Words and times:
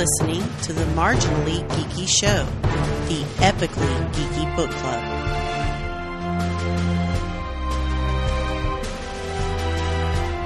listening 0.00 0.42
to 0.62 0.72
the 0.72 0.84
Marginally 0.94 1.62
Geeky 1.68 2.08
Show, 2.08 2.46
the 3.08 3.22
epically 3.36 4.12
geeky 4.14 4.56
book 4.56 4.70
club. 4.70 5.04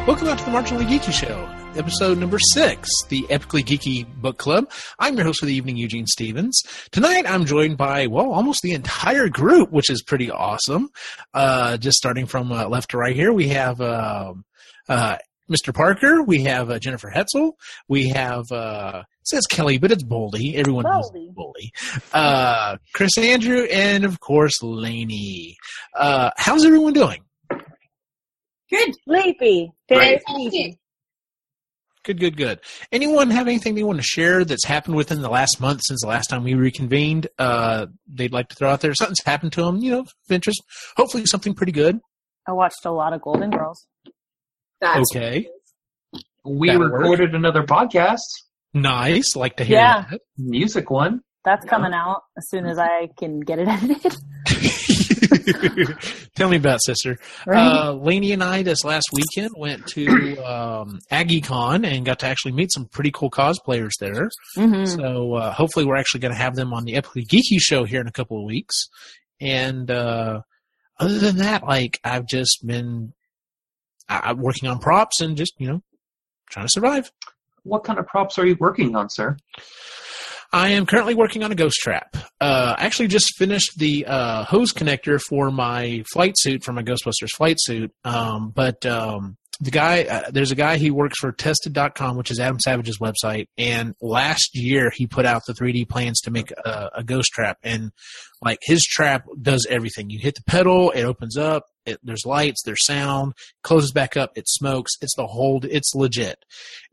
Welcome 0.08 0.26
back 0.26 0.38
to 0.38 0.44
the 0.44 0.50
Marginally 0.50 0.88
Geeky 0.88 1.12
Show, 1.12 1.48
episode 1.76 2.18
number 2.18 2.40
six, 2.40 2.88
the 3.10 3.22
Epically 3.30 3.62
Geeky 3.62 4.12
Book 4.20 4.38
Club. 4.38 4.68
I'm 4.98 5.14
your 5.14 5.24
host 5.24 5.38
for 5.38 5.46
the 5.46 5.54
evening, 5.54 5.76
Eugene 5.76 6.08
Stevens. 6.08 6.60
Tonight 6.90 7.24
I'm 7.24 7.44
joined 7.44 7.76
by, 7.76 8.08
well, 8.08 8.32
almost 8.32 8.60
the 8.62 8.72
entire 8.72 9.28
group, 9.28 9.70
which 9.70 9.88
is 9.88 10.02
pretty 10.02 10.32
awesome. 10.32 10.88
Uh, 11.32 11.76
just 11.76 11.96
starting 11.96 12.26
from 12.26 12.50
uh, 12.50 12.66
left 12.66 12.90
to 12.90 12.98
right 12.98 13.14
here, 13.14 13.32
we 13.32 13.46
have 13.50 13.80
um 13.80 14.44
uh, 14.88 15.16
Mr. 15.50 15.74
Parker, 15.74 16.22
we 16.22 16.42
have 16.44 16.70
uh, 16.70 16.78
Jennifer 16.78 17.12
Hetzel, 17.14 17.52
we 17.86 18.08
have, 18.08 18.50
uh, 18.50 19.02
says 19.24 19.46
Kelly, 19.46 19.78
but 19.78 19.90
it's 19.92 20.02
Boldy. 20.04 20.54
Everyone 20.54 20.84
knows 20.84 21.10
Boldy. 21.10 21.34
Boldy. 21.34 22.02
Uh, 22.12 22.76
Chris 22.94 23.16
Andrew, 23.18 23.64
and 23.64 24.04
of 24.04 24.20
course, 24.20 24.62
Laney. 24.62 25.56
Uh, 25.98 26.30
how's 26.36 26.64
everyone 26.64 26.92
doing? 26.92 27.22
Good. 28.70 28.94
Sleepy. 29.04 29.72
Very 29.88 30.00
Right. 30.14 30.22
sleepy. 30.26 30.78
Good, 32.04 32.20
good, 32.20 32.36
good. 32.36 32.60
Anyone 32.92 33.30
have 33.30 33.46
anything 33.48 33.74
they 33.74 33.82
want 33.82 33.98
to 33.98 34.02
share 34.04 34.44
that's 34.44 34.64
happened 34.66 34.94
within 34.94 35.22
the 35.22 35.30
last 35.30 35.58
month 35.58 35.80
since 35.86 36.02
the 36.02 36.08
last 36.08 36.26
time 36.28 36.44
we 36.44 36.52
reconvened? 36.54 37.28
Uh, 37.38 37.86
they'd 38.06 38.32
like 38.32 38.48
to 38.50 38.54
throw 38.56 38.70
out 38.70 38.82
there. 38.82 38.94
Something's 38.94 39.22
happened 39.24 39.52
to 39.54 39.62
them, 39.62 39.78
you 39.78 39.90
know, 39.90 40.00
of 40.00 40.12
interest. 40.28 40.62
Hopefully, 40.98 41.24
something 41.24 41.54
pretty 41.54 41.72
good. 41.72 41.98
I 42.46 42.52
watched 42.52 42.84
a 42.84 42.90
lot 42.90 43.14
of 43.14 43.22
Golden 43.22 43.48
Girls. 43.50 43.86
That's 44.82 45.10
Okay, 45.16 45.48
We 46.44 46.68
That'll 46.68 46.82
work. 46.90 47.00
recorded 47.00 47.34
another 47.34 47.62
podcast, 47.62 48.18
nice. 48.74 49.34
Like 49.36 49.56
to 49.56 49.64
hear 49.64 49.78
Yeah. 49.78 50.04
that. 50.10 50.20
music 50.36 50.90
one. 50.90 51.20
That's 51.44 51.64
coming 51.66 51.92
out 51.92 52.22
as 52.38 52.48
soon 52.48 52.64
as 52.66 52.78
I 52.78 53.08
can 53.18 53.40
get 53.40 53.58
it 53.58 53.68
edited. 53.68 54.16
Tell 56.36 56.48
me 56.48 56.56
about 56.56 56.76
it, 56.76 56.84
sister. 56.84 57.18
Right? 57.46 57.58
Uh, 57.66 57.92
Lainey 57.92 58.32
and 58.32 58.42
I 58.42 58.62
this 58.62 58.82
last 58.84 59.06
weekend 59.12 59.50
went 59.56 59.86
to 59.88 60.06
um, 60.38 60.98
AggieCon 61.12 61.86
and 61.86 62.04
got 62.06 62.20
to 62.20 62.26
actually 62.26 62.52
meet 62.52 62.72
some 62.72 62.86
pretty 62.86 63.10
cool 63.10 63.30
cosplayers 63.30 63.92
there. 64.00 64.30
hmm 64.54 64.84
So 64.86 65.34
uh, 65.34 65.52
hopefully, 65.52 65.84
we're 65.84 65.96
actually 65.96 66.20
going 66.20 66.32
to 66.32 66.38
have 66.40 66.54
them 66.56 66.72
on 66.72 66.84
the 66.84 66.94
Epically 66.94 67.26
Geeky 67.26 67.58
show 67.58 67.84
here 67.84 68.00
in 68.00 68.06
a 68.06 68.12
couple 68.12 68.38
of 68.38 68.44
weeks. 68.44 68.88
And 69.40 69.90
uh, 69.90 70.40
other 70.98 71.18
than 71.18 71.36
that, 71.38 71.64
like 71.64 72.00
I've 72.04 72.26
just 72.26 72.66
been 72.66 73.12
I, 74.08 74.20
I'm 74.30 74.38
working 74.38 74.68
on 74.68 74.78
props 74.78 75.20
and 75.20 75.36
just 75.36 75.52
you 75.58 75.68
know 75.68 75.82
trying 76.50 76.66
to 76.66 76.70
survive. 76.72 77.10
What 77.64 77.84
kind 77.84 77.98
of 77.98 78.06
props 78.06 78.38
are 78.38 78.46
you 78.46 78.56
working 78.60 78.94
on, 78.94 79.10
sir? 79.10 79.36
I 80.52 80.68
am 80.68 80.86
currently 80.86 81.14
working 81.14 81.42
on 81.42 81.50
a 81.50 81.56
ghost 81.56 81.78
trap. 81.82 82.16
Uh, 82.40 82.76
I 82.78 82.84
actually 82.84 83.08
just 83.08 83.36
finished 83.36 83.76
the 83.76 84.06
uh, 84.06 84.44
hose 84.44 84.72
connector 84.72 85.20
for 85.20 85.50
my 85.50 86.04
flight 86.12 86.34
suit, 86.38 86.62
for 86.62 86.72
my 86.72 86.84
Ghostbusters 86.84 87.30
flight 87.36 87.56
suit. 87.58 87.92
Um, 88.04 88.52
but 88.54 88.86
um, 88.86 89.36
the 89.60 89.70
guy, 89.70 90.04
uh, 90.04 90.30
there's 90.30 90.50
a 90.50 90.56
guy, 90.56 90.76
he 90.76 90.90
works 90.90 91.18
for 91.18 91.32
Tested.com, 91.32 92.16
which 92.16 92.30
is 92.30 92.40
Adam 92.40 92.58
Savage's 92.60 92.98
website. 92.98 93.46
And 93.56 93.94
last 94.00 94.56
year 94.56 94.90
he 94.90 95.06
put 95.06 95.26
out 95.26 95.42
the 95.46 95.52
3D 95.52 95.88
plans 95.88 96.20
to 96.22 96.30
make 96.30 96.50
a, 96.50 96.90
a 96.96 97.04
ghost 97.04 97.30
trap. 97.32 97.58
And 97.62 97.92
like 98.42 98.58
his 98.62 98.82
trap 98.82 99.26
does 99.40 99.66
everything. 99.68 100.10
You 100.10 100.18
hit 100.18 100.34
the 100.34 100.44
pedal, 100.44 100.90
it 100.90 101.04
opens 101.04 101.36
up. 101.36 101.64
It, 101.86 101.98
there's 102.02 102.24
lights, 102.24 102.62
there's 102.64 102.86
sound, 102.86 103.34
closes 103.62 103.92
back 103.92 104.16
up, 104.16 104.32
it 104.36 104.48
smokes. 104.48 104.92
It's 105.02 105.14
the 105.16 105.26
whole, 105.26 105.60
it's 105.64 105.94
legit 105.94 106.38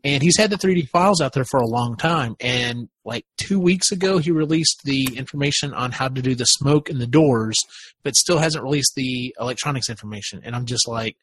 and 0.03 0.23
he's 0.23 0.37
had 0.37 0.49
the 0.49 0.57
3D 0.57 0.89
files 0.89 1.21
out 1.21 1.33
there 1.33 1.45
for 1.45 1.59
a 1.59 1.67
long 1.67 1.95
time. 1.95 2.35
And 2.39 2.89
like 3.05 3.25
two 3.37 3.59
weeks 3.59 3.91
ago, 3.91 4.17
he 4.17 4.31
released 4.31 4.81
the 4.83 5.15
information 5.15 5.73
on 5.73 5.91
how 5.91 6.07
to 6.07 6.21
do 6.21 6.35
the 6.35 6.45
smoke 6.45 6.89
in 6.89 6.97
the 6.97 7.07
doors, 7.07 7.57
but 8.03 8.15
still 8.15 8.39
hasn't 8.39 8.63
released 8.63 8.93
the 8.95 9.35
electronics 9.39 9.89
information. 9.89 10.41
And 10.43 10.55
I'm 10.55 10.65
just 10.65 10.87
like, 10.87 11.17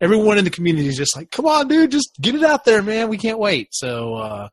everyone 0.00 0.38
in 0.38 0.44
the 0.44 0.50
community 0.50 0.88
is 0.88 0.96
just 0.96 1.16
like, 1.16 1.30
come 1.30 1.46
on, 1.46 1.68
dude, 1.68 1.90
just 1.90 2.10
get 2.20 2.34
it 2.34 2.42
out 2.42 2.64
there, 2.64 2.82
man. 2.82 3.08
We 3.08 3.18
can't 3.18 3.38
wait. 3.38 3.68
So, 3.72 4.14
uh, 4.14 4.48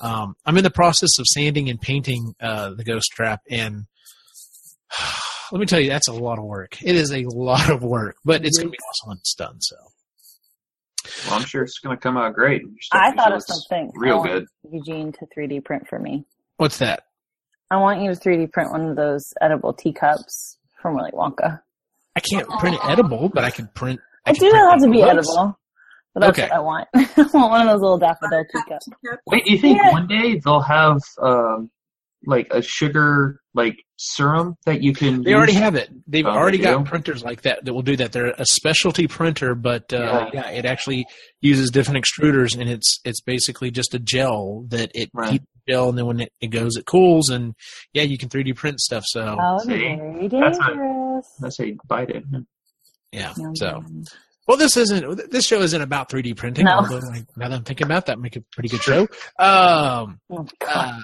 um, 0.00 0.36
I'm 0.46 0.56
in 0.56 0.64
the 0.64 0.70
process 0.70 1.18
of 1.18 1.26
sanding 1.26 1.68
and 1.68 1.80
painting, 1.80 2.34
uh, 2.40 2.70
the 2.70 2.84
ghost 2.84 3.10
trap 3.12 3.40
and 3.50 3.86
let 5.52 5.60
me 5.60 5.66
tell 5.66 5.80
you, 5.80 5.90
that's 5.90 6.08
a 6.08 6.12
lot 6.12 6.38
of 6.38 6.44
work. 6.44 6.78
It 6.82 6.94
is 6.96 7.12
a 7.12 7.24
lot 7.24 7.70
of 7.70 7.82
work, 7.82 8.16
but 8.24 8.44
it's 8.44 8.58
going 8.58 8.68
to 8.68 8.72
be 8.72 8.78
awesome 8.78 9.08
when 9.08 9.16
it's 9.18 9.34
done. 9.34 9.60
So, 9.60 9.76
Well, 11.26 11.38
I'm 11.38 11.44
sure 11.44 11.62
it's 11.62 11.78
going 11.78 11.96
to 11.96 12.00
come 12.00 12.16
out 12.16 12.34
great. 12.34 12.62
I 12.92 13.12
thought 13.12 13.32
of 13.32 13.42
usually 13.42 13.60
something. 13.68 13.92
Real 13.94 14.22
good. 14.22 14.46
Eugene 14.70 15.12
to 15.12 15.26
3D 15.36 15.64
print 15.64 15.88
for 15.88 15.98
me. 15.98 16.24
what's 16.56 16.78
that? 16.78 17.04
I 17.70 17.76
want 17.76 18.00
you 18.02 18.14
to 18.14 18.18
3D 18.18 18.50
print 18.52 18.70
one 18.70 18.88
of 18.88 18.96
those 18.96 19.32
edible 19.40 19.74
teacups 19.74 20.56
from 20.80 20.94
Willy 20.94 21.10
Wonka. 21.12 21.60
I 22.16 22.20
can't 22.20 22.48
print 22.58 22.76
it 22.76 22.80
edible, 22.84 23.28
but 23.28 23.44
I 23.44 23.50
can 23.50 23.68
print. 23.74 24.00
I 24.28 24.30
It 24.30 24.36
can 24.38 24.50
doesn't 24.52 24.70
have 24.70 24.80
to 24.80 24.90
be 24.90 25.00
books. 25.00 25.10
edible. 25.28 25.58
But 26.14 26.20
that's 26.20 26.38
Okay. 26.38 26.48
what 26.48 26.52
I 26.52 26.60
want. 26.60 26.88
I 26.94 27.22
want 27.38 27.50
one 27.50 27.60
of 27.62 27.66
those 27.68 27.80
little 27.82 27.98
daffodil 27.98 28.44
teacups. 28.52 28.88
Wait, 29.26 29.44
do 29.44 29.52
you 29.52 29.58
think 29.58 29.78
Yeah. 29.78 29.92
one 29.92 30.06
day 30.06 30.40
they'll 30.44 30.60
have 30.60 30.98
um, 31.22 31.70
like 32.26 32.48
a 32.50 32.60
sugar 32.62 33.40
like 33.54 33.76
serum 33.98 34.56
that 34.66 34.82
you 34.82 34.92
can? 34.94 35.22
They 35.22 35.30
use? 35.30 35.36
already 35.36 35.52
have 35.52 35.74
it. 35.76 35.90
They've 36.06 36.26
Oh, 36.26 36.32
they 36.32 36.36
already 36.38 36.58
got 36.58 36.78
do? 36.78 36.90
printers 36.90 37.22
like 37.22 37.42
that 37.42 37.64
that 37.64 37.72
will 37.74 37.82
do 37.82 37.96
that. 37.96 38.12
They're 38.12 38.34
a 38.36 38.44
specialty 38.46 39.06
printer, 39.06 39.54
but 39.54 39.92
uh, 39.92 40.28
Yeah. 40.32 40.42
yeah. 40.46 40.50
it 40.50 40.64
actually 40.64 41.06
uses 41.40 41.70
different 41.70 42.04
extruders, 42.04 42.58
and 42.58 42.68
it's 42.68 43.00
it's 43.04 43.20
basically 43.20 43.70
just 43.70 43.94
a 43.94 43.98
gel 43.98 44.64
that 44.68 44.90
it 44.94 45.10
Right. 45.14 45.32
heats 45.32 45.44
the 45.66 45.72
gel, 45.72 45.88
and 45.90 45.98
then 45.98 46.06
when 46.06 46.20
it, 46.20 46.32
it 46.40 46.48
goes, 46.48 46.76
it 46.76 46.86
cools, 46.86 47.28
and 47.28 47.54
yeah, 47.92 48.02
you 48.02 48.18
can 48.18 48.28
3D 48.28 48.56
print 48.56 48.80
stuff. 48.80 49.04
So 49.06 49.20
That 49.20 49.36
would 49.58 49.68
be 49.68 49.74
See? 49.78 49.96
very 49.96 50.28
That's 50.28 50.58
a- 50.58 50.66
dangerous. 50.68 51.26
Let's 51.40 51.56
say 51.56 51.76
bite 51.86 52.10
it. 52.10 52.24
Yeah, 53.12 53.32
Yum, 53.36 53.56
so 53.56 53.82
well, 54.46 54.56
this 54.56 54.76
isn't 54.76 55.30
this 55.30 55.44
show 55.46 55.60
isn't 55.60 55.80
about 55.80 56.08
3D 56.08 56.36
printing. 56.36 56.64
No. 56.64 56.72
Although 56.78 56.98
like, 56.98 57.24
now 57.36 57.48
that 57.48 57.56
I'm 57.56 57.64
thinking 57.64 57.86
about 57.86 58.06
that, 58.06 58.18
make 58.18 58.36
a 58.36 58.40
pretty 58.52 58.68
good 58.70 58.82
show. 58.82 59.02
Um, 59.38 60.20
Oh, 60.30 60.46
uh, 60.66 61.00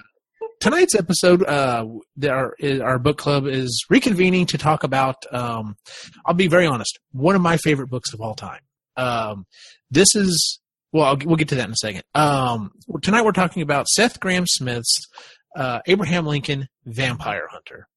tonight's 0.60 0.94
episode, 0.94 1.42
uh, 1.44 1.86
our 2.28 2.56
our 2.82 2.98
book 2.98 3.18
club 3.18 3.46
is 3.46 3.84
reconvening 3.92 4.48
to 4.48 4.58
talk 4.58 4.82
about. 4.84 5.16
Um, 5.30 5.76
I'll 6.24 6.34
be 6.34 6.48
very 6.48 6.66
honest. 6.66 6.98
One 7.12 7.34
of 7.34 7.42
my 7.42 7.56
favorite 7.58 7.88
books 7.90 8.12
of 8.14 8.20
all 8.20 8.34
time. 8.34 8.60
Um, 8.96 9.46
this 9.90 10.14
is 10.14 10.60
well, 10.92 11.04
I'll, 11.06 11.18
we'll 11.24 11.36
get 11.36 11.48
to 11.48 11.56
that 11.56 11.66
in 11.66 11.72
a 11.72 11.76
second. 11.76 12.02
Um, 12.14 12.70
tonight 13.02 13.24
we're 13.24 13.32
talking 13.32 13.62
about 13.62 13.88
Seth 13.88 14.20
Grahame-Smith's 14.20 15.08
uh, 15.56 15.80
Abraham 15.86 16.24
Lincoln 16.24 16.68
Vampire 16.86 17.48
Hunter. 17.50 17.88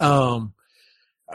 Um, 0.00 0.54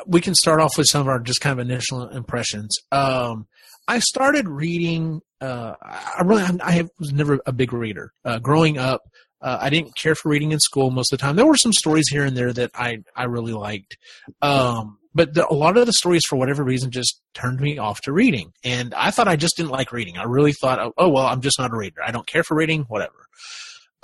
we 0.05 0.21
can 0.21 0.35
start 0.35 0.59
off 0.59 0.77
with 0.77 0.87
some 0.87 1.01
of 1.01 1.07
our 1.07 1.19
just 1.19 1.41
kind 1.41 1.59
of 1.59 1.65
initial 1.65 2.07
impressions. 2.09 2.77
Um, 2.91 3.47
I 3.87 3.99
started 3.99 4.47
reading. 4.47 5.21
Uh, 5.39 5.73
I 5.81 6.21
really, 6.23 6.43
I 6.61 6.71
have, 6.71 6.89
was 6.99 7.11
never 7.11 7.39
a 7.45 7.51
big 7.51 7.71
reader. 7.73 8.11
Uh, 8.23 8.39
growing 8.39 8.77
up, 8.77 9.01
uh, 9.41 9.59
I 9.61 9.69
didn't 9.69 9.95
care 9.95 10.15
for 10.15 10.29
reading 10.29 10.51
in 10.51 10.59
school 10.59 10.89
most 10.89 11.13
of 11.13 11.19
the 11.19 11.21
time. 11.21 11.35
There 11.35 11.45
were 11.45 11.57
some 11.57 11.73
stories 11.73 12.07
here 12.09 12.23
and 12.23 12.35
there 12.35 12.51
that 12.53 12.71
I 12.73 12.97
I 13.15 13.25
really 13.25 13.53
liked, 13.53 13.97
um, 14.41 14.97
but 15.13 15.33
the, 15.33 15.47
a 15.47 15.53
lot 15.53 15.77
of 15.77 15.85
the 15.85 15.93
stories, 15.93 16.23
for 16.27 16.35
whatever 16.35 16.63
reason, 16.63 16.89
just 16.89 17.21
turned 17.33 17.59
me 17.59 17.77
off 17.77 18.01
to 18.01 18.11
reading. 18.11 18.51
And 18.63 18.93
I 18.95 19.11
thought 19.11 19.27
I 19.27 19.35
just 19.35 19.55
didn't 19.55 19.71
like 19.71 19.91
reading. 19.91 20.17
I 20.17 20.23
really 20.23 20.53
thought, 20.53 20.79
oh, 20.79 20.93
oh 20.97 21.09
well, 21.09 21.27
I'm 21.27 21.41
just 21.41 21.59
not 21.59 21.73
a 21.73 21.77
reader. 21.77 22.01
I 22.03 22.11
don't 22.11 22.27
care 22.27 22.43
for 22.43 22.57
reading, 22.57 22.85
whatever. 22.87 23.27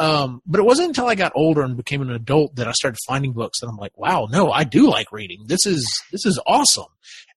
Um, 0.01 0.41
but 0.45 0.59
it 0.59 0.63
wasn't 0.63 0.89
until 0.89 1.07
I 1.07 1.15
got 1.15 1.31
older 1.35 1.61
and 1.61 1.77
became 1.77 2.01
an 2.01 2.11
adult 2.11 2.55
that 2.55 2.67
I 2.67 2.71
started 2.71 2.97
finding 3.07 3.33
books 3.33 3.59
that 3.59 3.67
I'm 3.67 3.77
like, 3.77 3.97
wow, 3.97 4.27
no, 4.31 4.51
I 4.51 4.63
do 4.63 4.89
like 4.89 5.11
reading. 5.11 5.43
This 5.47 5.65
is 5.65 5.85
this 6.11 6.25
is 6.25 6.39
awesome, 6.47 6.91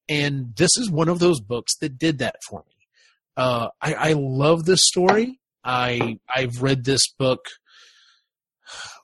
and 0.08 0.54
this 0.56 0.76
is 0.78 0.90
one 0.90 1.08
of 1.08 1.18
those 1.18 1.40
books 1.40 1.76
that 1.78 1.98
did 1.98 2.18
that 2.18 2.36
for 2.48 2.60
me. 2.66 2.74
Uh, 3.36 3.68
I, 3.82 3.94
I 3.94 4.12
love 4.14 4.64
this 4.64 4.80
story. 4.82 5.40
I 5.62 6.18
I've 6.34 6.62
read 6.62 6.84
this 6.84 7.08
book. 7.12 7.40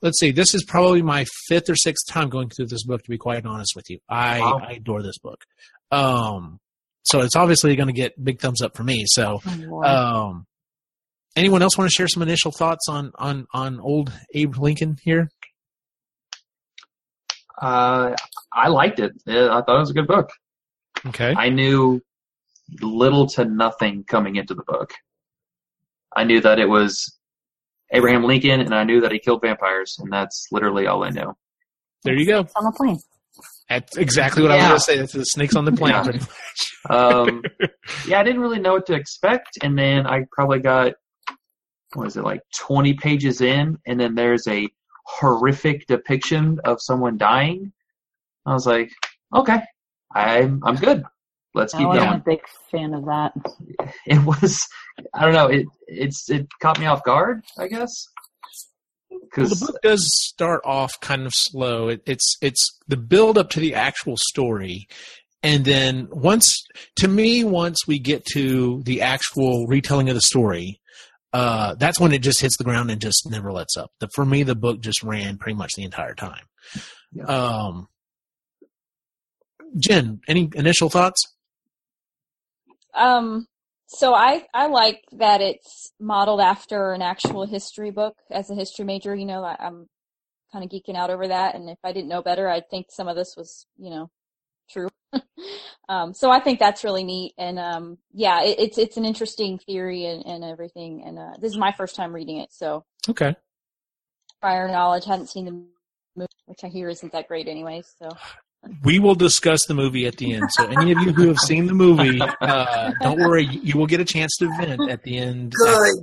Let's 0.01 0.19
see, 0.19 0.31
this 0.31 0.55
is 0.55 0.63
probably 0.63 1.01
my 1.03 1.25
fifth 1.47 1.69
or 1.69 1.75
sixth 1.75 2.07
time 2.07 2.29
going 2.29 2.49
through 2.49 2.67
this 2.67 2.83
book. 2.83 3.03
To 3.03 3.09
be 3.09 3.17
quite 3.19 3.45
honest 3.45 3.75
with 3.75 3.89
you, 3.89 3.99
I, 4.09 4.39
Wow. 4.39 4.59
I 4.67 4.71
adore 4.73 5.03
this 5.03 5.19
book. 5.19 5.43
Um, 5.91 6.59
so 7.03 7.21
it's 7.21 7.35
obviously 7.35 7.75
going 7.75 7.87
to 7.87 7.93
get 7.93 8.21
big 8.23 8.39
thumbs 8.39 8.61
up 8.61 8.75
for 8.75 8.83
me. 8.83 9.03
So, 9.07 9.41
Oh, 9.45 9.55
Lord. 9.59 9.85
um, 9.85 10.45
anyone 11.35 11.61
else 11.61 11.77
want 11.77 11.89
to 11.89 11.95
share 11.95 12.07
some 12.07 12.23
initial 12.23 12.51
thoughts 12.51 12.87
on 12.89 13.11
on 13.15 13.47
on 13.53 13.79
old 13.79 14.11
Abe 14.33 14.57
Lincoln 14.57 14.97
here? 15.03 15.29
Uh, 17.61 18.15
I 18.53 18.69
liked 18.69 18.99
it. 18.99 19.11
I 19.27 19.61
thought 19.61 19.75
it 19.75 19.79
was 19.79 19.91
a 19.91 19.93
good 19.93 20.07
book. 20.07 20.29
Okay. 21.05 21.33
I 21.37 21.49
knew 21.49 22.01
little 22.81 23.27
to 23.27 23.45
nothing 23.45 24.03
coming 24.03 24.35
into 24.35 24.53
the 24.53 24.63
book. 24.63 24.93
I 26.15 26.23
knew 26.23 26.41
that 26.41 26.59
it 26.59 26.67
was 26.67 27.17
Abraham 27.91 28.23
Lincoln, 28.23 28.61
and 28.61 28.73
I 28.73 28.83
knew 28.83 29.01
that 29.01 29.11
he 29.11 29.19
killed 29.19 29.41
vampires, 29.41 29.97
and 29.99 30.11
that's 30.11 30.47
literally 30.51 30.87
all 30.87 31.03
I 31.03 31.09
knew. 31.09 31.33
There 32.03 32.15
you 32.15 32.25
go. 32.25 32.41
It's 32.41 32.53
on 32.55 32.65
the 32.65 32.71
plane. 32.71 32.99
That's 33.69 33.95
exactly 33.95 34.41
what 34.41 34.51
I 34.51 34.55
was 34.57 34.65
going 34.65 34.77
to 34.77 34.83
say. 34.83 34.97
That's 34.97 35.13
the 35.13 35.23
snakes 35.23 35.55
on 35.55 35.65
the 35.65 35.71
plane. 35.71 35.93
Yeah. 36.89 36.95
Um, 36.95 37.43
yeah, 38.07 38.19
I 38.19 38.23
didn't 38.23 38.41
really 38.41 38.59
know 38.59 38.73
what 38.73 38.85
to 38.87 38.93
expect, 38.93 39.59
and 39.61 39.77
then 39.77 40.07
I 40.07 40.25
probably 40.31 40.59
got 40.59 40.93
what 41.93 42.07
is 42.07 42.17
it 42.17 42.23
like 42.23 42.41
20 42.57 42.93
pages 42.95 43.41
in, 43.41 43.77
and 43.85 43.99
then 43.99 44.15
there's 44.15 44.47
a 44.47 44.67
horrific 45.05 45.87
depiction 45.87 46.59
of 46.63 46.81
someone 46.81 47.17
dying. 47.17 47.71
I 48.45 48.53
was 48.53 48.65
like, 48.65 48.91
okay, 49.33 49.61
I'm 50.13 50.61
I'm 50.63 50.75
good. 50.75 51.03
Let's 51.53 51.73
keep 51.73 51.81
oh, 51.81 51.93
going. 51.93 51.99
I 51.99 52.05
wasn't 52.05 52.21
a 52.21 52.29
big 52.29 52.41
fan 52.71 52.93
of 52.93 53.05
that. 53.05 53.33
It 54.05 54.23
was, 54.25 54.67
I 55.13 55.25
don't 55.25 55.33
know, 55.33 55.47
it 55.47 55.65
it's 55.87 56.29
it 56.29 56.47
caught 56.61 56.79
me 56.79 56.85
off 56.85 57.03
guard, 57.03 57.43
I 57.57 57.67
guess. 57.67 57.91
Well, 59.35 59.47
the 59.47 59.55
book 59.55 59.81
does 59.81 60.01
start 60.13 60.61
off 60.65 60.91
kind 61.01 61.25
of 61.25 61.33
slow. 61.35 61.89
It, 61.89 62.01
it's 62.05 62.37
it's 62.41 62.79
the 62.87 62.97
build 62.97 63.37
up 63.37 63.49
to 63.51 63.59
the 63.59 63.75
actual 63.75 64.15
story, 64.17 64.87
and 65.43 65.65
then 65.65 66.07
once 66.11 66.65
to 66.97 67.07
me, 67.07 67.43
once 67.43 67.79
we 67.87 67.99
get 67.99 68.25
to 68.33 68.81
the 68.83 69.01
actual 69.01 69.67
retelling 69.67 70.09
of 70.09 70.15
the 70.15 70.21
story, 70.21 70.80
uh, 71.33 71.75
that's 71.75 71.99
when 71.99 72.11
it 72.11 72.21
just 72.21 72.41
hits 72.41 72.57
the 72.57 72.63
ground 72.63 72.91
and 72.91 73.01
just 73.01 73.29
never 73.29 73.51
lets 73.51 73.77
up. 73.77 73.91
The, 73.99 74.09
for 74.13 74.25
me, 74.25 74.43
the 74.43 74.55
book 74.55 74.81
just 74.81 75.03
ran 75.03 75.37
pretty 75.37 75.57
much 75.57 75.71
the 75.75 75.83
entire 75.83 76.13
time. 76.13 76.45
Yeah. 77.13 77.25
Um, 77.25 77.87
Jen, 79.77 80.19
any 80.27 80.49
initial 80.55 80.89
thoughts? 80.89 81.21
Um, 82.93 83.47
so 83.87 84.13
I 84.13 84.45
I 84.53 84.67
like 84.67 85.03
that 85.13 85.41
it's 85.41 85.91
modeled 85.99 86.41
after 86.41 86.93
an 86.93 87.01
actual 87.01 87.45
history 87.45 87.91
book. 87.91 88.15
As 88.29 88.49
a 88.49 88.55
history 88.55 88.85
major, 88.85 89.15
you 89.15 89.25
know, 89.25 89.43
I, 89.43 89.55
I'm 89.59 89.87
kind 90.51 90.65
of 90.65 90.71
geeking 90.71 90.97
out 90.97 91.09
over 91.09 91.27
that. 91.27 91.55
And 91.55 91.69
if 91.69 91.77
I 91.83 91.93
didn't 91.93 92.09
know 92.09 92.21
better, 92.21 92.49
I'd 92.49 92.69
think 92.69 92.87
some 92.89 93.07
of 93.07 93.15
this 93.15 93.35
was, 93.37 93.65
you 93.77 93.89
know, 93.89 94.09
true. 94.71 94.89
um, 95.89 96.13
so 96.13 96.31
I 96.31 96.39
think 96.39 96.59
that's 96.59 96.83
really 96.83 97.03
neat. 97.03 97.33
And 97.37 97.59
um, 97.59 97.97
yeah, 98.13 98.43
it, 98.43 98.59
it's 98.59 98.77
it's 98.77 98.97
an 98.97 99.05
interesting 99.05 99.59
theory 99.59 100.05
and, 100.05 100.25
and 100.25 100.43
everything. 100.43 101.03
And 101.05 101.19
uh, 101.19 101.33
this 101.39 101.51
is 101.51 101.57
my 101.57 101.71
first 101.73 101.95
time 101.95 102.13
reading 102.13 102.37
it, 102.37 102.49
so 102.51 102.85
Okay. 103.09 103.35
prior 104.41 104.67
knowledge 104.67 105.05
hadn't 105.05 105.27
seen 105.29 105.45
the 105.45 105.51
movie, 106.15 106.27
which 106.45 106.63
I 106.63 106.67
hear 106.67 106.89
isn't 106.89 107.11
that 107.13 107.27
great, 107.27 107.47
anyway. 107.47 107.83
So 107.99 108.09
We 108.83 108.99
will 108.99 109.15
discuss 109.15 109.65
the 109.67 109.73
movie 109.73 110.05
at 110.05 110.17
the 110.17 110.33
end. 110.33 110.49
So 110.51 110.67
any 110.67 110.91
of 110.91 110.99
you 110.99 111.11
who 111.13 111.27
have 111.27 111.39
seen 111.39 111.65
the 111.65 111.73
movie, 111.73 112.21
uh, 112.41 112.91
don't 113.01 113.19
worry, 113.19 113.43
you 113.45 113.77
will 113.77 113.87
get 113.87 113.99
a 113.99 114.05
chance 114.05 114.35
to 114.37 114.47
vent 114.59 114.89
at 114.89 115.03
the 115.03 115.17
end. 115.17 115.53
Good. 115.57 115.93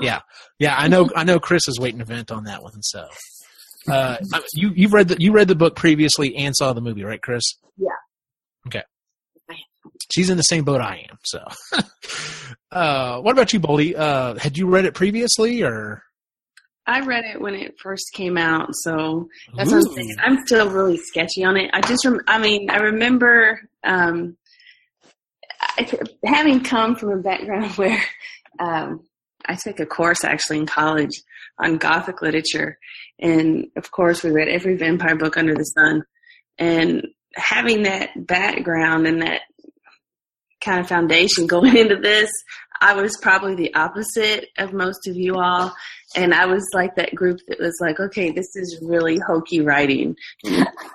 Yeah, 0.00 0.20
yeah, 0.58 0.74
I 0.76 0.88
know. 0.88 1.10
I 1.16 1.24
know. 1.24 1.38
Chris 1.40 1.66
is 1.68 1.78
waiting 1.78 1.98
to 1.98 2.04
vent 2.04 2.30
on 2.30 2.44
that 2.44 2.62
one. 2.62 2.82
So, 2.82 3.08
uh, 3.90 4.16
you 4.54 4.72
you've 4.76 4.92
read 4.92 5.08
the 5.08 5.16
you 5.20 5.32
read 5.32 5.48
the 5.48 5.56
book 5.56 5.74
previously 5.74 6.36
and 6.36 6.54
saw 6.56 6.72
the 6.72 6.80
movie, 6.80 7.02
right, 7.02 7.20
Chris? 7.20 7.42
Yeah. 7.76 7.88
Okay. 8.68 8.82
She's 10.10 10.30
in 10.30 10.36
the 10.36 10.42
same 10.42 10.64
boat 10.64 10.80
I 10.80 11.06
am. 11.10 11.18
So, 11.24 11.44
uh, 12.72 13.20
what 13.20 13.32
about 13.32 13.52
you, 13.52 13.60
Boldy? 13.60 13.96
Uh, 13.96 14.34
had 14.38 14.56
you 14.56 14.66
read 14.66 14.84
it 14.84 14.94
previously, 14.94 15.62
or 15.62 16.02
I 16.86 17.00
read 17.00 17.24
it 17.24 17.40
when 17.40 17.54
it 17.54 17.78
first 17.78 18.12
came 18.14 18.38
out, 18.38 18.70
so 18.72 19.28
that's 19.56 19.70
what 19.70 19.84
I'm 19.86 19.94
saying. 19.94 20.16
I'm 20.20 20.46
still 20.46 20.70
really 20.70 20.96
sketchy 20.96 21.44
on 21.44 21.56
it. 21.56 21.70
I 21.74 21.82
just, 21.82 22.04
rem- 22.04 22.22
I 22.26 22.38
mean, 22.38 22.70
I 22.70 22.78
remember 22.78 23.60
um, 23.84 24.36
I, 25.60 25.90
having 26.24 26.62
come 26.62 26.96
from 26.96 27.10
a 27.10 27.22
background 27.22 27.72
where 27.76 28.02
um, 28.58 29.00
I 29.44 29.56
took 29.56 29.80
a 29.80 29.86
course 29.86 30.24
actually 30.24 30.58
in 30.58 30.66
college 30.66 31.22
on 31.58 31.76
Gothic 31.76 32.22
literature, 32.22 32.78
and 33.18 33.66
of 33.76 33.90
course, 33.90 34.22
we 34.22 34.30
read 34.30 34.48
every 34.48 34.76
vampire 34.76 35.16
book 35.16 35.36
under 35.36 35.54
the 35.54 35.64
sun, 35.64 36.04
and 36.56 37.06
having 37.38 37.84
that 37.84 38.10
background 38.26 39.06
and 39.06 39.22
that 39.22 39.42
kind 40.60 40.80
of 40.80 40.88
foundation 40.88 41.46
going 41.46 41.76
into 41.76 41.96
this, 41.96 42.30
I 42.80 42.94
was 42.94 43.16
probably 43.20 43.54
the 43.54 43.74
opposite 43.74 44.46
of 44.58 44.72
most 44.72 45.08
of 45.08 45.16
you 45.16 45.36
all 45.36 45.74
and 46.16 46.32
I 46.32 46.46
was 46.46 46.64
like 46.74 46.96
that 46.96 47.14
group 47.14 47.40
that 47.48 47.58
was 47.58 47.76
like, 47.80 48.00
okay, 48.00 48.30
this 48.30 48.56
is 48.56 48.78
really 48.82 49.18
hokey 49.26 49.60
writing, 49.60 50.16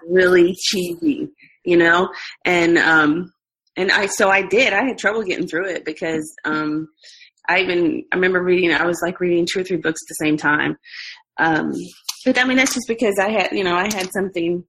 really 0.09 0.55
cheesy, 0.55 1.29
you 1.63 1.77
know, 1.77 2.09
and 2.45 2.77
um, 2.77 3.31
and 3.75 3.91
I 3.91 4.07
so 4.07 4.29
I 4.29 4.41
did. 4.41 4.73
I 4.73 4.85
had 4.85 4.97
trouble 4.97 5.23
getting 5.23 5.47
through 5.47 5.69
it 5.69 5.85
because 5.85 6.33
um, 6.45 6.87
I 7.47 7.59
even 7.59 8.05
I 8.11 8.15
remember 8.15 8.41
reading. 8.41 8.73
I 8.73 8.85
was 8.85 9.01
like 9.03 9.19
reading 9.19 9.47
two 9.51 9.61
or 9.61 9.63
three 9.63 9.77
books 9.77 10.01
at 10.03 10.07
the 10.09 10.25
same 10.25 10.37
time. 10.37 10.77
Um, 11.37 11.73
but 12.25 12.37
I 12.37 12.45
mean, 12.45 12.57
that's 12.57 12.73
just 12.73 12.87
because 12.87 13.17
I 13.19 13.29
had, 13.31 13.51
you 13.51 13.63
know, 13.63 13.75
I 13.75 13.83
had 13.83 14.09
something 14.13 14.63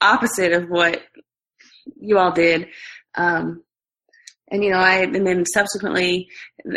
opposite 0.00 0.52
of 0.52 0.68
what 0.68 1.02
you 2.00 2.18
all 2.18 2.32
did. 2.32 2.68
Um, 3.14 3.62
and 4.50 4.64
you 4.64 4.70
know, 4.70 4.78
I 4.78 5.02
and 5.02 5.26
then 5.26 5.44
subsequently 5.46 6.28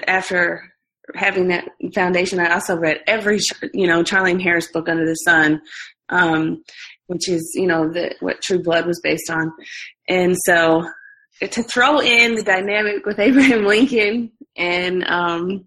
after 0.07 0.71
having 1.15 1.49
that 1.49 1.69
foundation, 1.93 2.39
I 2.39 2.53
also 2.53 2.75
read 2.75 3.01
every 3.07 3.39
you 3.73 3.87
know 3.87 4.03
Charlaine 4.03 4.41
Harris 4.41 4.71
book 4.71 4.89
under 4.89 5.05
the 5.05 5.15
sun, 5.15 5.61
um, 6.09 6.63
which 7.07 7.29
is 7.29 7.51
you 7.55 7.67
know 7.67 7.91
the, 7.91 8.15
what 8.19 8.41
True 8.41 8.61
Blood 8.61 8.85
was 8.85 8.99
based 9.01 9.29
on, 9.29 9.51
and 10.07 10.35
so 10.45 10.85
to 11.39 11.63
throw 11.63 11.99
in 11.99 12.35
the 12.35 12.43
dynamic 12.43 13.05
with 13.05 13.19
Abraham 13.19 13.65
Lincoln 13.65 14.31
and 14.55 15.03
um, 15.05 15.65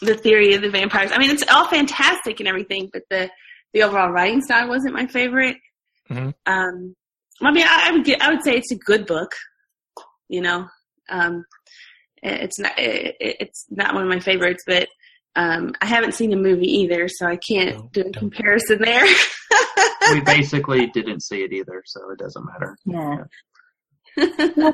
the 0.00 0.14
theory 0.14 0.54
of 0.54 0.62
the 0.62 0.70
vampires. 0.70 1.12
I 1.12 1.18
mean, 1.18 1.30
it's 1.30 1.44
all 1.50 1.66
fantastic 1.66 2.40
and 2.40 2.48
everything, 2.48 2.90
but 2.92 3.02
the 3.10 3.30
the 3.72 3.82
overall 3.82 4.10
writing 4.10 4.40
style 4.40 4.68
wasn't 4.68 4.94
my 4.94 5.06
favorite. 5.06 5.56
Mhm. 6.10 6.34
Um, 6.46 6.94
I 7.42 7.50
mean, 7.52 7.64
I, 7.66 7.88
I 7.88 7.92
would 7.92 8.04
get, 8.04 8.20
I 8.22 8.30
would 8.32 8.42
say 8.42 8.56
it's 8.56 8.72
a 8.72 8.76
good 8.76 9.06
book, 9.06 9.32
you 10.28 10.40
know. 10.40 10.66
Um, 11.08 11.44
it's 12.22 12.58
not 12.58 12.78
it, 12.78 13.16
it's 13.20 13.64
not 13.70 13.94
one 13.94 14.02
of 14.02 14.08
my 14.08 14.20
favorites, 14.20 14.62
but 14.66 14.88
um, 15.36 15.72
I 15.80 15.86
haven't 15.86 16.12
seen 16.14 16.30
the 16.30 16.36
movie 16.36 16.66
either, 16.66 17.08
so 17.08 17.26
I 17.26 17.36
can't 17.36 17.76
No, 17.76 17.88
do 17.92 18.00
a 18.00 18.04
don't. 18.04 18.16
comparison 18.16 18.80
there. 18.82 19.04
we 20.12 20.20
basically 20.26 20.88
didn't 20.88 21.22
see 21.22 21.42
it 21.42 21.52
either, 21.52 21.82
so 21.86 22.10
it 22.10 22.18
doesn't 22.18 22.44
matter. 22.44 22.76
Yeah. 22.84 23.24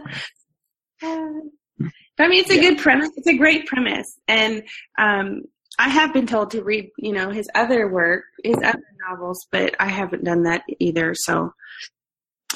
but 1.01 2.25
I 2.25 2.29
mean, 2.29 2.41
it's 2.41 2.51
a 2.51 2.61
good 2.61 2.79
premise. 2.79 3.11
It's 3.17 3.27
a 3.27 3.37
great 3.37 3.67
premise, 3.67 4.19
and 4.29 4.63
um, 4.99 5.43
I 5.79 5.89
have 5.89 6.13
been 6.13 6.27
told 6.27 6.53
to 6.53 6.63
read, 6.63 6.91
you 6.99 7.13
know, 7.13 7.31
his 7.31 7.49
other 7.55 7.89
work, 7.89 8.25
his 8.43 8.57
other 8.57 8.83
novels, 9.09 9.47
but 9.53 9.75
I 9.79 9.89
haven't 9.89 10.25
done 10.25 10.45
that 10.45 10.63
either. 10.79 11.15
So, 11.15 11.53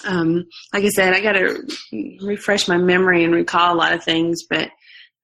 um, 0.06 0.46
like 0.72 0.84
I 0.84 0.88
said, 0.88 1.12
I 1.12 1.20
got 1.20 1.32
to 1.32 1.62
refresh 2.22 2.66
my 2.68 2.78
memory 2.78 3.24
and 3.24 3.34
recall 3.34 3.74
a 3.74 3.76
lot 3.76 3.92
of 3.92 4.02
things. 4.02 4.44
But 4.48 4.70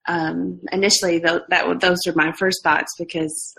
um, 0.07 0.59
initially, 0.71 1.19
th- 1.19 1.41
that 1.49 1.79
those 1.79 2.05
are 2.07 2.13
my 2.13 2.31
first 2.33 2.63
thoughts 2.63 2.93
because 2.97 3.55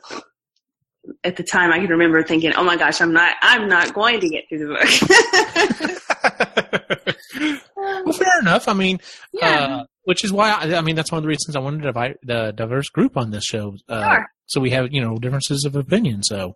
at 1.25 1.37
the 1.37 1.43
time 1.43 1.73
I 1.73 1.79
can 1.79 1.89
remember 1.89 2.23
thinking, 2.23 2.53
"Oh 2.55 2.65
my 2.65 2.77
gosh, 2.77 3.01
I'm 3.01 3.13
not, 3.13 3.35
I'm 3.43 3.69
not 3.69 3.95
going 3.95 4.21
to 4.21 4.29
get 4.29 4.45
through 4.49 4.69
the 4.69 5.89
book." 5.89 5.99
well, 7.77 8.13
fair 8.13 8.41
enough. 8.41 8.69
I 8.69 8.75
mean, 8.75 9.01
yeah. 9.33 9.49
uh, 9.49 9.85
which 10.05 10.25
is 10.25 10.33
why 10.33 10.51
I, 10.51 10.77
I 10.77 10.81
mean 10.81 10.97
that's 10.97 11.13
one 11.13 11.19
of 11.19 11.23
the 11.23 11.29
reasons 11.29 11.57
I 11.57 11.61
wanted 11.61 11.79
to 11.79 11.89
divide 11.89 12.17
the 12.23 12.53
diverse 12.53 12.89
group 12.89 13.17
on 13.17 13.31
this 13.31 13.45
show. 13.45 13.75
Uh, 13.89 14.03
Sure. 14.03 14.27
So 14.47 14.61
we 14.61 14.71
have 14.71 14.93
you 14.93 15.01
know 15.01 15.17
differences 15.19 15.65
of 15.65 15.77
opinion. 15.77 16.23
So, 16.23 16.55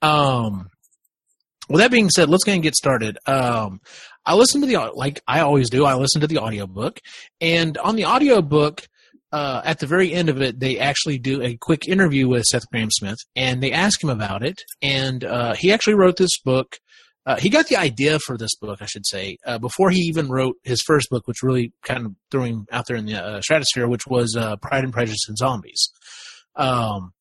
um, 0.00 0.70
with 1.68 1.80
that 1.80 1.90
being 1.90 2.08
said, 2.08 2.30
let's 2.30 2.44
go 2.44 2.52
and 2.52 2.62
get 2.62 2.74
started. 2.74 3.18
Um, 3.26 3.80
I 4.24 4.34
listen 4.34 4.60
to 4.62 4.66
the 4.66 4.76
like 4.94 5.20
I 5.26 5.40
always 5.40 5.68
do. 5.68 5.84
I 5.84 5.94
listen 5.94 6.20
to 6.22 6.26
the 6.26 6.38
audiobook, 6.38 6.98
and 7.40 7.76
on 7.78 7.96
the 7.96 8.06
audiobook, 8.06 8.86
uh, 9.32 9.60
at 9.64 9.80
the 9.80 9.86
very 9.86 10.12
end 10.12 10.28
of 10.28 10.40
it, 10.40 10.60
they 10.60 10.78
actually 10.78 11.18
do 11.18 11.42
a 11.42 11.56
quick 11.56 11.86
interview 11.88 12.28
with 12.28 12.44
Seth 12.44 12.64
Grahame-Smith, 12.72 13.18
and 13.34 13.62
they 13.62 13.72
ask 13.72 14.02
him 14.02 14.08
about 14.10 14.42
it. 14.42 14.62
And 14.80 15.24
uh, 15.24 15.54
he 15.54 15.72
actually 15.72 15.94
wrote 15.94 16.16
this 16.16 16.38
book. 16.44 16.76
Uh, 17.26 17.36
he 17.36 17.50
got 17.50 17.66
the 17.66 17.76
idea 17.76 18.20
for 18.20 18.38
this 18.38 18.54
book, 18.54 18.80
I 18.80 18.86
should 18.86 19.04
say, 19.04 19.36
uh, 19.44 19.58
before 19.58 19.90
he 19.90 19.98
even 20.02 20.28
wrote 20.28 20.56
his 20.62 20.80
first 20.86 21.10
book, 21.10 21.26
which 21.26 21.42
really 21.42 21.72
kind 21.82 22.06
of 22.06 22.12
threw 22.30 22.44
him 22.44 22.66
out 22.70 22.86
there 22.86 22.96
in 22.96 23.06
the 23.06 23.20
uh, 23.20 23.40
stratosphere, 23.40 23.88
which 23.88 24.06
was 24.06 24.36
uh, 24.36 24.56
Pride 24.56 24.84
and 24.84 24.92
Prejudice 24.92 25.26
and 25.26 25.36
Zombies. 25.36 25.90
Um, 26.54 27.12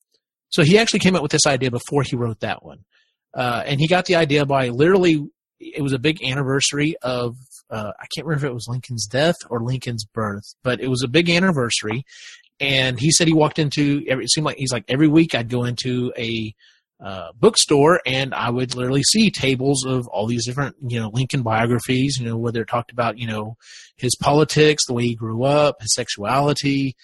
so 0.49 0.63
he 0.63 0.77
actually 0.77 0.99
came 0.99 1.15
up 1.15 1.23
with 1.23 1.31
this 1.31 1.47
idea 1.47 1.71
before 1.71 2.03
he 2.03 2.15
wrote 2.15 2.39
that 2.41 2.63
one, 2.63 2.85
uh, 3.33 3.63
and 3.65 3.79
he 3.79 3.87
got 3.87 4.05
the 4.05 4.15
idea 4.15 4.45
by 4.45 4.69
literally. 4.69 5.25
It 5.57 5.81
was 5.81 5.93
a 5.93 5.99
big 5.99 6.21
anniversary 6.21 6.95
of 7.01 7.35
uh, 7.69 7.91
I 7.99 8.05
can't 8.13 8.27
remember 8.27 8.47
if 8.47 8.51
it 8.51 8.53
was 8.53 8.67
Lincoln's 8.67 9.07
death 9.07 9.35
or 9.49 9.61
Lincoln's 9.61 10.05
birth, 10.05 10.43
but 10.63 10.81
it 10.81 10.89
was 10.89 11.01
a 11.03 11.07
big 11.07 11.29
anniversary. 11.29 12.03
And 12.59 12.99
he 12.99 13.11
said 13.11 13.27
he 13.27 13.33
walked 13.33 13.59
into 13.59 14.03
it 14.05 14.29
seemed 14.29 14.45
like 14.45 14.57
he's 14.57 14.71
like 14.71 14.85
every 14.87 15.07
week 15.07 15.35
I'd 15.35 15.49
go 15.49 15.63
into 15.63 16.13
a 16.17 16.53
uh, 17.05 17.31
bookstore 17.39 18.01
and 18.03 18.33
I 18.33 18.49
would 18.49 18.73
literally 18.73 19.03
see 19.03 19.29
tables 19.29 19.85
of 19.85 20.07
all 20.07 20.25
these 20.25 20.43
different 20.43 20.75
you 20.87 20.99
know 20.99 21.11
Lincoln 21.13 21.43
biographies, 21.43 22.17
you 22.19 22.25
know 22.25 22.35
whether 22.35 22.63
it 22.63 22.67
talked 22.67 22.91
about 22.91 23.19
you 23.19 23.27
know 23.27 23.57
his 23.95 24.15
politics, 24.15 24.87
the 24.87 24.93
way 24.93 25.03
he 25.03 25.15
grew 25.15 25.43
up, 25.43 25.81
his 25.81 25.93
sexuality. 25.93 26.95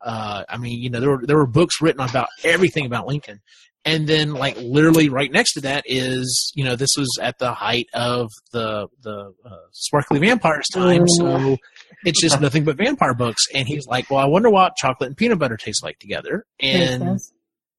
Uh, 0.00 0.44
I 0.48 0.56
mean, 0.56 0.80
you 0.80 0.88
know 0.88 0.98
there 0.98 1.10
were 1.10 1.26
there 1.26 1.36
were 1.36 1.46
books 1.46 1.82
written 1.82 2.00
about 2.00 2.28
everything 2.42 2.86
about 2.86 3.06
Lincoln. 3.06 3.42
And 3.84 4.06
then, 4.06 4.32
like 4.34 4.56
literally, 4.58 5.08
right 5.08 5.30
next 5.30 5.54
to 5.54 5.62
that 5.62 5.84
is, 5.86 6.52
you 6.54 6.64
know, 6.64 6.76
this 6.76 6.90
was 6.98 7.18
at 7.20 7.38
the 7.38 7.52
height 7.52 7.88
of 7.92 8.30
the 8.52 8.88
the 9.02 9.34
uh, 9.44 9.56
sparkly 9.72 10.18
vampires 10.20 10.66
time. 10.72 11.06
So 11.08 11.56
it's 12.04 12.20
just 12.20 12.40
nothing 12.40 12.64
but 12.64 12.76
vampire 12.76 13.14
books. 13.14 13.42
And 13.54 13.68
he's 13.68 13.86
like, 13.86 14.10
well, 14.10 14.20
I 14.20 14.26
wonder 14.26 14.50
what 14.50 14.76
chocolate 14.76 15.08
and 15.08 15.16
peanut 15.16 15.38
butter 15.38 15.56
taste 15.56 15.82
like 15.82 15.98
together. 15.98 16.44
And 16.60 17.18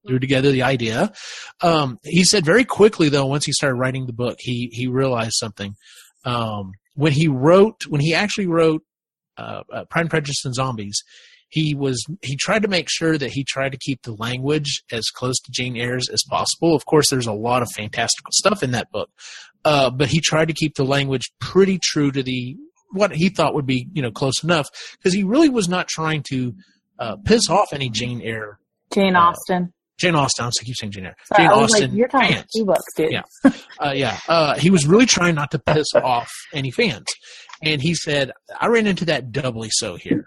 threw 0.08 0.20
together 0.20 0.52
the 0.52 0.64
idea. 0.64 1.12
Um, 1.62 2.00
he 2.04 2.24
said 2.24 2.46
very 2.46 2.66
quickly, 2.66 3.10
though, 3.10 3.26
once 3.26 3.46
he 3.46 3.52
started 3.52 3.76
writing 3.76 4.06
the 4.06 4.14
book, 4.14 4.38
he 4.40 4.70
he 4.74 4.88
realized 4.88 5.34
something. 5.36 5.76
Um, 6.26 6.72
when 6.96 7.12
he 7.14 7.28
wrote, 7.28 7.86
when 7.88 8.02
he 8.02 8.14
actually 8.14 8.48
wrote 8.48 8.84
uh, 9.38 9.62
uh, 9.74 9.86
Pride 9.86 10.02
and 10.02 10.10
Prejudice 10.10 10.44
and 10.46 10.54
Zombies, 10.54 11.02
he 11.50 11.74
was 11.76 12.04
he 12.22 12.36
tried 12.36 12.62
to 12.62 12.68
make 12.68 12.88
sure 12.90 13.18
that 13.18 13.32
he 13.32 13.44
tried 13.44 13.72
to 13.74 13.78
keep 13.78 14.02
the 14.04 14.14
language 14.14 14.84
as 14.92 15.06
close 15.14 15.40
to 15.40 15.52
Jane 15.52 15.76
Eyre's 15.78 16.10
as 16.10 16.24
possible. 16.30 16.76
Of 16.76 16.86
course, 16.86 17.10
there's 17.10 17.28
a 17.28 17.34
lot 17.34 17.62
of 17.62 17.70
fantastical 17.72 18.32
stuff 18.32 18.64
in 18.64 18.72
that 18.72 18.92
book, 18.92 19.10
uh, 19.66 19.90
but 19.90 20.08
he 20.10 20.20
tried 20.22 20.48
to 20.48 20.54
keep 20.54 20.76
the 20.76 20.86
language 20.86 21.32
pretty 21.40 21.78
true 21.82 22.12
to 22.12 22.24
the 22.24 22.56
what 22.94 23.14
he 23.14 23.30
thought 23.30 23.54
would 23.54 23.66
be 23.66 23.88
you 23.94 24.02
know 24.02 24.12
close 24.12 24.44
enough 24.44 24.68
because 24.98 25.14
he 25.14 25.24
really 25.24 25.50
was 25.50 25.70
not 25.70 25.88
trying 25.88 26.24
to 26.30 26.54
uh, 27.00 27.16
piss 27.26 27.50
off 27.50 27.74
any 27.74 27.90
Jane 27.90 28.22
Eyre 28.22 28.60
Jane 28.94 29.16
Uh, 29.16 29.30
Austen. 29.30 29.74
Jane 30.02 30.16
Austen. 30.16 30.46
I 30.46 30.64
keep 30.64 30.76
saying 30.76 30.92
Jane 30.92 31.06
Eyre. 31.06 31.16
Sorry, 31.26 31.48
Jane 31.48 31.52
Austen 31.52 31.82
like, 31.82 31.98
you're 31.98 32.08
talking 32.08 32.36
fans. 32.36 32.50
two 32.56 32.66
books, 32.66 32.94
dude. 32.96 33.12
Yeah. 33.12 33.22
Uh, 33.80 33.94
yeah. 33.96 34.20
Uh, 34.28 34.56
he 34.58 34.70
was 34.70 34.86
really 34.88 35.06
trying 35.06 35.36
not 35.36 35.52
to 35.52 35.60
piss 35.60 35.88
off 35.96 36.30
any 36.54 36.72
fans. 36.72 37.06
And 37.64 37.82
he 37.82 37.94
said, 37.94 38.32
I 38.60 38.68
ran 38.68 38.88
into 38.88 39.06
that 39.06 39.32
doubly 39.32 39.70
so 39.72 39.96
here. 39.96 40.26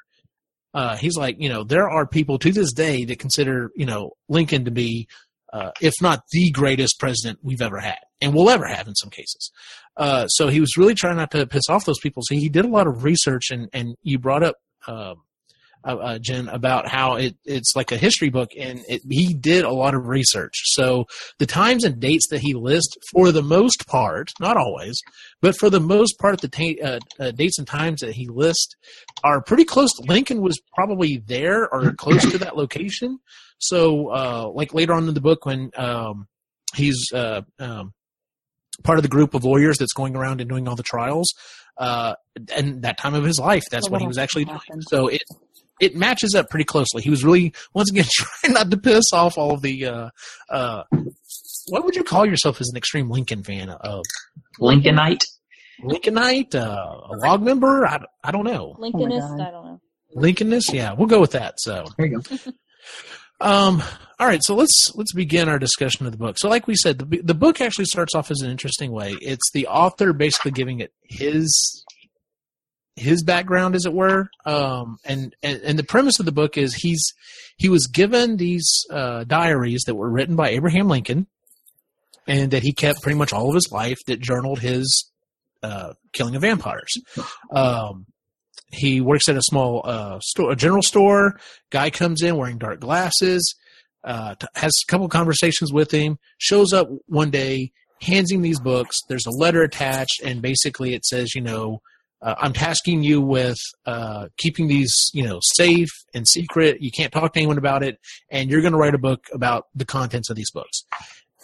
Uh, 0.73 0.97
he's 0.97 1.17
like, 1.17 1.37
you 1.39 1.49
know, 1.49 1.63
there 1.65 1.89
are 1.89 2.07
people 2.07 2.39
to 2.41 2.53
this 2.53 2.73
day 2.73 3.05
that 3.05 3.19
consider, 3.19 3.71
you 3.77 3.87
know, 3.87 4.11
Lincoln 4.29 4.65
to 4.65 4.71
be, 4.71 5.07
uh, 5.53 5.71
if 5.81 5.95
not 6.03 6.23
the 6.33 6.51
greatest 6.51 6.99
president 6.99 7.39
we've 7.43 7.63
ever 7.63 7.79
had 7.79 7.99
and 8.21 8.35
will 8.35 8.51
ever 8.51 8.67
have 8.67 8.89
in 8.89 8.95
some 8.95 9.11
cases. 9.11 9.53
Uh, 9.97 10.27
so 10.27 10.49
he 10.49 10.59
was 10.59 10.77
really 10.77 10.95
trying 10.95 11.17
not 11.17 11.31
to 11.31 11.47
piss 11.47 11.69
off 11.69 11.85
those 11.85 12.01
people. 12.01 12.23
So 12.27 12.35
he 12.35 12.49
did 12.49 12.65
a 12.65 12.69
lot 12.69 12.89
of 12.89 13.05
research 13.05 13.51
and, 13.51 13.69
and 13.73 13.95
you 14.03 14.19
brought 14.19 14.43
up, 14.43 14.57
um, 14.89 15.23
uh, 15.85 15.97
uh, 15.97 16.19
Jen, 16.19 16.49
about 16.49 16.89
how 16.89 17.17
it, 17.17 17.37
it's 17.45 17.75
like 17.77 17.93
a 17.93 17.97
history 17.97 18.31
book, 18.31 18.51
and 18.59 18.81
it, 18.89 19.03
he 19.09 19.35
did 19.35 19.65
a 19.65 19.73
lot 19.73 19.95
of 19.95 20.07
research. 20.07 20.55
So 20.65 21.07
the 21.39 21.47
times 21.47 21.85
and 21.85 22.01
dates 22.01 22.29
that 22.31 22.41
he 22.41 22.55
lists, 22.55 22.97
for 23.13 23.33
the 23.33 23.43
most 23.43 23.87
part, 23.87 24.31
not 24.41 24.57
always, 24.57 24.99
but 25.43 25.57
for 25.57 25.71
the 25.71 25.81
most 25.81 26.19
part, 26.19 26.41
the 26.41 26.49
ta- 26.49 26.83
uh, 26.85 27.01
uh, 27.21 27.31
dates 27.33 27.59
and 27.59 27.67
times 27.67 28.01
that 28.01 28.15
he 28.15 28.29
lists 28.29 28.75
are 29.23 29.43
pretty 29.43 29.65
close. 29.65 29.91
Lincoln 30.09 30.41
was 30.41 30.61
probably 30.75 31.23
there 31.27 31.73
or 31.73 31.93
close 31.93 32.23
to 32.31 32.39
that 32.39 32.57
location. 32.57 33.19
So, 33.59 34.09
uh, 34.09 34.51
like 34.53 34.75
later 34.75 34.93
on 34.93 35.09
in 35.09 35.15
the 35.15 35.21
book, 35.21 35.47
when 35.47 35.71
um, 35.77 36.27
he's 36.75 37.13
uh, 37.13 37.43
um, 37.59 37.93
part 38.83 38.99
of 38.99 39.03
the 39.03 39.09
group 39.09 39.35
of 39.35 39.45
lawyers 39.45 39.79
that's 39.79 39.93
going 39.93 40.17
around 40.17 40.41
and 40.41 40.51
doing 40.51 40.69
all 40.69 40.77
the 40.77 40.83
trials, 40.83 41.33
uh, 41.79 42.15
and 42.55 42.83
that 42.83 42.99
time 42.99 43.15
of 43.15 43.25
his 43.25 43.39
life, 43.39 43.65
that's 43.71 43.87
So 43.87 43.93
what 43.93 44.01
he 44.01 44.07
was 44.07 44.19
actually 44.19 44.45
doing. 44.45 44.61
So 44.89 45.09
it 45.09 45.23
it 45.81 45.97
matches 45.97 46.35
up 46.35 46.51
pretty 46.51 46.65
closely. 46.65 47.03
He 47.03 47.11
was 47.11 47.25
really 47.25 47.53
once 47.73 47.91
again 47.91 48.07
trying 48.13 48.55
not 48.55 48.71
to 48.71 48.77
piss 48.77 49.13
off 49.13 49.39
all 49.39 49.55
of 49.55 49.63
the. 49.63 49.87
Uh, 49.87 50.11
uh, 50.49 50.85
what 51.69 51.85
would 51.85 51.97
you 51.97 52.05
call 52.05 52.27
yourself 52.27 52.61
as 52.61 52.69
an 52.69 52.77
extreme 52.77 53.11
Lincoln 53.11 53.43
fan 53.43 53.71
of 53.71 54.05
Lincolnite. 54.61 55.25
Lincolnite, 55.83 56.55
uh, 56.55 57.15
a 57.15 57.17
log 57.17 57.43
member? 57.43 57.87
I, 57.87 58.01
I 58.23 58.31
don't 58.31 58.45
know. 58.45 58.77
Lincolnist, 58.79 59.29
God. 59.37 59.41
I 59.41 59.51
don't 59.51 59.65
know. 59.65 59.81
Lincolnist, 60.15 60.73
yeah, 60.73 60.93
we'll 60.93 61.09
go 61.09 61.21
with 61.21 61.33
that. 61.33 61.59
So, 61.59 61.87
There 61.97 62.07
you 62.07 62.21
go. 62.21 62.37
um, 63.41 63.83
all 64.21 64.29
right, 64.29 64.43
so 64.45 64.55
let's 64.55 64.93
let's 64.95 65.13
begin 65.13 65.49
our 65.49 65.59
discussion 65.59 66.07
of 66.07 66.13
the 66.13 66.19
book. 66.19 66.39
So, 66.39 66.49
like 66.49 66.69
we 66.69 66.77
said, 66.77 66.99
the 66.99 67.21
the 67.21 67.35
book 67.35 67.61
actually 67.61 67.87
starts 67.87 68.15
off 68.15 68.31
as 68.31 68.41
an 68.43 68.51
interesting 68.51 68.93
way. 68.93 69.17
It's 69.21 69.51
the 69.53 69.67
author 69.67 70.13
basically 70.13 70.53
giving 70.53 70.79
it 70.81 70.93
his 71.03 71.85
his 72.97 73.23
background, 73.23 73.75
as 73.75 73.87
it 73.87 73.93
were. 73.93 74.29
Um, 74.45 74.99
and, 75.05 75.35
and 75.43 75.61
and 75.63 75.79
the 75.79 75.85
premise 75.85 76.21
of 76.21 76.27
the 76.27 76.33
book 76.33 76.57
is 76.57 76.75
he's 76.75 77.13
he 77.57 77.69
was 77.69 77.87
given 77.87 78.37
these 78.37 78.85
uh, 78.91 79.25
diaries 79.25 79.83
that 79.87 79.95
were 79.95 80.11
written 80.11 80.37
by 80.37 80.51
Abraham 80.51 80.89
Lincoln, 80.89 81.27
and 82.27 82.51
that 82.53 82.63
he 82.63 82.73
kept 82.73 83.03
pretty 83.03 83.19
much 83.19 83.33
all 83.33 83.49
of 83.49 83.55
his 83.55 83.71
life 83.73 83.99
that 84.07 84.21
journaled 84.21 84.61
his 84.61 85.11
uh, 85.63 85.95
killing 86.13 86.37
of 86.37 86.43
vampires. 86.43 86.93
Um, 87.51 88.07
he 88.71 89.01
works 89.01 89.29
at 89.29 89.37
a 89.37 89.43
small 89.43 89.83
uh, 89.85 90.19
store, 90.21 90.53
a 90.53 90.57
general 90.57 90.83
store. 90.83 91.39
Guy 91.71 91.91
comes 91.91 92.23
in 92.23 92.37
wearing 92.37 92.59
dark 92.59 92.81
glasses, 92.81 93.55
uh, 94.03 94.35
t- 94.35 94.47
has 94.55 94.73
a 94.83 94.91
couple 94.91 95.09
conversations 95.09 95.73
with 95.73 95.91
him. 95.91 96.19
Shows 96.39 96.73
up 96.73 96.89
one 97.07 97.31
day, 97.31 97.73
hands 98.01 98.31
him 98.31 98.43
these 98.43 98.61
books. 98.61 98.97
There's 99.09 99.27
a 99.27 99.31
letter 99.31 99.63
attached, 99.63 100.21
and 100.25 100.43
basically 100.43 100.95
it 100.95 101.05
says, 101.05 101.35
you 101.35 101.41
know, 101.41 101.81
uh, 102.25 102.35
I'm 102.39 102.55
tasking 102.55 103.03
you 103.03 103.21
with 103.21 103.59
uh, 103.85 104.29
keeping 104.39 104.67
these, 104.67 105.11
you 105.13 105.23
know, 105.23 105.41
safe 105.43 105.91
and 106.15 106.27
secret. 106.27 106.79
You 106.81 106.91
can't 106.91 107.13
talk 107.13 107.35
to 107.35 107.39
anyone 107.39 107.59
about 107.59 107.83
it, 107.83 107.99
and 108.31 108.51
you're 108.51 108.63
going 108.63 108.73
to 108.73 108.79
write 108.79 108.95
a 108.95 108.99
book 108.99 109.27
about 109.33 109.67
the 109.75 109.85
contents 109.85 110.31
of 110.31 110.37
these 110.37 110.51
books. 110.51 110.85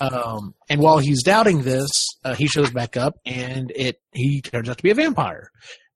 Um, 0.00 0.54
and 0.70 0.80
while 0.80 0.98
he's 0.98 1.22
doubting 1.22 1.62
this, 1.62 1.90
uh, 2.24 2.34
he 2.34 2.46
shows 2.46 2.70
back 2.70 2.96
up, 2.96 3.18
and 3.26 3.70
it 3.76 4.00
he 4.12 4.40
turns 4.40 4.70
out 4.70 4.78
to 4.78 4.82
be 4.82 4.90
a 4.90 4.94
vampire, 4.94 5.50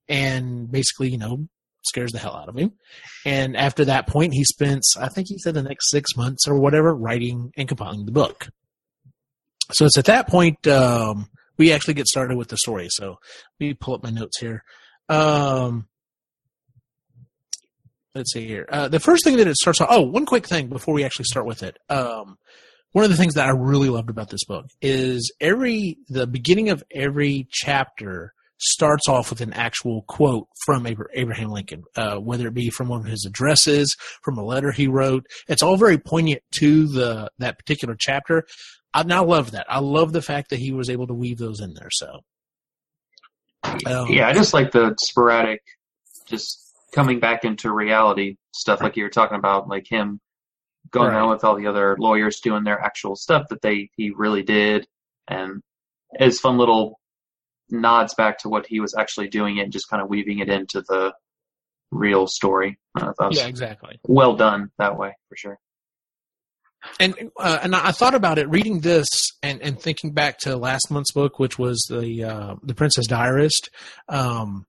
and 0.07 0.71
basically, 0.71 1.09
you 1.09 1.19
know, 1.19 1.49
scares 1.83 2.13
the 2.13 2.19
hell 2.19 2.37
out 2.37 2.51
of 2.51 2.57
him. 2.57 2.73
And 3.25 3.57
after 3.57 3.87
that 3.87 4.07
point, 4.07 4.35
he 4.35 4.45
spends, 4.45 4.97
I 5.01 5.09
think 5.09 5.29
he 5.29 5.39
said, 5.39 5.55
the 5.55 5.63
next 5.63 5.91
six 5.91 6.15
months 6.15 6.47
or 6.47 6.59
whatever, 6.61 6.95
writing 6.95 7.53
and 7.57 7.67
compiling 7.67 8.05
the 8.05 8.13
book. 8.13 8.49
So 9.73 9.87
it's 9.87 9.97
at 9.97 10.05
that 10.05 10.29
point 10.29 10.67
um, 10.67 11.31
we 11.57 11.73
actually 11.73 11.95
get 11.95 12.07
started 12.07 12.37
with 12.37 12.49
the 12.49 12.57
story. 12.57 12.89
So 12.91 13.19
let 13.61 13.67
me 13.67 13.75
pull 13.75 13.95
up 13.95 14.03
my 14.03 14.11
notes 14.11 14.39
here. 14.39 14.63
Um, 15.09 15.89
let's 18.15 18.33
see 18.33 18.47
here. 18.47 18.67
Uh, 18.71 18.89
the 18.89 19.01
first 19.01 19.25
thing 19.25 19.37
that 19.37 19.47
it 19.47 19.57
starts 19.57 19.81
off. 19.81 19.89
Oh, 19.91 20.03
one 20.03 20.27
quick 20.27 20.47
thing 20.47 20.69
before 20.69 20.95
we 20.95 21.05
actually 21.05 21.27
start 21.27 21.47
with 21.47 21.63
it. 21.63 21.77
Um, 21.89 22.37
one 22.93 23.05
of 23.05 23.11
the 23.11 23.17
things 23.17 23.35
that 23.35 23.47
I 23.47 23.51
really 23.51 23.89
loved 23.89 24.09
about 24.09 24.31
this 24.31 24.45
book 24.45 24.67
is 24.81 25.33
every 25.41 25.99
the 26.09 26.27
beginning 26.27 26.71
of 26.71 26.85
every 26.95 27.49
chapter 27.51 28.33
starts 28.59 29.09
off 29.09 29.31
with 29.31 29.41
an 29.41 29.53
actual 29.53 30.03
quote 30.03 30.47
from 30.65 30.87
Abraham 30.87 31.51
Lincoln, 31.51 31.83
uh, 31.97 32.17
whether 32.17 32.47
it 32.47 32.55
be 32.55 32.71
from 32.71 32.89
one 32.89 33.01
of 33.01 33.07
his 33.07 33.25
addresses, 33.27 33.97
from 34.23 34.39
a 34.39 34.45
letter 34.45 34.71
he 34.71 34.87
wrote. 34.87 35.27
It's 35.49 35.63
all 35.63 35.77
very 35.77 35.99
poignant 35.99 36.43
to 36.61 36.87
the 36.87 37.31
that 37.39 37.59
particular 37.59 37.97
chapter. 37.99 38.45
I 38.95 39.03
now 39.03 39.25
love 39.25 39.51
that. 39.51 39.67
I 39.69 39.81
love 39.81 40.13
the 40.13 40.23
fact 40.23 40.51
that 40.51 40.59
he 40.61 40.73
was 40.73 40.89
able 40.89 41.07
to 41.09 41.15
weave 41.15 41.39
those 41.39 41.61
in 41.61 41.75
there. 41.75 41.91
So, 41.91 42.21
um, 43.87 44.07
Yeah, 44.09 44.29
I 44.29 44.33
just 44.33 44.55
like 44.55 44.71
the 44.71 44.95
sporadic, 45.01 45.63
just 46.27 46.61
coming 46.93 47.19
back 47.19 47.45
into 47.45 47.73
reality 47.73 48.37
stuff 48.53 48.81
like 48.81 48.97
you 48.97 49.03
were 49.03 49.11
talking 49.11 49.37
about, 49.39 49.69
like 49.69 49.87
him 49.89 50.21
going 50.91 51.09
Right. 51.09 51.17
around 51.17 51.31
with 51.31 51.45
all 51.45 51.57
the 51.57 51.67
other 51.67 51.97
lawyers 51.99 52.41
doing 52.41 52.63
their 52.63 52.79
actual 52.81 53.17
stuff 53.17 53.49
that 53.51 53.63
they 53.63 53.91
he 53.97 54.11
really 54.11 54.43
did, 54.43 54.87
and 55.29 55.61
his 56.19 56.39
fun 56.39 56.57
little 56.57 57.01
nods 57.71 58.15
back 58.15 58.39
to 58.39 58.49
what 58.49 58.67
he 58.67 58.79
was 58.79 58.95
actually 58.95 59.29
doing 59.29 59.59
and 59.59 59.73
just 59.73 59.89
kind 59.89 60.03
of 60.03 60.09
weaving 60.09 60.39
it 60.39 60.49
into 60.49 60.83
the 60.83 61.13
real 61.91 62.27
story. 62.27 62.79
I 62.97 63.11
yeah, 63.31 63.47
exactly. 63.47 63.99
well 64.07 64.37
done 64.37 64.71
that 64.79 64.97
way 64.97 65.17
for 65.29 65.37
sure. 65.37 65.59
And 67.01 67.31
uh, 67.39 67.59
and 67.63 67.75
I 67.75 67.93
thought 67.93 68.15
about 68.15 68.39
it 68.39 68.49
reading 68.49 68.81
this 68.81 69.07
and, 69.43 69.61
and 69.63 69.81
thinking 69.81 70.13
back 70.13 70.39
to 70.41 70.57
last 70.57 70.91
month's 70.91 71.13
book, 71.13 71.39
which 71.39 71.59
was 71.59 71.85
the 71.89 72.25
uh, 72.25 72.55
the 72.63 72.75
Princess 72.75 73.07
Diarist. 73.07 73.71
Um, 74.09 74.67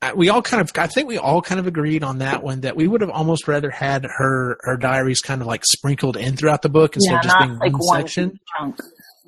I- 0.00 0.14
we 0.14 0.28
all 0.28 0.42
kind 0.42 0.60
of, 0.60 0.70
I 0.78 0.86
think 0.86 1.08
we 1.08 1.18
all 1.18 1.42
kind 1.42 1.58
of 1.58 1.66
agreed 1.66 2.04
on 2.04 2.18
that 2.18 2.42
one 2.42 2.60
that 2.60 2.76
we 2.76 2.86
would 2.86 3.00
have 3.00 3.10
almost 3.10 3.48
rather 3.48 3.70
had 3.70 4.04
her 4.04 4.58
her 4.62 4.76
diaries 4.76 5.20
kind 5.20 5.40
of 5.40 5.46
like 5.46 5.64
sprinkled 5.64 6.16
in 6.16 6.36
throughout 6.36 6.62
the 6.62 6.68
book 6.68 6.94
instead 6.94 7.12
yeah, 7.12 7.18
of 7.18 7.24
just 7.24 7.38
being 7.38 7.58
like 7.58 7.72
one 7.72 7.80
one 7.80 8.00
section. 8.00 8.38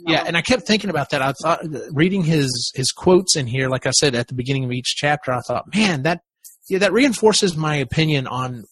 Yeah, 0.06 0.24
and 0.26 0.36
I 0.36 0.42
kept 0.42 0.66
thinking 0.66 0.88
about 0.88 1.10
that. 1.10 1.20
I 1.20 1.32
thought 1.32 1.60
reading 1.92 2.22
his 2.22 2.72
his 2.74 2.92
quotes 2.92 3.36
in 3.36 3.46
here, 3.46 3.68
like 3.68 3.86
I 3.86 3.90
said 3.90 4.14
at 4.14 4.28
the 4.28 4.34
beginning 4.34 4.64
of 4.64 4.72
each 4.72 4.94
chapter, 4.96 5.32
I 5.32 5.40
thought, 5.40 5.74
man, 5.74 6.04
that 6.04 6.22
yeah, 6.68 6.78
that 6.78 6.92
reinforces 6.92 7.56
my 7.56 7.76
opinion 7.76 8.26
on 8.26 8.64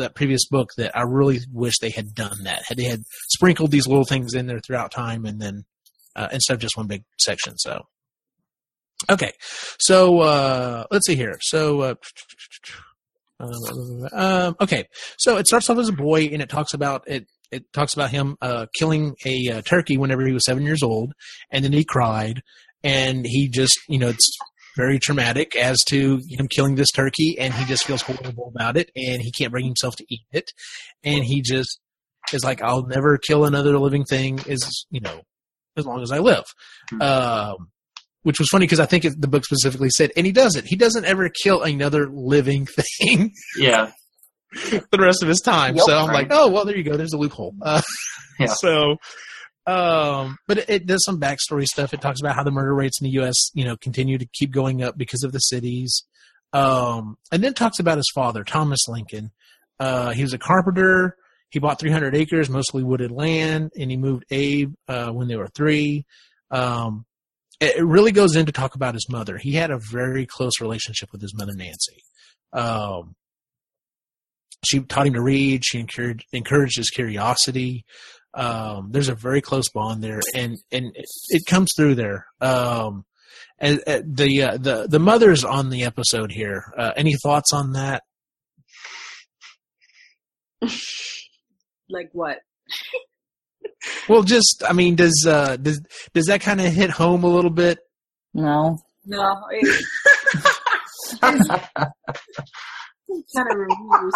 that 0.00 0.14
previous 0.14 0.46
book. 0.48 0.70
That 0.76 0.96
I 0.96 1.02
really 1.02 1.40
wish 1.52 1.74
they 1.80 1.90
had 1.90 2.14
done 2.14 2.44
that. 2.44 2.62
Had 2.66 2.76
they 2.76 2.84
had 2.84 3.02
sprinkled 3.28 3.70
these 3.70 3.86
little 3.86 4.04
things 4.04 4.34
in 4.34 4.46
there 4.46 4.60
throughout 4.60 4.90
time, 4.90 5.24
and 5.24 5.40
then 5.40 5.64
uh, 6.16 6.28
instead 6.32 6.54
of 6.54 6.60
just 6.60 6.76
one 6.76 6.86
big 6.86 7.04
section. 7.18 7.56
So, 7.58 7.82
okay, 9.10 9.32
so 9.78 10.20
uh, 10.20 10.84
let's 10.90 11.06
see 11.06 11.16
here. 11.16 11.38
So. 11.40 11.80
Uh, 11.80 11.94
um, 14.12 14.54
okay, 14.60 14.84
so 15.18 15.36
it 15.36 15.48
starts 15.48 15.68
off 15.68 15.76
as 15.76 15.88
a 15.88 15.92
boy, 15.92 16.26
and 16.26 16.40
it 16.40 16.48
talks 16.48 16.74
about 16.74 17.02
it 17.08 17.26
it 17.52 17.70
talks 17.72 17.94
about 17.94 18.10
him 18.10 18.36
uh, 18.40 18.66
killing 18.74 19.14
a 19.26 19.48
uh, 19.50 19.62
turkey 19.62 19.96
whenever 19.96 20.26
he 20.26 20.32
was 20.32 20.44
seven 20.44 20.64
years 20.64 20.82
old, 20.82 21.12
and 21.50 21.64
then 21.64 21.72
he 21.72 21.84
cried, 21.84 22.42
and 22.82 23.24
he 23.26 23.48
just, 23.48 23.78
you 23.88 23.98
know, 23.98 24.08
it's 24.08 24.38
very 24.76 24.98
traumatic 24.98 25.54
as 25.56 25.78
to 25.88 26.20
him 26.28 26.48
killing 26.48 26.74
this 26.76 26.90
turkey, 26.90 27.36
and 27.38 27.52
he 27.54 27.64
just 27.64 27.84
feels 27.84 28.02
horrible 28.02 28.52
about 28.54 28.76
it, 28.76 28.90
and 28.96 29.20
he 29.22 29.30
can't 29.32 29.50
bring 29.52 29.64
himself 29.66 29.96
to 29.96 30.04
eat 30.08 30.22
it, 30.32 30.50
and 31.04 31.24
he 31.24 31.42
just 31.42 31.80
is 32.32 32.44
like, 32.44 32.62
I'll 32.62 32.86
never 32.86 33.18
kill 33.18 33.44
another 33.44 33.78
living 33.78 34.04
thing, 34.04 34.38
as 34.48 34.60
you 34.90 35.00
know, 35.00 35.20
as 35.76 35.84
long 35.86 36.02
as 36.02 36.10
I 36.12 36.18
live. 36.18 36.44
Hmm. 36.90 37.02
Um, 37.02 37.56
which 38.22 38.38
was 38.38 38.48
funny 38.52 38.64
because 38.66 38.78
I 38.78 38.86
think 38.86 39.04
it, 39.04 39.20
the 39.20 39.26
book 39.26 39.44
specifically 39.44 39.90
said, 39.90 40.12
and 40.16 40.24
he 40.24 40.30
does 40.32 40.54
it. 40.54 40.64
He 40.64 40.76
doesn't 40.76 41.04
ever 41.04 41.28
kill 41.28 41.62
another 41.62 42.08
living 42.08 42.66
thing 43.00 43.32
Yeah. 43.58 43.90
the 44.52 44.98
rest 44.98 45.22
of 45.22 45.28
his 45.28 45.40
time. 45.40 45.74
Yep. 45.76 45.84
so 45.86 45.96
I'm 45.98 46.06
Right. 46.08 46.14
like, 46.14 46.26
oh 46.30 46.48
well, 46.48 46.64
there 46.64 46.76
you 46.76 46.84
go. 46.84 46.96
There's 46.96 47.12
a 47.14 47.18
loophole. 47.18 47.54
Uh, 47.60 47.82
Yeah. 48.38 48.46
So, 48.60 48.96
um, 49.66 50.38
but 50.48 50.58
it, 50.58 50.70
it 50.70 50.86
does 50.86 51.04
some 51.04 51.20
backstory 51.20 51.64
stuff. 51.64 51.94
It 51.94 52.00
talks 52.00 52.20
about 52.20 52.34
how 52.34 52.42
the 52.42 52.50
murder 52.50 52.74
rates 52.74 53.00
in 53.00 53.04
the 53.04 53.12
U.S. 53.12 53.36
you 53.54 53.64
know 53.64 53.76
continue 53.76 54.18
to 54.18 54.26
keep 54.32 54.50
going 54.50 54.82
up 54.82 54.96
because 54.96 55.22
of 55.22 55.32
the 55.32 55.38
cities. 55.38 56.04
Um, 56.52 57.16
and 57.30 57.42
then 57.42 57.54
talks 57.54 57.78
about 57.78 57.96
his 57.96 58.10
father, 58.14 58.44
Thomas 58.44 58.86
Lincoln. 58.88 59.30
Uh, 59.80 60.10
he 60.10 60.22
was 60.22 60.34
a 60.34 60.38
carpenter. 60.38 61.16
He 61.48 61.58
bought 61.58 61.80
300 61.80 62.14
acres, 62.14 62.48
mostly 62.48 62.82
wooded 62.82 63.10
land, 63.10 63.72
and 63.78 63.90
he 63.90 63.96
moved 63.96 64.24
Abe 64.30 64.74
uh, 64.88 65.10
when 65.10 65.28
they 65.28 65.36
were 65.36 65.48
three. 65.48 66.06
Um, 66.50 67.04
it, 67.60 67.76
it 67.76 67.84
really 67.84 68.12
goes 68.12 68.36
in 68.36 68.46
to 68.46 68.52
talk 68.52 68.74
about 68.74 68.94
his 68.94 69.08
mother. 69.08 69.38
He 69.38 69.52
had 69.52 69.70
a 69.70 69.78
very 69.78 70.26
close 70.26 70.60
relationship 70.60 71.10
with 71.12 71.20
his 71.20 71.34
mother, 71.34 71.52
Nancy. 71.54 72.02
Um, 72.52 73.14
she 74.64 74.80
taught 74.80 75.06
him 75.06 75.14
to 75.14 75.22
read. 75.22 75.64
She 75.64 75.80
encouraged, 75.80 76.26
encouraged 76.32 76.76
his 76.76 76.90
curiosity. 76.90 77.84
Um, 78.34 78.88
there's 78.90 79.08
a 79.08 79.14
very 79.14 79.40
close 79.40 79.68
bond 79.68 80.02
there, 80.02 80.20
and 80.34 80.56
and 80.70 80.86
it, 80.96 81.06
it 81.28 81.46
comes 81.46 81.70
through 81.76 81.96
there. 81.96 82.26
Um, 82.40 83.04
and, 83.58 83.80
uh, 83.86 84.02
the 84.04 84.42
uh, 84.42 84.56
the 84.56 84.86
the 84.88 84.98
mother's 84.98 85.44
on 85.44 85.70
the 85.70 85.84
episode 85.84 86.32
here. 86.32 86.72
Uh, 86.76 86.92
any 86.96 87.14
thoughts 87.22 87.52
on 87.52 87.72
that? 87.72 88.02
Like 91.88 92.10
what? 92.12 92.38
Well, 94.08 94.22
just 94.22 94.62
I 94.66 94.72
mean, 94.72 94.96
does 94.96 95.26
uh, 95.28 95.56
does 95.56 95.80
does 96.14 96.26
that 96.26 96.40
kind 96.40 96.60
of 96.60 96.72
hit 96.72 96.90
home 96.90 97.24
a 97.24 97.28
little 97.28 97.50
bit? 97.50 97.78
No. 98.32 98.78
No, 99.04 99.36
it 99.50 99.64
kind 101.20 101.40
of 103.50 103.58
reviews. 103.58 104.14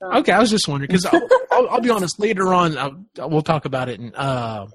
So. 0.00 0.12
Okay, 0.18 0.32
I 0.32 0.38
was 0.38 0.50
just 0.50 0.66
wondering 0.66 0.88
because 0.88 1.04
I'll, 1.04 1.28
I'll, 1.50 1.68
I'll 1.70 1.80
be 1.80 1.90
honest. 1.90 2.18
Later 2.18 2.54
on, 2.54 2.78
I'll, 2.78 3.28
we'll 3.28 3.42
talk 3.42 3.66
about 3.66 3.88
it. 3.88 4.00
And 4.00 4.14
uh, 4.16 4.66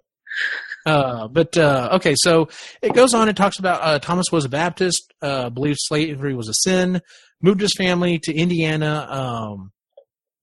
uh, 0.86 1.28
but 1.28 1.58
uh, 1.58 1.90
okay, 1.94 2.14
so 2.18 2.48
it 2.82 2.94
goes 2.94 3.14
on 3.14 3.28
and 3.28 3.36
talks 3.36 3.58
about 3.58 3.82
uh, 3.82 4.00
Thomas 4.00 4.28
was 4.32 4.46
a 4.46 4.50
Baptist, 4.50 5.14
uh, 5.22 5.50
believed 5.50 5.80
slavery 5.82 6.36
was 6.36 6.48
a 6.48 6.54
sin, 6.54 7.02
moved 7.42 7.62
his 7.62 7.74
family 7.76 8.20
to 8.20 8.34
Indiana, 8.34 9.08
um, 9.10 9.72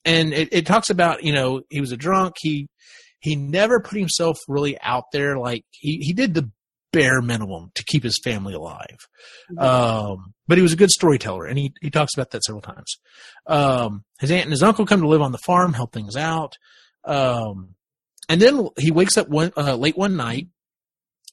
and 0.05 0.33
it, 0.33 0.49
it 0.51 0.67
talks 0.67 0.91
about 0.91 1.23
you 1.23 1.33
know 1.33 1.63
he 1.71 1.81
was 1.81 1.93
a 1.93 1.97
drunk. 1.97 2.35
He 2.41 2.69
he 3.21 3.37
never 3.37 3.79
put 3.79 3.99
himself 3.99 4.39
really 4.49 4.77
out 4.81 5.05
there. 5.13 5.39
Like 5.39 5.65
he 5.71 5.99
he 5.99 6.13
did 6.13 6.35
the 6.35 6.51
bare 6.93 7.23
minimum 7.23 7.71
to 7.75 7.85
keep 7.85 8.03
his 8.03 8.19
family 8.23 8.55
alive. 8.55 8.99
Um, 9.59 10.35
but 10.47 10.59
he 10.59 10.63
was 10.63 10.73
a 10.73 10.77
good 10.77 10.91
storyteller, 10.91 11.47
and 11.47 11.59
he 11.59 11.73
he 11.81 11.91
talks 11.91 12.15
about 12.15 12.31
that 12.31 12.45
several 12.45 12.63
times. 12.63 12.99
Um, 13.47 14.05
his 14.21 14.31
aunt 14.31 14.45
and 14.45 14.53
his 14.53 14.63
uncle 14.63 14.87
come 14.87 15.01
to 15.01 15.09
live 15.09 15.23
on 15.23 15.33
the 15.33 15.39
farm, 15.39 15.73
help 15.73 15.93
things 15.93 16.17
out. 16.17 16.57
Um, 17.05 17.75
and 18.29 18.41
then 18.41 18.69
he 18.79 18.91
wakes 18.91 19.17
up 19.17 19.29
one 19.29 19.53
uh, 19.57 19.77
late 19.77 19.97
one 19.97 20.17
night, 20.17 20.49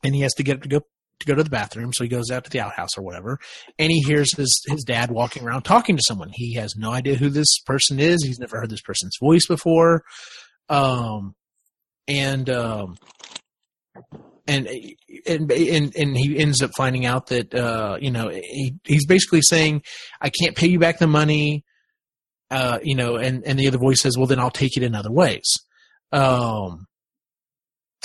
and 0.03 0.15
he 0.15 0.21
has 0.21 0.33
to 0.35 0.43
get 0.43 0.57
up 0.57 0.63
to 0.63 0.69
go 0.69 0.81
to 1.19 1.25
go 1.25 1.35
to 1.35 1.43
the 1.43 1.49
bathroom. 1.49 1.91
So 1.93 2.03
he 2.03 2.09
goes 2.09 2.31
out 2.31 2.45
to 2.45 2.49
the 2.49 2.61
outhouse 2.61 2.97
or 2.97 3.03
whatever, 3.03 3.39
and 3.77 3.91
he 3.91 3.99
hears 4.01 4.35
his 4.35 4.61
his 4.67 4.83
dad 4.83 5.11
walking 5.11 5.43
around 5.43 5.63
talking 5.63 5.97
to 5.97 6.03
someone. 6.05 6.29
He 6.33 6.53
has 6.55 6.75
no 6.75 6.91
idea 6.91 7.15
who 7.15 7.29
this 7.29 7.59
person 7.65 7.99
is. 7.99 8.23
He's 8.23 8.39
never 8.39 8.59
heard 8.59 8.69
this 8.69 8.81
person's 8.81 9.17
voice 9.21 9.45
before. 9.45 10.03
Um, 10.69 11.35
and 12.07 12.49
um, 12.49 12.95
and 14.49 14.67
and 15.27 15.51
and 15.51 15.95
and 15.95 16.17
he 16.17 16.37
ends 16.37 16.61
up 16.63 16.71
finding 16.75 17.05
out 17.05 17.27
that 17.27 17.53
uh, 17.53 17.97
you 18.01 18.11
know 18.11 18.29
he 18.29 18.75
he's 18.83 19.05
basically 19.05 19.41
saying, 19.41 19.83
"I 20.19 20.29
can't 20.29 20.55
pay 20.55 20.67
you 20.67 20.79
back 20.79 20.99
the 20.99 21.07
money." 21.07 21.63
Uh, 22.49 22.79
you 22.81 22.95
know, 22.95 23.15
and 23.15 23.45
and 23.45 23.59
the 23.59 23.67
other 23.67 23.77
voice 23.77 24.01
says, 24.01 24.17
"Well, 24.17 24.27
then 24.27 24.39
I'll 24.39 24.49
take 24.49 24.75
it 24.75 24.83
in 24.83 24.95
other 24.95 25.11
ways." 25.11 25.45
Um, 26.11 26.87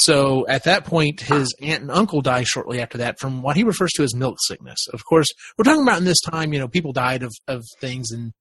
so 0.02 0.46
at 0.46 0.64
that 0.64 0.85
point, 0.85 1.20
his 1.20 1.54
aunt 1.62 1.83
and 1.83 1.90
uncle 1.90 2.20
die 2.20 2.42
shortly 2.42 2.80
after 2.80 2.98
that 2.98 3.18
from 3.18 3.42
what 3.42 3.57
he 3.57 3.64
refers 3.64 3.92
to 3.92 4.02
as 4.02 4.14
milk 4.14 4.37
sickness. 4.40 4.87
Of 4.92 5.04
course, 5.04 5.28
we're 5.57 5.64
talking 5.64 5.83
about 5.83 5.98
in 5.98 6.04
this 6.04 6.20
time, 6.20 6.52
you 6.52 6.59
know, 6.59 6.68
people 6.68 6.92
died 6.92 7.22
of 7.22 7.33
of 7.48 7.64
things, 7.80 8.11
and 8.11 8.33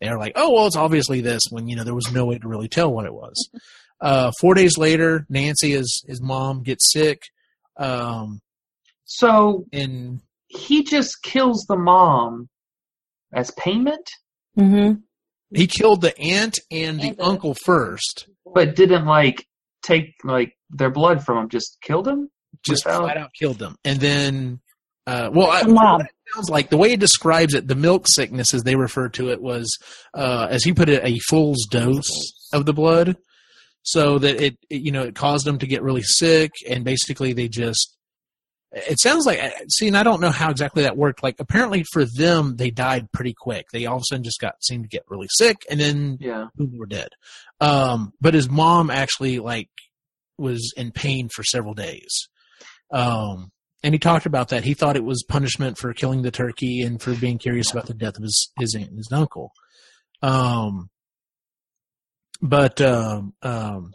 they're 0.00 0.18
like, 0.18 0.32
"Oh, 0.34 0.52
well, 0.52 0.66
it's 0.66 0.76
obviously 0.76 1.20
this." 1.20 1.42
When 1.50 1.68
you 1.68 1.76
know 1.76 1.84
there 1.84 1.94
was 1.94 2.10
no 2.10 2.24
way 2.24 2.38
to 2.38 2.48
really 2.48 2.68
tell 2.68 2.90
what 2.90 3.06
it 3.06 3.14
was. 3.14 3.50
Uh, 4.00 4.30
four 4.40 4.54
days 4.54 4.76
later, 4.78 5.26
Nancy, 5.28 5.72
his 5.72 6.04
his 6.06 6.22
mom, 6.22 6.62
gets 6.62 6.90
sick, 6.92 7.22
um, 7.76 8.40
So 9.04 9.64
and 9.72 10.20
he 10.48 10.82
just 10.84 11.22
kills 11.22 11.64
the 11.68 11.76
mom 11.76 12.48
as 13.32 13.50
payment, 13.52 14.08
Mm-hmm. 14.58 15.00
he 15.52 15.66
killed 15.66 16.00
the 16.00 16.16
aunt 16.18 16.60
and 16.70 17.00
the 17.00 17.08
And 17.08 17.16
the- 17.16 17.24
uncle 17.24 17.54
first. 17.54 18.28
but 18.54 18.76
didn't 18.76 19.04
like 19.06 19.46
take 19.82 20.14
like 20.22 20.52
their 20.70 20.90
blood 20.90 21.24
from 21.24 21.38
him. 21.38 21.48
Just 21.48 21.78
killed 21.82 22.06
him. 22.06 22.30
just 22.64 22.84
Without- 22.86 23.02
flat 23.02 23.16
out 23.16 23.30
killed 23.38 23.58
them. 23.58 23.74
And 23.84 23.98
then, 24.00 24.60
uh, 25.08 25.28
well, 25.32 25.48
I, 25.50 25.64
The 25.64 25.72
mob. 25.74 26.00
it 26.02 26.06
sounds 26.32 26.48
like 26.48 26.70
the 26.70 26.76
way 26.76 26.92
it 26.92 27.00
describes 27.00 27.52
it, 27.52 27.66
the 27.66 27.74
milk 27.74 28.06
sickness, 28.06 28.54
as 28.54 28.62
they 28.62 28.76
refer 28.76 29.08
to 29.10 29.28
it, 29.30 29.42
was, 29.42 29.76
uh, 30.14 30.46
as 30.48 30.62
he 30.62 30.72
put 30.72 30.88
it, 30.88 31.02
a 31.04 31.18
fool's 31.28 31.66
dose 31.68 32.08
of 32.52 32.64
the 32.64 32.72
blood, 32.72 33.16
so 33.84 34.18
that 34.18 34.42
it, 34.42 34.58
it, 34.68 34.82
you 34.82 34.90
know, 34.90 35.04
it 35.04 35.14
caused 35.14 35.46
them 35.46 35.58
to 35.58 35.66
get 35.68 35.82
really 35.82 36.02
sick, 36.02 36.50
and 36.68 36.84
basically 36.84 37.32
they 37.32 37.46
just. 37.48 37.96
It 38.72 38.98
sounds 38.98 39.24
like, 39.24 39.40
see, 39.68 39.86
and 39.86 39.96
I 39.96 40.02
don't 40.02 40.20
know 40.20 40.30
how 40.32 40.50
exactly 40.50 40.82
that 40.82 40.96
worked. 40.96 41.22
Like, 41.22 41.36
apparently 41.38 41.84
for 41.92 42.04
them, 42.04 42.56
they 42.56 42.70
died 42.72 43.06
pretty 43.12 43.32
quick. 43.32 43.66
They 43.72 43.86
all 43.86 43.98
of 43.98 44.02
a 44.02 44.04
sudden 44.08 44.24
just 44.24 44.40
got 44.40 44.54
seemed 44.64 44.82
to 44.82 44.88
get 44.88 45.04
really 45.06 45.28
sick, 45.30 45.58
and 45.70 45.78
then 45.78 46.18
Yeah. 46.20 46.48
who 46.56 46.68
were 46.76 46.86
dead. 46.86 47.10
Um, 47.60 48.14
but 48.20 48.34
his 48.34 48.50
mom 48.50 48.90
actually 48.90 49.38
like 49.38 49.68
was 50.38 50.72
in 50.76 50.90
pain 50.90 51.28
for 51.32 51.44
several 51.44 51.74
days. 51.74 52.28
Um, 52.90 53.52
and 53.84 53.94
he 53.94 53.98
talked 54.00 54.26
about 54.26 54.48
that. 54.48 54.64
He 54.64 54.74
thought 54.74 54.96
it 54.96 55.04
was 55.04 55.22
punishment 55.22 55.78
for 55.78 55.92
killing 55.94 56.22
the 56.22 56.32
turkey 56.32 56.80
and 56.82 57.00
for 57.00 57.14
being 57.14 57.38
curious 57.38 57.70
about 57.70 57.86
the 57.86 57.94
death 57.94 58.16
of 58.16 58.24
his, 58.24 58.50
his 58.58 58.74
aunt 58.74 58.88
and 58.88 58.98
his 58.98 59.12
uncle. 59.12 59.52
Um, 60.22 60.90
but, 62.44 62.78
um, 62.82 63.32
um, 63.40 63.92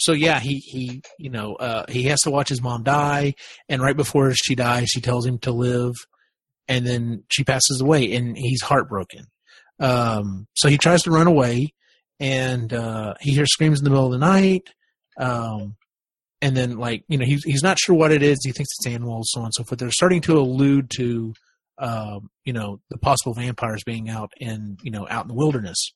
so 0.00 0.12
yeah, 0.12 0.40
he, 0.40 0.58
he, 0.58 1.02
you 1.16 1.30
know, 1.30 1.54
uh, 1.54 1.84
he 1.88 2.04
has 2.04 2.20
to 2.22 2.30
watch 2.30 2.48
his 2.48 2.60
mom 2.60 2.82
die. 2.82 3.34
And 3.68 3.80
right 3.80 3.96
before 3.96 4.34
she 4.34 4.56
dies, 4.56 4.88
she 4.88 5.00
tells 5.00 5.24
him 5.24 5.38
to 5.40 5.52
live. 5.52 5.94
And 6.66 6.84
then 6.84 7.22
she 7.30 7.44
passes 7.44 7.80
away 7.80 8.12
and 8.14 8.36
he's 8.36 8.62
heartbroken. 8.62 9.26
Um, 9.78 10.48
so 10.54 10.68
he 10.68 10.76
tries 10.76 11.02
to 11.04 11.12
run 11.12 11.28
away 11.28 11.72
and, 12.18 12.72
uh, 12.72 13.14
he 13.20 13.32
hears 13.32 13.52
screams 13.52 13.78
in 13.78 13.84
the 13.84 13.90
middle 13.90 14.06
of 14.06 14.12
the 14.12 14.18
night. 14.18 14.68
Um, 15.16 15.76
and 16.42 16.56
then 16.56 16.78
like, 16.78 17.04
you 17.08 17.16
know, 17.16 17.24
he's, 17.24 17.44
he's 17.44 17.62
not 17.62 17.78
sure 17.78 17.94
what 17.94 18.10
it 18.10 18.24
is. 18.24 18.38
He 18.44 18.50
thinks 18.50 18.72
it's 18.78 18.92
animals, 18.92 19.30
so 19.30 19.40
on 19.40 19.46
and 19.46 19.54
so 19.54 19.62
forth. 19.62 19.78
They're 19.78 19.90
starting 19.92 20.20
to 20.22 20.36
allude 20.38 20.90
to, 20.96 21.32
um, 21.78 22.28
you 22.44 22.52
know, 22.52 22.80
the 22.90 22.98
possible 22.98 23.34
vampires 23.34 23.84
being 23.84 24.08
out 24.08 24.32
in, 24.36 24.78
you 24.82 24.90
know, 24.90 25.06
out 25.08 25.24
in 25.24 25.28
the 25.28 25.34
wilderness. 25.34 25.92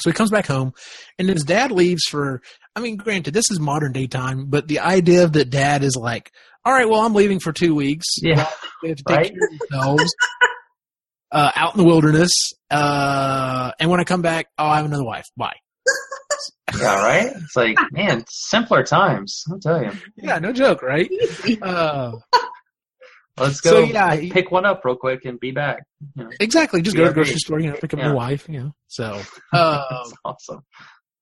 So 0.00 0.08
he 0.10 0.14
comes 0.14 0.30
back 0.30 0.46
home, 0.46 0.72
and 1.18 1.28
his 1.28 1.44
dad 1.44 1.70
leaves 1.70 2.04
for. 2.04 2.40
I 2.74 2.80
mean, 2.80 2.96
granted, 2.96 3.34
this 3.34 3.50
is 3.50 3.60
modern 3.60 3.92
day 3.92 4.06
time, 4.06 4.46
but 4.48 4.66
the 4.68 4.80
idea 4.80 5.26
that 5.26 5.50
dad 5.50 5.84
is 5.84 5.96
like, 5.96 6.30
"All 6.64 6.72
right, 6.72 6.88
well, 6.88 7.00
I'm 7.02 7.14
leaving 7.14 7.40
for 7.40 7.52
two 7.52 7.74
weeks. 7.74 8.06
Yeah. 8.22 8.48
They 8.82 8.88
have 8.88 8.96
to 8.98 9.04
take 9.06 9.16
Right. 9.16 9.28
care 9.32 9.48
of 9.52 9.68
themselves 9.68 10.14
uh, 11.32 11.50
out 11.54 11.74
in 11.74 11.80
the 11.80 11.86
wilderness, 11.86 12.30
uh, 12.70 13.72
and 13.78 13.90
when 13.90 14.00
I 14.00 14.04
come 14.04 14.22
back, 14.22 14.46
oh, 14.58 14.66
I 14.66 14.76
have 14.76 14.86
another 14.86 15.04
wife. 15.04 15.26
Bye." 15.36 15.56
Yeah. 16.80 17.02
Right. 17.04 17.26
It's 17.26 17.54
like 17.56 17.76
man, 17.92 18.24
simpler 18.30 18.82
times. 18.82 19.42
I'll 19.50 19.58
tell 19.58 19.82
you. 19.82 19.90
Yeah, 20.16 20.38
no 20.38 20.52
joke, 20.52 20.82
right? 20.82 21.10
Uh, 21.62 22.12
Let's 23.38 23.60
go. 23.60 23.70
so 23.70 23.78
yeah, 23.80 24.16
Pick 24.30 24.50
one 24.50 24.64
up 24.66 24.84
real 24.84 24.96
quick 24.96 25.24
and 25.24 25.40
be 25.40 25.50
back. 25.52 25.84
You 26.16 26.24
know, 26.24 26.30
exactly. 26.40 26.82
Just 26.82 26.96
go 26.96 27.04
to 27.04 27.08
the 27.08 27.14
grocery 27.14 27.36
store, 27.36 27.60
you 27.60 27.70
know, 27.70 27.76
pick 27.80 27.94
up 27.94 27.98
Yeah. 28.00 28.06
your 28.08 28.14
wife, 28.16 28.46
you 28.48 28.60
know. 28.60 28.74
So, 28.88 29.04
um, 29.14 29.22
that's 29.52 30.12
awesome. 30.24 30.60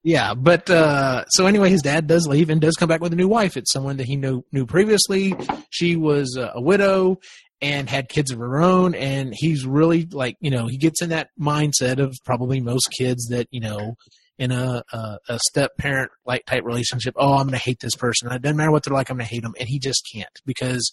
Yeah, 0.02 0.32
but 0.34 0.68
uh 0.70 1.24
so 1.28 1.46
anyway, 1.46 1.68
his 1.70 1.82
dad 1.82 2.06
does 2.06 2.26
leave 2.26 2.48
and 2.50 2.60
does 2.60 2.74
come 2.76 2.88
back 2.88 3.00
with 3.02 3.12
a 3.12 3.16
new 3.16 3.28
wife. 3.28 3.56
It's 3.56 3.70
someone 3.72 3.98
that 3.98 4.06
he 4.06 4.16
knew 4.16 4.42
knew 4.50 4.64
previously. 4.66 5.34
She 5.68 5.94
was 5.96 6.36
uh, 6.38 6.52
a 6.54 6.60
widow 6.60 7.18
and 7.60 7.88
had 7.90 8.08
kids 8.08 8.30
of 8.32 8.38
her 8.38 8.60
own, 8.62 8.94
and 8.94 9.34
he's 9.36 9.66
really 9.66 10.06
like 10.10 10.36
you 10.40 10.50
know 10.50 10.66
he 10.68 10.78
gets 10.78 11.02
in 11.02 11.10
that 11.10 11.28
mindset 11.38 11.98
of 11.98 12.16
probably 12.24 12.60
most 12.60 12.88
kids 12.98 13.26
that 13.28 13.46
you 13.50 13.60
know 13.60 13.94
in 14.38 14.50
a 14.52 14.82
a, 14.90 15.18
a 15.28 15.38
step 15.50 15.76
parent 15.76 16.10
like 16.24 16.46
type 16.46 16.64
relationship. 16.64 17.12
Oh, 17.18 17.34
I'm 17.34 17.42
going 17.48 17.50
to 17.50 17.58
hate 17.58 17.80
this 17.80 17.94
person. 17.94 18.32
It 18.32 18.40
doesn't 18.40 18.56
matter 18.56 18.72
what 18.72 18.84
they're 18.84 18.94
like. 18.94 19.10
I'm 19.10 19.18
going 19.18 19.28
to 19.28 19.34
hate 19.34 19.42
them, 19.42 19.54
and 19.60 19.68
he 19.68 19.78
just 19.78 20.08
can't 20.10 20.40
because 20.46 20.90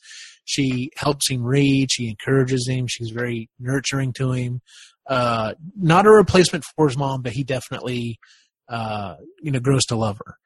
she 0.48 0.90
helps 0.96 1.30
him 1.30 1.44
read. 1.44 1.92
She 1.92 2.10
encourages 2.10 2.68
him. 2.68 2.88
She's 2.88 3.12
very 3.12 3.50
nurturing 3.60 4.14
to 4.14 4.32
him. 4.32 4.62
Uh, 5.08 5.54
not 5.76 6.08
a 6.08 6.12
replacement 6.12 6.64
for 6.76 6.88
his 6.88 6.98
mom, 6.98 7.22
but 7.22 7.34
he 7.34 7.44
definitely 7.44 8.18
uh, 8.70 9.16
you 9.42 9.52
know, 9.52 9.60
grows 9.60 9.86
to 9.86 9.96
love 9.96 10.20
her. 10.26 10.38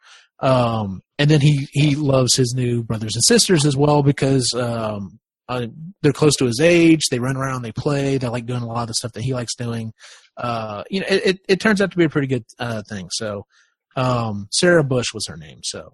Um, 0.48 1.02
and 1.20 1.30
then 1.30 1.40
he 1.40 1.68
he 1.72 1.96
loves 1.96 2.36
his 2.36 2.54
new 2.56 2.84
brothers 2.84 3.16
and 3.16 3.24
sisters 3.24 3.66
as 3.66 3.78
well 3.78 4.02
because 4.02 4.52
um, 4.56 5.20
uh, 5.48 5.68
they're 6.02 6.14
close 6.14 6.36
to 6.38 6.46
his 6.46 6.60
age. 6.62 7.02
They 7.10 7.20
run 7.20 7.38
around, 7.38 7.62
they 7.62 7.72
play, 7.72 8.18
they 8.18 8.28
like 8.28 8.46
doing 8.46 8.64
a 8.64 8.68
lot 8.68 8.82
of 8.84 8.88
the 8.88 8.94
stuff 8.96 9.14
that 9.14 9.24
he 9.24 9.34
likes 9.34 9.56
doing. 9.56 9.94
Uh, 10.38 10.84
you 10.90 11.02
know, 11.02 11.08
it, 11.10 11.26
it, 11.26 11.40
it 11.48 11.60
turns 11.60 11.82
out 11.82 11.92
to 11.92 11.98
be 11.98 12.06
a 12.06 12.10
pretty 12.10 12.28
good 12.28 12.46
uh, 12.58 12.82
thing. 12.90 13.10
So, 13.12 13.46
um, 13.96 14.48
Sarah 14.52 14.84
Bush 14.84 15.14
was 15.14 15.28
her 15.28 15.38
name. 15.38 15.60
So, 15.64 15.94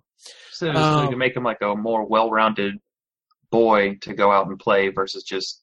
So, 0.51 0.71
so 0.71 0.79
Um, 0.79 1.03
you 1.03 1.09
can 1.09 1.19
make 1.19 1.35
him 1.35 1.43
like 1.43 1.61
a 1.61 1.75
more 1.75 2.05
well-rounded 2.05 2.75
boy 3.59 3.97
to 4.01 4.13
go 4.13 4.31
out 4.31 4.47
and 4.47 4.59
play 4.59 4.89
versus 4.89 5.23
just 5.23 5.61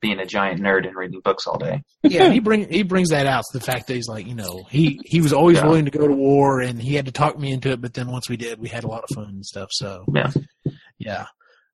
being 0.00 0.18
a 0.18 0.26
giant 0.26 0.60
nerd 0.60 0.86
and 0.86 0.96
reading 0.96 1.20
books 1.20 1.46
all 1.46 1.58
day. 1.58 1.80
yeah, 2.02 2.28
he 2.30 2.40
bring 2.40 2.68
he 2.68 2.82
brings 2.82 3.10
that 3.10 3.26
out. 3.26 3.44
The 3.52 3.60
fact 3.60 3.86
that 3.86 3.94
he's 3.94 4.08
like, 4.08 4.26
you 4.26 4.34
know, 4.34 4.64
he 4.70 4.98
he 5.04 5.20
was 5.20 5.32
always 5.32 5.58
Yeah. 5.58 5.66
willing 5.66 5.84
to 5.84 5.90
go 5.92 6.06
to 6.08 6.14
war, 6.14 6.60
and 6.60 6.80
he 6.82 6.94
had 6.94 7.06
to 7.06 7.12
talk 7.12 7.38
me 7.38 7.52
into 7.52 7.70
it. 7.70 7.80
But 7.80 7.94
then 7.94 8.10
once 8.10 8.28
we 8.28 8.36
did, 8.36 8.58
we 8.58 8.68
had 8.68 8.84
a 8.84 8.88
lot 8.88 9.04
of 9.04 9.14
fun 9.14 9.26
and 9.28 9.46
stuff. 9.46 9.68
So 9.70 10.04
Yeah. 10.14 10.30
yeah. 10.98 11.26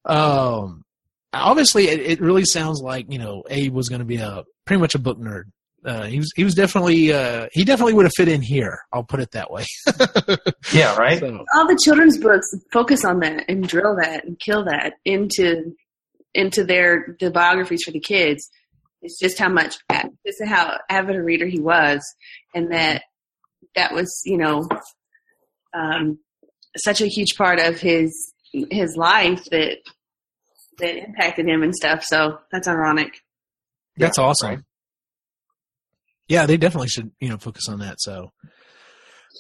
Um, 0.05 0.85
obviously, 1.33 1.89
it, 1.89 2.01
it 2.01 2.21
really 2.21 2.45
sounds 2.45 2.81
like 2.83 3.11
you 3.13 3.19
know 3.19 3.45
Abe 3.49 3.73
was 3.75 3.89
going 3.89 4.01
to 4.01 4.05
be 4.05 4.17
a 4.17 4.45
pretty 4.67 4.81
much 4.81 4.95
a 4.95 4.99
book 4.99 5.19
nerd. 5.19 5.45
Uh, 5.85 6.05
he 6.05 6.19
was 6.19 6.33
he 6.35 6.45
was 6.45 6.55
definitely 6.55 7.13
uh, 7.13 7.47
he 7.53 7.65
definitely 7.65 7.95
would 7.95 8.05
have 8.05 8.13
fit 8.17 8.29
in 8.29 8.43
here. 8.43 8.81
I'll 8.93 9.05
put 9.05 9.21
it 9.21 9.31
that 9.33 9.51
way. 9.51 9.65
Yeah, 10.73 10.97
right. 10.97 11.19
So, 11.19 11.45
All 11.55 11.67
the 11.67 11.79
children's 11.83 12.19
books 12.19 12.47
focus 12.73 13.05
on 13.05 13.21
that 13.21 13.45
and 13.49 13.67
drill 13.67 13.97
that 13.97 14.25
and 14.25 14.39
kill 14.39 14.65
that 14.67 14.95
into 15.05 15.75
into 16.35 16.65
their 16.65 17.17
the 17.21 17.31
biographies 17.31 17.85
for 17.85 17.91
the 17.93 18.01
kids. 18.01 18.51
It's 19.01 19.19
just 19.19 19.39
how 19.39 19.49
much 19.49 19.77
just 20.27 20.45
how 20.45 20.79
avid 20.91 21.17
a 21.17 21.23
reader 21.23 21.47
he 21.47 21.61
was, 21.61 22.03
and 22.55 22.73
that 22.73 23.03
that 23.77 23.95
was 23.95 24.21
you 24.27 24.37
know 24.37 24.69
um, 25.73 26.19
such 26.77 27.01
a 27.01 27.07
huge 27.07 27.37
part 27.37 27.61
of 27.61 27.81
his 27.81 28.33
his 28.53 28.97
life 28.97 29.45
that 29.51 29.79
that 30.79 30.97
impacted 30.97 31.49
him 31.49 31.63
and 31.63 31.75
stuff. 31.75 32.05
So 32.05 32.39
that's 32.53 32.69
ironic. 32.69 33.21
That's 33.97 34.19
Yeah, 34.19 34.25
awesome. 34.25 34.65
Yeah, 36.29 36.47
they 36.47 36.57
definitely 36.57 36.89
should, 36.89 37.11
you 37.21 37.29
know, 37.29 37.39
focus 37.39 37.69
on 37.69 37.81
that. 37.81 38.01
So, 38.01 38.33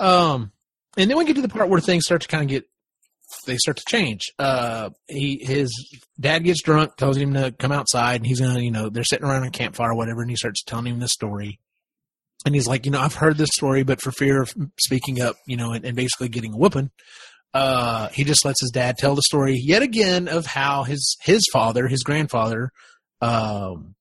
um, 0.00 0.52
and 0.96 1.10
then 1.10 1.18
we 1.18 1.24
get 1.24 1.36
to 1.36 1.42
the 1.42 1.48
part 1.48 1.68
where 1.68 1.80
things 1.80 2.04
start 2.04 2.22
to 2.22 2.28
kind 2.28 2.44
of 2.44 2.48
get, 2.48 2.64
they 3.46 3.58
start 3.58 3.76
to 3.76 3.84
change. 3.86 4.22
Uh, 4.38 4.90
he, 5.06 5.38
his 5.42 5.70
dad 6.18 6.44
gets 6.44 6.62
drunk, 6.62 6.96
tells 6.96 7.18
him 7.18 7.34
to 7.34 7.52
come 7.52 7.72
outside, 7.72 8.16
and 8.16 8.26
he's 8.26 8.40
gonna, 8.40 8.60
you 8.60 8.70
know, 8.70 8.88
they're 8.88 9.04
sitting 9.04 9.26
around 9.26 9.42
a 9.42 9.50
campfire 9.50 9.90
or 9.90 9.96
whatever, 9.96 10.22
and 10.22 10.30
he 10.30 10.36
starts 10.36 10.62
telling 10.62 10.86
him 10.86 10.98
this 10.98 11.12
story. 11.12 11.60
And 12.46 12.54
he's 12.54 12.66
like, 12.66 12.86
you 12.86 12.92
know, 12.92 13.00
I've 13.00 13.14
heard 13.14 13.36
this 13.36 13.50
story, 13.52 13.82
but 13.82 14.00
for 14.00 14.12
fear 14.12 14.40
of 14.40 14.54
speaking 14.78 15.20
up, 15.20 15.36
you 15.46 15.56
know, 15.56 15.72
and, 15.72 15.84
and 15.84 15.96
basically 15.96 16.28
getting 16.28 16.54
a 16.54 16.56
whooping, 16.56 16.90
uh, 17.52 18.08
he 18.08 18.24
just 18.24 18.44
lets 18.44 18.60
his 18.60 18.70
dad 18.70 18.96
tell 18.96 19.14
the 19.14 19.22
story 19.22 19.60
yet 19.62 19.82
again 19.82 20.28
of 20.28 20.46
how 20.46 20.84
his 20.84 21.16
his 21.22 21.42
father, 21.52 21.88
his 21.88 22.02
grandfather, 22.02 22.70
um, 23.20 23.94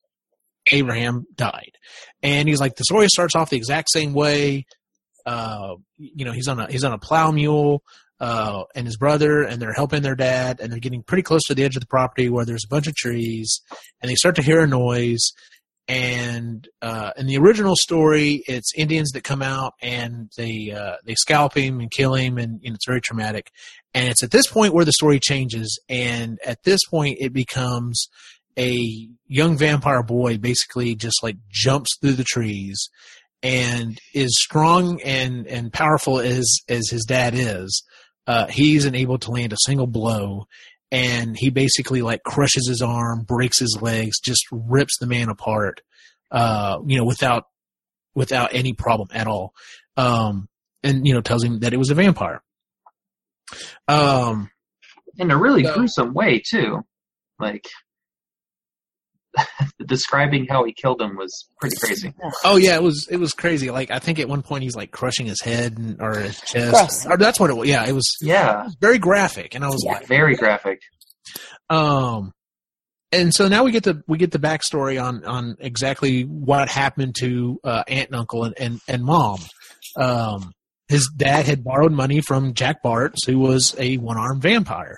Abraham 0.71 1.25
died. 1.35 1.71
And 2.27 2.49
he's 2.49 2.59
like, 2.59 2.75
the 2.75 2.83
story 2.83 3.07
starts 3.07 3.35
off 3.35 3.49
the 3.49 3.55
exact 3.55 3.89
same 3.89 4.11
way. 4.11 4.65
Uh, 5.25 5.75
you 5.97 6.25
know, 6.25 6.33
he's 6.33 6.49
on 6.49 6.59
a 6.59 6.69
he's 6.69 6.83
on 6.83 6.91
a 6.91 6.97
plow 6.97 7.31
mule, 7.31 7.83
uh, 8.19 8.63
and 8.75 8.85
his 8.85 8.97
brother, 8.97 9.43
and 9.43 9.61
they're 9.61 9.71
helping 9.71 10.01
their 10.01 10.15
dad, 10.15 10.59
and 10.59 10.69
they're 10.69 10.79
getting 10.79 11.03
pretty 11.03 11.23
close 11.23 11.41
to 11.47 11.55
the 11.55 11.63
edge 11.63 11.77
of 11.77 11.79
the 11.79 11.87
property 11.87 12.27
where 12.27 12.43
there's 12.43 12.65
a 12.65 12.67
bunch 12.67 12.85
of 12.85 12.95
trees, 12.95 13.61
and 14.01 14.11
they 14.11 14.15
start 14.15 14.35
to 14.35 14.41
hear 14.41 14.59
a 14.59 14.67
noise. 14.67 15.31
And 15.87 16.67
uh, 16.81 17.11
in 17.15 17.27
the 17.27 17.37
original 17.37 17.75
story, 17.77 18.43
it's 18.45 18.73
Indians 18.75 19.11
that 19.11 19.23
come 19.23 19.41
out 19.41 19.73
and 19.81 20.29
they 20.35 20.71
uh, 20.71 20.97
they 21.05 21.15
scalp 21.15 21.55
him 21.55 21.79
and 21.79 21.89
kill 21.89 22.13
him, 22.13 22.37
and, 22.37 22.59
and 22.65 22.75
it's 22.75 22.85
very 22.85 22.99
traumatic. 22.99 23.51
And 23.93 24.09
it's 24.09 24.21
at 24.21 24.31
this 24.31 24.47
point 24.47 24.73
where 24.73 24.83
the 24.83 24.91
story 24.91 25.21
changes, 25.21 25.79
and 25.87 26.39
at 26.45 26.63
this 26.63 26.81
point, 26.89 27.19
it 27.21 27.31
becomes 27.31 28.09
a 28.57 29.07
young 29.27 29.57
vampire 29.57 30.03
boy 30.03 30.37
basically 30.37 30.95
just 30.95 31.21
like 31.23 31.35
jumps 31.49 31.97
through 31.99 32.13
the 32.13 32.23
trees 32.23 32.89
and 33.43 33.99
is 34.13 34.35
strong 34.39 34.99
and 35.01 35.45
and 35.47 35.71
powerful 35.73 36.19
as 36.19 36.57
as 36.69 36.89
his 36.89 37.03
dad 37.05 37.33
is 37.35 37.83
uh 38.25 38.47
he 38.47 38.75
isn't 38.75 38.95
able 38.95 39.17
to 39.19 39.29
land 39.31 39.53
a 39.53 39.57
single 39.65 39.85
blow 39.87 40.45
and 40.91 41.37
he 41.37 41.49
basically 41.49 42.01
like 42.01 42.23
crushes 42.23 42.67
his 42.67 42.81
arm 42.81 43.23
breaks 43.23 43.59
his 43.59 43.77
legs 43.81 44.19
just 44.19 44.43
rips 44.51 44.97
the 44.99 45.05
man 45.07 45.29
apart 45.29 45.81
uh 46.31 46.79
you 46.85 46.97
know 46.97 47.05
without 47.05 47.45
without 48.15 48.55
any 48.55 48.73
problem 48.73 49.09
at 49.13 49.27
all 49.27 49.53
um 49.97 50.47
and 50.83 51.05
you 51.05 51.13
know 51.13 51.21
tells 51.21 51.43
him 51.43 51.59
that 51.59 51.73
it 51.73 51.77
was 51.77 51.91
a 51.91 51.95
vampire 51.95 52.41
um 53.87 54.49
In 55.17 55.31
a 55.31 55.37
really 55.37 55.63
So- 55.63 55.73
gruesome 55.75 56.13
way 56.13 56.41
too. 56.45 56.83
Like 57.39 57.65
describing 59.85 60.47
how 60.49 60.63
he 60.63 60.73
killed 60.73 61.01
him 61.01 61.15
was 61.15 61.47
pretty 61.59 61.77
crazy. 61.77 62.13
Oh 62.43 62.55
yeah, 62.57 62.75
it 62.75 62.83
was 62.83 63.07
it 63.09 63.17
was 63.17 63.33
crazy. 63.33 63.69
Like 63.71 63.91
I 63.91 63.99
think 63.99 64.19
at 64.19 64.27
one 64.29 64.41
point 64.41 64.63
he's 64.63 64.75
like 64.75 64.91
crushing 64.91 65.25
his 65.25 65.41
head 65.41 65.77
and, 65.77 66.01
or 66.01 66.17
his 66.19 66.39
chest. 66.41 66.71
Gross. 66.71 67.05
Or 67.05 67.17
that's 67.17 67.39
what 67.39 67.49
it 67.49 67.57
was. 67.57 67.67
Yeah, 67.69 67.85
it 67.85 67.93
was 67.93 68.07
Yeah, 68.21 68.67
very 68.81 68.97
graphic, 68.99 69.55
and 69.55 69.63
I 69.63 69.67
was 69.69 69.83
Yeah. 69.85 69.93
like, 69.93 70.07
very 70.07 70.35
graphic. 70.35 70.79
um, 71.69 72.31
and 73.11 73.33
so 73.33 73.47
now 73.47 73.63
we 73.63 73.71
get 73.71 73.83
the 73.83 74.03
we 74.07 74.17
get 74.17 74.31
the 74.31 74.39
backstory 74.39 75.01
on 75.01 75.23
on 75.25 75.55
exactly 75.59 76.23
what 76.23 76.67
happened 76.69 77.15
to 77.19 77.59
uh, 77.63 77.83
aunt 77.87 78.09
and 78.09 78.15
uncle 78.19 78.43
and 78.43 78.53
and, 78.59 78.79
and 78.87 79.03
mom. 79.03 79.39
Um, 79.95 80.51
his 80.89 81.09
dad 81.15 81.45
had 81.45 81.63
borrowed 81.63 81.91
money 81.91 82.21
from 82.21 82.53
Jack 82.53 82.81
Barts, 82.81 83.25
who 83.25 83.39
was 83.39 83.75
a 83.77 83.97
one 83.97 84.17
armed 84.17 84.41
vampire, 84.41 84.97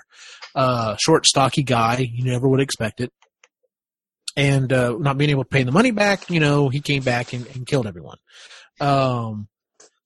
uh, 0.54 0.96
short, 1.00 1.26
stocky 1.26 1.62
guy. 1.64 2.08
You 2.12 2.24
never 2.30 2.48
would 2.48 2.60
expect 2.60 3.00
it. 3.00 3.12
And 4.40 4.72
uh, 4.72 4.96
not 4.98 5.18
being 5.18 5.30
able 5.30 5.44
to 5.44 5.48
pay 5.50 5.64
the 5.64 5.72
money 5.72 5.90
back, 5.90 6.30
you 6.30 6.40
know, 6.40 6.68
he 6.68 6.80
came 6.80 7.02
back 7.02 7.32
and, 7.32 7.46
and 7.54 7.66
killed 7.66 7.86
everyone. 7.86 8.18
Um, 8.80 9.48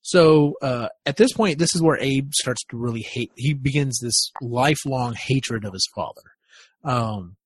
so 0.03 0.55
uh, 0.61 0.89
at 1.07 1.17
this 1.17 1.33
point, 1.33 1.59
this 1.59 1.75
is 1.75 1.81
where 1.81 1.99
Abe 1.99 2.33
starts 2.35 2.65
to 2.71 2.77
really 2.77 3.03
hate. 3.03 3.31
He 3.37 3.55
begins 3.55 4.01
this 4.01 4.33
lifelong 4.43 5.15
hatred 5.15 5.65
of 5.65 5.73
his 5.73 5.89
father. 5.95 6.23
Um, 6.83 7.37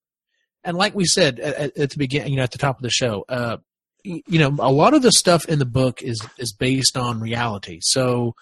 and 0.64 0.76
like 0.76 0.94
we 0.94 1.04
said 1.04 1.38
at, 1.38 1.76
at- 1.78 1.90
the 1.90 1.98
beginning, 1.98 2.32
you 2.32 2.36
know, 2.38 2.42
at 2.42 2.50
the 2.50 2.58
top 2.58 2.76
of 2.76 2.82
the 2.82 2.90
show, 2.90 3.24
uh, 3.28 3.58
you 4.02 4.38
know, 4.38 4.56
a 4.58 4.72
lot 4.72 4.94
of 4.94 5.02
the 5.02 5.12
stuff 5.12 5.44
in 5.46 5.58
the 5.58 5.66
book 5.66 6.02
is 6.02 6.26
is 6.38 6.52
based 6.52 6.96
on 6.96 7.20
reality. 7.20 7.78
So 7.82 8.34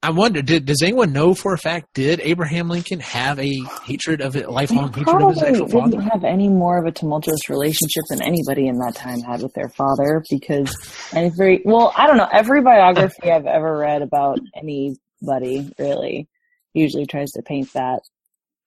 I 0.00 0.10
wonder, 0.10 0.42
did 0.42 0.64
does 0.64 0.80
anyone 0.82 1.12
know 1.12 1.34
for 1.34 1.54
a 1.54 1.58
fact 1.58 1.88
did 1.94 2.20
Abraham 2.20 2.68
Lincoln 2.68 3.00
have 3.00 3.40
a 3.40 3.52
hatred 3.82 4.20
of 4.20 4.36
it, 4.36 4.48
lifelong 4.48 4.92
They 4.92 5.00
hatred 5.00 5.22
of 5.22 5.34
his 5.34 5.42
actual 5.42 5.88
didn't 5.88 6.08
have 6.08 6.22
any 6.22 6.48
more 6.48 6.78
of 6.78 6.86
a 6.86 6.92
tumultuous 6.92 7.48
relationship 7.48 8.04
than 8.08 8.22
anybody 8.22 8.68
in 8.68 8.78
that 8.78 8.94
time 8.94 9.20
had 9.20 9.42
with 9.42 9.52
their 9.54 9.68
father 9.70 10.22
because 10.30 10.74
and 11.12 11.36
very 11.36 11.62
well 11.64 11.92
i 11.96 12.06
don't 12.06 12.16
know 12.16 12.28
every 12.32 12.62
biography 12.62 13.30
i've 13.30 13.46
ever 13.46 13.76
read 13.76 14.02
about 14.02 14.38
anybody 14.54 15.70
really 15.78 16.28
usually 16.74 17.06
tries 17.06 17.30
to 17.32 17.42
paint 17.42 17.72
that 17.72 18.00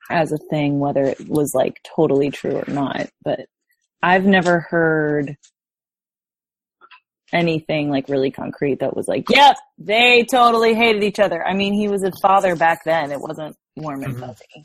as 0.10 0.32
a 0.32 0.38
thing 0.50 0.80
whether 0.80 1.04
it 1.04 1.30
was 1.30 1.54
like 1.54 1.76
totally 1.96 2.30
true 2.30 2.58
or 2.58 2.74
not 2.74 3.08
but 3.24 3.42
i've 4.02 4.26
never 4.26 4.60
heard 4.60 5.38
anything 7.34 7.90
like 7.90 8.08
really 8.10 8.32
concrete 8.32 8.80
that 8.80 8.96
was 8.96 9.08
like 9.08 9.26
yep 9.30 9.56
they 9.78 10.26
totally 10.30 10.74
hated 10.74 11.04
each 11.04 11.20
other 11.20 11.46
i 11.46 11.54
mean 11.54 11.74
he 11.74 11.88
was 11.88 12.04
a 12.04 12.12
father 12.22 12.56
back 12.56 12.84
then 12.86 13.12
it 13.12 13.20
wasn't 13.20 13.56
warm 13.76 14.04
and 14.04 14.16
Mhm. 14.16 14.20
fuzzy 14.20 14.64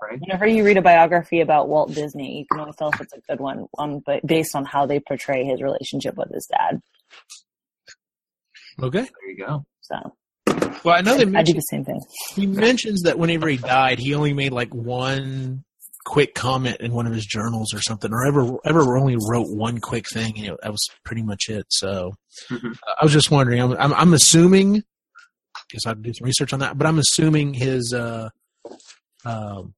Right? 0.00 0.20
Whenever 0.20 0.46
you 0.46 0.64
read 0.64 0.76
a 0.76 0.82
biography 0.82 1.40
about 1.40 1.68
Walt 1.68 1.92
Disney, 1.92 2.38
you 2.38 2.46
can 2.50 2.60
always 2.60 2.76
tell 2.76 2.90
if 2.90 3.00
it's 3.00 3.12
a 3.12 3.20
good 3.28 3.40
one, 3.40 3.66
um, 3.76 4.00
but 4.06 4.24
based 4.24 4.54
on 4.54 4.64
how 4.64 4.86
they 4.86 5.00
portray 5.00 5.44
his 5.44 5.60
relationship 5.60 6.16
with 6.16 6.30
his 6.32 6.46
dad. 6.46 6.80
Okay. 8.80 9.00
There 9.00 9.30
you 9.30 9.36
go. 9.44 9.64
So 9.80 9.96
Well, 10.84 10.94
I 10.94 11.00
know 11.00 11.16
they 11.16 11.22
I 11.22 11.24
do 11.24 11.30
mentioned 11.32 11.56
the 11.58 11.60
same 11.62 11.84
thing. 11.84 12.00
he 12.36 12.46
mentions 12.46 13.02
that 13.02 13.18
whenever 13.18 13.48
he 13.48 13.56
died, 13.56 13.98
he 13.98 14.14
only 14.14 14.32
made 14.32 14.52
like 14.52 14.72
one 14.72 15.64
quick 16.08 16.34
comment 16.34 16.78
in 16.80 16.92
one 16.92 17.06
of 17.06 17.12
his 17.12 17.26
journals 17.26 17.72
or 17.74 17.80
something, 17.82 18.10
or 18.12 18.26
ever 18.26 18.56
ever 18.64 18.96
only 18.96 19.16
wrote 19.30 19.48
one 19.50 19.78
quick 19.78 20.06
thing, 20.08 20.32
and 20.38 20.46
it, 20.46 20.58
that 20.62 20.70
was 20.72 20.84
pretty 21.04 21.22
much 21.22 21.48
it. 21.48 21.66
So 21.68 22.14
Mhm. 22.50 22.72
uh, 22.72 22.94
I 23.00 23.04
was 23.04 23.12
just 23.12 23.30
wondering. 23.30 23.60
I'm 23.60 23.72
I'm, 23.78 23.92
I'm 23.94 24.14
assuming. 24.14 24.82
Guess 25.70 25.86
I 25.86 25.94
do 25.94 26.12
some 26.14 26.24
research 26.24 26.52
on 26.54 26.60
that, 26.60 26.78
but 26.78 26.86
I'm 26.86 26.98
assuming 26.98 27.52
his. 27.54 27.92
Uh, 27.92 28.30
um, 29.24 29.74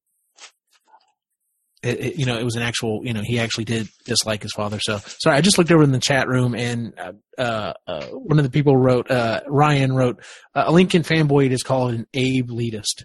it, 1.82 1.98
it- 2.00 2.16
you 2.16 2.26
know, 2.26 2.38
it 2.38 2.44
was 2.44 2.56
an 2.56 2.62
actual. 2.62 3.04
You 3.04 3.12
know, 3.14 3.22
he 3.22 3.38
actually 3.38 3.64
did 3.64 3.88
dislike 4.04 4.42
his 4.42 4.52
father. 4.52 4.78
So 4.80 4.98
sorry, 5.20 5.36
I 5.36 5.40
just 5.40 5.58
looked 5.58 5.72
over 5.72 5.82
in 5.82 5.92
the 5.92 5.98
chat 5.98 6.28
room, 6.28 6.54
and 6.54 6.92
uh, 6.98 7.12
uh, 7.38 7.72
uh, 7.86 8.06
one 8.06 8.38
of 8.38 8.44
the 8.44 8.50
people 8.50 8.76
wrote. 8.76 9.10
Uh, 9.10 9.40
Ryan 9.48 9.94
wrote, 9.94 10.20
uh, 10.54 10.64
"A 10.66 10.72
Lincoln 10.72 11.02
fanboy 11.02 11.50
is 11.50 11.62
called 11.62 11.94
an 11.94 12.06
Abe 12.14 12.50
elitist." 12.50 13.04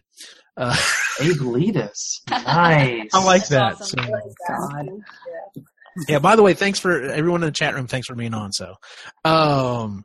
Uh, 0.57 0.75
Abe 1.19 1.41
Letus. 1.41 2.21
Nice. 2.29 3.09
I 3.13 3.23
like 3.23 3.47
that. 3.47 3.75
Awesome. 3.75 3.99
So, 4.05 4.31
God. 4.47 4.89
yeah. 6.07 6.19
By 6.19 6.35
the 6.35 6.43
way, 6.43 6.53
thanks 6.53 6.79
for 6.79 7.01
everyone 7.01 7.43
in 7.43 7.47
the 7.47 7.51
chat 7.51 7.75
room. 7.75 7.87
Thanks 7.87 8.07
for 8.07 8.15
being 8.15 8.33
on. 8.33 8.51
So, 8.51 8.75
um, 9.23 10.03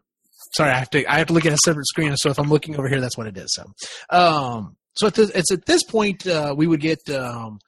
sorry, 0.57 0.71
I 0.71 0.79
have 0.79 0.91
to 0.91 1.07
I 1.07 1.19
have 1.19 1.29
to 1.29 1.33
look 1.33 1.47
at 1.47 1.53
a 1.53 1.59
separate 1.65 1.87
screen. 1.87 2.17
So 2.17 2.31
if 2.31 2.39
I'm 2.39 2.49
looking 2.49 2.77
over 2.77 2.89
here, 2.89 3.01
that's 3.01 3.17
what 3.17 3.27
it 3.27 3.37
is. 3.37 3.53
So, 3.55 3.65
um, 4.11 4.77
so 4.95 5.07
at 5.07 5.15
this, 5.15 5.31
it's 5.31 5.53
at 5.53 5.67
this 5.67 5.83
point 5.85 6.27
uh, 6.27 6.55
we 6.57 6.67
would 6.67 6.81
get. 6.81 7.09
Um, 7.11 7.59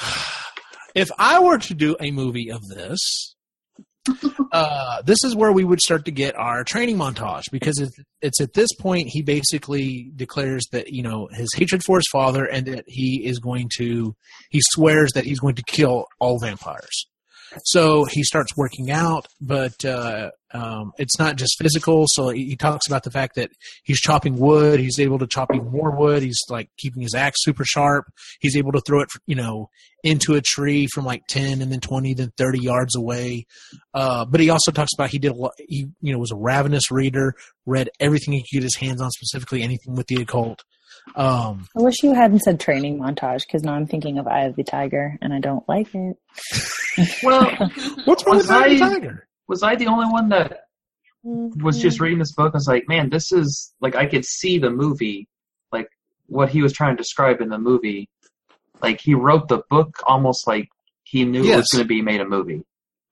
if 0.94 1.10
I 1.18 1.38
were 1.40 1.58
to 1.58 1.74
do 1.74 1.96
a 2.00 2.10
movie 2.10 2.50
of 2.50 2.66
this, 2.68 3.34
uh, 4.52 5.02
this 5.02 5.18
is 5.24 5.36
where 5.36 5.52
we 5.52 5.64
would 5.64 5.80
start 5.80 6.04
to 6.04 6.10
get 6.10 6.34
our 6.36 6.64
training 6.64 6.96
montage 6.96 7.44
because 7.52 7.78
it's, 7.78 7.96
it's 8.20 8.40
at 8.40 8.52
this 8.52 8.72
point 8.78 9.08
he 9.08 9.22
basically 9.22 10.10
declares 10.16 10.64
that 10.72 10.92
you 10.92 11.02
know 11.02 11.28
his 11.32 11.48
hatred 11.54 11.82
for 11.84 11.98
his 11.98 12.08
father 12.10 12.44
and 12.44 12.66
that 12.66 12.84
he 12.86 13.24
is 13.24 13.38
going 13.38 13.70
to 13.76 14.14
he 14.50 14.60
swears 14.62 15.12
that 15.14 15.24
he's 15.24 15.40
going 15.40 15.54
to 15.54 15.62
kill 15.62 16.06
all 16.18 16.38
vampires. 16.38 17.06
So 17.64 18.04
he 18.04 18.22
starts 18.22 18.56
working 18.56 18.90
out, 18.90 19.26
but 19.40 19.84
uh, 19.84 20.30
um, 20.52 20.92
it's 20.98 21.18
not 21.18 21.36
just 21.36 21.58
physical. 21.58 22.06
So 22.08 22.28
he, 22.28 22.46
he 22.46 22.56
talks 22.56 22.86
about 22.86 23.04
the 23.04 23.10
fact 23.10 23.36
that 23.36 23.50
he's 23.84 24.00
chopping 24.00 24.38
wood. 24.38 24.80
He's 24.80 24.98
able 25.00 25.18
to 25.18 25.26
chop 25.26 25.54
even 25.54 25.70
more 25.70 25.96
wood. 25.96 26.22
He's 26.22 26.38
like 26.48 26.68
keeping 26.78 27.02
his 27.02 27.14
axe 27.14 27.42
super 27.42 27.64
sharp. 27.64 28.06
He's 28.40 28.56
able 28.56 28.72
to 28.72 28.80
throw 28.80 29.00
it, 29.00 29.08
you 29.26 29.34
know, 29.34 29.68
into 30.04 30.34
a 30.34 30.40
tree 30.40 30.86
from 30.86 31.04
like 31.04 31.22
ten 31.28 31.62
and 31.62 31.72
then 31.72 31.80
twenty, 31.80 32.14
then 32.14 32.32
thirty 32.36 32.60
yards 32.60 32.96
away. 32.96 33.46
Uh, 33.94 34.24
but 34.24 34.40
he 34.40 34.50
also 34.50 34.72
talks 34.72 34.90
about 34.94 35.10
he 35.10 35.18
did 35.18 35.32
a 35.32 35.36
lot. 35.36 35.52
He, 35.58 35.86
you 36.00 36.12
know, 36.12 36.18
was 36.18 36.32
a 36.32 36.36
ravenous 36.36 36.90
reader. 36.90 37.34
Read 37.66 37.90
everything 38.00 38.34
he 38.34 38.40
could 38.40 38.60
get 38.60 38.62
his 38.62 38.76
hands 38.76 39.00
on, 39.00 39.10
specifically 39.10 39.62
anything 39.62 39.94
with 39.94 40.06
the 40.08 40.22
occult. 40.22 40.62
Um, 41.16 41.66
I 41.76 41.82
wish 41.82 41.96
you 42.02 42.14
hadn't 42.14 42.40
said 42.40 42.60
training 42.60 42.98
montage 42.98 43.40
because 43.46 43.62
now 43.62 43.74
I'm 43.74 43.86
thinking 43.86 44.18
of 44.18 44.26
Eye 44.26 44.44
of 44.44 44.56
the 44.56 44.62
Tiger 44.62 45.18
and 45.20 45.32
I 45.32 45.40
don't 45.40 45.66
like 45.68 45.88
it. 45.94 46.16
Well, 47.22 47.50
what's 48.04 48.26
wrong 48.26 48.36
Was 48.36 48.48
with 48.48 48.50
Eye 48.50 48.66
of 48.66 48.70
the 48.72 48.78
Tiger? 48.78 49.26
Was 49.52 49.62
I 49.62 49.76
the 49.76 49.86
only 49.86 50.06
one 50.06 50.30
that 50.30 50.60
was 51.22 51.78
just 51.78 52.00
reading 52.00 52.18
this 52.18 52.32
book? 52.32 52.52
I 52.54 52.56
was 52.56 52.66
like, 52.66 52.88
man, 52.88 53.10
this 53.10 53.32
is 53.32 53.74
like 53.82 53.94
I 53.94 54.06
could 54.06 54.24
see 54.24 54.58
the 54.58 54.70
movie, 54.70 55.28
like 55.70 55.88
what 56.26 56.48
he 56.48 56.62
was 56.62 56.72
trying 56.72 56.96
to 56.96 57.02
describe 57.02 57.42
in 57.42 57.50
the 57.50 57.58
movie. 57.58 58.08
Like 58.82 58.98
he 59.02 59.12
wrote 59.14 59.48
the 59.48 59.62
book 59.68 60.02
almost 60.06 60.46
like 60.46 60.70
he 61.04 61.26
knew 61.26 61.44
it 61.44 61.56
was 61.56 61.68
going 61.70 61.84
to 61.84 61.88
be 61.88 62.00
made 62.00 62.22
a 62.22 62.24
movie. 62.26 62.62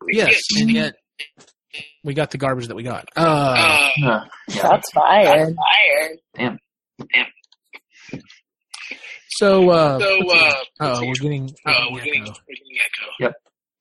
Yes, 0.09 0.40
and 0.59 0.70
yet 0.70 0.94
we 2.05 2.14
got 2.14 2.31
the 2.31 2.38
garbage 2.38 2.68
that 2.68 2.74
we 2.74 2.85
got. 2.85 3.07
Uh, 3.14 3.55
Huh. 4.03 4.24
yeah. 4.48 4.62
Shots 4.62 4.90
fired. 4.92 5.55
Damn. 6.35 6.59
so, 9.29 9.68
uh, 9.68 9.98
So, 9.98 10.31
uh, 10.31 10.55
oh, 10.81 11.07
we're 11.07 11.12
getting, 11.14 11.55
uh, 11.66 11.70
uh, 11.70 11.85
we're 11.92 12.03
getting, 12.03 12.22
echo. 12.22 12.35
we're 12.48 12.55
getting 12.57 12.79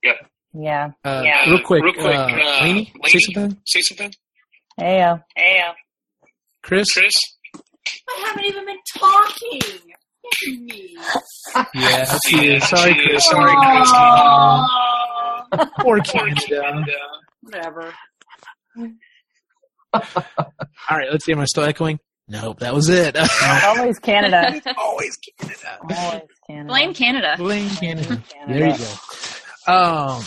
echo. 0.05 0.25
Yeah. 0.61 0.91
Uh, 1.05 1.21
Yeah. 1.23 1.49
real 1.49 1.61
quick, 1.61 1.83
Real 1.83 1.93
quick, 1.93 2.05
uh, 2.05 2.27
uh, 2.27 2.59
Lainey, 2.61 2.91
say 3.05 3.19
something. 3.19 3.57
Say 3.65 3.81
something. 3.81 4.13
Hey, 4.77 5.01
uh, 5.01 5.17
Hey, 5.35 5.61
Chris, 6.63 6.87
Chris. 6.93 7.17
I 7.55 8.27
haven't 8.27 8.45
even 8.45 8.65
been 8.65 8.77
talking. 8.97 9.61
Me. 10.47 10.95
yeah, 11.73 12.05
that's 12.05 12.31
you. 12.31 12.41
Yeah, 12.41 12.59
Sorry, 12.59 12.93
she 12.93 12.99
is. 12.99 13.05
Chris. 13.07 13.25
Sorry, 13.29 13.51
Chris. 13.55 13.91
Aw. 13.93 15.47
Poor 15.55 15.65
Poor 15.79 16.01
Canada. 16.01 16.41
Canada. 16.61 16.91
Whatever. 17.41 17.93
All 19.93 20.01
right, 20.97 21.07
let's 21.11 21.25
see. 21.25 21.31
Am 21.31 21.39
I 21.39 21.45
still 21.45 21.63
echoing? 21.63 21.99
Nope, 22.27 22.59
that 22.59 22.75
was 22.75 22.89
it. 22.89 23.15
always 23.65 23.97
Canada. 23.97 24.61
Always 24.77 25.17
Canada. 25.17 25.81
Always 25.97 26.21
Canada. 26.47 26.67
Blame 26.67 26.93
Canada. 26.93 27.35
Blame 27.37 27.69
Canada. 27.71 28.21
Canada. 28.31 28.53
There 28.53 28.69
you 28.69 28.77
go. 29.65 29.73
Um, 29.73 30.23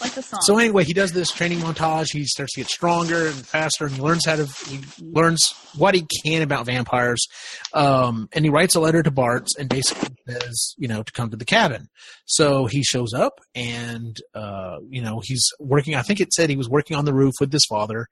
Like 0.00 0.12
the 0.12 0.22
song. 0.22 0.40
So 0.42 0.58
anyway, 0.58 0.84
he 0.84 0.92
does 0.92 1.12
this 1.12 1.30
training 1.30 1.58
montage. 1.58 2.12
He 2.12 2.24
starts 2.24 2.54
to 2.54 2.60
get 2.60 2.68
stronger 2.68 3.26
and 3.26 3.34
faster, 3.34 3.86
and 3.86 3.94
he 3.94 4.00
learns 4.00 4.26
how 4.26 4.36
to 4.36 4.46
he 4.68 4.80
learns 5.00 5.54
what 5.76 5.94
he 5.94 6.06
can 6.24 6.42
about 6.42 6.66
vampires. 6.66 7.26
Um, 7.72 8.28
and 8.32 8.44
he 8.44 8.50
writes 8.50 8.74
a 8.74 8.80
letter 8.80 9.02
to 9.02 9.10
Bart 9.10 9.48
and 9.58 9.68
basically 9.68 10.14
says, 10.28 10.74
you 10.76 10.88
know, 10.88 11.02
to 11.02 11.12
come 11.12 11.30
to 11.30 11.36
the 11.36 11.44
cabin. 11.44 11.88
So 12.26 12.66
he 12.66 12.82
shows 12.82 13.14
up, 13.14 13.40
and 13.54 14.16
uh, 14.34 14.78
you 14.88 15.02
know, 15.02 15.20
he's 15.22 15.48
working. 15.58 15.94
I 15.94 16.02
think 16.02 16.20
it 16.20 16.32
said 16.32 16.50
he 16.50 16.56
was 16.56 16.68
working 16.68 16.96
on 16.96 17.04
the 17.04 17.14
roof 17.14 17.34
with 17.40 17.52
his 17.52 17.64
father, 17.64 18.08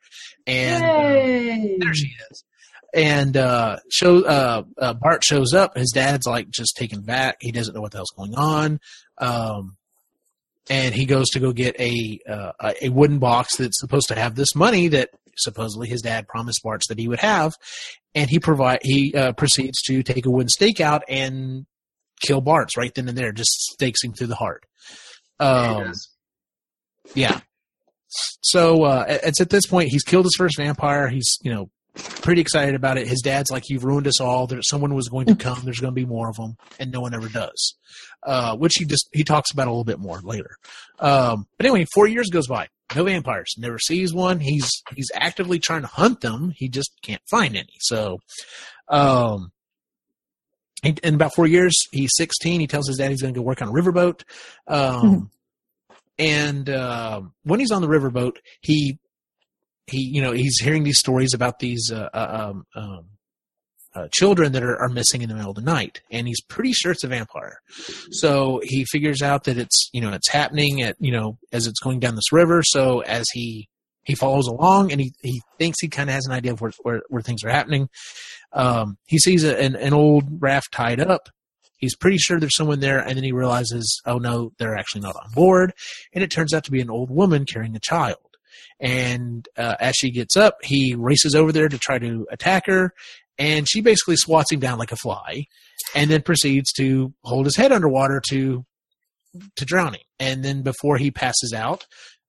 and 0.47 0.85
uh, 0.85 1.85
there 1.85 1.95
she 1.95 2.13
is. 2.31 2.45
And 2.95 3.37
uh, 3.37 3.79
show 3.91 4.25
uh, 4.25 4.63
uh, 4.79 4.95
Bart 4.95 5.25
shows 5.25 5.53
up. 5.53 5.77
His 5.77 5.91
dad's 5.91 6.27
like 6.27 6.49
just 6.49 6.77
taken 6.77 7.03
back. 7.03 7.37
He 7.41 7.51
doesn't 7.51 7.75
know 7.75 7.81
what 7.81 7.91
the 7.91 7.99
hell's 7.99 8.15
going 8.17 8.35
on. 8.37 8.79
Um, 9.19 9.77
and 10.71 10.95
he 10.95 11.05
goes 11.07 11.29
to 11.31 11.41
go 11.41 11.53
get 11.53 11.79
a 11.81 12.19
uh, 12.29 12.73
a 12.83 12.89
wooden 12.89 13.19
box 13.19 13.57
that's 13.57 13.79
supposed 13.81 14.09
to 14.09 14.15
have 14.15 14.35
this 14.35 14.55
money 14.55 14.89
that 14.89 15.11
supposedly 15.37 15.89
his 15.89 16.01
dad 16.03 16.27
promised 16.29 16.63
Bart's 16.63 16.87
that 16.89 16.99
he 16.99 17.09
would 17.09 17.21
have, 17.21 17.55
and 18.15 18.31
he 18.31 18.39
provide 18.39 18.79
he 18.83 19.13
uh, 19.15 19.33
proceeds 19.33 19.83
to 19.83 20.03
take 20.03 20.27
a 20.27 20.31
wooden 20.31 20.49
stake 20.49 20.81
out 20.81 21.03
and 21.09 21.67
kill 22.21 22.41
Bart's 22.41 22.77
right 22.77 22.95
then 22.95 23.09
and 23.09 23.19
there, 23.19 23.33
just 23.33 23.51
stakes 23.73 24.03
him 24.05 24.13
through 24.13 24.29
the 24.29 24.37
heart. 24.37 24.65
Yeah, 25.41 25.47
Um, 25.77 25.85
does. 25.89 26.09
yeah. 27.15 27.41
So 28.43 28.85
uh, 28.85 29.05
it's 29.09 29.41
at 29.41 29.51
this 29.51 29.67
point 29.67 29.89
he's 29.89 30.05
killed 30.05 30.25
his 30.25 30.37
first 30.39 30.57
vampire. 30.57 31.09
He's 31.09 31.37
you 31.43 31.53
know 31.53 31.71
pretty 31.97 32.41
excited 32.41 32.75
about 32.75 32.97
it. 32.99 33.09
His 33.09 33.21
dad's 33.21 33.51
like, 33.51 33.65
"You've 33.69 33.85
ruined 33.85 34.07
us 34.07 34.21
all. 34.21 34.47
There, 34.47 34.63
someone 34.63 34.95
was 34.95 35.09
going 35.09 35.27
to 35.27 35.35
come. 35.45 35.61
There's 35.65 35.81
going 35.81 35.93
to 35.93 36.01
be 36.01 36.07
more 36.07 36.29
of 36.29 36.37
them, 36.37 36.57
and 36.79 36.93
no 36.93 37.01
one 37.01 37.15
ever 37.15 37.29
does." 37.29 37.75
Uh, 38.25 38.57
which 38.57 38.73
he 38.77 38.87
just 38.87 39.09
he 39.13 39.23
talks 39.23 39.51
about 39.53 39.67
a 39.67 39.71
little 39.71 39.85
bit 39.85 39.99
more 39.99 40.21
later. 40.23 40.57
Um, 40.99 41.47
but 41.59 41.67
anyway, 41.67 41.87
four 41.93 42.07
years 42.07 42.31
goes 42.31 42.47
by. 42.47 42.69
No 42.95 43.05
vampires. 43.05 43.55
Never 43.59 43.79
sees 43.79 44.15
one. 44.15 44.41
He's 44.41 44.71
he's 44.95 45.11
actively 45.15 45.59
trying 45.59 45.83
to 45.83 45.89
hunt 45.89 46.21
them. 46.21 46.53
He 46.57 46.69
just 46.69 46.91
can't 47.03 47.23
find 47.31 47.57
any. 47.57 47.77
So, 47.81 48.21
um, 48.89 49.53
in, 50.83 50.97
in 51.03 51.15
about 51.15 51.35
four 51.35 51.47
years, 51.47 51.75
he's 51.93 52.11
16. 52.17 52.61
He 52.61 52.67
tells 52.67 52.87
his 52.87 52.99
dad 52.99 53.11
he's 53.11 53.23
going 53.23 53.35
to 53.35 53.41
go 53.41 53.45
work 53.45 53.63
on 53.63 53.69
a 53.69 53.73
riverboat. 53.73 54.23
Um, 54.67 55.31
and 56.19 56.69
um, 56.71 57.33
when 57.43 57.61
he's 57.61 57.73
on 57.73 57.83
the 57.83 57.89
riverboat, 57.89 58.37
he 58.61 58.99
he 59.87 59.99
you 59.99 60.23
know 60.23 60.33
he's 60.33 60.59
hearing 60.61 60.85
these 60.85 60.99
stories 60.99 61.35
about 61.35 61.59
these 61.59 61.91
uh, 61.93 62.09
uh, 62.13 62.51
um, 62.51 62.67
um, 62.75 63.05
uh, 63.95 64.09
children 64.13 64.53
that 64.53 64.63
are, 64.63 64.77
are 64.81 64.89
missing 64.89 65.23
in 65.23 65.29
the 65.29 65.35
middle 65.35 65.51
of 65.51 65.57
the 65.57 65.63
night, 65.63 66.01
and 66.11 66.27
he's 66.27 66.41
pretty 66.41 66.73
sure 66.73 66.93
it's 66.93 67.05
a 67.05 67.09
vampire. 67.09 67.61
So 68.11 68.61
he 68.65 68.85
figures 68.85 69.23
out 69.23 69.45
that 69.45 69.57
it's 69.57 69.91
you 69.93 70.01
know 70.01 70.13
it's 70.13 70.29
happening 70.29 70.83
at 70.83 70.97
you 70.99 71.13
know 71.13 71.39
as 71.53 71.67
it's 71.67 71.81
going 71.81 72.01
down 72.01 72.15
this 72.15 72.33
river. 72.33 72.63
So 72.65 73.01
as 73.01 73.27
he 73.33 73.69
he 74.05 74.15
follows 74.15 74.47
along 74.47 74.93
and 74.93 75.01
he, 75.01 75.13
he 75.23 75.41
thinks 75.59 75.81
he 75.81 75.89
kind 75.89 76.09
of 76.09 76.15
has 76.15 76.27
an 76.27 76.33
idea 76.33 76.53
of 76.53 76.61
where, 76.61 76.73
where, 76.83 77.03
where 77.09 77.23
things 77.23 77.43
are 77.43 77.51
happening. 77.51 77.89
Um, 78.53 78.99
he 79.07 79.19
sees 79.19 79.45
a, 79.45 79.59
an, 79.59 79.77
an 79.77 79.93
old 79.93 80.25
raft 80.41 80.73
tied 80.73 81.01
up. 81.01 81.29
He's 81.79 81.97
pretty 81.97 82.19
sure 82.19 82.39
there's 82.39 82.57
someone 82.57 82.81
there, 82.81 82.99
and 82.99 83.17
then 83.17 83.25
he 83.25 83.33
realizes, 83.33 84.01
oh 84.07 84.19
no, 84.19 84.53
they're 84.59 84.77
actually 84.77 85.03
not 85.03 85.17
on 85.17 85.31
board. 85.35 85.73
And 86.13 86.23
it 86.23 86.31
turns 86.31 86.55
out 86.55 86.65
to 86.65 86.71
be 86.71 86.81
an 86.81 86.91
old 86.91 87.11
woman 87.11 87.45
carrying 87.45 87.77
a 87.77 87.81
child. 87.81 88.19
And 88.81 89.47
uh, 89.57 89.77
as 89.81 89.95
she 89.97 90.11
gets 90.11 90.37
up, 90.37 90.57
he 90.63 90.95
races 90.95 91.35
over 91.35 91.53
there 91.53 91.69
to 91.69 91.79
try 91.79 91.99
to 91.99 92.27
attack 92.31 92.67
her, 92.67 92.93
and 93.39 93.69
she 93.69 93.81
basically 93.81 94.17
swats 94.17 94.53
him 94.53 94.61
down 94.61 94.79
like 94.79 94.93
a 94.93 94.97
fly, 94.97 95.47
and 95.95 96.11
then 96.11 96.23
proceeds 96.23 96.73
to 96.73 97.13
hold 97.25 97.47
his 97.47 97.57
head 97.57 97.73
underwater 97.73 98.21
to 98.31 98.65
to 99.57 99.65
drowning. 99.65 100.03
And 100.19 100.45
then 100.45 100.63
before 100.63 100.97
he 100.97 101.11
passes 101.11 101.53
out, 101.53 101.87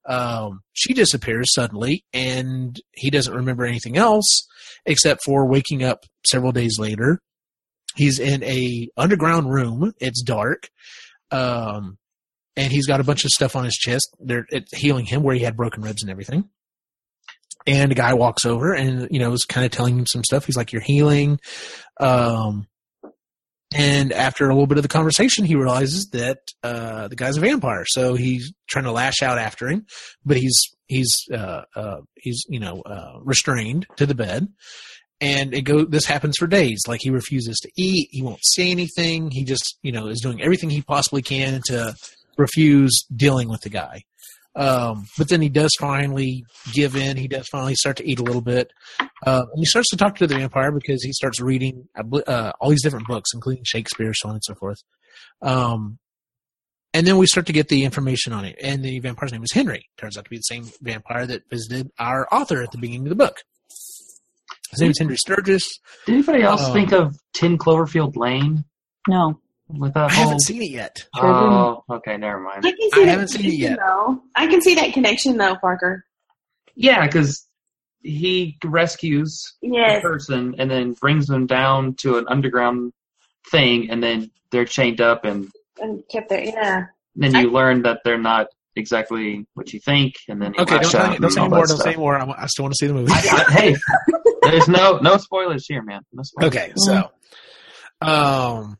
um, 0.07 0.61
she 0.73 0.93
disappears 0.93 1.53
suddenly, 1.53 2.03
and 2.13 2.79
he 2.93 3.09
doesn't 3.09 3.33
remember 3.35 3.65
anything 3.65 3.97
else 3.97 4.47
except 4.85 5.23
for 5.23 5.47
waking 5.47 5.83
up 5.83 6.05
several 6.25 6.51
days 6.51 6.77
later. 6.79 7.19
He's 7.95 8.19
in 8.19 8.43
a 8.43 8.89
underground 8.97 9.51
room. 9.51 9.93
It's 9.99 10.21
dark. 10.21 10.69
Um, 11.31 11.97
and 12.57 12.71
he's 12.71 12.87
got 12.87 12.99
a 12.99 13.03
bunch 13.03 13.25
of 13.25 13.31
stuff 13.31 13.55
on 13.55 13.65
his 13.65 13.75
chest. 13.75 14.09
They're 14.19 14.45
healing 14.73 15.05
him 15.05 15.23
where 15.23 15.35
he 15.35 15.41
had 15.41 15.57
broken 15.57 15.81
ribs 15.81 16.01
and 16.01 16.11
everything. 16.11 16.49
And 17.67 17.91
a 17.91 17.95
guy 17.95 18.13
walks 18.13 18.45
over 18.45 18.73
and, 18.73 19.07
you 19.11 19.19
know, 19.19 19.31
is 19.33 19.45
kind 19.45 19.65
of 19.65 19.71
telling 19.71 19.97
him 19.97 20.05
some 20.05 20.23
stuff. 20.23 20.45
He's 20.45 20.57
like, 20.57 20.71
you're 20.71 20.81
healing. 20.81 21.39
Um, 21.99 22.67
and 23.73 24.13
after 24.13 24.45
a 24.45 24.53
little 24.53 24.67
bit 24.67 24.77
of 24.77 24.83
the 24.83 24.89
conversation, 24.89 25.45
he 25.45 25.55
realizes 25.55 26.09
that, 26.11 26.37
uh, 26.63 27.07
the 27.07 27.15
guy's 27.15 27.37
a 27.37 27.41
vampire. 27.41 27.83
So 27.87 28.13
he's 28.13 28.53
trying 28.67 28.85
to 28.85 28.91
lash 28.91 29.23
out 29.23 29.39
after 29.39 29.67
him, 29.67 29.87
but 30.23 30.37
he's, 30.37 30.75
he's, 30.87 31.25
uh, 31.33 31.63
uh, 31.75 32.01
he's, 32.15 32.43
you 32.47 32.59
know, 32.59 32.81
uh, 32.81 33.19
restrained 33.21 33.87
to 33.97 34.05
the 34.05 34.15
bed 34.15 34.47
and 35.21 35.53
it 35.53 35.61
go 35.61 35.85
this 35.85 36.05
happens 36.05 36.35
for 36.37 36.47
days 36.47 36.81
like 36.87 36.99
he 37.01 37.09
refuses 37.09 37.57
to 37.59 37.71
eat 37.77 38.09
he 38.11 38.21
won't 38.21 38.39
say 38.43 38.69
anything 38.69 39.31
he 39.31 39.43
just 39.43 39.77
you 39.81 39.91
know 39.91 40.07
is 40.07 40.21
doing 40.21 40.41
everything 40.41 40.69
he 40.69 40.81
possibly 40.81 41.21
can 41.21 41.61
to 41.65 41.95
refuse 42.37 43.05
dealing 43.15 43.49
with 43.49 43.61
the 43.61 43.69
guy 43.69 44.03
um, 44.55 45.05
but 45.17 45.27
then 45.29 45.41
he 45.41 45.49
does 45.49 45.71
finally 45.79 46.43
give 46.73 46.95
in 46.95 47.17
he 47.17 47.27
does 47.27 47.47
finally 47.51 47.75
start 47.75 47.97
to 47.97 48.07
eat 48.09 48.19
a 48.19 48.23
little 48.23 48.41
bit 48.41 48.71
uh, 49.25 49.43
and 49.51 49.59
he 49.59 49.65
starts 49.65 49.89
to 49.89 49.97
talk 49.97 50.15
to 50.15 50.27
the 50.27 50.35
vampire 50.35 50.71
because 50.71 51.03
he 51.03 51.11
starts 51.11 51.39
reading 51.41 51.87
uh, 52.27 52.51
all 52.61 52.69
these 52.69 52.83
different 52.83 53.07
books 53.07 53.29
including 53.33 53.63
shakespeare 53.65 54.13
so 54.13 54.29
on 54.29 54.35
and 54.35 54.43
so 54.43 54.55
forth 54.55 54.77
um, 55.41 55.97
and 56.93 57.05
then 57.05 57.17
we 57.17 57.25
start 57.25 57.45
to 57.47 57.51
get 57.53 57.67
the 57.67 57.83
information 57.83 58.31
on 58.31 58.45
it. 58.45 58.55
And 58.63 58.81
the 58.81 58.99
vampire's 58.99 59.33
name 59.33 59.43
is 59.43 59.51
Henry. 59.51 59.89
Turns 59.97 60.17
out 60.17 60.23
to 60.23 60.29
be 60.29 60.37
the 60.37 60.43
same 60.43 60.71
vampire 60.81 61.25
that 61.27 61.43
visited 61.49 61.91
our 61.99 62.25
author 62.33 62.63
at 62.63 62.71
the 62.71 62.77
beginning 62.77 63.07
of 63.07 63.09
the 63.09 63.17
book. 63.17 63.35
His 64.71 64.79
name 64.79 64.91
is 64.91 64.99
Henry 64.99 65.17
Sturgis. 65.17 65.69
Did 66.05 66.13
anybody 66.15 66.43
else 66.43 66.63
Um, 66.63 66.71
think 66.71 66.93
of 66.93 67.17
Ten 67.33 67.57
Cloverfield 67.57 68.15
Lane 68.15 68.63
No. 69.09 69.41
With 69.67 69.93
that 69.93 70.11
I 70.11 70.13
whole? 70.13 70.23
haven't 70.25 70.39
seen 70.41 70.61
it 70.61 70.71
yet. 70.71 71.05
Oh, 71.15 71.83
okay, 71.89 72.17
never 72.17 72.39
mind. 72.39 72.65
I 72.65 72.71
can 72.71 72.91
see 72.91 73.01
I 73.01 73.05
that 73.05 73.11
haven't 73.11 73.27
seen 73.29 73.41
it 73.41 73.43
connection, 73.43 73.69
yet. 73.71 73.79
Though. 73.79 74.21
I 74.35 74.47
can 74.47 74.61
see 74.61 74.75
that 74.75 74.93
connection 74.93 75.37
though, 75.37 75.55
Parker. 75.55 76.05
Yeah, 76.75 77.05
because 77.05 77.45
he 78.01 78.57
rescues 78.63 79.53
a 79.63 79.67
Yes. 79.67 80.01
person 80.01 80.55
and 80.59 80.69
then 80.69 80.93
brings 80.93 81.25
them 81.27 81.47
down 81.47 81.95
to 82.01 82.17
an 82.17 82.25
underground 82.27 82.93
thing, 83.49 83.89
and 83.89 84.03
then 84.03 84.29
they're 84.51 84.65
chained 84.65 85.01
up, 85.01 85.25
and 85.25 85.49
And 85.81 86.03
kept 86.09 86.29
there. 86.29 86.41
Yeah. 86.43 86.85
then 87.15 87.33
you 87.35 87.49
learn 87.51 87.81
that 87.83 88.01
they're 88.03 88.17
not 88.17 88.47
exactly 88.75 89.47
what 89.53 89.71
you 89.73 89.79
think, 89.79 90.15
and 90.27 90.41
then 90.41 90.53
Okay, 90.59 90.77
don't, 90.79 90.91
tell 90.91 91.01
out 91.01 91.09
me, 91.11 91.15
and 91.15 91.21
don't 91.23 91.31
say 91.31 91.41
more. 91.47 91.49
Don't 91.59 91.67
say 91.67 91.75
stuff. 91.75 91.87
any 91.87 91.95
more. 91.97 92.17
I, 92.17 92.43
I 92.43 92.45
still 92.47 92.63
want 92.63 92.73
to 92.73 92.77
see 92.77 92.87
the 92.87 92.93
movie. 92.93 93.11
I- 93.11 93.45
I- 93.47 93.51
hey, 93.53 93.75
there's 94.43 94.67
no 94.67 94.97
no 94.99 95.17
spoilers 95.17 95.65
here, 95.65 95.81
man. 95.81 96.01
No 96.13 96.23
spoilers. 96.23 96.55
Okay, 96.55 96.73
so, 96.75 97.09
um, 98.01 98.77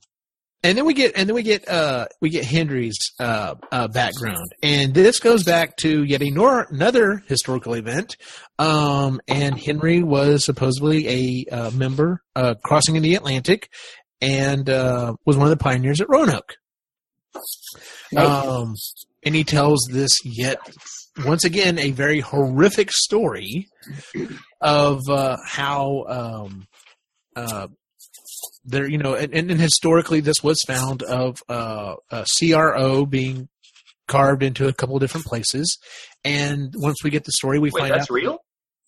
and 0.66 0.76
then 0.76 0.86
we 0.86 0.96
get 0.96 1.16
and 1.16 1.30
then 1.30 1.36
we 1.36 1.44
get 1.44 1.70
uh 1.70 2.08
we 2.22 2.32
get 2.32 2.44
Henry's 2.44 2.98
uh, 3.20 3.54
uh 3.72 3.88
background, 3.88 4.48
and 4.64 4.96
this 4.96 5.20
goes 5.20 5.44
back 5.44 5.78
to 5.78 6.04
yet 6.04 6.22
another 6.24 7.24
historical 7.28 7.76
event. 7.76 8.18
Um, 8.58 9.22
and 9.28 9.60
Henry 9.60 10.02
was 10.02 10.44
supposedly 10.44 11.08
a 11.08 11.56
uh, 11.56 11.72
member 11.72 12.24
uh, 12.36 12.56
crossing 12.64 12.96
in 12.96 13.04
the 13.04 13.14
Atlantic, 13.14 13.70
and 14.22 14.68
uh, 14.68 15.14
was 15.24 15.38
one 15.38 15.46
of 15.46 15.52
the 15.52 15.64
pioneers 15.64 16.02
at 16.02 16.10
Roanoke. 16.10 16.56
Um, 18.18 18.74
and 19.24 19.36
he 19.36 19.44
tells 19.44 19.88
this 19.92 20.26
yet 20.26 20.58
once 21.26 21.44
again 21.44 21.78
a 21.78 21.92
very 21.92 22.22
horrific 22.22 22.92
story 22.92 23.68
of 24.62 25.02
uh, 25.10 25.38
how 25.46 26.06
um, 26.08 26.68
uh, 27.36 27.68
there, 28.64 28.88
you 28.90 28.98
know, 28.98 29.16
and, 29.16 29.34
and 29.34 29.52
historically 29.60 30.20
this 30.20 30.44
was 30.44 30.62
found 30.68 31.04
of 31.04 31.38
uh, 31.50 31.96
a 32.12 32.26
CRO 32.40 33.06
being 33.06 33.48
carved 34.08 34.44
into 34.44 34.68
a 34.68 34.74
couple 34.74 34.96
of 34.96 35.02
different 35.02 35.26
places, 35.26 35.78
and 36.24 36.74
once 36.78 36.98
we 37.04 37.10
get 37.10 37.24
the 37.26 37.32
story, 37.32 37.60
we 37.60 37.72
Wait, 37.72 37.80
find 37.82 37.94
that's 37.94 38.04
out. 38.10 38.14
real? 38.14 38.38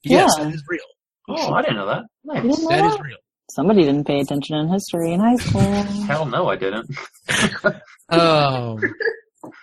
Yes, 0.03 0.31
Yeah. 0.37 0.43
that 0.45 0.53
is 0.53 0.63
real. 0.69 0.81
Oh, 1.29 1.53
I 1.53 1.61
didn't 1.61 1.77
know 1.77 1.87
that. 1.87 2.03
Nice. 2.23 2.41
didn't 2.43 2.61
know 2.63 2.69
That 2.69 2.93
is 2.93 2.99
real. 2.99 3.17
Somebody 3.51 3.83
didn't 3.83 4.05
pay 4.05 4.19
attention 4.19 4.57
in 4.57 4.67
history 4.69 5.13
in 5.13 5.19
high 5.21 5.35
school. 5.37 5.61
Hell 5.61 6.25
no, 6.25 6.47
I 6.49 6.55
didn't. 6.55 6.89
Um, 8.09 8.79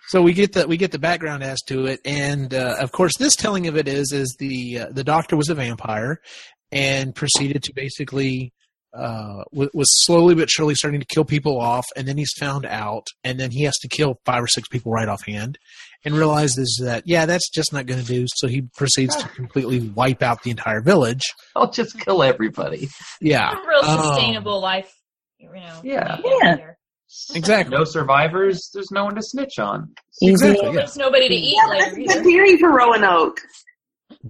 so 0.09 0.21
we 0.21 0.35
get 0.35 0.53
the 0.53 0.67
we 0.69 0.77
get 0.77 0.93
the 0.93 0.99
background 0.99 1.43
as 1.43 1.63
to 1.63 1.87
it, 1.87 2.01
and 2.05 2.53
uh, 2.53 2.77
of 2.79 2.93
course, 2.93 3.13
this 3.19 3.35
telling 3.37 3.67
of 3.69 3.77
it 3.79 3.89
is 3.89 4.13
is 4.13 4.37
the 4.39 4.81
uh, 4.81 4.87
the 4.91 5.03
doctor 5.05 5.35
was 5.37 5.49
a 5.49 5.55
vampire, 5.55 6.21
and 6.71 7.15
proceeded 7.15 7.63
to 7.63 7.73
basically 7.75 8.53
uh, 8.95 9.43
w- 9.53 9.71
was 9.75 9.89
slowly 10.05 10.35
but 10.35 10.49
surely 10.51 10.75
starting 10.75 11.01
to 11.01 11.07
kill 11.07 11.25
people 11.25 11.61
off, 11.61 11.87
and 11.97 12.07
then 12.07 12.17
he's 12.17 12.33
found 12.39 12.65
out, 12.67 13.07
and 13.25 13.39
then 13.41 13.51
he 13.51 13.65
has 13.65 13.77
to 13.79 13.89
kill 13.89 14.21
five 14.25 14.43
or 14.43 14.47
six 14.49 14.69
people 14.69 14.93
right 14.93 15.09
offhand, 15.09 15.59
and 16.05 16.15
realizes 16.15 16.81
that 16.85 17.03
yeah, 17.07 17.27
that's 17.27 17.49
just 17.51 17.73
not 17.73 17.87
going 17.87 18.01
to 18.01 18.07
do. 18.07 18.27
So 18.37 18.47
he 18.47 18.63
proceeds 18.77 19.17
to 19.17 19.29
completely 19.37 19.81
wipe 19.81 20.23
out 20.23 20.43
the 20.43 20.51
entire 20.51 20.81
village. 20.81 21.23
I'll 21.57 21.71
just 21.71 21.99
kill 22.01 22.23
everybody. 22.23 22.89
Yeah, 23.21 23.55
real 23.67 23.81
Um, 23.85 24.01
sustainable 24.01 24.61
life. 24.61 24.93
You 25.39 25.53
know. 25.53 25.81
Yeah. 25.83 26.19
Yeah. 26.25 26.57
exactly. 27.35 27.77
No 27.77 27.85
survivors. 27.85 28.71
There's 28.73 28.91
no 28.91 29.05
one 29.05 29.15
to 29.17 29.23
snitch 29.23 29.59
on. 29.59 29.93
Easy. 30.23 30.33
Exactly. 30.33 30.67
Yeah. 30.69 30.73
there's 30.73 30.97
nobody 30.97 31.29
to 31.29 31.35
eat 31.35 31.57
Yeah, 31.57 31.79
that's 31.79 31.97
later 31.97 32.21
a 32.21 32.23
theory 32.23 32.57
for 32.59 32.71
Roanoke. 32.73 33.41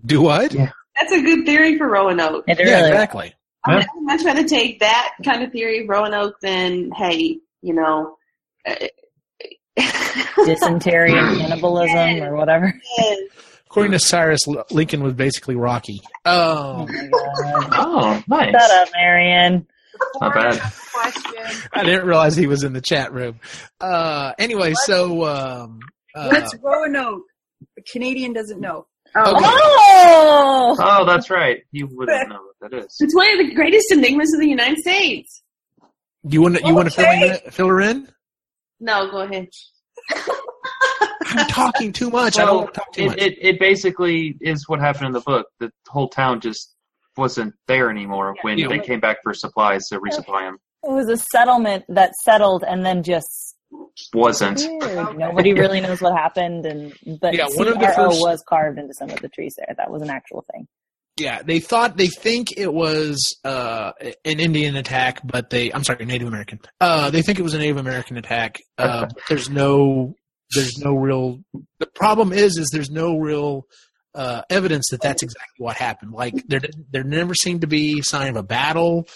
Do 0.05 0.23
what? 0.23 0.53
Yeah. 0.53 0.71
That's 1.01 1.13
a 1.13 1.21
good 1.23 1.45
theory 1.47 1.77
for 1.79 1.89
Roanoke. 1.89 2.45
It 2.49 2.59
Yeah, 2.59 2.65
really 2.65 2.89
exactly. 2.89 3.35
I 3.67 3.77
would 3.77 3.87
much 4.03 4.25
rather 4.25 4.45
take 4.45 4.81
that 4.81 5.15
kind 5.25 5.43
of 5.43 5.53
theory 5.53 5.83
of 5.83 5.89
Roanoke 5.89 6.39
than, 6.41 6.91
hey, 6.93 7.39
you 7.63 7.75
know. 7.75 8.17
uh, 8.67 8.75
dysentery 10.47 11.13
and 11.17 11.39
cannibalism 11.39 12.23
or 12.23 12.37
whatever. 12.37 12.73
According 13.67 13.93
to 13.93 13.99
Cyrus, 13.99 14.41
Lincoln 14.71 15.03
was 15.03 15.15
basically 15.15 15.57
Rocky. 15.57 16.01
Oh 16.25 16.87
my 16.87 17.09
god. 17.09 17.69
Oh, 17.73 18.23
nice. 18.29 18.53
Shut 18.53 18.71
up, 18.71 18.89
Marion. 18.95 19.67
Not 20.21 20.35
bad. 20.35 20.73
I 21.73 21.83
didn't 21.85 22.07
realize 22.07 22.37
he 22.37 22.47
was 22.47 22.63
in 22.63 22.73
the 22.73 22.81
chat 22.81 23.13
room. 23.13 23.41
Uh, 23.81 24.33
anyway, 24.39 24.75
so 24.85 25.25
um, 25.25 25.81
uh, 26.15 26.29
What's 26.29 26.55
Roanoke? 26.63 27.23
A 27.79 27.83
Canadian 27.83 28.33
doesn't 28.33 28.61
know. 28.61 28.87
Oh, 29.17 29.37
Okay. 29.37 29.45
Oh! 29.47 30.77
Oh, 30.79 31.07
that's 31.07 31.31
right. 31.31 31.63
You 31.73 31.89
wouldn't 31.91 32.29
know 32.29 32.41
what 32.43 32.54
that 32.71 32.75
is. 32.79 32.97
It's 33.01 33.15
one 33.15 33.31
of 33.33 33.47
the 33.47 33.55
greatest 33.55 33.91
enigmas 33.93 34.33
of 34.35 34.41
the 34.41 34.49
United 34.49 34.79
States. 34.79 35.43
you 36.23 36.43
want 36.43 36.57
to 36.57 36.67
you 36.67 36.75
want 36.75 36.91
to 36.91 36.95
fill, 36.95 37.11
in, 37.11 37.39
fill 37.51 37.69
her 37.69 37.81
in? 37.81 38.09
No, 38.81 39.11
go 39.11 39.19
ahead. 39.21 39.49
I'm 41.27 41.47
talking 41.49 41.93
too 41.93 42.11
much. 42.11 42.39
I 42.39 42.45
don't 42.45 42.57
want 42.57 42.75
to 42.75 42.81
talk 42.81 42.93
too 42.93 43.03
it, 43.03 43.07
much. 43.09 43.19
it, 43.19 43.39
it 43.41 43.59
basically 43.61 44.37
is 44.41 44.69
what 44.69 44.81
happened 44.81 45.07
in 45.07 45.13
the 45.13 45.21
book. 45.21 45.47
The 45.59 45.71
whole 45.89 46.09
town 46.09 46.41
just 46.41 46.75
wasn't 47.17 47.55
there 47.67 47.91
anymore 47.91 48.35
when 48.43 48.59
Yeah. 48.59 48.69
they 48.69 48.79
came 48.79 49.01
back 49.01 49.19
for 49.23 49.35
supplies 49.35 49.87
to 49.89 50.01
resupply 50.01 50.43
them. 50.49 50.59
It 50.85 50.91
was 50.91 51.09
a 51.09 51.17
settlement 51.17 51.85
that 51.89 52.13
settled 52.25 52.63
and 52.67 52.85
then 52.85 53.03
just 53.03 53.57
Wasn't. 54.13 54.59
disappeared. 54.59 55.17
Nobody 55.19 55.55
really 55.55 55.81
knows 55.81 56.01
what 56.03 56.13
happened, 56.17 56.67
and 56.67 56.93
but 57.21 57.35
Yeah, 57.35 57.47
one 57.55 57.69
of 57.69 57.79
the 57.79 57.87
CRO 57.95 58.11
first- 58.11 58.21
was 58.21 58.45
carved 58.49 58.79
into 58.79 58.93
some 58.95 59.11
of 59.11 59.21
the 59.21 59.29
trees 59.29 59.55
there. 59.57 59.75
That 59.77 59.91
was 59.91 60.03
an 60.03 60.11
actual 60.11 60.45
thing. 60.53 60.67
Yeah, 61.17 61.43
they 61.43 61.61
thought 61.61 61.97
they 61.97 62.09
think 62.09 62.57
it 62.57 62.73
was 62.73 63.37
uh, 63.45 63.93
an 64.25 64.41
Indian 64.41 64.77
attack, 64.77 65.21
but 65.25 65.51
they 65.51 65.73
I'm 65.73 65.85
sorry, 65.85 66.05
Native 66.05 66.29
American. 66.29 66.61
Uh, 66.81 67.11
they 67.11 67.23
think 67.23 67.39
it 67.39 67.43
was 67.43 67.55
a 67.55 67.59
Native 67.59 67.77
American 67.77 68.17
attack. 68.17 68.59
Uh, 68.79 69.07
there's 69.29 69.49
no 69.49 70.15
there's 70.55 70.79
no 70.79 70.95
real. 70.95 71.41
The 71.79 71.87
problem 71.87 72.33
is 72.33 72.57
is 72.57 72.71
there's 72.73 72.91
no 72.91 73.19
real. 73.19 73.67
Uh, 74.17 74.43
evidence 74.49 74.91
that 74.93 75.01
that's 75.01 75.25
exactly 75.25 75.57
what 75.59 75.77
happened. 75.77 76.13
Like 76.13 76.35
there, 76.47 76.61
there 76.93 77.03
never 77.03 77.35
seemed 77.35 77.63
to 77.63 77.67
be 77.67 78.01
sign 78.01 78.29
of 78.29 78.37
a 78.37 78.45
battle. 78.45 79.09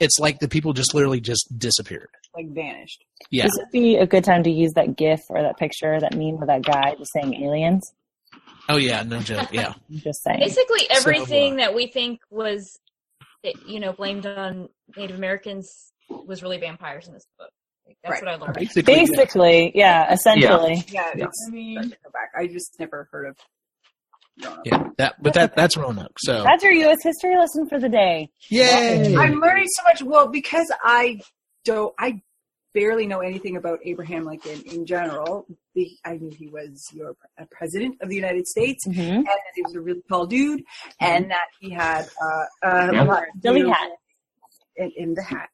It's 0.00 0.18
like 0.18 0.38
the 0.38 0.48
people 0.48 0.72
just 0.72 0.94
literally 0.94 1.20
just 1.20 1.46
disappeared. 1.58 2.08
Like 2.34 2.46
vanished. 2.54 3.04
Yeah, 3.30 3.42
This 3.42 3.52
would 3.58 3.70
be 3.72 3.96
a 3.96 4.06
good 4.06 4.24
time 4.24 4.42
to 4.44 4.50
use 4.50 4.72
that 4.74 4.96
GIF 4.96 5.20
or 5.28 5.42
that 5.42 5.58
picture, 5.58 6.00
that 6.00 6.14
meme 6.14 6.38
with 6.38 6.48
that 6.48 6.62
guy 6.62 6.94
just 6.96 7.12
saying 7.12 7.34
aliens. 7.44 7.92
Oh 8.68 8.76
yeah, 8.76 9.02
no 9.02 9.20
joke. 9.20 9.48
Yeah, 9.52 9.74
just 9.90 10.22
saying. 10.22 10.40
Basically, 10.40 10.80
So, 10.80 10.86
everything 10.98 11.54
uh, 11.54 11.56
that 11.56 11.74
we 11.74 11.86
think 11.86 12.20
was, 12.30 12.78
eh, 13.44 13.52
you 13.66 13.80
know, 13.80 13.92
blamed 13.92 14.26
on 14.26 14.68
Native 14.96 15.16
Americans 15.16 15.92
was 16.08 16.42
really 16.42 16.58
vampires 16.58 17.06
in 17.08 17.14
this 17.14 17.26
book. 17.38 17.50
Like, 17.86 17.96
that's 18.02 18.12
Right. 18.12 18.22
what 18.24 18.32
I 18.32 18.36
learned. 18.44 18.54
basically. 18.56 18.94
Basically, 18.94 19.72
yeah, 19.74 20.12
essentially. 20.12 20.84
Yeah, 20.88 21.10
Yeah. 21.16 21.24
it's. 21.26 21.46
I 21.48 21.50
mean, 21.50 21.88
back. 22.12 22.30
I 22.36 22.46
just 22.46 22.78
never 22.78 23.08
heard 23.12 23.28
of. 23.28 23.36
Roanoke. 24.44 24.60
Yeah, 24.66 24.84
that. 24.98 25.14
But 25.22 25.34
that 25.34 25.56
that's 25.56 25.76
Roanoke. 25.76 26.16
So 26.20 26.44
That's 26.44 26.62
your 26.62 26.72
U.S. 26.72 26.98
history 27.02 27.36
lesson 27.36 27.68
for 27.68 27.80
the 27.80 27.88
day. 27.88 28.28
yay! 28.50 29.16
I'm 29.16 29.40
learning 29.40 29.66
so 29.68 29.82
much. 29.82 30.02
Well, 30.02 30.28
because 30.28 30.70
I 30.84 31.20
don't, 31.64 31.92
I 31.98 32.22
barely 32.74 33.06
know 33.06 33.20
anything 33.20 33.56
about 33.56 33.78
Abraham 33.84 34.24
Lincoln 34.24 34.60
in 34.66 34.84
general. 34.86 35.46
I 36.04 36.16
knew 36.16 36.30
he 36.30 36.48
was 36.48 36.84
your 36.92 37.14
pre- 37.14 37.46
president 37.50 37.96
of 38.02 38.08
the 38.08 38.14
United 38.16 38.46
States, 38.46 38.86
Mm-hmm. 38.86 39.00
and 39.00 39.26
that 39.26 39.52
he 39.54 39.62
was 39.62 39.74
a 39.74 39.80
really 39.80 40.02
tall 40.08 40.26
dude, 40.26 40.62
and 41.00 41.30
that 41.30 41.46
he 41.60 41.70
had 41.70 42.06
uh, 42.22 42.66
uh, 42.66 42.90
a 42.92 43.04
lot 43.04 43.24
to 43.42 43.52
do 43.54 43.68
hat. 43.68 43.90
in, 44.76 44.92
in 44.96 45.14
the 45.14 45.22
hat, 45.22 45.48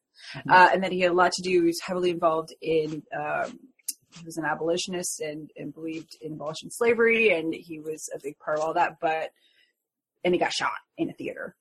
uh, 0.49 0.69
and 0.73 0.83
that 0.83 0.91
he 0.91 0.99
had 1.01 1.11
a 1.11 1.15
lot 1.15 1.31
to 1.33 1.41
do. 1.41 1.49
He 1.61 1.61
was 1.67 1.79
heavily 1.81 2.09
involved 2.09 2.53
in. 2.61 3.03
Um, 3.17 3.59
he 4.17 4.23
was 4.25 4.37
an 4.37 4.45
abolitionist 4.45 5.19
and, 5.19 5.51
and 5.57 5.73
believed 5.73 6.15
in 6.21 6.33
abolishing 6.33 6.69
slavery, 6.69 7.37
and 7.37 7.53
he 7.53 7.79
was 7.79 8.09
a 8.15 8.19
big 8.23 8.37
part 8.39 8.57
of 8.59 8.63
all 8.63 8.73
that. 8.73 8.93
But 9.01 9.31
and 10.23 10.33
he 10.33 10.39
got 10.39 10.53
shot 10.53 10.71
in 10.97 11.09
a 11.09 11.13
theater. 11.13 11.55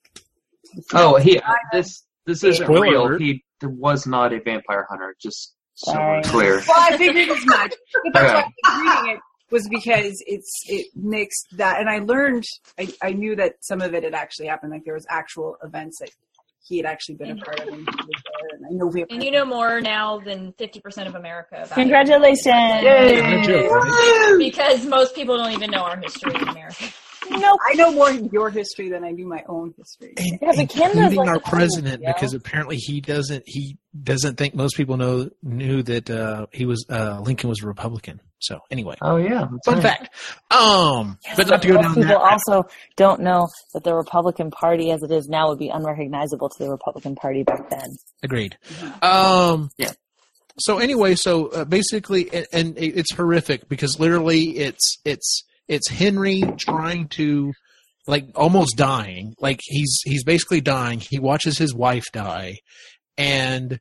Oh, 0.95 1.17
he. 1.17 1.41
This 1.73 2.05
this 2.27 2.43
isn't 2.45 2.65
Spoiler 2.67 2.83
real. 2.83 3.03
alert. 3.03 3.21
He 3.21 3.43
was 3.63 4.07
not 4.07 4.33
a 4.33 4.41
vampire 4.41 4.87
hunter. 4.89 5.15
Just 5.21 5.55
so 5.75 5.93
Sorry. 5.93 6.17
we're 6.19 6.23
clear. 6.31 6.63
Well, 6.69 6.77
I 6.93 6.97
figured 6.97 7.29
as 7.29 7.47
much, 7.47 7.75
but 8.05 8.13
that's 8.13 8.33
why 8.35 8.41
I 8.65 8.85
was 8.85 9.03
reading 9.05 9.17
it 9.17 9.21
was 9.51 9.69
because 9.69 10.23
it's 10.27 10.63
it 10.67 10.87
mixed 10.95 11.47
that, 11.57 11.81
and 11.81 11.89
I 11.89 11.99
learned 11.99 12.45
I, 12.79 12.89
I 13.03 13.13
knew 13.13 13.37
that 13.37 13.55
some 13.61 13.81
of 13.81 13.95
it 13.95 14.03
had 14.05 14.15
actually 14.15 14.47
happened. 14.47 14.73
Like 14.73 14.85
there 14.85 14.95
was 14.95 15.07
actual 15.09 15.57
events 15.63 15.99
that 16.01 16.11
he 16.67 16.79
had 16.79 16.87
actually 16.87 17.17
been 17.17 17.33
a 17.33 17.37
part 17.37 17.61
of, 17.61 17.69
and 17.69 17.77
he 17.77 17.83
was 17.85 18.23
there, 18.25 18.57
and 18.57 18.67
I 18.67 18.71
know 18.71 18.87
we. 18.87 19.05
And 19.11 19.23
you 19.23 19.31
know 19.31 19.45
more 19.45 19.81
now 19.83 20.19
than 20.19 20.53
50% 20.55 21.07
of 21.07 21.15
America 21.15 21.57
about 21.57 21.73
it. 21.73 21.75
Congratulations. 21.75 22.47
No 22.47 23.43
joke, 23.43 23.71
right? 23.71 24.37
Because 24.39 24.87
most 24.87 25.15
people 25.15 25.37
don't 25.37 25.53
even 25.53 25.71
know 25.71 25.83
our 25.83 25.99
history 25.99 26.35
in 26.35 26.49
America. 26.49 26.85
Know, 27.31 27.57
I 27.67 27.75
know 27.75 27.93
more 27.93 28.11
your 28.11 28.51
history 28.51 28.89
than 28.89 29.05
I 29.05 29.13
do 29.13 29.27
my 29.27 29.43
own 29.49 29.75
history. 29.77 30.15
And, 30.17 30.39
Yeah, 30.43 30.49
but 30.51 30.59
including 30.59 31.17
like 31.17 31.29
our 31.29 31.41
president, 31.41 32.03
you 32.03 32.13
because 32.13 32.35
apparently 32.35 32.77
he 32.77 33.01
doesn't 33.01 33.45
he 33.47 33.79
doesn't 34.03 34.37
think 34.37 34.55
most 34.55 34.77
people 34.77 34.97
know 34.97 35.31
knew 35.43 35.83
that 35.85 36.11
uh, 36.11 36.47
he 36.53 36.67
was 36.67 36.85
uh, 36.91 37.21
Lincoln 37.21 37.49
was 37.49 37.63
a 37.63 37.67
Republican. 37.67 38.21
So 38.41 38.59
anyway, 38.71 38.97
Oh 39.01 39.17
yeah. 39.17 39.47
fun 39.65 39.75
right. 39.77 39.83
fact. 39.83 40.15
Um, 40.51 41.19
but 41.37 41.49
not 41.49 41.63
to 41.63 41.69
go 41.69 41.75
most 41.75 41.83
down 41.85 41.95
people 41.95 42.09
that. 42.09 42.15
rabbit- 42.23 42.41
also 42.47 42.69
don't 42.97 43.21
know 43.21 43.49
that 43.73 43.85
the 43.85 43.95
Republican 43.95 44.51
Party, 44.51 44.91
as 44.91 45.03
it 45.03 45.11
is 45.11 45.29
now, 45.29 45.49
would 45.49 45.59
be 45.59 45.69
unrecognizable 45.71 46.49
to 46.51 46.65
the 46.65 46.71
Republican 46.71 47.15
Party 47.15 47.43
back 47.43 47.71
then. 47.71 47.89
Agreed. 48.23 48.59
Um, 49.03 49.71
Yeah. 49.79 49.93
So 50.59 50.79
anyway, 50.79 51.17
so 51.17 51.47
uh, 51.49 51.65
basically, 51.65 52.33
and, 52.33 52.47
and 52.53 52.75
it's 52.79 53.13
horrific 53.13 53.69
because 53.69 53.99
literally, 53.99 54.57
it's 54.59 54.99
it's 55.05 55.43
it's 55.69 55.89
Henry 55.89 56.43
trying 56.59 57.09
to, 57.09 57.53
like, 58.07 58.27
almost 58.35 58.77
dying. 58.77 59.35
Like 59.39 59.61
he's 59.63 60.01
he's 60.05 60.25
basically 60.25 60.61
dying. 60.61 61.01
He 61.01 61.19
watches 61.19 61.59
his 61.59 61.75
wife 61.75 62.05
die, 62.13 62.59
and 63.17 63.79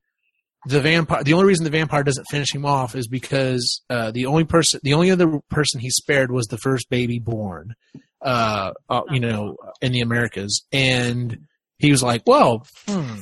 the 0.66 0.80
vampire. 0.80 1.24
The 1.24 1.34
only 1.34 1.46
reason 1.46 1.64
the 1.64 1.70
vampire 1.70 2.04
doesn't 2.04 2.28
finish 2.30 2.54
him 2.54 2.66
off 2.66 2.96
is 2.96 3.08
because 3.08 3.82
uh, 3.90 4.12
the 4.12 4.26
only 4.26 4.46
person, 4.46 4.80
the 4.84 4.94
only 4.94 5.12
other 5.12 5.40
person 5.50 5.80
he 5.80 5.90
spared 5.90 6.32
was 6.32 6.48
the 6.48 6.58
first 6.58 6.90
baby 6.90 7.20
born. 7.20 7.76
Uh, 8.22 8.72
uh, 8.90 9.02
you 9.12 9.20
know, 9.20 9.58
in 9.82 9.92
the 9.92 10.00
Americas, 10.00 10.64
and 10.72 11.40
he 11.80 11.92
was 11.92 12.02
like, 12.04 12.22
"Well, 12.26 12.66
hmm, 12.88 13.16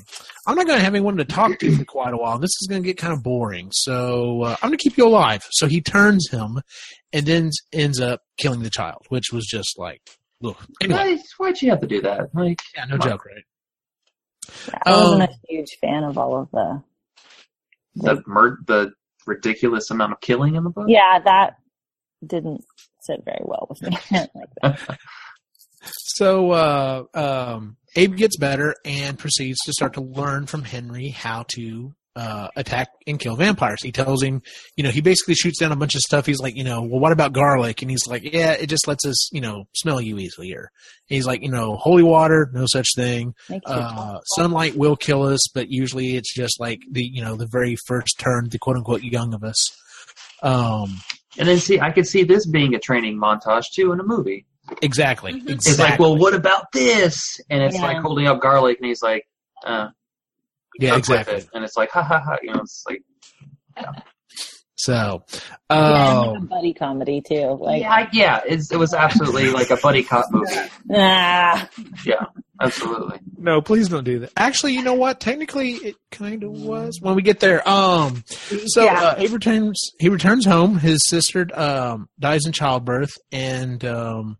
I'm 0.47 0.55
not 0.55 0.67
going 0.67 0.77
to 0.79 0.83
have 0.83 0.93
anyone 0.93 1.17
to 1.17 1.25
talk 1.25 1.57
to 1.59 1.75
for 1.77 1.85
quite 1.85 2.13
a 2.13 2.17
while. 2.17 2.37
This 2.39 2.51
is 2.61 2.67
going 2.69 2.83
to 2.83 2.85
get 2.87 2.97
kind 2.97 3.13
of 3.13 3.23
boring. 3.23 3.69
So 3.71 4.43
uh, 4.43 4.55
I'm 4.61 4.69
going 4.69 4.77
to 4.77 4.83
keep 4.83 4.97
you 4.97 5.07
alive." 5.07 5.41
So 5.51 5.67
he 5.67 5.81
turns 5.81 6.29
him, 6.29 6.61
and 7.13 7.25
then 7.25 7.49
ends 7.73 7.99
up 7.99 8.21
killing 8.37 8.61
the 8.63 8.69
child, 8.69 9.05
which 9.09 9.31
was 9.33 9.45
just 9.45 9.77
like, 9.79 10.01
ugh. 10.43 10.55
anyway, 10.81 11.15
Why, 11.15 11.47
why'd 11.49 11.61
you 11.61 11.69
have 11.71 11.81
to 11.81 11.87
do 11.87 12.01
that? 12.01 12.33
Like, 12.35 12.61
yeah, 12.75 12.85
no 12.85 12.97
joke, 12.97 13.25
right? 13.25 13.43
I 14.85 14.91
wasn't 14.91 15.21
Um, 15.23 15.29
a 15.29 15.37
huge 15.47 15.77
fan 15.79 16.03
of 16.03 16.17
all 16.17 16.41
of 16.41 16.51
the. 16.51 16.83
the 17.95 18.23
mur- 18.27 18.59
the 18.67 18.91
ridiculous 19.27 19.89
amount 19.91 20.11
of 20.13 20.19
killing 20.21 20.55
in 20.55 20.63
the 20.63 20.69
book. 20.69 20.85
Yeah, 20.89 21.19
that 21.23 21.55
didn't 22.25 22.63
sit 23.01 23.23
very 23.25 23.41
well 23.43 23.67
with 23.69 23.81
me. 23.83 23.97
like 24.11 24.29
that. 24.61 24.79
So 25.83 26.51
uh, 26.51 27.03
um, 27.13 27.77
Abe 27.95 28.15
gets 28.15 28.37
better 28.37 28.75
and 28.85 29.17
proceeds 29.17 29.59
to 29.65 29.73
start 29.73 29.93
to 29.93 30.01
learn 30.01 30.45
from 30.45 30.63
Henry 30.63 31.09
how 31.09 31.45
to 31.55 31.93
uh, 32.15 32.49
attack 32.57 32.89
and 33.07 33.17
kill 33.17 33.35
vampires. 33.37 33.81
He 33.81 33.91
tells 33.91 34.21
him, 34.21 34.41
you 34.75 34.83
know, 34.83 34.89
he 34.89 35.01
basically 35.01 35.33
shoots 35.33 35.59
down 35.59 35.71
a 35.71 35.77
bunch 35.77 35.95
of 35.95 36.01
stuff. 36.01 36.25
He's 36.25 36.39
like, 36.39 36.55
you 36.55 36.63
know, 36.63 36.81
well, 36.81 36.99
what 36.99 37.13
about 37.13 37.31
garlic? 37.33 37.81
And 37.81 37.89
he's 37.89 38.05
like, 38.05 38.23
yeah, 38.23 38.51
it 38.51 38.67
just 38.67 38.87
lets 38.87 39.05
us, 39.05 39.33
you 39.33 39.39
know, 39.39 39.63
smell 39.75 40.01
you 40.01 40.17
easier. 40.17 40.69
And 41.09 41.15
he's 41.15 41.25
like, 41.25 41.41
you 41.41 41.49
know, 41.49 41.77
holy 41.77 42.03
water, 42.03 42.49
no 42.53 42.65
such 42.67 42.89
thing. 42.95 43.33
Uh, 43.65 44.19
sunlight 44.35 44.75
will 44.75 44.97
kill 44.97 45.23
us, 45.23 45.47
but 45.53 45.69
usually 45.69 46.17
it's 46.17 46.33
just 46.33 46.59
like 46.59 46.81
the, 46.91 47.03
you 47.03 47.23
know, 47.23 47.35
the 47.37 47.47
very 47.49 47.77
first 47.87 48.19
turn, 48.19 48.49
the 48.49 48.59
quote 48.59 48.75
unquote 48.75 49.03
young 49.03 49.33
of 49.33 49.43
us. 49.43 49.57
Um, 50.43 50.97
And 51.37 51.47
then 51.47 51.59
see, 51.59 51.79
I 51.79 51.91
could 51.91 52.07
see 52.07 52.23
this 52.23 52.45
being 52.45 52.75
a 52.75 52.79
training 52.79 53.17
montage 53.17 53.65
too 53.73 53.93
in 53.93 53.99
a 54.01 54.03
movie. 54.03 54.45
Exactly. 54.81 55.33
Mhm. 55.33 55.49
Exactly. 55.49 55.71
It's 55.71 55.79
like, 55.79 55.99
well, 55.99 56.17
what 56.17 56.33
about 56.33 56.65
this? 56.73 57.39
And 57.49 57.61
it's 57.63 57.75
Yeah. 57.75 57.83
like 57.83 57.97
holding 57.97 58.27
up 58.27 58.41
garlic, 58.41 58.77
and 58.79 58.87
he's 58.87 59.01
like, 59.01 59.25
uh, 59.65 59.87
yeah, 60.79 60.95
exactly. 60.95 61.35
it. 61.35 61.49
And 61.53 61.63
it's 61.63 61.75
like, 61.77 61.89
ha 61.91 62.01
ha 62.03 62.19
ha. 62.19 62.37
You 62.41 62.53
know, 62.53 62.61
it's 62.61 62.83
like, 62.87 63.03
So, 64.75 65.23
yeah, 65.69 66.19
um, 66.19 66.33
like 66.33 66.37
a 66.41 66.45
buddy 66.45 66.73
comedy 66.73 67.21
too. 67.21 67.57
Like, 67.61 67.81
yeah, 67.81 68.09
yeah. 68.13 68.41
It's, 68.47 68.71
it 68.71 68.77
was 68.77 68.93
absolutely 68.95 69.51
like 69.51 69.69
a 69.69 69.77
buddy 69.77 70.01
cop 70.03 70.25
movie. 70.31 70.55
ah, 70.91 71.69
Yeah, 72.03 72.25
absolutely. 72.59 73.19
No, 73.37 73.61
please 73.61 73.89
don't 73.89 74.03
do 74.05 74.19
that. 74.19 74.31
Actually, 74.35 74.73
you 74.73 74.81
know 74.81 74.95
what? 74.95 75.19
Technically, 75.19 75.73
it 75.73 75.95
kind 76.09 76.43
of 76.43 76.51
was 76.51 76.97
when 76.99 77.13
we 77.15 77.21
get 77.21 77.39
there. 77.41 77.67
Um, 77.69 78.23
so 78.65 78.83
Yeah. 78.85 79.01
uh, 79.03 79.15
he 79.19 79.27
returns. 79.27 79.79
He 79.99 80.09
returns 80.09 80.45
home. 80.45 80.79
His 80.79 80.99
sister 81.07 81.47
um, 81.53 82.09
dies 82.19 82.47
in 82.47 82.51
childbirth, 82.51 83.11
and 83.31 83.85
um, 83.85 84.37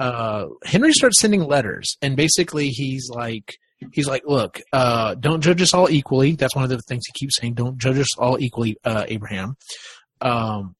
uh, 0.00 0.46
Henry 0.64 0.92
starts 0.92 1.20
sending 1.20 1.42
letters. 1.42 1.96
And 2.02 2.16
basically, 2.16 2.68
he's 2.68 3.08
like, 3.10 3.56
he's 3.92 4.06
like, 4.08 4.22
look, 4.26 4.60
uh, 4.72 5.14
don't 5.14 5.40
judge 5.40 5.62
us 5.62 5.74
all 5.74 5.90
equally. 5.90 6.32
That's 6.32 6.54
one 6.54 6.64
of 6.64 6.70
the 6.70 6.80
things 6.88 7.02
he 7.06 7.12
keeps 7.24 7.36
saying. 7.36 7.54
Don't 7.54 7.78
judge 7.78 7.98
us 7.98 8.16
all 8.18 8.38
equally, 8.40 8.76
uh, 8.84 9.04
Abraham. 9.08 9.56
Um, 10.20 10.74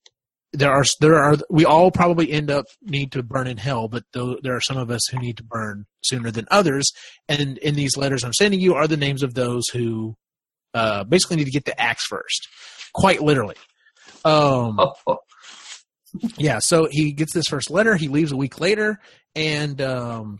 there 0.51 0.71
are 0.71 0.83
there 0.99 1.15
are 1.15 1.37
we 1.51 1.63
all 1.63 1.91
probably 1.91 2.31
end 2.31 2.49
up 2.49 2.65
need 2.81 3.11
to 3.11 3.21
burn 3.21 3.45
in 3.45 3.57
hell, 3.57 3.87
but 3.87 4.03
there 4.13 4.55
are 4.55 4.61
some 4.61 4.77
of 4.77 4.89
us 4.89 5.01
who 5.11 5.19
need 5.19 5.37
to 5.37 5.43
burn 5.43 5.85
sooner 6.03 6.31
than 6.31 6.47
others. 6.49 6.89
And 7.27 7.59
in 7.59 7.75
these 7.75 7.95
letters 7.95 8.23
I'm 8.23 8.33
sending 8.33 8.59
you 8.59 8.73
are 8.73 8.87
the 8.87 8.97
names 8.97 9.21
of 9.21 9.35
those 9.35 9.67
who 9.69 10.15
uh, 10.73 11.03
basically 11.03 11.37
need 11.37 11.45
to 11.45 11.51
get 11.51 11.65
the 11.65 11.79
axe 11.79 12.03
first, 12.07 12.47
quite 12.95 13.21
literally. 13.21 13.57
Um, 14.25 14.79
Oh, 14.79 14.93
oh. 15.05 15.17
Yeah, 16.37 16.59
so 16.61 16.87
he 16.91 17.11
gets 17.11 17.33
this 17.33 17.45
first 17.49 17.69
letter. 17.69 17.95
He 17.95 18.07
leaves 18.07 18.31
a 18.31 18.37
week 18.37 18.59
later, 18.59 18.99
and 19.35 19.79
um, 19.81 20.39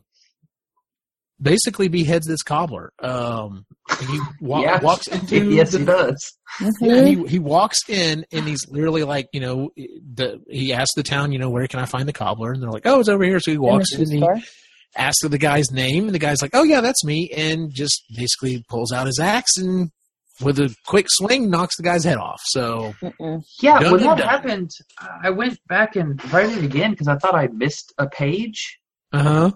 basically 1.42 1.88
beheads 1.88 2.28
this 2.28 2.44
cobbler. 2.44 2.92
Um, 3.00 3.66
and 3.90 4.10
he 4.10 4.20
wa- 4.42 4.62
yeah. 4.62 4.80
walks 4.82 5.08
into 5.08 5.52
yes, 5.52 5.72
the 5.72 5.80
he 5.80 5.86
does. 5.86 6.34
yeah, 6.82 7.06
he 7.06 7.28
he 7.28 7.40
walks 7.40 7.88
in 7.90 8.26
and 8.32 8.48
he's 8.48 8.68
literally 8.70 9.04
like, 9.04 9.28
you 9.34 9.40
know, 9.40 9.70
the 9.76 10.42
he 10.50 10.74
asks 10.74 10.94
the 10.96 11.04
town, 11.04 11.32
you 11.32 11.40
know, 11.40 11.50
where 11.50 11.68
can 11.68 11.80
I 11.80 11.86
find 11.86 12.08
the 12.08 12.14
cobbler? 12.14 12.52
And 12.52 12.62
they're 12.62 12.70
like, 12.72 12.86
oh, 12.86 13.00
it's 13.00 13.10
over 13.10 13.24
here. 13.24 13.40
So 13.40 13.52
he 13.52 13.58
walks 13.58 13.94
in 13.94 14.02
and 14.02 14.12
he 14.12 14.18
store. 14.20 14.40
asks 14.96 15.22
the 15.28 15.38
guy's 15.38 15.72
name, 15.72 16.06
and 16.06 16.16
the 16.16 16.20
guy's 16.20 16.42
like, 16.42 16.52
oh 16.54 16.64
yeah, 16.64 16.82
that's 16.82 17.04
me, 17.04 17.30
and 17.36 17.74
just 17.74 18.04
basically 18.16 18.64
pulls 18.70 18.92
out 18.92 19.08
his 19.08 19.20
axe 19.20 19.58
and 19.58 19.92
with 20.42 20.60
a 20.60 20.74
quick 20.86 21.06
swing 21.10 21.50
knocks 21.50 21.76
the 21.78 21.84
guy's 21.84 22.04
head 22.04 22.18
off. 22.18 22.40
So 22.46 22.94
Mm-mm. 23.02 23.44
Yeah, 23.62 23.80
Done 23.80 23.92
when 23.92 24.02
and 24.02 24.10
that 24.12 24.18
done. 24.20 24.28
happened, 24.28 24.72
I 25.24 25.30
went 25.30 25.60
back 25.68 25.96
and 25.96 26.22
read 26.34 26.58
it 26.58 26.64
again 26.64 26.92
because 26.92 27.08
I 27.08 27.18
thought 27.18 27.36
I 27.36 27.48
missed 27.48 27.94
a 27.98 28.08
page. 28.08 28.80
uh 29.12 29.24
huh. 29.24 29.52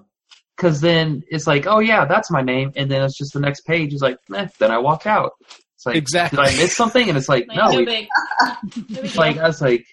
Because 0.56 0.82
then 0.82 1.24
it's 1.30 1.48
like, 1.48 1.66
oh 1.66 1.80
yeah, 1.80 2.06
that's 2.06 2.30
my 2.30 2.42
name, 2.44 2.72
and 2.76 2.90
then 2.92 3.02
it's 3.02 3.18
just 3.18 3.34
the 3.34 3.40
next 3.40 3.62
page 3.66 3.92
is 3.94 4.02
like, 4.02 4.18
eh, 4.36 4.48
then 4.60 4.70
I 4.72 4.78
walk 4.78 5.08
out. 5.08 5.32
It's 5.76 5.86
like, 5.86 5.96
Exactly. 5.96 6.38
did 6.38 6.54
I 6.54 6.58
miss 6.58 6.76
something? 6.76 7.10
And 7.10 7.18
it's 7.18 7.28
like, 7.28 7.48
Like, 7.48 7.58
no, 7.58 7.70
no 7.72 7.78
we- 7.80 7.86
big. 7.86 8.08
No 8.42 8.56
big 8.88 8.98
it's 9.06 9.18
like. 9.18 9.38
I 9.38 9.48
was 9.48 9.62
like, 9.62 9.84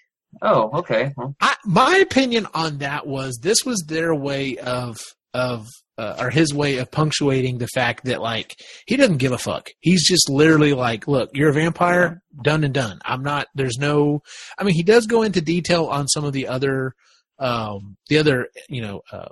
oh, 0.43 0.70
okay, 0.80 1.12
well, 1.16 1.34
I, 1.41 1.55
my 1.64 1.97
opinion 1.97 2.47
on 2.55 2.78
that 2.78 3.07
was 3.07 3.38
this 3.43 3.64
was 3.64 3.84
their 3.88 4.14
way 4.14 4.59
of 4.59 4.99
of 5.32 5.66
uh, 6.01 6.16
or 6.18 6.30
his 6.30 6.55
way 6.55 6.78
of 6.78 6.90
punctuating 6.90 7.59
the 7.59 7.68
fact 7.68 8.07
that 8.07 8.22
like 8.22 8.57
he 8.86 8.96
doesn't 8.96 9.18
give 9.18 9.32
a 9.32 9.38
fuck. 9.38 9.68
He's 9.80 10.09
just 10.09 10.30
literally 10.30 10.72
like, 10.72 11.07
look, 11.07 11.30
you're 11.34 11.51
a 11.51 11.53
vampire, 11.55 12.22
done 12.42 12.64
and 12.64 12.72
done. 12.72 13.01
I'm 13.05 13.22
not. 13.22 13.48
There's 13.55 13.76
no. 13.78 14.22
I 14.59 14.64
mean, 14.64 14.74
he 14.74 14.82
does 14.82 15.07
go 15.07 15.22
into 15.22 15.42
detail 15.42 15.86
on 15.86 16.09
some 16.09 16.24
of 16.24 16.32
the 16.32 16.48
other 16.48 16.94
um 17.38 17.96
the 18.11 18.18
other 18.18 18.48
you 18.68 18.82
know 18.82 19.01
uh, 19.12 19.28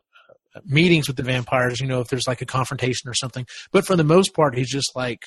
meetings 0.66 1.08
with 1.08 1.16
the 1.16 1.22
vampires. 1.22 1.80
You 1.80 1.86
know, 1.86 2.00
if 2.00 2.08
there's 2.08 2.28
like 2.28 2.42
a 2.42 2.46
confrontation 2.46 3.08
or 3.08 3.14
something, 3.14 3.46
but 3.72 3.86
for 3.86 3.96
the 3.96 4.04
most 4.04 4.34
part, 4.34 4.56
he's 4.56 4.70
just 4.70 4.94
like. 4.94 5.20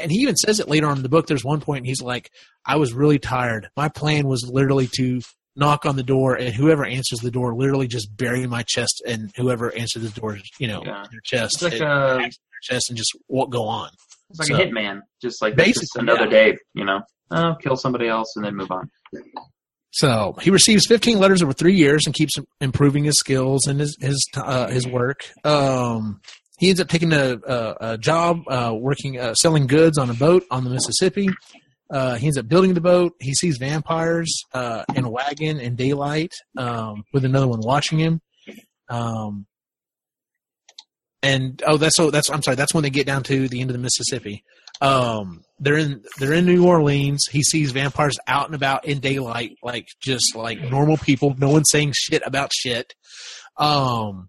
And 0.00 0.10
he 0.10 0.18
even 0.18 0.34
says 0.34 0.58
it 0.58 0.68
later 0.68 0.88
on 0.88 0.96
in 0.96 1.04
the 1.04 1.08
book. 1.08 1.28
There's 1.28 1.44
one 1.44 1.60
point 1.60 1.86
he's 1.86 2.02
like, 2.02 2.28
I 2.64 2.74
was 2.74 2.92
really 2.92 3.20
tired. 3.20 3.68
My 3.76 3.88
plan 3.88 4.26
was 4.26 4.44
literally 4.44 4.88
to 4.96 5.20
knock 5.56 5.86
on 5.86 5.96
the 5.96 6.02
door 6.02 6.34
and 6.36 6.54
whoever 6.54 6.84
answers 6.84 7.20
the 7.20 7.30
door 7.30 7.54
literally 7.54 7.86
just 7.88 8.14
bury 8.16 8.46
my 8.46 8.62
chest 8.62 9.02
and 9.06 9.32
whoever 9.36 9.72
answers 9.74 10.02
the 10.12 10.20
door, 10.20 10.38
you 10.58 10.68
know, 10.68 10.82
Yeah. 10.84 11.04
their 11.10 11.20
chest, 11.24 11.54
it's 11.54 11.62
like 11.62 11.74
a, 11.74 12.18
their 12.18 12.30
chest 12.62 12.90
and 12.90 12.96
just 12.96 13.10
what 13.26 13.50
go 13.50 13.64
on. 13.64 13.90
it's 14.30 14.38
like 14.38 14.48
So- 14.48 14.54
a 14.56 14.58
hitman, 14.66 15.00
just 15.22 15.40
like 15.42 15.56
that's 15.56 15.68
just 15.68 15.80
Basically, 15.94 16.02
another 16.02 16.24
yeah. 16.24 16.52
day, 16.52 16.56
you 16.74 16.84
know. 16.84 17.00
Oh, 17.30 17.54
kill 17.62 17.76
somebody 17.76 18.06
else 18.08 18.34
and 18.36 18.44
then 18.44 18.54
move 18.54 18.70
on. 18.70 18.88
So 19.92 20.34
he 20.42 20.50
receives 20.50 20.86
15 20.86 21.18
letters 21.18 21.42
over 21.42 21.52
three 21.52 21.74
years 21.74 22.02
and 22.06 22.14
keeps 22.14 22.34
improving 22.60 23.04
his 23.04 23.18
skills 23.18 23.66
and 23.66 23.80
his 23.80 23.96
his 24.00 24.24
uh, 24.36 24.68
his 24.68 24.86
work. 24.86 25.20
Um, 25.44 26.20
he 26.58 26.68
ends 26.68 26.80
up 26.80 26.88
taking 26.88 27.12
a, 27.12 27.36
a, 27.46 27.76
a 27.92 27.98
job 27.98 28.40
uh, 28.48 28.74
working 28.78 29.18
uh, 29.18 29.34
selling 29.34 29.66
goods 29.66 29.96
on 29.98 30.10
a 30.10 30.14
boat 30.14 30.44
on 30.50 30.64
the 30.64 30.70
Mississippi. 30.70 31.28
Uh, 31.90 32.16
he 32.16 32.26
ends 32.26 32.38
up 32.38 32.48
building 32.48 32.74
the 32.74 32.80
boat. 32.80 33.12
He 33.20 33.34
sees 33.34 33.58
vampires 33.58 34.42
uh, 34.52 34.84
in 34.94 35.04
a 35.04 35.10
wagon 35.10 35.60
in 35.60 35.76
daylight 35.76 36.32
um, 36.58 37.04
with 37.12 37.24
another 37.24 37.46
one 37.46 37.60
watching 37.60 37.98
him. 37.98 38.20
Um, 38.88 39.46
and 41.22 41.62
oh, 41.66 41.76
that's 41.76 41.96
so 41.96 42.10
that's 42.10 42.30
I'm 42.30 42.42
sorry. 42.42 42.56
That's 42.56 42.74
when 42.74 42.82
they 42.82 42.90
get 42.90 43.06
down 43.06 43.22
to 43.24 43.48
the 43.48 43.60
end 43.60 43.70
of 43.70 43.74
the 43.74 43.82
Mississippi. 43.82 44.42
Um, 44.80 45.42
they're 45.58 45.78
in 45.78 46.02
they're 46.18 46.34
in 46.34 46.46
New 46.46 46.66
Orleans. 46.66 47.26
He 47.30 47.42
sees 47.42 47.72
vampires 47.72 48.18
out 48.26 48.46
and 48.46 48.54
about 48.54 48.84
in 48.84 49.00
daylight, 49.00 49.56
like 49.62 49.88
just 50.00 50.36
like 50.36 50.60
normal 50.60 50.96
people. 50.96 51.34
No 51.38 51.50
one's 51.50 51.70
saying 51.70 51.94
shit 51.96 52.22
about 52.24 52.52
shit. 52.52 52.94
Um, 53.56 54.28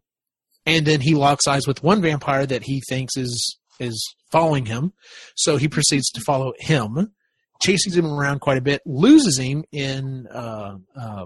and 0.65 0.85
then 0.85 1.01
he 1.01 1.15
locks 1.15 1.47
eyes 1.47 1.67
with 1.67 1.83
one 1.83 2.01
vampire 2.01 2.45
that 2.45 2.63
he 2.63 2.81
thinks 2.87 3.17
is 3.17 3.57
is 3.79 4.15
following 4.31 4.65
him. 4.65 4.93
So 5.35 5.57
he 5.57 5.67
proceeds 5.67 6.09
to 6.11 6.21
follow 6.21 6.53
him. 6.59 7.13
Chases 7.61 7.95
him 7.95 8.05
around 8.05 8.39
quite 8.39 8.57
a 8.57 8.61
bit, 8.61 8.81
loses 8.85 9.37
him 9.37 9.63
in 9.71 10.27
uh, 10.27 10.77
uh, 10.99 11.25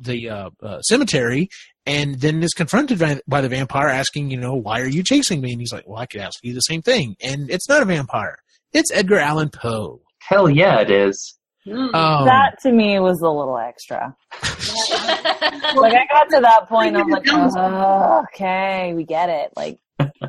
the 0.00 0.28
uh, 0.28 0.50
uh, 0.62 0.80
cemetery, 0.82 1.48
and 1.86 2.20
then 2.20 2.42
is 2.42 2.52
confronted 2.52 2.98
by, 2.98 3.20
by 3.26 3.40
the 3.40 3.48
vampire 3.48 3.88
asking, 3.88 4.30
you 4.30 4.36
know, 4.36 4.54
why 4.54 4.80
are 4.80 4.88
you 4.88 5.02
chasing 5.02 5.40
me? 5.40 5.52
And 5.52 5.60
he's 5.60 5.72
like, 5.72 5.86
well, 5.86 5.98
I 5.98 6.06
could 6.06 6.20
ask 6.20 6.38
you 6.42 6.54
the 6.54 6.60
same 6.60 6.82
thing. 6.82 7.16
And 7.20 7.50
it's 7.50 7.68
not 7.68 7.82
a 7.82 7.84
vampire. 7.84 8.38
It's 8.72 8.90
Edgar 8.92 9.18
Allan 9.18 9.50
Poe. 9.50 10.00
Hell 10.20 10.48
yeah, 10.48 10.80
it 10.80 10.90
is. 10.90 11.38
Mm. 11.66 11.94
Um, 11.94 12.24
that 12.24 12.58
to 12.62 12.72
me 12.72 12.98
was 12.98 13.20
a 13.20 13.28
little 13.28 13.58
extra. 13.58 14.16
Like 15.74 15.94
I 15.94 16.06
got 16.06 16.28
to 16.30 16.40
that 16.42 16.68
point, 16.68 16.96
I'm 16.96 17.08
like, 17.08 17.24
oh, 17.28 18.24
okay, 18.34 18.92
we 18.94 19.04
get 19.04 19.30
it. 19.30 19.50
Like 19.56 19.78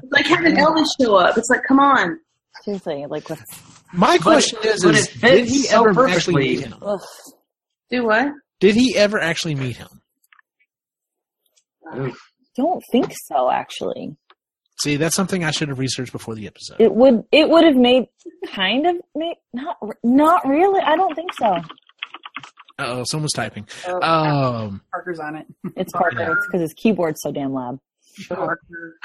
like 0.09 0.25
having 0.25 0.55
Elvis 0.55 0.87
show 0.99 1.15
up. 1.15 1.37
It's 1.37 1.49
like, 1.49 1.63
come 1.67 1.79
on. 1.79 2.19
seriously, 2.63 3.05
like 3.09 3.29
with 3.29 3.41
my 3.93 4.17
question 4.17 4.59
is, 4.63 4.83
but 4.83 4.95
is 4.95 5.07
did 5.07 5.45
he 5.45 5.63
so 5.63 5.87
ever 5.89 6.07
actually 6.07 6.43
meet 6.43 6.59
him? 6.65 6.73
ugh, 6.81 6.99
Do 7.89 8.05
what? 8.05 8.27
Did 8.59 8.75
he 8.75 8.95
ever 8.97 9.19
actually 9.19 9.55
meet 9.55 9.77
him? 9.77 9.87
Oof. 11.97 12.17
don't 12.55 12.83
think 12.91 13.13
so. 13.27 13.49
Actually, 13.51 14.15
See, 14.79 14.95
that's 14.97 15.15
something 15.15 15.43
I 15.43 15.51
should 15.51 15.69
have 15.69 15.79
researched 15.79 16.11
before 16.11 16.33
the 16.35 16.47
episode. 16.47 16.77
it 16.79 16.93
would 16.93 17.23
it 17.31 17.47
would 17.49 17.63
have 17.65 17.75
made 17.75 18.05
kind 18.47 18.87
of 18.87 18.95
made 19.15 19.35
not 19.53 19.77
not 20.03 20.47
really. 20.47 20.81
I 20.81 20.95
don't 20.95 21.13
think 21.15 21.31
so. 21.33 21.57
Oh, 22.79 23.03
someone's 23.05 23.33
typing. 23.33 23.67
Oh, 23.87 24.01
Um, 24.01 24.81
Parker's 24.91 25.19
on 25.19 25.35
it. 25.35 25.45
It's 25.77 25.91
Parker. 25.93 26.19
Yeah. 26.19 26.31
It's 26.33 26.45
because 26.47 26.61
his 26.61 26.73
keyboard's 26.73 27.21
so 27.21 27.31
damn 27.31 27.53
loud. 27.53 27.79
Parker. 28.29 28.97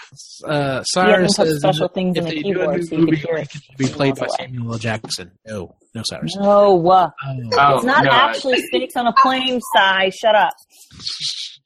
uh, 0.45 0.51
He 0.51 0.57
hasn't 0.57 0.87
Cyrus 0.89 1.35
says 1.37 1.59
special 1.59 1.87
if 1.87 1.93
things 1.93 2.17
in 2.17 2.25
the 2.25 2.31
they 2.31 2.37
do 2.37 2.41
a 2.41 2.43
keyboard 2.55 2.77
new 2.77 2.83
so 2.83 2.91
you 2.95 2.97
can 2.99 3.05
movie, 3.07 3.17
hear 3.17 3.37
it. 3.37 3.43
it 3.43 3.51
can 3.51 3.61
be 3.79 3.87
played 3.89 4.15
by 4.17 4.27
Samuel 4.39 4.73
L. 4.73 4.79
Jackson. 4.79 5.31
No, 5.47 5.75
no, 5.95 6.03
Cyrus. 6.05 6.37
No, 6.37 6.89
uh, 6.91 7.11
Oh. 7.27 7.41
Oh, 7.59 7.77
it's 7.77 7.85
not 7.85 8.05
no, 8.05 8.11
actually 8.11 8.61
snakes 8.71 8.97
on 8.97 9.07
a 9.07 9.13
plane. 9.15 9.61
Sigh, 9.75 10.11
shut 10.11 10.35
up. 10.35 10.53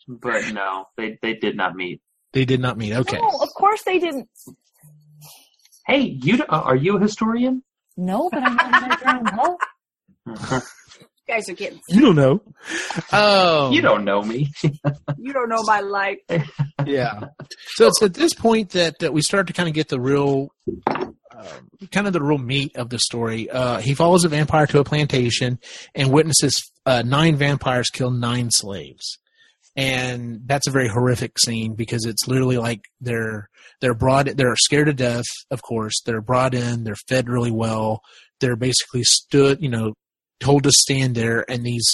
But 0.08 0.52
no, 0.52 0.86
they 0.96 1.18
they 1.22 1.34
did 1.34 1.56
not 1.56 1.74
meet. 1.76 2.00
They 2.32 2.44
did 2.44 2.60
not 2.60 2.76
meet. 2.78 2.92
Okay. 2.94 3.18
No, 3.18 3.28
of 3.40 3.48
course 3.54 3.82
they 3.82 3.98
didn't. 3.98 4.28
Hey, 5.86 6.00
you 6.22 6.42
uh, 6.48 6.60
are 6.60 6.76
you 6.76 6.96
a 6.96 7.00
historian? 7.00 7.62
No, 7.96 8.28
but 8.30 8.42
I'm 8.42 8.56
not 8.56 9.02
gonna 9.02 9.36
know. 9.36 9.58
You 11.28 11.34
guys 11.34 11.48
are 11.48 11.54
getting. 11.54 11.80
You 11.88 12.00
don't 12.00 12.16
know. 12.16 12.42
Oh, 13.12 13.70
you 13.70 13.80
don't 13.80 14.04
know 14.04 14.22
me. 14.22 14.50
You 15.18 15.32
don't 15.32 15.48
know 15.48 15.62
my 15.62 15.80
life. 15.80 16.18
yeah. 16.84 17.28
So 17.74 17.86
it's 17.86 18.02
at 18.02 18.14
this 18.14 18.34
point 18.34 18.70
that, 18.70 18.98
that 18.98 19.12
we 19.12 19.22
start 19.22 19.46
to 19.46 19.52
kind 19.52 19.68
of 19.68 19.74
get 19.74 19.86
the 19.86 20.00
real, 20.00 20.48
um, 20.96 21.68
kind 21.92 22.08
of 22.08 22.12
the 22.12 22.20
real 22.20 22.38
meat 22.38 22.76
of 22.76 22.88
the 22.90 22.98
story. 22.98 23.48
Uh, 23.48 23.78
he 23.78 23.94
follows 23.94 24.24
a 24.24 24.28
vampire 24.28 24.66
to 24.66 24.80
a 24.80 24.84
plantation 24.84 25.60
and 25.94 26.10
witnesses 26.12 26.60
uh, 26.86 27.02
nine 27.02 27.36
vampires 27.36 27.88
kill 27.90 28.10
nine 28.10 28.50
slaves, 28.50 29.18
and 29.76 30.40
that's 30.46 30.66
a 30.66 30.72
very 30.72 30.88
horrific 30.88 31.38
scene 31.38 31.74
because 31.74 32.04
it's 32.04 32.26
literally 32.26 32.58
like 32.58 32.80
they're 33.00 33.48
they're 33.80 33.94
brought 33.94 34.26
they're 34.36 34.56
scared 34.56 34.86
to 34.86 34.92
death. 34.92 35.26
Of 35.52 35.62
course, 35.62 36.02
they're 36.04 36.20
brought 36.20 36.54
in. 36.54 36.82
They're 36.82 36.96
fed 37.08 37.28
really 37.28 37.52
well. 37.52 38.00
They're 38.40 38.56
basically 38.56 39.04
stood, 39.04 39.62
you 39.62 39.68
know, 39.68 39.94
told 40.42 40.64
to 40.64 40.72
stand 40.72 41.14
there, 41.14 41.44
and 41.50 41.64
these 41.64 41.90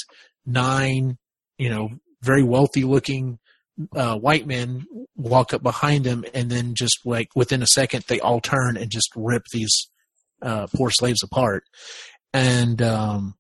nine, 0.46 1.18
you 1.58 1.70
know, 1.70 1.90
very 2.22 2.42
wealthy 2.42 2.84
looking 2.84 3.38
uh, 3.94 4.16
white 4.16 4.46
men 4.46 4.86
walk 5.16 5.54
up 5.54 5.62
behind 5.62 6.04
them, 6.04 6.24
and 6.34 6.50
then 6.50 6.74
just 6.74 6.98
like 7.04 7.28
within 7.34 7.62
a 7.62 7.66
second, 7.66 8.04
they 8.08 8.20
all 8.20 8.40
turn 8.40 8.76
and 8.76 8.90
just 8.90 9.10
rip 9.14 9.44
these 9.52 9.88
uh, 10.42 10.66
poor 10.74 10.90
slaves 10.90 11.22
apart. 11.22 11.64
And 12.32 12.82
um, 12.82 13.34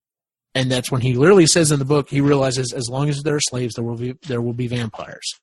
and 0.54 0.70
that's 0.70 0.90
when 0.90 1.00
he 1.00 1.14
literally 1.14 1.46
says 1.46 1.72
in 1.72 1.78
the 1.78 1.84
book 1.84 2.08
he 2.08 2.20
realizes 2.20 2.72
as 2.72 2.88
long 2.88 3.08
as 3.08 3.22
there 3.22 3.36
are 3.36 3.40
slaves, 3.40 3.74
there 3.74 3.84
will 3.84 3.96
be 3.96 4.14
there 4.26 4.40
will 4.40 4.54
be 4.54 4.68
vampires. 4.68 5.34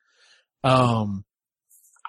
Um, 0.64 1.26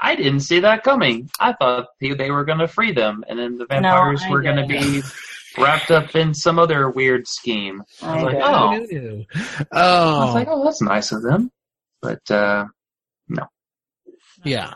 I 0.00 0.14
didn't 0.14 0.40
see 0.40 0.60
that 0.60 0.82
coming. 0.82 1.30
I 1.40 1.54
thought 1.54 1.86
they, 2.00 2.12
they 2.12 2.30
were 2.30 2.44
going 2.44 2.58
to 2.58 2.68
free 2.68 2.92
them, 2.92 3.24
and 3.28 3.38
then 3.38 3.58
the 3.58 3.66
vampires 3.66 4.22
I 4.24 4.30
were 4.30 4.42
going 4.42 4.56
to 4.56 4.66
be 4.66 5.02
wrapped 5.58 5.90
up 5.90 6.14
in 6.16 6.34
some 6.34 6.58
other 6.58 6.90
weird 6.90 7.26
scheme. 7.26 7.82
I 8.02 8.22
was 8.22 8.22
I 8.22 8.26
like, 8.26 8.34
did. 8.34 8.42
oh, 8.42 8.50
no, 8.50 9.10
no, 9.10 9.16
no. 9.16 9.24
I 9.72 10.18
was 10.20 10.30
Oh, 10.30 10.32
like, 10.34 10.48
oh, 10.50 10.64
that's 10.64 10.82
nice 10.82 11.12
of 11.12 11.22
them. 11.22 11.50
But 12.02 12.30
uh, 12.30 12.66
no. 13.28 13.44
yeah. 14.44 14.74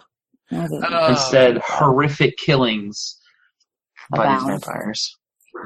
I. 0.50 0.64
Uh, 0.64 1.06
instead, 1.10 1.58
horrific 1.58 2.36
killings 2.38 3.18
by 4.10 4.34
these 4.34 4.42
vampires. 4.44 5.16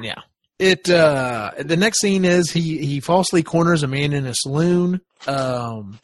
Yeah. 0.03 0.21
It 0.59 0.89
uh 0.89 1.51
the 1.59 1.77
next 1.77 2.01
scene 2.01 2.25
is 2.25 2.51
he 2.51 2.79
he 2.87 3.01
falsely 3.01 3.43
corners 3.43 3.83
a 3.83 3.89
man 3.89 4.13
in 4.13 4.25
a 4.27 4.35
saloon. 4.35 5.01
Um 5.27 5.99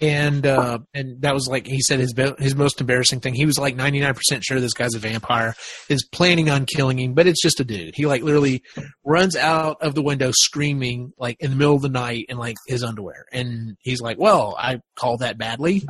and 0.00 0.46
uh 0.46 0.78
and 0.94 1.22
that 1.22 1.34
was 1.34 1.48
like 1.48 1.66
he 1.66 1.80
said 1.80 2.00
his 2.00 2.12
be- 2.12 2.34
his 2.38 2.54
most 2.54 2.80
embarrassing 2.80 3.20
thing. 3.20 3.34
He 3.34 3.46
was 3.46 3.58
like 3.58 3.76
99% 3.76 4.16
sure 4.42 4.60
this 4.60 4.74
guy's 4.74 4.94
a 4.94 4.98
vampire. 4.98 5.54
Is 5.88 6.06
planning 6.10 6.50
on 6.50 6.66
killing 6.66 6.98
him, 6.98 7.14
but 7.14 7.26
it's 7.26 7.42
just 7.42 7.60
a 7.60 7.64
dude. 7.64 7.94
He 7.94 8.06
like 8.06 8.22
literally 8.22 8.62
runs 9.04 9.36
out 9.36 9.78
of 9.80 9.94
the 9.94 10.02
window 10.02 10.30
screaming 10.32 11.12
like 11.18 11.36
in 11.40 11.50
the 11.50 11.56
middle 11.56 11.76
of 11.76 11.82
the 11.82 11.88
night 11.88 12.26
in 12.28 12.38
like 12.38 12.56
his 12.66 12.82
underwear. 12.82 13.26
And 13.32 13.76
he's 13.80 14.00
like, 14.00 14.18
"Well, 14.18 14.56
I 14.58 14.80
called 14.96 15.20
that 15.20 15.38
badly." 15.38 15.82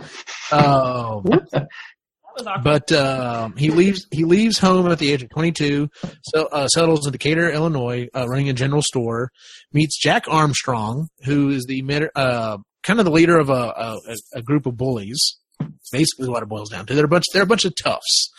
Um 0.53 1.25
but 2.63 2.93
um, 2.93 3.57
he 3.57 3.71
leaves 3.71 4.07
he 4.11 4.25
leaves 4.25 4.59
home 4.59 4.87
at 4.91 4.99
the 4.99 5.11
age 5.13 5.23
of 5.23 5.31
22 5.31 5.89
so 6.23 6.47
uh, 6.47 6.69
settles 6.69 7.07
in 7.07 7.13
decatur 7.13 7.51
illinois 7.51 8.09
uh, 8.15 8.29
running 8.29 8.49
a 8.49 8.53
general 8.53 8.83
store 8.83 9.31
meets 9.73 9.99
jack 9.99 10.25
armstrong 10.29 11.09
who 11.25 11.49
is 11.49 11.65
the 11.67 11.83
med- 11.83 12.11
uh, 12.15 12.59
kind 12.87 12.99
of 12.99 13.05
the 13.05 13.11
leader 13.11 13.39
of 13.39 13.51
a, 13.51 13.53
a, 13.53 14.01
a 14.35 14.43
group 14.43 14.67
of 14.67 14.77
bullies 14.77 15.39
basically 15.93 16.29
what 16.29 16.43
it 16.43 16.49
boils 16.49 16.69
down 16.69 16.87
to 16.87 16.95
they're 16.95 17.05
a 17.05 17.09
bunch 17.09 17.25
they're 17.33 17.43
a 17.43 17.47
bunch 17.47 17.65
of 17.65 17.75
toughs 17.83 18.31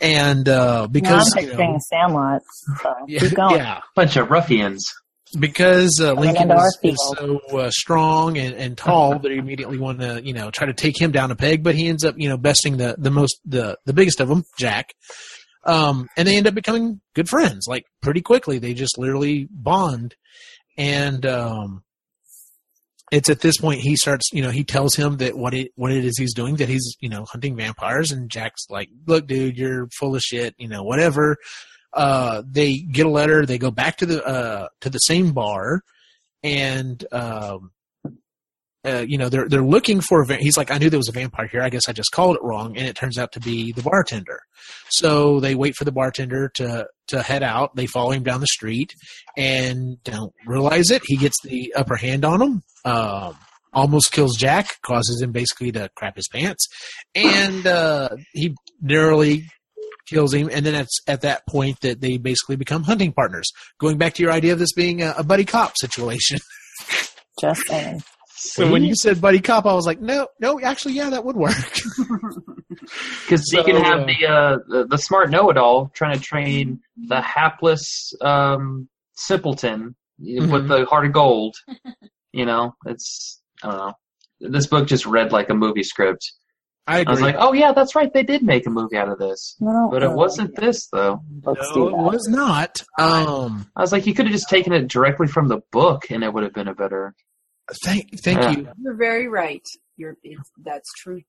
and 0.00 0.48
uh, 0.48 0.82
Now 0.82 0.86
because 0.86 1.34
I'm 1.36 1.44
you 1.44 1.54
know, 1.54 1.74
a 1.76 1.80
Sandlot. 1.80 2.42
So 2.82 2.94
yeah, 3.08 3.18
keep 3.20 3.34
going. 3.34 3.56
yeah 3.56 3.80
Bunch 3.94 4.16
of 4.16 4.30
ruffians. 4.30 4.84
because 5.38 5.98
uh, 6.00 6.12
Lincoln 6.12 6.42
into 6.42 6.54
our 6.54 6.66
is, 6.82 6.92
is 6.92 7.14
so 7.16 7.40
uh, 7.58 7.70
strong 7.70 8.36
and, 8.38 8.54
and 8.54 8.76
tall 8.76 9.18
that 9.18 9.30
he 9.30 9.38
immediately 9.38 9.78
want 9.78 10.00
to 10.00 10.22
you 10.24 10.32
know 10.34 10.50
try 10.50 10.66
to 10.66 10.74
take 10.74 11.00
him 11.00 11.12
down 11.12 11.30
a 11.30 11.36
peg, 11.36 11.62
but 11.62 11.74
he 11.74 11.88
ends 11.88 12.04
up 12.04 12.14
you 12.18 12.28
know 12.28 12.36
besting 12.36 12.76
the 12.76 12.94
the 12.98 13.10
most 13.10 13.40
the 13.44 13.78
the 13.86 13.92
biggest 13.92 14.20
of 14.20 14.28
them, 14.28 14.44
Jack. 14.58 14.94
Um, 15.64 16.08
and 16.16 16.28
they 16.28 16.36
end 16.36 16.46
up 16.46 16.54
becoming 16.54 17.00
good 17.14 17.28
friends 17.28 17.66
like 17.68 17.84
pretty 18.00 18.20
quickly. 18.20 18.58
They 18.58 18.72
just 18.72 18.98
literally 18.98 19.48
bond, 19.50 20.14
and 20.78 21.26
um, 21.26 21.82
it's 23.12 23.30
at 23.30 23.40
this 23.40 23.58
point 23.58 23.80
he 23.80 23.96
starts 23.96 24.30
you 24.32 24.42
know 24.42 24.50
he 24.50 24.64
tells 24.64 24.96
him 24.96 25.18
that 25.18 25.38
what 25.38 25.54
it 25.54 25.70
what 25.76 25.92
it 25.92 26.04
is 26.04 26.18
he's 26.18 26.34
doing 26.34 26.56
that 26.56 26.68
he's 26.68 26.96
you 27.00 27.08
know 27.08 27.24
hunting 27.24 27.56
vampires, 27.56 28.12
and 28.12 28.30
Jack's 28.30 28.66
like, 28.68 28.88
look, 29.06 29.26
dude, 29.26 29.56
you're 29.56 29.88
full 29.98 30.16
of 30.16 30.22
shit, 30.22 30.54
you 30.58 30.68
know, 30.68 30.82
whatever 30.82 31.36
uh, 31.96 32.42
they 32.46 32.76
get 32.78 33.06
a 33.06 33.10
letter. 33.10 33.44
They 33.44 33.58
go 33.58 33.70
back 33.70 33.96
to 33.98 34.06
the 34.06 34.24
uh, 34.24 34.68
to 34.82 34.90
the 34.90 34.98
same 34.98 35.32
bar, 35.32 35.82
and 36.42 37.04
um, 37.10 37.72
uh, 38.86 39.04
you 39.06 39.18
know 39.18 39.28
they're 39.28 39.48
they're 39.48 39.62
looking 39.64 40.00
for. 40.00 40.22
A 40.22 40.26
va- 40.26 40.36
he's 40.36 40.56
like, 40.56 40.70
I 40.70 40.78
knew 40.78 40.90
there 40.90 40.98
was 40.98 41.08
a 41.08 41.12
vampire 41.12 41.46
here. 41.46 41.62
I 41.62 41.70
guess 41.70 41.88
I 41.88 41.92
just 41.92 42.12
called 42.12 42.36
it 42.36 42.42
wrong, 42.42 42.76
and 42.76 42.86
it 42.86 42.94
turns 42.96 43.18
out 43.18 43.32
to 43.32 43.40
be 43.40 43.72
the 43.72 43.82
bartender. 43.82 44.40
So 44.90 45.40
they 45.40 45.54
wait 45.54 45.74
for 45.76 45.84
the 45.84 45.92
bartender 45.92 46.50
to 46.54 46.86
to 47.08 47.22
head 47.22 47.42
out. 47.42 47.74
They 47.76 47.86
follow 47.86 48.12
him 48.12 48.22
down 48.22 48.40
the 48.40 48.46
street, 48.46 48.92
and 49.36 50.02
don't 50.04 50.32
realize 50.46 50.90
it. 50.90 51.02
He 51.04 51.16
gets 51.16 51.40
the 51.42 51.74
upper 51.76 51.96
hand 51.96 52.24
on 52.24 52.40
him. 52.40 52.62
Um, 52.84 53.36
almost 53.72 54.12
kills 54.12 54.36
Jack, 54.36 54.80
causes 54.82 55.20
him 55.20 55.32
basically 55.32 55.72
to 55.72 55.90
crap 55.96 56.16
his 56.16 56.28
pants, 56.28 56.66
and 57.14 57.66
uh, 57.66 58.08
he 58.32 58.54
narrowly 58.80 59.44
kills 60.06 60.32
him, 60.32 60.48
and 60.52 60.64
then 60.64 60.74
it's 60.74 61.00
at 61.06 61.22
that 61.22 61.46
point 61.46 61.80
that 61.80 62.00
they 62.00 62.16
basically 62.16 62.56
become 62.56 62.84
hunting 62.84 63.12
partners. 63.12 63.46
Going 63.78 63.98
back 63.98 64.14
to 64.14 64.22
your 64.22 64.32
idea 64.32 64.52
of 64.52 64.58
this 64.58 64.72
being 64.72 65.02
a, 65.02 65.14
a 65.18 65.24
buddy 65.24 65.44
cop 65.44 65.74
situation. 65.76 66.38
Just 67.40 67.66
saying. 67.66 68.02
So 68.38 68.70
when 68.70 68.84
you 68.84 68.94
said 68.94 69.20
buddy 69.20 69.40
cop, 69.40 69.64
I 69.66 69.72
was 69.74 69.86
like, 69.86 70.00
no, 70.00 70.28
no, 70.40 70.60
actually, 70.60 70.94
yeah, 70.94 71.10
that 71.10 71.24
would 71.24 71.36
work. 71.36 71.54
Because 73.24 73.50
you 73.52 73.58
So, 73.58 73.64
can 73.64 73.76
have 73.76 74.00
uh, 74.00 74.06
the, 74.06 74.26
uh, 74.26 74.58
the 74.68 74.86
the 74.90 74.98
smart 74.98 75.30
know-it-all 75.30 75.90
trying 75.94 76.14
to 76.16 76.20
train 76.22 76.80
the 77.08 77.20
hapless 77.20 78.12
um, 78.20 78.88
simpleton 79.14 79.96
Mhm. 80.22 80.50
with 80.52 80.68
the 80.68 80.84
heart 80.86 81.06
of 81.06 81.12
gold. 81.12 81.56
You 82.32 82.46
know, 82.46 82.74
it's 82.86 83.40
I 83.62 83.68
don't 83.68 83.76
know. 83.78 83.92
This 84.40 84.66
book 84.66 84.86
just 84.86 85.06
read 85.06 85.32
like 85.32 85.50
a 85.50 85.54
movie 85.54 85.82
script. 85.82 86.32
I 86.86 87.02
I 87.06 87.10
was 87.10 87.20
like, 87.20 87.34
oh 87.38 87.52
yeah, 87.52 87.72
that's 87.72 87.96
right. 87.96 88.12
They 88.12 88.22
did 88.22 88.42
make 88.42 88.66
a 88.66 88.70
movie 88.70 88.96
out 88.96 89.08
of 89.08 89.18
this, 89.18 89.56
I 89.60 89.64
don't 89.72 89.90
but 89.90 90.02
it 90.04 90.12
wasn't 90.12 90.54
this 90.54 90.86
though. 90.92 91.20
Books 91.28 91.68
no, 91.74 91.88
it 91.88 91.96
was 91.96 92.28
not. 92.28 92.80
Um, 92.98 93.66
I 93.74 93.80
was 93.80 93.90
like, 93.90 94.06
you 94.06 94.14
could 94.14 94.26
have 94.26 94.32
just 94.32 94.48
taken 94.48 94.72
it 94.72 94.86
directly 94.88 95.26
from 95.26 95.48
the 95.48 95.60
book, 95.72 96.10
and 96.10 96.22
it 96.22 96.32
would 96.32 96.44
have 96.44 96.52
been 96.54 96.68
a 96.68 96.74
better. 96.74 97.14
Thank, 97.84 98.20
thank 98.22 98.38
Yeah. 98.40 98.50
you. 98.50 98.68
You're 98.82 98.94
very 98.96 99.28
right. 99.28 99.62
You're. 99.96 100.16
It's, 100.22 100.50
that's 100.64 100.90
true. 100.98 101.22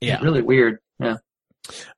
Yeah. 0.00 0.20
really 0.22 0.42
weird. 0.42 0.78
Yeah, 0.98 1.16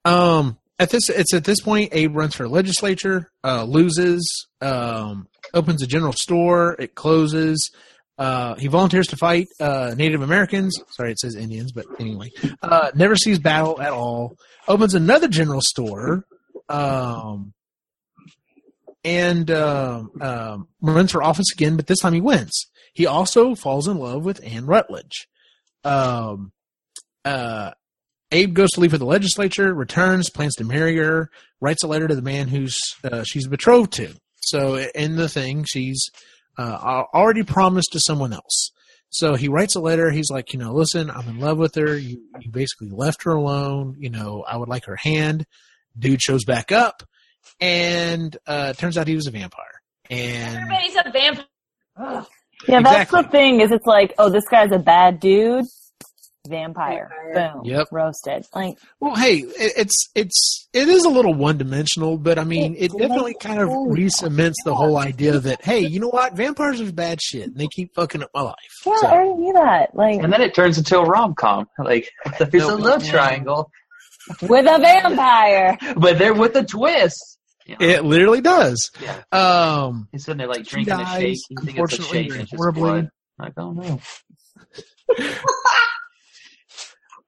Um, 0.04 0.58
at 0.78 0.90
this 0.90 1.08
it's 1.08 1.32
at 1.34 1.44
this 1.44 1.60
point 1.60 1.90
Abe 1.92 2.16
runs 2.16 2.34
for 2.34 2.48
legislature, 2.48 3.30
uh, 3.44 3.62
loses, 3.64 4.46
um, 4.60 5.28
opens 5.54 5.82
a 5.82 5.86
general 5.86 6.12
store, 6.12 6.74
it 6.78 6.94
closes. 6.94 7.70
Uh, 8.18 8.54
he 8.56 8.66
volunteers 8.68 9.06
to 9.08 9.16
fight 9.16 9.48
uh, 9.60 9.94
Native 9.96 10.22
Americans. 10.22 10.78
Sorry, 10.90 11.10
it 11.12 11.18
says 11.20 11.34
Indians, 11.34 11.72
but 11.72 11.86
anyway, 11.98 12.30
uh, 12.62 12.90
never 12.94 13.16
sees 13.16 13.38
battle 13.38 13.80
at 13.80 13.92
all. 13.92 14.36
Opens 14.68 14.94
another 14.94 15.28
general 15.28 15.60
store, 15.62 16.24
um, 16.68 17.52
and 19.04 19.50
um 19.50 20.10
um, 20.20 20.68
runs 20.80 21.10
for 21.12 21.22
office 21.22 21.46
again, 21.52 21.76
but 21.76 21.86
this 21.86 21.98
time 22.00 22.12
he 22.12 22.20
wins. 22.20 22.66
He 22.92 23.06
also 23.06 23.54
falls 23.54 23.88
in 23.88 23.96
love 23.98 24.24
with 24.24 24.44
Anne 24.44 24.66
Rutledge. 24.66 25.28
Um, 25.84 26.52
uh, 27.24 27.72
Abe 28.30 28.54
goes 28.54 28.70
to 28.70 28.80
leave 28.80 28.92
for 28.92 28.98
the 28.98 29.04
legislature, 29.04 29.74
returns, 29.74 30.30
plans 30.30 30.54
to 30.56 30.64
marry 30.64 30.96
her, 30.96 31.30
writes 31.60 31.82
a 31.82 31.86
letter 31.86 32.08
to 32.08 32.14
the 32.14 32.22
man 32.22 32.48
who's 32.48 32.78
uh, 33.04 33.24
she's 33.24 33.46
betrothed 33.46 33.92
to. 33.94 34.14
So 34.40 34.76
in 34.94 35.16
the 35.16 35.28
thing, 35.28 35.64
she's 35.64 36.10
uh, 36.58 37.04
already 37.14 37.42
promised 37.42 37.92
to 37.92 38.00
someone 38.00 38.32
else. 38.32 38.70
So 39.10 39.34
he 39.34 39.48
writes 39.48 39.74
a 39.74 39.80
letter. 39.80 40.10
He's 40.10 40.30
like, 40.30 40.54
you 40.54 40.58
know, 40.58 40.72
listen, 40.72 41.10
I'm 41.10 41.28
in 41.28 41.38
love 41.38 41.58
with 41.58 41.74
her. 41.74 41.96
You, 41.96 42.22
you 42.40 42.50
basically 42.50 42.88
left 42.88 43.24
her 43.24 43.32
alone. 43.32 43.96
You 43.98 44.08
know, 44.08 44.42
I 44.48 44.56
would 44.56 44.70
like 44.70 44.86
her 44.86 44.96
hand. 44.96 45.46
Dude 45.98 46.22
shows 46.22 46.44
back 46.46 46.72
up, 46.72 47.02
and 47.60 48.34
uh, 48.46 48.72
turns 48.72 48.96
out 48.96 49.06
he 49.06 49.14
was 49.14 49.26
a 49.26 49.30
vampire. 49.30 49.82
And 50.08 50.56
everybody's 50.56 50.96
a 50.96 51.10
vampire. 51.10 51.44
Ugh. 51.98 52.26
Yeah, 52.66 52.80
that's 52.82 53.10
the 53.10 53.22
thing. 53.24 53.60
Is 53.60 53.70
it's 53.70 53.86
like, 53.86 54.14
oh, 54.18 54.28
this 54.28 54.44
guy's 54.48 54.72
a 54.72 54.78
bad 54.78 55.20
dude, 55.20 55.64
vampire. 56.46 57.10
vampire. 57.32 57.52
Boom. 57.54 57.64
Yep. 57.64 57.88
Roasted. 57.90 58.46
Like, 58.54 58.78
well, 59.00 59.14
hey, 59.14 59.44
it's 59.56 60.10
it's 60.14 60.68
it 60.72 60.88
is 60.88 61.04
a 61.04 61.08
little 61.08 61.34
one 61.34 61.58
dimensional, 61.58 62.18
but 62.18 62.38
I 62.38 62.44
mean, 62.44 62.74
it 62.78 62.92
definitely 62.92 63.36
kind 63.40 63.60
of 63.60 63.70
re-cements 63.86 64.58
the 64.64 64.74
whole 64.74 64.98
idea 64.98 65.38
that 65.38 65.64
hey, 65.64 65.80
you 65.80 66.00
know 66.00 66.08
what, 66.08 66.34
vampires 66.34 66.80
are 66.80 66.92
bad 66.92 67.20
shit, 67.22 67.44
and 67.44 67.56
they 67.56 67.68
keep 67.68 67.94
fucking 67.94 68.22
up 68.22 68.30
my 68.34 68.42
life. 68.42 68.56
Yeah, 68.86 68.96
so. 69.00 69.06
I 69.06 69.12
already 69.12 69.34
knew 69.34 69.52
that. 69.54 69.94
Like, 69.94 70.20
and 70.20 70.32
then 70.32 70.40
it 70.40 70.54
turns 70.54 70.78
into 70.78 70.98
a 70.98 71.04
rom 71.04 71.34
com. 71.34 71.68
Like, 71.78 72.10
there's 72.38 72.68
no, 72.68 72.76
a 72.76 72.76
love 72.76 73.04
triangle 73.04 73.70
with 74.42 74.66
a 74.66 74.78
vampire, 74.78 75.76
but 75.96 76.18
they're 76.18 76.34
with 76.34 76.56
a 76.56 76.64
twist. 76.64 77.38
You 77.66 77.76
know? 77.78 77.86
It 77.86 78.04
literally 78.04 78.40
does. 78.40 78.90
Yeah. 79.00 79.22
Um, 79.32 80.08
He's 80.12 80.24
sitting 80.24 80.38
there 80.38 80.48
like 80.48 80.64
drinking 80.64 80.96
dies, 80.96 81.16
a 81.16 81.20
shake. 81.20 81.38
You 81.50 81.56
think 81.62 81.78
it's 81.78 81.98
a 81.98 82.02
shake, 82.02 82.32
horribly. 82.54 82.82
Blood. 82.82 83.10
Like, 83.38 83.52
oh 83.56 83.72
no. 83.72 84.00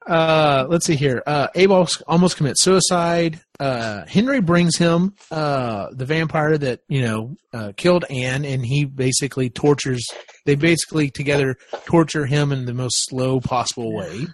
Uh, 0.07 0.67
let's 0.69 0.85
see 0.85 0.97
here. 0.97 1.23
Uh, 1.27 1.49
Abe 1.55 1.71
almost 2.07 2.37
commits 2.37 2.63
suicide. 2.63 3.41
Uh, 3.59 4.05
Henry 4.07 4.41
brings 4.41 4.77
him 4.77 5.15
uh, 5.31 5.89
the 5.93 6.05
vampire 6.05 6.59
that 6.59 6.81
you 6.89 7.03
know 7.03 7.37
uh, 7.53 7.73
killed 7.77 8.05
Anne, 8.11 8.45
and 8.45 8.65
he 8.65 8.85
basically 8.85 9.49
tortures. 9.49 10.07
They 10.45 10.57
basically 10.57 11.11
together 11.11 11.57
torture 11.87 12.27
him 12.27 12.53
in 12.53 12.67
the 12.67 12.75
most 12.75 12.97
slow 13.09 13.41
possible 13.41 13.95
way. 13.95 14.27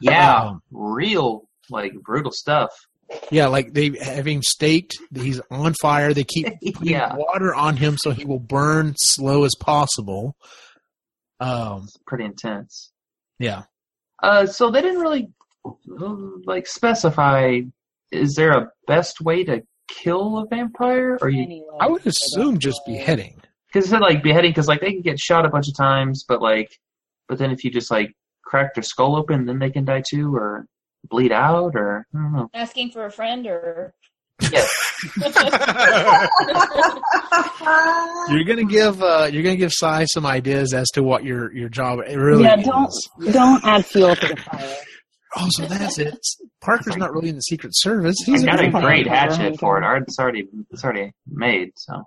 Yeah, 0.00 0.42
um, 0.42 0.62
real 0.70 1.48
like 1.70 1.92
brutal 2.04 2.32
stuff. 2.32 2.70
Yeah, 3.30 3.48
like 3.48 3.72
they 3.72 3.90
have 4.02 4.26
him 4.26 4.42
staked. 4.42 4.98
He's 5.14 5.40
on 5.50 5.74
fire. 5.80 6.14
They 6.14 6.24
keep 6.24 6.46
putting 6.74 6.88
yeah. 6.92 7.14
water 7.16 7.54
on 7.54 7.76
him 7.76 7.96
so 7.98 8.10
he 8.10 8.24
will 8.24 8.38
burn 8.38 8.94
slow 8.96 9.44
as 9.44 9.54
possible. 9.58 10.36
Um, 11.40 11.84
it's 11.84 11.96
pretty 12.06 12.24
intense. 12.24 12.92
Yeah. 13.38 13.62
Uh, 14.22 14.46
so 14.46 14.70
they 14.70 14.82
didn't 14.82 15.00
really 15.00 15.30
like 16.44 16.66
specify. 16.66 17.60
Is 18.12 18.34
there 18.34 18.52
a 18.52 18.70
best 18.86 19.20
way 19.20 19.44
to 19.44 19.62
kill 19.88 20.38
a 20.38 20.46
vampire? 20.46 21.18
Or 21.20 21.28
you? 21.28 21.42
Anyway, 21.42 21.66
I 21.80 21.88
would 21.88 22.06
assume 22.06 22.58
just 22.58 22.80
beheading. 22.86 23.40
Because 23.68 23.86
it 23.86 23.90
said 23.90 24.00
like 24.00 24.22
beheading, 24.22 24.50
because 24.50 24.68
like 24.68 24.80
they 24.80 24.92
can 24.92 25.02
get 25.02 25.18
shot 25.18 25.46
a 25.46 25.48
bunch 25.48 25.68
of 25.68 25.76
times, 25.76 26.24
but 26.28 26.42
like, 26.42 26.68
but 27.28 27.38
then 27.38 27.50
if 27.50 27.64
you 27.64 27.70
just 27.70 27.90
like 27.90 28.12
crack 28.44 28.74
their 28.74 28.82
skull 28.82 29.16
open, 29.16 29.46
then 29.46 29.58
they 29.58 29.70
can 29.70 29.84
die 29.84 30.02
too, 30.08 30.34
or 30.34 30.66
bleed 31.08 31.32
out, 31.32 31.74
or 31.74 32.06
I 32.14 32.18
don't 32.18 32.32
know. 32.32 32.50
Asking 32.54 32.90
for 32.90 33.06
a 33.06 33.10
friend, 33.10 33.46
or 33.46 33.94
yes. 34.40 34.68
you're 38.28 38.44
gonna 38.44 38.64
give 38.64 39.02
uh, 39.02 39.28
you're 39.32 39.42
gonna 39.42 39.56
give 39.56 39.72
Cy 39.72 40.04
some 40.04 40.26
ideas 40.26 40.74
as 40.74 40.88
to 40.90 41.02
what 41.02 41.24
your 41.24 41.52
your 41.54 41.68
job 41.68 42.00
really 42.00 42.44
yeah, 42.44 42.56
don't 42.56 42.88
is. 42.88 43.08
don't 43.32 43.64
add 43.64 43.86
fuel 43.86 44.14
to 44.14 44.28
the 44.28 44.36
fire. 44.36 44.76
Oh, 45.36 45.46
so 45.50 45.64
that's 45.66 45.98
it. 45.98 46.18
Parker's 46.60 46.96
not 46.96 47.12
really 47.12 47.28
in 47.28 47.36
the 47.36 47.40
Secret 47.40 47.72
Service. 47.74 48.16
He's 48.26 48.44
got 48.44 48.62
a 48.62 48.68
great 48.68 49.06
hatchet 49.06 49.60
for 49.60 49.80
it. 49.80 50.02
It's 50.02 50.18
already 50.18 50.46
it's 50.70 50.84
already 50.84 51.12
made. 51.26 51.70
So. 51.76 52.02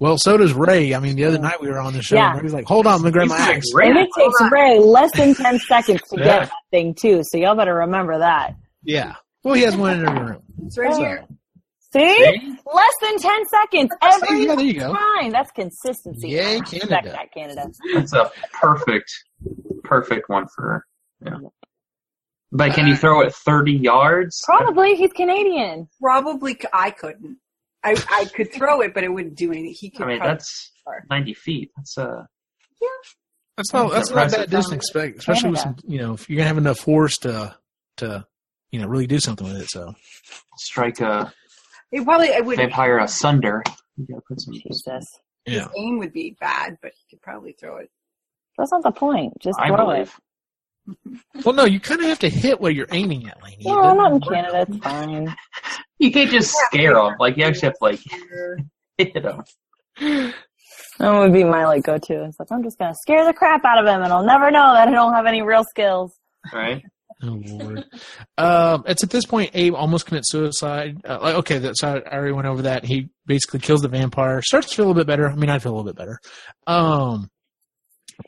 Well, 0.00 0.18
so 0.18 0.36
does 0.36 0.52
Ray. 0.52 0.94
I 0.94 0.98
mean, 0.98 1.16
the 1.16 1.24
other 1.24 1.38
night 1.38 1.60
we 1.60 1.68
were 1.68 1.78
on 1.78 1.92
the 1.92 2.02
show, 2.02 2.16
yeah. 2.16 2.32
and 2.32 2.42
Ray's 2.42 2.52
like, 2.52 2.66
"Hold 2.66 2.86
on, 2.86 3.02
let 3.02 3.06
me 3.06 3.10
grab 3.12 3.28
my 3.28 3.36
axe." 3.36 3.66
And 3.74 3.98
it 3.98 4.08
takes 4.16 4.34
Ray 4.50 4.78
less 4.78 5.10
than 5.16 5.34
ten 5.34 5.58
seconds 5.60 6.00
to 6.10 6.18
yeah. 6.18 6.24
get 6.24 6.40
that 6.40 6.52
thing 6.70 6.94
too. 6.94 7.22
So 7.24 7.38
y'all 7.38 7.54
better 7.54 7.74
remember 7.74 8.18
that. 8.18 8.56
Yeah. 8.82 9.14
Well, 9.44 9.54
he 9.54 9.62
has 9.62 9.76
one 9.76 9.98
in 9.98 10.08
every 10.08 10.24
room. 10.24 10.42
It's 10.66 10.78
right 10.78 10.94
so. 10.94 11.00
here. 11.00 11.24
See? 11.92 12.24
See? 12.24 12.56
Less 12.72 12.94
than 13.02 13.18
10 13.18 13.44
seconds 13.48 13.90
every 14.00 14.46
yeah, 14.46 14.54
there 14.54 14.64
you 14.64 14.80
go. 14.80 14.94
time. 14.94 15.30
That's 15.30 15.50
consistency. 15.50 16.30
Yay, 16.30 16.60
Canada. 16.60 17.10
That, 17.12 17.32
Canada. 17.34 17.70
That's 17.92 18.14
a 18.14 18.30
perfect, 18.54 19.12
perfect 19.84 20.28
one 20.28 20.46
for, 20.56 20.86
yeah. 21.24 21.38
But 22.50 22.74
can 22.74 22.86
you 22.86 22.94
uh, 22.94 22.98
throw 22.98 23.20
it 23.20 23.34
30 23.34 23.72
yards? 23.72 24.40
Probably. 24.44 24.94
He's 24.94 25.12
Canadian. 25.12 25.88
Probably. 26.00 26.58
I 26.72 26.90
couldn't. 26.90 27.38
I, 27.84 27.96
I 28.10 28.24
could 28.26 28.52
throw 28.52 28.80
it, 28.80 28.94
but 28.94 29.04
it 29.04 29.08
wouldn't 29.08 29.34
do 29.34 29.50
anything. 29.50 29.74
He 29.78 29.90
could. 29.90 30.04
I 30.04 30.08
mean, 30.08 30.18
that's 30.20 30.72
far. 30.84 31.04
90 31.10 31.34
feet. 31.34 31.70
That's 31.76 31.98
uh. 31.98 32.24
Yeah. 32.80 32.88
That's 33.56 33.72
not. 33.72 33.90
That's 33.90 34.10
not 34.10 34.30
that 34.30 34.50
distance, 34.50 34.84
expect 34.84 35.18
especially 35.18 35.50
with 35.50 35.60
some. 35.60 35.76
You 35.86 35.98
know, 35.98 36.14
if 36.14 36.28
you're 36.28 36.36
gonna 36.36 36.48
have 36.48 36.58
enough 36.58 36.78
force 36.78 37.18
to, 37.18 37.54
to, 37.98 38.26
you 38.70 38.80
know, 38.80 38.86
really 38.86 39.06
do 39.06 39.20
something 39.20 39.46
with 39.46 39.62
it. 39.62 39.70
So. 39.70 39.94
Strike 40.56 41.00
a 41.00 41.32
it 41.92 42.04
probably 42.04 42.32
I 42.32 42.40
would 42.40 42.56
vampire 42.56 42.98
asunder. 42.98 43.62
You 43.96 44.06
gotta 44.06 44.22
put 44.26 44.40
some. 44.40 44.54
Jesus. 44.54 45.04
Yeah. 45.46 45.60
His 45.60 45.68
aim 45.76 45.98
would 45.98 46.12
be 46.12 46.36
bad, 46.40 46.78
but 46.80 46.92
he 46.96 47.04
could 47.10 47.22
probably 47.22 47.52
throw 47.52 47.76
it. 47.76 47.90
That's 48.56 48.72
not 48.72 48.82
the 48.82 48.92
point. 48.92 49.34
Just 49.40 49.58
I 49.60 49.68
throw 49.68 49.86
believe. 49.86 50.06
it. 50.06 50.10
well, 51.44 51.54
no, 51.54 51.64
you 51.64 51.80
kind 51.80 52.00
of 52.00 52.06
have 52.06 52.18
to 52.20 52.28
hit 52.28 52.60
what 52.60 52.74
you're 52.74 52.88
aiming 52.90 53.28
at, 53.28 53.42
Lainey. 53.42 53.64
No, 53.64 53.80
I'm 53.80 53.96
not 53.96 54.12
in 54.12 54.20
Canada. 54.20 54.66
It's 54.68 54.76
fine. 54.78 55.34
You 55.98 56.10
can't 56.10 56.32
just 56.32 56.52
scare 56.66 56.94
them. 56.94 57.14
Like 57.20 57.36
you 57.36 57.44
actually 57.44 57.68
have 57.68 57.74
to 57.74 57.84
like 57.84 58.00
hit 58.98 59.22
them. 59.22 59.44
That 60.98 61.18
would 61.18 61.32
be 61.32 61.44
my 61.44 61.64
like 61.64 61.84
go-to. 61.84 62.24
It's 62.24 62.40
like 62.40 62.50
I'm 62.50 62.64
just 62.64 62.76
gonna 62.76 62.96
scare 63.02 63.24
the 63.24 63.32
crap 63.32 63.64
out 63.64 63.78
of 63.78 63.86
him, 63.86 64.02
and 64.02 64.12
I'll 64.12 64.24
never 64.24 64.50
know 64.50 64.72
that 64.72 64.88
I 64.88 64.90
don't 64.90 65.12
have 65.12 65.26
any 65.26 65.42
real 65.42 65.62
skills. 65.62 66.12
Right. 66.52 66.82
Oh 67.22 67.40
lord! 67.46 67.84
um, 68.36 68.82
it's 68.88 69.04
at 69.04 69.10
this 69.10 69.26
point 69.26 69.52
Abe 69.54 69.74
almost 69.76 70.06
commits 70.06 70.32
suicide. 70.32 70.96
Uh, 71.08 71.18
like, 71.22 71.34
okay, 71.36 71.58
that's 71.58 71.80
so 71.80 72.02
I 72.04 72.16
already 72.16 72.32
went 72.32 72.48
over 72.48 72.62
that. 72.62 72.84
He 72.84 73.10
basically 73.26 73.60
kills 73.60 73.82
the 73.82 73.88
vampire. 73.88 74.42
Starts 74.42 74.70
to 74.70 74.74
feel 74.74 74.86
a 74.86 74.88
little 74.88 75.00
bit 75.00 75.06
better. 75.06 75.28
I 75.28 75.36
mean, 75.36 75.50
I 75.50 75.60
feel 75.60 75.72
a 75.72 75.76
little 75.76 75.92
bit 75.92 75.96
better. 75.96 76.18
Um, 76.66 77.30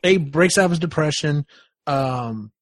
Abe 0.05 0.30
breaks 0.30 0.59
out 0.59 0.66
of 0.66 0.70
his 0.70 0.78
depression, 0.78 1.44
um, 1.87 2.53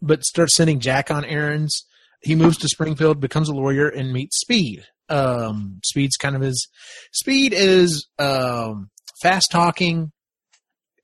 but 0.00 0.24
starts 0.24 0.56
sending 0.56 0.80
Jack 0.80 1.10
on 1.10 1.24
errands. 1.24 1.86
He 2.22 2.34
moves 2.34 2.56
to 2.58 2.68
Springfield, 2.68 3.20
becomes 3.20 3.48
a 3.48 3.54
lawyer, 3.54 3.88
and 3.88 4.12
meets 4.12 4.40
Speed. 4.40 4.84
Um, 5.08 5.80
Speed's 5.84 6.16
kind 6.16 6.34
of 6.34 6.42
his. 6.42 6.68
Speed 7.12 7.52
is 7.54 8.06
um, 8.18 8.90
fast 9.22 9.48
talking. 9.50 10.12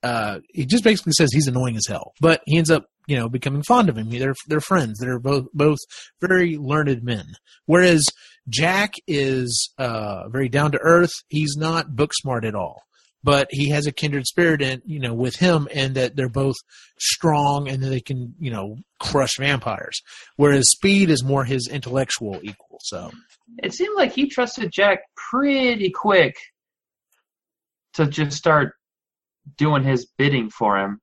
Uh, 0.01 0.39
he 0.49 0.65
just 0.65 0.83
basically 0.83 1.13
says 1.13 1.29
he's 1.31 1.47
annoying 1.47 1.77
as 1.77 1.85
hell, 1.87 2.13
but 2.19 2.41
he 2.45 2.57
ends 2.57 2.71
up 2.71 2.85
you 3.07 3.17
know, 3.17 3.29
becoming 3.29 3.63
fond 3.63 3.89
of 3.89 3.97
him. 3.97 4.09
They're 4.09 4.35
they're 4.47 4.61
friends. 4.61 4.99
They're 4.99 5.19
both 5.19 5.47
both 5.53 5.79
very 6.21 6.57
learned 6.57 7.03
men. 7.03 7.25
Whereas 7.65 8.05
Jack 8.47 8.93
is 9.07 9.71
uh, 9.77 10.29
very 10.29 10.49
down 10.49 10.71
to 10.71 10.79
earth. 10.79 11.11
He's 11.27 11.55
not 11.57 11.95
book 11.95 12.11
smart 12.13 12.45
at 12.45 12.55
all, 12.55 12.83
but 13.23 13.47
he 13.51 13.69
has 13.69 13.87
a 13.87 13.91
kindred 13.91 14.25
spirit 14.25 14.61
in 14.61 14.81
you 14.85 14.99
know 14.99 15.13
with 15.13 15.35
him, 15.35 15.67
and 15.73 15.95
that 15.95 16.15
they're 16.15 16.29
both 16.29 16.55
strong 16.99 17.67
and 17.67 17.81
that 17.83 17.89
they 17.89 18.01
can 18.01 18.35
you 18.39 18.51
know 18.51 18.77
crush 18.99 19.37
vampires. 19.37 20.01
Whereas 20.35 20.69
Speed 20.69 21.09
is 21.09 21.23
more 21.23 21.43
his 21.43 21.67
intellectual 21.71 22.39
equal. 22.43 22.79
So 22.81 23.11
it 23.57 23.73
seemed 23.73 23.95
like 23.95 24.13
he 24.13 24.27
trusted 24.27 24.71
Jack 24.71 24.99
pretty 25.15 25.91
quick 25.91 26.35
to 27.93 28.07
just 28.07 28.37
start 28.37 28.73
doing 29.57 29.83
his 29.83 30.07
bidding 30.17 30.49
for 30.49 30.77
him 30.77 30.99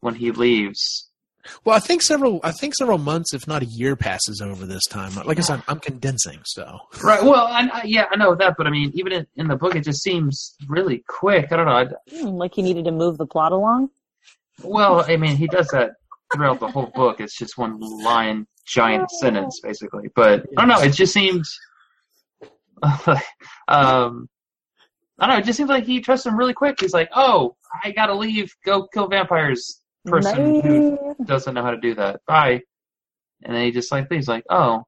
when 0.00 0.14
he 0.14 0.30
leaves. 0.30 1.10
Well, 1.64 1.76
I 1.76 1.80
think 1.80 2.02
several. 2.02 2.40
I 2.42 2.52
think 2.52 2.74
several 2.74 2.98
months, 2.98 3.34
if 3.34 3.46
not 3.46 3.62
a 3.62 3.66
year, 3.66 3.96
passes 3.96 4.40
over 4.40 4.66
this 4.66 4.84
time. 4.86 5.14
Like 5.24 5.38
I 5.38 5.42
said, 5.42 5.62
I'm 5.68 5.80
condensing. 5.80 6.40
So 6.44 6.78
right. 7.02 7.22
Well, 7.22 7.46
I, 7.46 7.68
I, 7.72 7.82
yeah, 7.84 8.06
I 8.10 8.16
know 8.16 8.34
that, 8.34 8.54
but 8.56 8.66
I 8.66 8.70
mean, 8.70 8.90
even 8.94 9.12
in, 9.12 9.26
in, 9.36 9.48
the 9.48 9.56
book, 9.56 9.74
it 9.74 9.84
just 9.84 10.02
seems 10.02 10.56
really 10.68 11.04
quick. 11.08 11.52
I 11.52 11.56
don't 11.56 11.66
know. 11.66 11.96
Hmm, 12.10 12.36
like 12.36 12.54
he 12.54 12.62
needed 12.62 12.84
to 12.86 12.92
move 12.92 13.18
the 13.18 13.26
plot 13.26 13.52
along. 13.52 13.90
Well, 14.62 15.04
I 15.06 15.16
mean, 15.16 15.36
he 15.36 15.46
does 15.46 15.68
that 15.68 15.92
throughout 16.32 16.60
the 16.60 16.68
whole 16.68 16.90
book. 16.94 17.20
It's 17.20 17.36
just 17.36 17.58
one 17.58 17.78
line 17.80 18.46
giant 18.66 19.10
sentence, 19.10 19.60
basically. 19.62 20.08
But 20.14 20.46
I 20.56 20.62
don't 20.62 20.68
know. 20.68 20.84
It 20.84 20.92
just 20.92 21.12
seemed. 21.12 21.44
um, 22.82 24.28
I 25.18 25.26
don't 25.26 25.28
know. 25.28 25.36
It 25.38 25.44
just 25.44 25.56
seems 25.56 25.70
like 25.70 25.84
he 25.84 26.00
trusts 26.00 26.26
him 26.26 26.36
really 26.36 26.54
quick. 26.54 26.80
He's 26.80 26.92
like, 26.92 27.10
"Oh, 27.14 27.56
I 27.82 27.92
gotta 27.92 28.14
leave. 28.14 28.54
Go 28.64 28.86
kill 28.86 29.08
vampires." 29.08 29.80
Person 30.06 30.60
who 30.60 31.16
doesn't 31.24 31.54
know 31.54 31.62
how 31.62 31.70
to 31.70 31.78
do 31.78 31.94
that. 31.94 32.20
Bye. 32.26 32.62
And 33.42 33.54
then 33.54 33.64
he 33.64 33.72
just 33.72 33.90
like 33.90 34.10
leaves. 34.10 34.28
Like, 34.28 34.44
oh, 34.50 34.84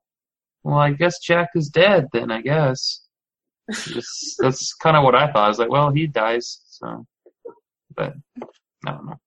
well, 0.62 0.79
I 0.79 0.93
guess 0.93 1.19
Jack 1.21 1.51
is 1.55 1.69
dead. 1.69 2.07
Then 2.12 2.31
I 2.31 2.43
guess. 2.43 3.03
Just, 3.73 4.37
that's 4.39 4.75
kind 4.75 4.97
of 4.97 5.05
what 5.05 5.14
I 5.14 5.27
thought. 5.33 5.45
I 5.45 5.49
was 5.49 5.59
like, 5.59 5.71
well, 5.71 5.91
he 5.91 6.07
dies. 6.07 6.61
So, 6.69 7.07
but 7.95 8.14
I 8.87 8.91
don't 8.93 9.07
know. 9.07 9.21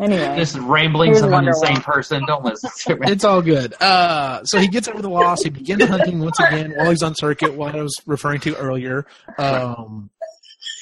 Anyway, 0.00 0.36
This 0.36 0.54
is 0.54 0.60
ramblings 0.60 1.20
Here's 1.20 1.30
of 1.30 1.38
an 1.38 1.48
insane 1.48 1.80
person. 1.82 2.24
Don't 2.26 2.42
listen 2.44 2.70
to 2.86 2.96
me. 3.00 3.12
It's 3.12 3.24
all 3.24 3.42
good. 3.42 3.74
Uh, 3.80 4.42
so 4.44 4.58
he 4.58 4.66
gets 4.66 4.88
over 4.88 5.02
the 5.02 5.10
loss. 5.10 5.42
He 5.42 5.50
begins 5.50 5.84
hunting 5.84 6.18
once 6.20 6.40
again 6.40 6.72
while 6.76 6.88
he's 6.88 7.02
on 7.02 7.14
circuit, 7.14 7.54
what 7.54 7.76
I 7.76 7.82
was 7.82 8.00
referring 8.06 8.40
to 8.40 8.56
earlier. 8.56 9.06
Um, 9.36 10.08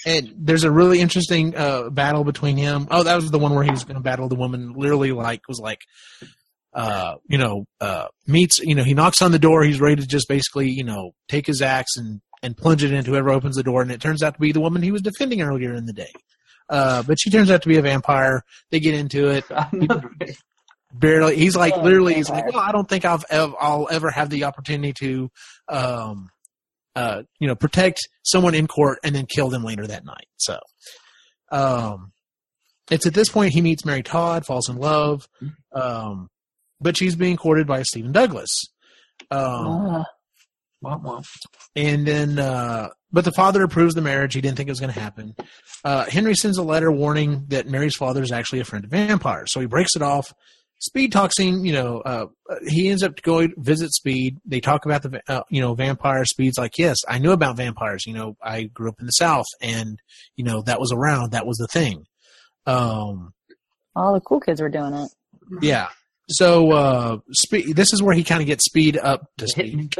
and 0.06 0.32
there's 0.36 0.64
a 0.64 0.70
really 0.70 1.00
interesting 1.00 1.56
uh, 1.56 1.90
battle 1.90 2.24
between 2.24 2.56
him. 2.56 2.88
Oh, 2.90 3.02
that 3.02 3.16
was 3.16 3.30
the 3.30 3.38
one 3.38 3.54
where 3.54 3.64
he 3.64 3.70
was 3.70 3.84
going 3.84 3.96
to 3.96 4.02
battle 4.02 4.28
the 4.28 4.34
woman. 4.36 4.72
Literally, 4.74 5.12
like 5.12 5.40
was 5.48 5.60
like, 5.60 5.80
uh, 6.74 7.16
you 7.28 7.38
know, 7.38 7.64
uh, 7.80 8.06
meets. 8.26 8.58
You 8.58 8.74
know, 8.74 8.84
he 8.84 8.94
knocks 8.94 9.22
on 9.22 9.32
the 9.32 9.38
door. 9.38 9.62
He's 9.64 9.80
ready 9.80 9.96
to 9.96 10.06
just 10.06 10.28
basically, 10.28 10.70
you 10.70 10.84
know, 10.84 11.12
take 11.28 11.46
his 11.46 11.62
axe 11.62 11.96
and 11.96 12.20
and 12.42 12.56
plunge 12.56 12.82
it 12.82 12.92
into 12.92 13.10
whoever 13.10 13.30
opens 13.30 13.56
the 13.56 13.62
door. 13.62 13.82
And 13.82 13.92
it 13.92 14.00
turns 14.00 14.22
out 14.22 14.34
to 14.34 14.40
be 14.40 14.52
the 14.52 14.60
woman 14.60 14.82
he 14.82 14.92
was 14.92 15.02
defending 15.02 15.42
earlier 15.42 15.74
in 15.74 15.86
the 15.86 15.92
day. 15.92 16.12
Uh, 16.68 17.02
but 17.02 17.18
she 17.20 17.30
turns 17.30 17.50
out 17.50 17.62
to 17.62 17.68
be 17.68 17.76
a 17.78 17.82
vampire. 17.82 18.42
They 18.70 18.80
get 18.80 18.94
into 18.94 19.28
it 19.28 19.44
barely 20.92 21.36
he's 21.36 21.56
like 21.56 21.74
Oh, 21.76 21.82
literally 21.82 22.14
he's 22.14 22.28
like 22.28 22.46
well 22.52 22.58
i 22.60 22.72
don't 22.72 22.88
think 22.88 23.04
i've 23.04 23.24
ev- 23.30 23.54
i'll 23.60 23.86
ever 23.90 24.10
have 24.10 24.28
the 24.28 24.44
opportunity 24.44 24.92
to 24.94 25.30
um 25.68 26.30
uh 26.96 27.22
you 27.38 27.46
know 27.46 27.54
protect 27.54 28.00
someone 28.22 28.54
in 28.54 28.66
court 28.66 28.98
and 29.04 29.14
then 29.14 29.26
kill 29.26 29.48
them 29.48 29.62
later 29.64 29.86
that 29.86 30.04
night. 30.04 30.26
So 30.36 30.58
um 31.52 32.12
it's 32.90 33.06
at 33.06 33.14
this 33.14 33.28
point 33.28 33.52
he 33.52 33.60
meets 33.60 33.84
mary 33.84 34.02
todd 34.02 34.44
falls 34.44 34.68
in 34.68 34.76
love 34.76 35.28
um 35.72 36.28
but 36.80 36.96
she's 36.96 37.14
being 37.14 37.36
courted 37.36 37.66
by 37.66 37.82
stephen 37.82 38.12
douglas. 38.12 38.50
Um 39.30 39.40
uh, 39.40 40.04
well, 40.82 41.00
well. 41.04 41.24
and 41.76 42.06
then 42.06 42.38
uh 42.38 42.88
but 43.12 43.24
the 43.24 43.32
father 43.32 43.64
approves 43.64 43.94
the 43.94 44.00
marriage. 44.00 44.34
He 44.34 44.40
didn't 44.40 44.56
think 44.56 44.68
it 44.68 44.72
was 44.72 44.80
going 44.80 44.92
to 44.92 45.00
happen. 45.00 45.34
Uh 45.84 46.04
henry 46.06 46.34
sends 46.34 46.58
a 46.58 46.62
letter 46.62 46.90
warning 46.90 47.44
that 47.48 47.66
mary's 47.68 47.96
father 47.96 48.22
is 48.22 48.32
actually 48.32 48.60
a 48.60 48.64
friend 48.64 48.84
of 48.84 48.90
vampires. 48.90 49.52
So 49.52 49.60
he 49.60 49.66
breaks 49.66 49.94
it 49.96 50.02
off 50.02 50.32
speed 50.80 51.12
talks 51.12 51.38
him 51.38 51.64
you 51.64 51.72
know 51.72 51.98
uh 52.00 52.26
he 52.66 52.88
ends 52.88 53.02
up 53.02 53.20
going 53.22 53.52
visit 53.58 53.92
speed 53.92 54.38
they 54.44 54.60
talk 54.60 54.84
about 54.86 55.02
the 55.02 55.20
uh, 55.28 55.42
you 55.50 55.60
know 55.60 55.74
vampire 55.74 56.24
speed's 56.24 56.58
like 56.58 56.72
yes 56.78 56.96
i 57.08 57.18
knew 57.18 57.32
about 57.32 57.56
vampires 57.56 58.06
you 58.06 58.14
know 58.14 58.34
i 58.42 58.64
grew 58.64 58.88
up 58.88 58.98
in 58.98 59.06
the 59.06 59.12
south 59.12 59.46
and 59.60 60.00
you 60.36 60.44
know 60.44 60.62
that 60.62 60.80
was 60.80 60.90
around 60.92 61.32
that 61.32 61.46
was 61.46 61.58
the 61.58 61.68
thing 61.68 62.04
um 62.66 63.32
all 63.94 64.14
the 64.14 64.20
cool 64.20 64.40
kids 64.40 64.60
were 64.60 64.68
doing 64.70 64.94
it. 64.94 65.10
yeah 65.60 65.88
so 66.28 66.70
uh 66.72 67.18
speed 67.32 67.76
this 67.76 67.92
is 67.92 68.02
where 68.02 68.14
he 68.14 68.24
kind 68.24 68.40
of 68.40 68.46
gets 68.46 68.64
speed 68.64 68.96
up 68.96 69.26
to 69.36 69.46
speed 69.48 69.94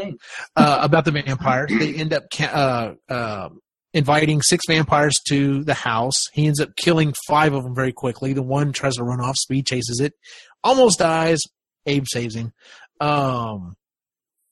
uh, 0.57 0.79
about 0.81 1.05
the 1.05 1.11
vampires. 1.11 1.71
They 1.77 1.95
end 1.95 2.13
up 2.13 2.25
ca- 2.33 2.95
uh, 3.09 3.13
uh, 3.13 3.49
inviting 3.93 4.41
six 4.43 4.65
vampires 4.69 5.15
to 5.29 5.65
the 5.65 5.75
house. 5.75 6.15
He 6.33 6.47
ends 6.47 6.61
up 6.61 6.77
killing 6.77 7.15
five 7.27 7.53
of 7.53 7.65
them 7.65 7.75
very 7.75 7.93
quickly. 7.93 8.33
The 8.33 8.43
one 8.43 8.73
tries 8.73 8.95
to 8.97 9.05
run 9.05 9.21
off. 9.21 9.37
Speed 9.37 9.67
chases 9.67 10.01
it, 10.01 10.13
almost 10.65 10.99
dies. 10.99 11.39
Abe 11.87 12.05
saves 12.07 12.35
him. 12.37 12.53
Um, 13.01 13.75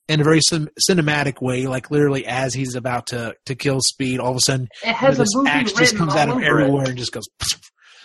in 0.07 0.21
a 0.21 0.23
very 0.23 0.39
cin- 0.41 0.69
cinematic 0.89 1.39
way, 1.41 1.67
like 1.67 1.91
literally 1.91 2.25
as 2.25 2.53
he's 2.53 2.73
about 2.75 3.07
to 3.07 3.35
to 3.45 3.55
kill 3.55 3.79
Speed, 3.81 4.19
all 4.19 4.31
of 4.31 4.37
a 4.37 4.39
sudden 4.45 4.67
It 4.83 4.93
has 4.95 5.17
this 5.17 5.29
a 5.35 5.37
movie 5.37 5.49
axe 5.51 5.73
just 5.73 5.95
comes 5.95 6.15
out 6.15 6.29
of 6.29 6.41
everywhere 6.41 6.83
It. 6.83 6.89
and 6.89 6.97
just 6.97 7.11
goes. 7.11 7.25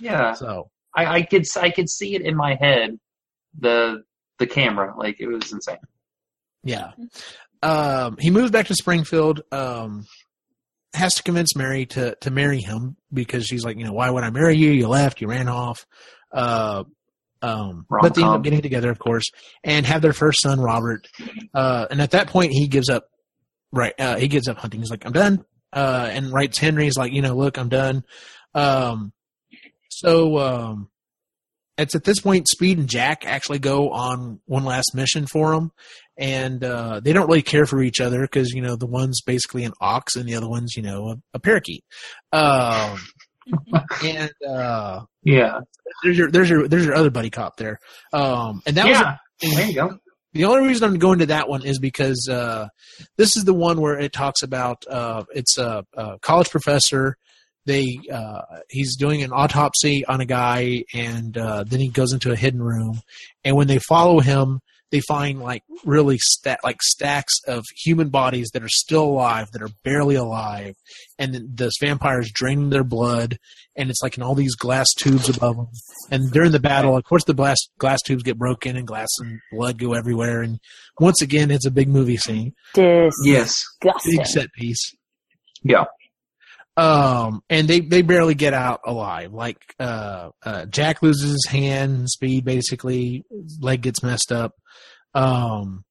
Yeah, 0.01 0.33
So 0.35 0.69
I, 0.95 1.07
I 1.07 1.23
could 1.23 1.45
I 1.61 1.71
could 1.71 1.89
see 1.89 2.15
it 2.15 2.21
in 2.23 2.37
my 2.37 2.57
head. 2.61 2.99
The 3.59 4.03
the 4.39 4.47
camera, 4.47 4.95
like 4.99 5.17
it 5.21 5.29
was 5.29 5.51
insane. 5.53 5.79
Yeah. 6.63 6.91
Um, 7.63 8.17
he 8.19 8.31
moves 8.31 8.51
back 8.51 8.67
to 8.67 8.75
Springfield. 8.75 9.41
Um, 9.51 10.05
has 10.93 11.15
to 11.15 11.23
convince 11.23 11.57
Mary 11.57 11.87
to 11.87 12.17
to 12.21 12.31
marry 12.31 12.61
him 12.61 12.97
because 13.13 13.47
she's 13.47 13.65
like, 13.65 13.79
you 13.79 13.85
know, 13.85 13.93
why 13.93 14.11
would 14.11 14.25
I 14.25 14.31
marry 14.31 14.57
you? 14.57 14.71
You 14.71 14.89
left. 14.89 15.21
You 15.23 15.29
ran 15.29 15.49
off. 15.49 15.87
Uh, 16.33 16.85
um, 17.45 17.87
but 17.91 18.15
they 18.15 18.23
end 18.23 18.31
up 18.31 18.43
getting 18.43 18.63
together, 18.63 18.91
of 18.91 18.99
course, 18.99 19.25
and 19.63 19.85
have 19.85 20.03
their 20.03 20.13
first 20.13 20.41
son, 20.41 20.61
Robert. 20.61 21.07
Uh, 21.53 21.87
and 21.91 22.01
at 22.01 22.13
that 22.13 22.29
point, 22.29 22.53
he 22.53 22.69
gives 22.69 22.89
up. 22.89 23.05
Right. 23.73 23.93
Uh, 23.99 24.17
he 24.17 24.29
gives 24.29 24.49
up 24.49 24.57
hunting. 24.57 24.81
He's 24.81 24.91
like, 24.91 25.05
I'm 25.05 25.13
done. 25.13 25.45
Uh, 25.73 26.09
and 26.11 26.33
writes 26.33 26.59
Henry. 26.59 26.85
He's 26.85 26.97
like, 26.97 27.13
you 27.13 27.23
know, 27.23 27.35
look, 27.35 27.59
I'm 27.59 27.69
done. 27.69 28.05
Um, 28.55 29.13
so 29.89 30.39
um, 30.39 30.89
it's 31.77 31.95
at 31.95 32.05
this 32.05 32.21
point 32.21 32.49
Speed 32.49 32.79
and 32.79 32.89
Jack 32.89 33.27
actually 33.27 33.59
go 33.59 33.91
on 33.91 34.41
one 34.47 34.65
last 34.65 34.95
mission 34.95 35.27
for 35.27 35.53
him, 35.53 35.73
and 36.17 36.63
uh, 36.63 37.01
they 37.01 37.13
don't 37.13 37.27
really 37.27 37.43
care 37.43 37.67
for 37.67 37.83
each 37.83 38.01
other 38.01 38.23
because 38.23 38.51
you 38.51 38.63
know 38.63 38.77
the 38.77 38.87
one's 38.87 39.21
basically 39.21 39.65
an 39.65 39.73
ox 39.81 40.17
and 40.17 40.29
the 40.29 40.37
other 40.37 40.49
one's 40.49 40.77
you 40.77 40.83
know 40.83 41.09
a, 41.11 41.17
a 41.35 41.41
parakeet. 41.41 41.85
Um, 42.33 42.99
and 44.03 44.31
uh, 44.47 45.03
Yeah, 45.23 45.61
there's 46.03 46.19
your 46.19 46.31
there's 46.31 46.51
your 46.51 46.69
there's 46.69 46.85
your 46.85 46.95
other 46.95 47.11
buddy 47.11 47.31
cop 47.31 47.57
there. 47.57 47.79
Um, 48.13 48.63
and 48.67 48.77
that 48.77 48.87
yeah. 48.87 49.17
was 49.43 49.55
There 49.55 49.67
you 49.67 49.75
go. 49.75 49.99
the 50.33 50.45
only 50.45 50.69
reason 50.69 50.89
I'm 50.89 50.99
going 50.99 51.21
to 51.21 51.27
that 51.27 51.49
one 51.49 51.65
is 51.65 51.79
because 51.79 52.29
uh, 52.31 52.69
this 53.17 53.37
is 53.37 53.45
the 53.45 53.55
one 53.55 53.81
where 53.81 53.99
it 53.99 54.13
talks 54.13 54.43
about 54.43 54.85
uh, 54.89 55.25
it's 55.35 55.59
a, 55.59 55.85
a 55.95 56.19
college 56.21 56.51
professor. 56.51 57.17
They 57.67 57.99
uh, 58.13 58.43
he's 58.69 58.97
doing 58.97 59.23
an 59.23 59.33
autopsy 59.33 60.05
on 60.07 60.21
a 60.21 60.27
guy, 60.27 60.85
and 60.93 61.37
uh, 61.39 61.65
then 61.65 61.81
he 61.81 61.89
goes 61.89 62.13
into 62.13 62.31
a 62.31 62.37
hidden 62.37 62.63
room. 62.63 63.01
And 63.43 63.57
when 63.57 63.69
they 63.69 63.79
follow 63.79 64.21
him, 64.21 64.61
they 64.95 65.01
find 65.09 65.41
like 65.41 65.65
really 65.85 66.19
sta- 66.19 66.59
like 66.63 66.81
stacks 66.81 67.35
of 67.49 67.65
human 67.85 68.11
bodies 68.11 68.49
that 68.55 68.63
are 68.63 68.69
still 68.69 69.03
alive, 69.03 69.49
that 69.53 69.61
are 69.61 69.71
barely 69.83 70.15
alive, 70.15 70.75
and 71.19 71.35
then 71.35 71.49
this 71.53 71.73
vampires 71.81 72.31
draining 72.33 72.71
their 72.71 72.85
blood, 72.85 73.39
and 73.77 73.91
it's 73.91 74.01
like 74.05 74.17
in 74.17 74.23
all 74.23 74.37
these 74.37 74.55
glass 74.55 74.87
tubes 74.97 75.29
above 75.29 75.57
them. 75.57 75.67
And 76.13 76.31
during 76.31 76.53
the 76.53 76.61
battle, 76.61 76.97
of 76.97 77.03
course, 77.03 77.25
the 77.25 77.35
glass 77.35 77.59
glass 77.79 78.01
tubes 78.03 78.23
get 78.23 78.39
broken, 78.39 78.77
and 78.77 78.87
glass 78.87 79.09
and 79.19 79.41
blood 79.51 79.79
go 79.79 79.95
everywhere. 79.95 80.43
And 80.43 80.61
once 81.01 81.21
again, 81.23 81.51
it's 81.51 81.67
a 81.67 81.73
big 81.73 81.89
movie 81.89 82.17
scene, 82.19 82.55
Yes. 83.25 83.61
Big 84.05 84.27
set 84.27 84.53
piece. 84.53 84.93
Yeah. 85.65 85.87
Um, 86.77 87.43
and 87.49 87.69
they 87.69 87.81
they 87.81 88.03
barely 88.03 88.35
get 88.35 88.53
out 88.53 88.81
alive. 88.85 89.33
Like 89.33 89.59
uh, 89.79 90.31
uh, 90.45 90.67
Jack 90.67 91.03
loses 91.03 91.31
his 91.33 91.47
hand, 91.49 92.11
Speed 92.11 92.45
basically 92.45 93.25
leg 93.61 93.83
gets 93.83 94.03
messed 94.03 94.33
up. 94.33 94.55
Um, 95.15 95.85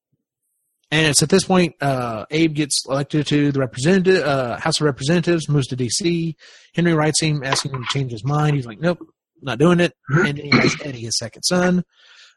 and 0.92 1.08
it's 1.08 1.24
at 1.24 1.30
this 1.30 1.46
point 1.46 1.76
uh, 1.82 2.26
Abe 2.30 2.54
gets 2.54 2.86
elected 2.88 3.26
to 3.28 3.52
the 3.52 3.60
representative 3.60 4.24
uh, 4.24 4.58
House 4.60 4.80
of 4.80 4.86
Representatives, 4.86 5.50
moves 5.50 5.68
to 5.68 5.76
D.C. 5.76 6.36
Henry 6.76 6.94
writes 6.94 7.20
him 7.22 7.44
asking 7.44 7.74
him 7.74 7.84
to 7.84 7.90
change 7.98 8.12
his 8.12 8.24
mind. 8.24 8.56
He's 8.56 8.68
like, 8.68 8.80
nope, 8.80 9.00
not 9.42 9.58
doing 9.58 9.80
it. 9.80 9.94
And 10.10 10.38
then 10.38 10.46
he 10.46 10.50
has 10.52 10.76
Eddie, 10.84 11.02
his 11.02 11.18
second 11.18 11.44
son. 11.44 11.84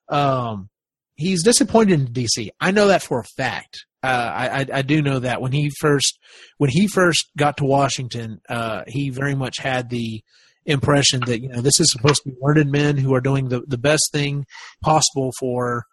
Um, 0.09 0.71
he's 1.17 1.43
disappointed 1.43 2.01
in 2.01 2.07
DC. 2.09 2.49
I 2.61 2.71
know 2.71 2.89
that 2.89 3.03
for 3.03 3.21
a 3.21 3.25
fact. 3.25 3.85
Uh, 4.03 4.07
I, 4.07 4.61
I 4.61 4.67
I 4.75 4.83
do 4.83 5.03
know 5.03 5.19
that 5.19 5.41
when 5.41 5.53
he 5.53 5.71
first 5.81 6.19
when 6.59 6.71
he 6.71 6.87
first 6.87 7.31
got 7.37 7.57
to 7.57 7.65
Washington, 7.65 8.41
uh, 8.49 8.85
he 8.87 9.11
very 9.11 9.35
much 9.35 9.59
had 9.59 9.91
the 9.91 10.23
impression 10.65 11.21
that 11.27 11.41
you 11.41 11.49
know 11.49 11.61
this 11.61 11.81
is 11.81 11.91
supposed 11.91 12.23
to 12.23 12.31
be 12.31 12.37
learned 12.41 12.71
men 12.71 12.97
who 12.97 13.15
are 13.15 13.21
doing 13.21 13.49
the 13.49 13.63
the 13.67 13.79
best 13.79 14.11
thing 14.13 14.47
possible 14.83 15.33
for 15.41 15.85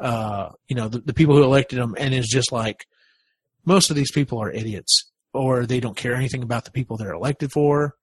uh, 0.00 0.50
you 0.68 0.76
know 0.76 0.88
the, 0.88 1.00
the 1.00 1.14
people 1.14 1.36
who 1.36 1.42
elected 1.42 1.78
him, 1.78 1.94
and 1.98 2.14
is 2.14 2.28
just 2.28 2.52
like 2.52 2.86
most 3.64 3.90
of 3.90 3.96
these 3.96 4.10
people 4.10 4.42
are 4.42 4.50
idiots 4.50 5.10
or 5.34 5.66
they 5.66 5.80
don't 5.80 5.96
care 5.96 6.14
anything 6.14 6.42
about 6.42 6.64
the 6.64 6.70
people 6.70 6.96
they're 6.96 7.12
elected 7.12 7.52
for. 7.52 7.94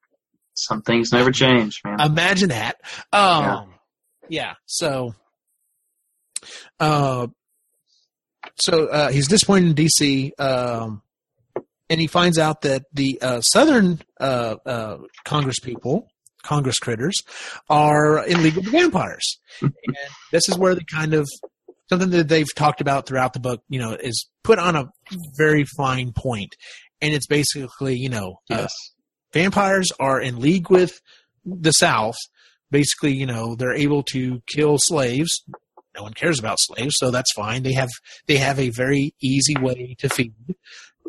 Some 0.54 0.82
things 0.82 1.12
never 1.12 1.32
change, 1.32 1.82
man. 1.84 2.00
Imagine 2.00 2.50
that. 2.50 2.78
Um, 3.12 3.74
yeah. 4.30 4.54
So, 4.66 5.14
uh, 6.80 7.28
so 8.58 8.86
uh, 8.88 9.12
he's 9.12 9.28
disappointed 9.28 9.78
in 9.78 9.86
DC, 9.86 10.40
um, 10.40 11.02
and 11.90 12.00
he 12.00 12.08
finds 12.08 12.38
out 12.38 12.62
that 12.62 12.84
the 12.94 13.20
uh, 13.22 13.42
Southern 13.42 14.00
uh, 14.20 14.56
uh, 14.66 14.98
Congress 15.26 15.60
people, 15.60 16.08
Congress 16.42 16.80
critters, 16.80 17.22
are 17.70 18.26
in 18.26 18.42
league 18.42 18.56
with 18.56 18.66
the 18.66 18.72
vampires, 18.72 19.40
and 19.62 19.74
this 20.32 20.48
is 20.48 20.58
where 20.58 20.74
they 20.74 20.86
kind 20.90 21.14
of 21.14 21.28
something 21.90 22.10
that 22.12 22.28
they've 22.28 22.54
talked 22.56 22.82
about 22.82 23.08
throughout 23.08 23.34
the 23.34 23.40
book. 23.40 23.64
You 23.70 23.80
know, 23.80 23.92
is 23.94 24.28
put 24.44 24.60
on 24.60 24.76
a 24.76 24.90
very 25.38 25.66
fine 25.78 26.12
point, 26.14 26.56
and 27.02 27.14
it's 27.14 27.28
basically 27.28 27.96
you 27.96 28.10
know 28.10 28.40
uh, 28.50 28.68
vampires 29.34 29.92
are 30.00 30.20
in 30.20 30.40
league 30.40 30.70
with 30.70 31.00
the 31.46 31.72
South. 31.72 32.18
Basically, 32.72 33.14
you 33.14 33.26
know, 33.26 33.56
they're 33.56 33.76
able 33.76 34.04
to 34.04 34.42
kill 34.48 34.78
slaves 34.80 35.44
no 35.96 36.04
one 36.04 36.14
cares 36.14 36.40
about 36.40 36.60
slaves, 36.60 36.96
so 36.98 37.10
that's 37.10 37.32
fine. 37.32 37.64
They 37.64 37.74
have 37.74 37.90
they 38.28 38.38
have 38.38 38.60
a 38.60 38.70
very 38.70 39.16
easy 39.22 39.56
way 39.60 39.96
to 40.00 40.10
feed 40.10 40.34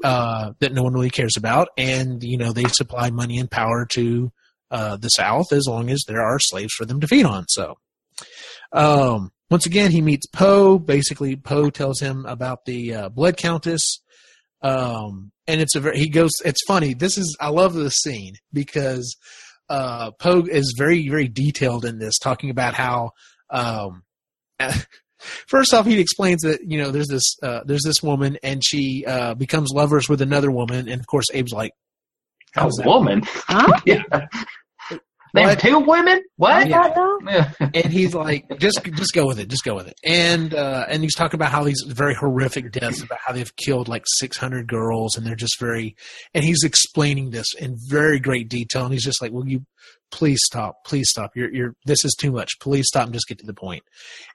uh, 0.02 0.52
that 0.60 0.72
no 0.72 0.82
one 0.82 0.94
really 0.94 1.10
cares 1.10 1.36
about, 1.36 1.68
and 1.76 2.22
you 2.22 2.38
know 2.38 2.52
they 2.52 2.64
supply 2.64 3.10
money 3.10 3.38
and 3.38 3.50
power 3.50 3.84
to 3.90 4.32
uh, 4.70 4.96
the 4.96 5.08
South 5.08 5.52
as 5.52 5.66
long 5.66 5.90
as 5.90 6.04
there 6.06 6.22
are 6.22 6.38
slaves 6.38 6.72
for 6.74 6.84
them 6.84 7.00
to 7.00 7.08
feed 7.08 7.26
on. 7.26 7.46
So, 7.48 7.78
um, 8.72 9.32
once 9.50 9.66
again, 9.66 9.90
he 9.90 10.00
meets 10.00 10.26
Poe. 10.26 10.78
Basically, 10.78 11.36
Poe 11.36 11.70
tells 11.70 12.00
him 12.00 12.26
about 12.26 12.64
the 12.64 12.94
uh, 12.94 13.08
Blood 13.08 13.36
Countess. 13.36 14.00
Um, 14.62 15.30
and 15.46 15.60
it's 15.60 15.76
a 15.76 15.80
very, 15.80 15.98
he 15.98 16.08
goes, 16.08 16.30
it's 16.44 16.64
funny. 16.66 16.94
This 16.94 17.16
is, 17.16 17.36
I 17.40 17.50
love 17.50 17.74
this 17.74 17.94
scene 18.02 18.34
because, 18.52 19.16
uh, 19.68 20.10
Poe 20.12 20.42
is 20.50 20.74
very, 20.76 21.08
very 21.08 21.28
detailed 21.28 21.84
in 21.84 21.98
this, 21.98 22.18
talking 22.18 22.50
about 22.50 22.74
how, 22.74 23.10
um, 23.50 24.02
first 25.18 25.72
off, 25.72 25.86
he 25.86 26.00
explains 26.00 26.42
that, 26.42 26.60
you 26.64 26.82
know, 26.82 26.90
there's 26.90 27.08
this, 27.08 27.36
uh, 27.42 27.60
there's 27.64 27.84
this 27.84 28.02
woman 28.02 28.38
and 28.42 28.64
she, 28.64 29.04
uh, 29.06 29.34
becomes 29.34 29.70
lovers 29.72 30.08
with 30.08 30.20
another 30.20 30.50
woman. 30.50 30.88
And 30.88 31.00
of 31.00 31.06
course, 31.06 31.26
Abe's 31.32 31.52
like, 31.52 31.72
A 32.56 32.62
how's 32.62 32.74
that? 32.74 32.86
woman? 32.86 33.22
Huh? 33.24 33.80
yeah. 33.86 34.02
They 35.36 35.42
have 35.42 35.60
two 35.60 35.78
women? 35.80 36.22
What? 36.36 36.68
Yeah. 36.68 36.92
Yeah. 37.26 37.52
and 37.60 37.92
he's 37.92 38.14
like, 38.14 38.58
just 38.58 38.82
just 38.84 39.12
go 39.12 39.26
with 39.26 39.38
it, 39.38 39.48
just 39.48 39.64
go 39.64 39.74
with 39.74 39.88
it. 39.88 39.94
And 40.04 40.54
uh, 40.54 40.86
and 40.88 41.02
he's 41.02 41.14
talking 41.14 41.36
about 41.38 41.50
how 41.52 41.64
these 41.64 41.82
very 41.86 42.14
horrific 42.14 42.72
deaths, 42.72 43.02
about 43.02 43.18
how 43.24 43.32
they've 43.32 43.54
killed 43.56 43.88
like 43.88 44.04
600 44.06 44.66
girls, 44.66 45.16
and 45.16 45.26
they're 45.26 45.34
just 45.34 45.58
very. 45.60 45.96
And 46.34 46.44
he's 46.44 46.64
explaining 46.64 47.30
this 47.30 47.46
in 47.58 47.76
very 47.88 48.18
great 48.18 48.48
detail, 48.48 48.84
and 48.84 48.92
he's 48.92 49.04
just 49.04 49.20
like, 49.22 49.32
"Will 49.32 49.48
you 49.48 49.64
please 50.10 50.40
stop? 50.44 50.84
Please 50.84 51.08
stop. 51.10 51.32
You're 51.34 51.52
you're 51.52 51.74
this 51.84 52.04
is 52.04 52.14
too 52.14 52.32
much. 52.32 52.58
Please 52.60 52.86
stop 52.88 53.04
and 53.04 53.12
just 53.12 53.28
get 53.28 53.38
to 53.38 53.46
the 53.46 53.54
point." 53.54 53.82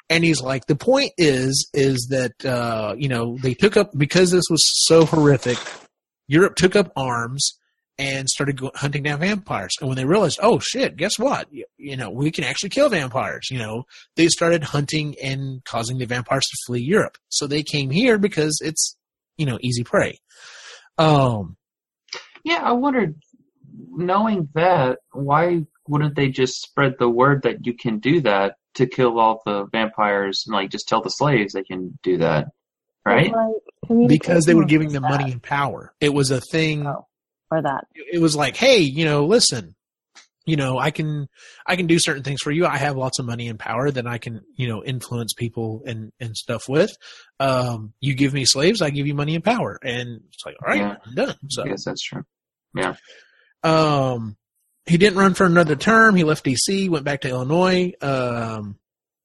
And 0.09 0.23
he's 0.23 0.41
like, 0.41 0.65
"The 0.67 0.75
point 0.75 1.11
is 1.17 1.69
is 1.73 2.07
that 2.11 2.45
uh, 2.45 2.95
you 2.97 3.09
know 3.09 3.37
they 3.41 3.53
took 3.53 3.77
up 3.77 3.91
because 3.97 4.31
this 4.31 4.45
was 4.49 4.63
so 4.87 5.05
horrific. 5.05 5.57
Europe 6.27 6.55
took 6.55 6.75
up 6.75 6.91
arms." 6.95 7.57
And 8.01 8.27
started 8.27 8.59
go- 8.59 8.71
hunting 8.73 9.03
down 9.03 9.19
vampires. 9.19 9.73
And 9.79 9.87
when 9.87 9.95
they 9.95 10.05
realized, 10.05 10.39
oh 10.41 10.57
shit, 10.59 10.97
guess 10.97 11.19
what? 11.19 11.47
You, 11.53 11.65
you 11.77 11.95
know, 11.95 12.09
we 12.09 12.31
can 12.31 12.43
actually 12.43 12.69
kill 12.69 12.89
vampires. 12.89 13.47
You 13.51 13.59
know, 13.59 13.83
they 14.15 14.27
started 14.27 14.63
hunting 14.63 15.15
and 15.23 15.63
causing 15.65 15.99
the 15.99 16.05
vampires 16.05 16.43
to 16.43 16.57
flee 16.65 16.81
Europe. 16.81 17.17
So 17.29 17.45
they 17.45 17.61
came 17.61 17.91
here 17.91 18.17
because 18.17 18.57
it's, 18.63 18.97
you 19.37 19.45
know, 19.45 19.59
easy 19.61 19.83
prey. 19.83 20.19
Um, 20.97 21.57
Yeah, 22.43 22.61
I 22.63 22.71
wondered, 22.71 23.15
knowing 23.91 24.49
that, 24.55 24.97
why 25.11 25.65
wouldn't 25.87 26.15
they 26.15 26.29
just 26.29 26.61
spread 26.61 26.95
the 26.97 27.09
word 27.09 27.43
that 27.43 27.65
you 27.67 27.73
can 27.75 27.99
do 27.99 28.21
that 28.21 28.55
to 28.75 28.87
kill 28.87 29.19
all 29.19 29.41
the 29.45 29.65
vampires 29.71 30.43
and 30.47 30.55
like 30.55 30.71
just 30.71 30.87
tell 30.87 31.01
the 31.01 31.09
slaves 31.09 31.53
they 31.53 31.63
can 31.63 31.99
do 32.01 32.17
that, 32.17 32.47
right? 33.05 33.31
because 34.07 34.45
they 34.45 34.55
were 34.55 34.65
giving 34.65 34.89
them 34.93 35.03
money 35.03 35.31
and 35.31 35.43
power. 35.43 35.93
It 35.99 36.13
was 36.13 36.31
a 36.31 36.39
thing. 36.39 36.87
Oh, 36.87 37.05
or 37.51 37.61
that. 37.61 37.85
It 37.93 38.19
was 38.19 38.35
like, 38.35 38.55
hey, 38.55 38.77
you 38.79 39.05
know, 39.05 39.25
listen, 39.25 39.75
you 40.45 40.55
know, 40.55 40.79
I 40.79 40.89
can, 40.91 41.27
I 41.67 41.75
can 41.75 41.85
do 41.87 41.99
certain 41.99 42.23
things 42.23 42.41
for 42.41 42.51
you. 42.51 42.65
I 42.65 42.77
have 42.77 42.97
lots 42.97 43.19
of 43.19 43.25
money 43.25 43.47
and 43.47 43.59
power 43.59 43.91
that 43.91 44.07
I 44.07 44.17
can, 44.17 44.41
you 44.55 44.67
know, 44.67 44.83
influence 44.83 45.33
people 45.33 45.83
and, 45.85 46.11
and 46.19 46.35
stuff 46.35 46.67
with. 46.67 46.91
Um, 47.39 47.93
you 47.99 48.15
give 48.15 48.33
me 48.33 48.45
slaves, 48.45 48.81
I 48.81 48.89
give 48.89 49.05
you 49.05 49.13
money 49.13 49.35
and 49.35 49.43
power. 49.43 49.77
And 49.83 50.21
it's 50.33 50.45
like, 50.45 50.55
all 50.63 50.69
right, 50.69 50.79
Yeah. 50.79 50.95
I'm 51.05 51.13
done. 51.15 51.35
So, 51.49 51.63
I 51.63 51.67
guess 51.67 51.85
that's 51.85 52.01
true. 52.01 52.23
Yeah. 52.75 52.95
Um, 53.63 54.37
he 54.87 54.97
didn't 54.97 55.19
run 55.19 55.35
for 55.35 55.45
another 55.45 55.75
term. 55.75 56.15
He 56.15 56.23
left 56.23 56.43
DC, 56.43 56.89
went 56.89 57.05
back 57.05 57.21
to 57.21 57.29
Illinois, 57.29 57.93
um, 58.01 58.77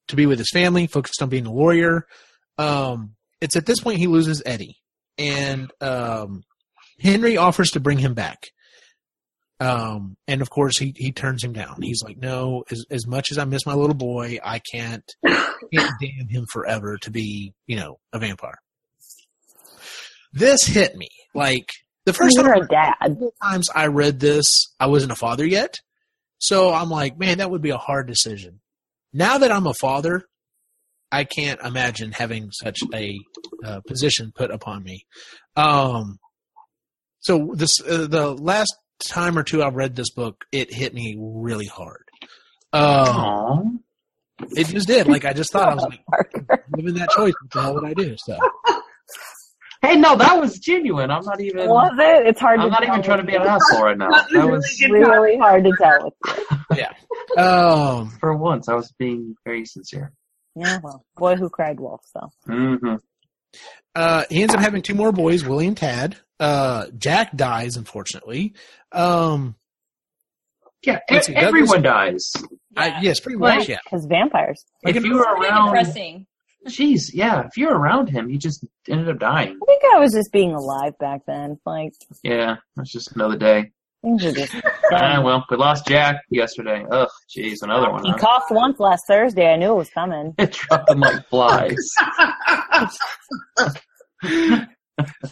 to 0.09 0.16
be 0.16 0.27
with 0.27 0.39
his 0.39 0.51
family, 0.53 0.87
focused 0.87 1.22
on 1.22 1.29
being 1.31 1.47
a 1.47 1.53
lawyer. 1.53 2.07
Um, 2.59 3.14
it's 3.41 3.57
at 3.57 3.66
this 3.66 3.81
point 3.81 3.99
he 3.99 4.07
loses 4.07 4.43
Eddie, 4.45 4.77
and 5.18 5.70
um, 5.81 6.43
Henry 7.01 7.37
offers 7.37 7.71
to 7.71 7.81
bring 7.81 7.99
him 7.99 8.15
back. 8.15 8.39
Um, 9.59 10.17
and 10.29 10.43
of 10.43 10.51
course 10.51 10.77
he 10.77 10.93
he 10.97 11.13
turns 11.13 11.43
him 11.43 11.55
down. 11.55 11.81
He's 11.81 12.03
like, 12.03 12.19
no, 12.19 12.65
as 12.71 12.85
as 12.91 13.07
much 13.07 13.31
as 13.31 13.39
I 13.39 13.45
miss 13.45 13.65
my 13.65 13.75
little 13.75 13.95
boy, 13.95 14.39
I 14.45 14.61
can't 14.71 15.05
can't 15.27 15.95
damn 16.01 16.29
him 16.29 16.45
forever 16.53 16.99
to 16.99 17.11
be 17.11 17.55
you 17.67 17.77
know 17.77 17.99
a 18.13 18.19
vampire. 18.19 18.59
This 20.33 20.67
hit 20.67 20.95
me 20.95 21.09
like 21.35 21.71
the 22.05 22.13
first 22.13 22.37
time 22.37 22.47
You're 22.47 22.65
a 22.65 22.69
dad. 22.69 23.19
times 23.43 23.69
I 23.75 23.87
read 23.87 24.21
this, 24.21 24.47
I 24.79 24.89
wasn't 24.89 25.13
a 25.13 25.17
father 25.17 25.47
yet. 25.47 25.77
So 26.39 26.73
I'm 26.73 26.91
like, 26.91 27.19
man, 27.19 27.39
that 27.39 27.51
would 27.51 27.63
be 27.63 27.71
a 27.71 27.79
hard 27.79 28.07
decision. 28.07 28.61
Now 29.15 29.39
that 29.39 29.51
I'm 29.51 29.67
a 29.67 29.75
father, 29.81 30.23
I 31.11 31.25
can't 31.25 31.61
imagine 31.63 32.13
having 32.13 32.51
such 32.51 32.79
a 32.93 33.19
uh, 33.65 33.81
position 33.87 34.33
put 34.35 34.51
upon 34.51 34.83
me. 34.83 35.07
Um, 35.57 36.19
so 37.27 37.51
this 37.55 37.81
uh, 37.81 38.07
the 38.07 38.33
last 38.35 38.74
time 39.09 39.37
or 39.37 39.43
two 39.43 39.62
I 39.62 39.68
read 39.68 39.97
this 39.97 40.11
book, 40.11 40.45
it 40.53 40.72
hit 40.72 40.95
me 40.95 41.16
really 41.18 41.66
hard. 41.66 42.05
Um, 42.72 43.81
it 44.51 44.66
just 44.68 44.87
did. 44.87 45.07
Like 45.09 45.24
I 45.24 45.33
just 45.33 45.51
thought 45.53 45.68
I 45.68 45.74
was 45.74 45.85
like, 45.85 46.33
given 46.77 46.95
that 46.95 47.11
choice, 47.11 47.33
what 47.41 47.51
the 47.53 47.62
hell 47.62 47.74
would 47.74 47.85
I 47.85 47.95
do? 47.95 48.14
So 48.18 48.39
Hey, 49.83 49.97
no, 49.97 50.16
that 50.16 50.41
was 50.41 50.59
genuine. 50.59 51.11
I'm 51.11 51.24
not 51.24 51.41
even. 51.41 51.68
Was 51.68 51.93
it? 51.99 52.27
It's 52.29 52.41
hard 52.41 52.61
I'm 52.61 52.66
to 52.66 52.70
not 52.70 52.83
tell 52.83 52.95
even 52.95 53.03
trying 53.05 53.18
to 53.18 53.24
be 53.24 53.35
an 53.37 53.43
asshole 53.43 53.85
right 53.85 53.97
now. 53.99 54.09
That 54.33 54.49
was 54.49 54.81
really 54.83 55.37
hard 55.37 55.64
to 55.64 55.72
tell 55.77 56.12
with 56.70 56.79
you. 56.79 57.43
um, 57.43 58.11
for 58.20 58.37
once. 58.37 58.68
I 58.68 58.74
was 58.74 58.93
being 58.99 59.37
very 59.45 59.64
sincere. 59.66 60.12
Yeah, 60.55 60.79
well, 60.83 61.05
boy 61.16 61.37
who 61.37 61.51
cried 61.51 61.79
wolf, 61.79 62.01
so. 62.07 62.31
hmm 62.47 62.95
Uh, 63.95 64.24
he 64.31 64.43
ends 64.43 64.55
up 64.55 64.61
having 64.61 64.81
two 64.83 64.95
more 64.95 65.12
boys, 65.12 65.45
Willie 65.45 65.66
and 65.66 65.77
Tad. 65.77 66.16
Uh, 66.39 66.87
Jack 66.99 67.34
dies, 67.37 67.76
unfortunately. 67.76 68.55
Um, 68.93 69.55
Yeah, 70.82 70.99
e- 71.11 71.20
see, 71.22 71.34
everyone 71.34 71.82
dies. 71.82 72.30
I, 72.76 73.01
yes, 73.01 73.20
pretty 73.20 73.39
Like- 73.39 73.61
much, 73.61 73.68
yeah. 73.68 73.78
Because 73.84 74.07
vampires. 74.07 74.64
Like 74.84 74.97
if 74.97 75.05
you 75.05 75.14
were 75.14 75.22
around, 75.22 75.66
depressing. 75.66 76.26
jeez, 76.68 77.11
yeah, 77.14 77.47
if 77.47 77.57
you 77.57 77.68
were 77.68 77.74
around 77.78 78.09
him, 78.11 78.28
he 78.28 78.37
just 78.39 78.64
ended 78.89 79.09
up 79.09 79.18
dying. 79.18 79.59
I 79.62 79.66
think 79.66 79.82
I 79.95 79.99
was 79.99 80.12
just 80.12 80.30
being 80.32 80.53
alive 80.53 80.93
back 80.99 81.22
then. 81.26 81.59
Like, 81.64 81.93
Yeah, 82.22 82.57
that's 82.76 82.93
just 82.93 83.12
another 83.16 83.37
day. 83.39 83.72
just. 84.18 84.55
Ah, 84.93 85.20
well, 85.20 85.45
we 85.51 85.57
lost 85.57 85.84
Jack 85.89 86.22
yesterday. 86.30 86.84
Ugh, 86.93 87.09
jeez, 87.37 87.57
another 87.62 87.91
one. 87.91 88.05
he 88.05 88.11
Huh? 88.12 88.18
coughed 88.18 88.53
once 88.53 88.78
last 88.78 89.03
Thursday. 89.09 89.53
I 89.53 89.57
knew 89.57 89.72
it 89.72 89.76
was 89.76 89.91
coming. 89.91 90.32
It 90.39 90.53
dropped 90.53 90.87
them 90.87 91.01
like 91.01 91.26
flies. 91.28 91.74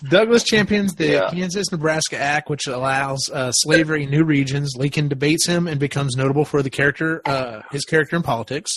Douglas 0.09 0.43
champions 0.45 0.95
the 0.95 1.07
Yeah. 1.07 1.31
Kansas 1.31 1.71
Nebraska 1.73 2.19
Act, 2.19 2.51
which 2.51 2.67
allows 2.67 3.31
uh, 3.33 3.51
slavery 3.53 4.05
in 4.05 4.11
new 4.11 4.25
regions. 4.25 4.75
Lincoln 4.77 5.09
debates 5.09 5.47
him 5.47 5.67
and 5.67 5.81
becomes 5.81 6.17
notable 6.17 6.45
for 6.45 6.63
the 6.63 6.71
character, 6.71 7.23
uh, 7.25 7.63
his 7.71 7.85
character 7.85 8.17
in 8.17 8.23
politics. 8.23 8.71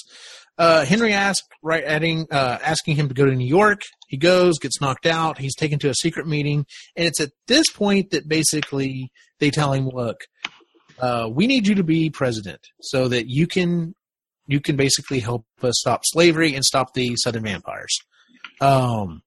Uh, 0.57 0.85
Henry 0.85 1.13
asks, 1.13 1.47
right, 1.61 1.83
adding, 1.83 2.25
uh, 2.31 2.57
asking 2.63 2.95
him 2.95 3.07
to 3.09 3.13
go 3.13 3.25
to 3.25 3.35
New 3.35 3.45
York. 3.47 3.81
He 4.07 4.17
goes, 4.17 4.57
gets 4.57 4.81
knocked 4.81 5.05
out. 5.05 5.37
He's 5.37 5.55
taken 5.55 5.77
to 5.79 5.89
a 5.89 5.93
secret 5.93 6.25
meeting, 6.27 6.65
and 6.95 7.05
it's 7.07 7.19
at 7.21 7.29
this 7.47 7.69
point 7.69 8.09
that 8.11 8.27
basically 8.27 9.11
they 9.39 9.51
tell 9.51 9.73
him, 9.73 9.87
"Look, 9.89 10.21
uh, 10.99 11.29
we 11.31 11.45
need 11.45 11.67
you 11.67 11.75
to 11.75 11.83
be 11.83 12.09
president 12.09 12.61
so 12.81 13.07
that 13.09 13.25
you 13.27 13.45
can, 13.45 13.93
you 14.47 14.59
can 14.59 14.77
basically 14.77 15.19
help 15.19 15.45
us 15.61 15.75
stop 15.77 16.01
slavery 16.05 16.55
and 16.55 16.65
stop 16.65 16.93
the 16.95 17.15
Southern 17.17 17.43
vampires." 17.43 17.95
Um, 18.59 19.21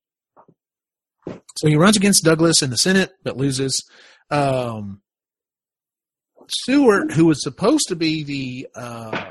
so 1.56 1.68
he 1.68 1.76
runs 1.76 1.96
against 1.96 2.24
Douglas 2.24 2.62
in 2.62 2.70
the 2.70 2.76
Senate, 2.76 3.12
but 3.22 3.36
loses. 3.36 3.82
Um, 4.30 5.00
Seward, 6.48 7.12
who 7.12 7.26
was 7.26 7.42
supposed 7.42 7.88
to 7.88 7.96
be 7.96 8.24
the 8.24 8.68
uh, 8.74 9.30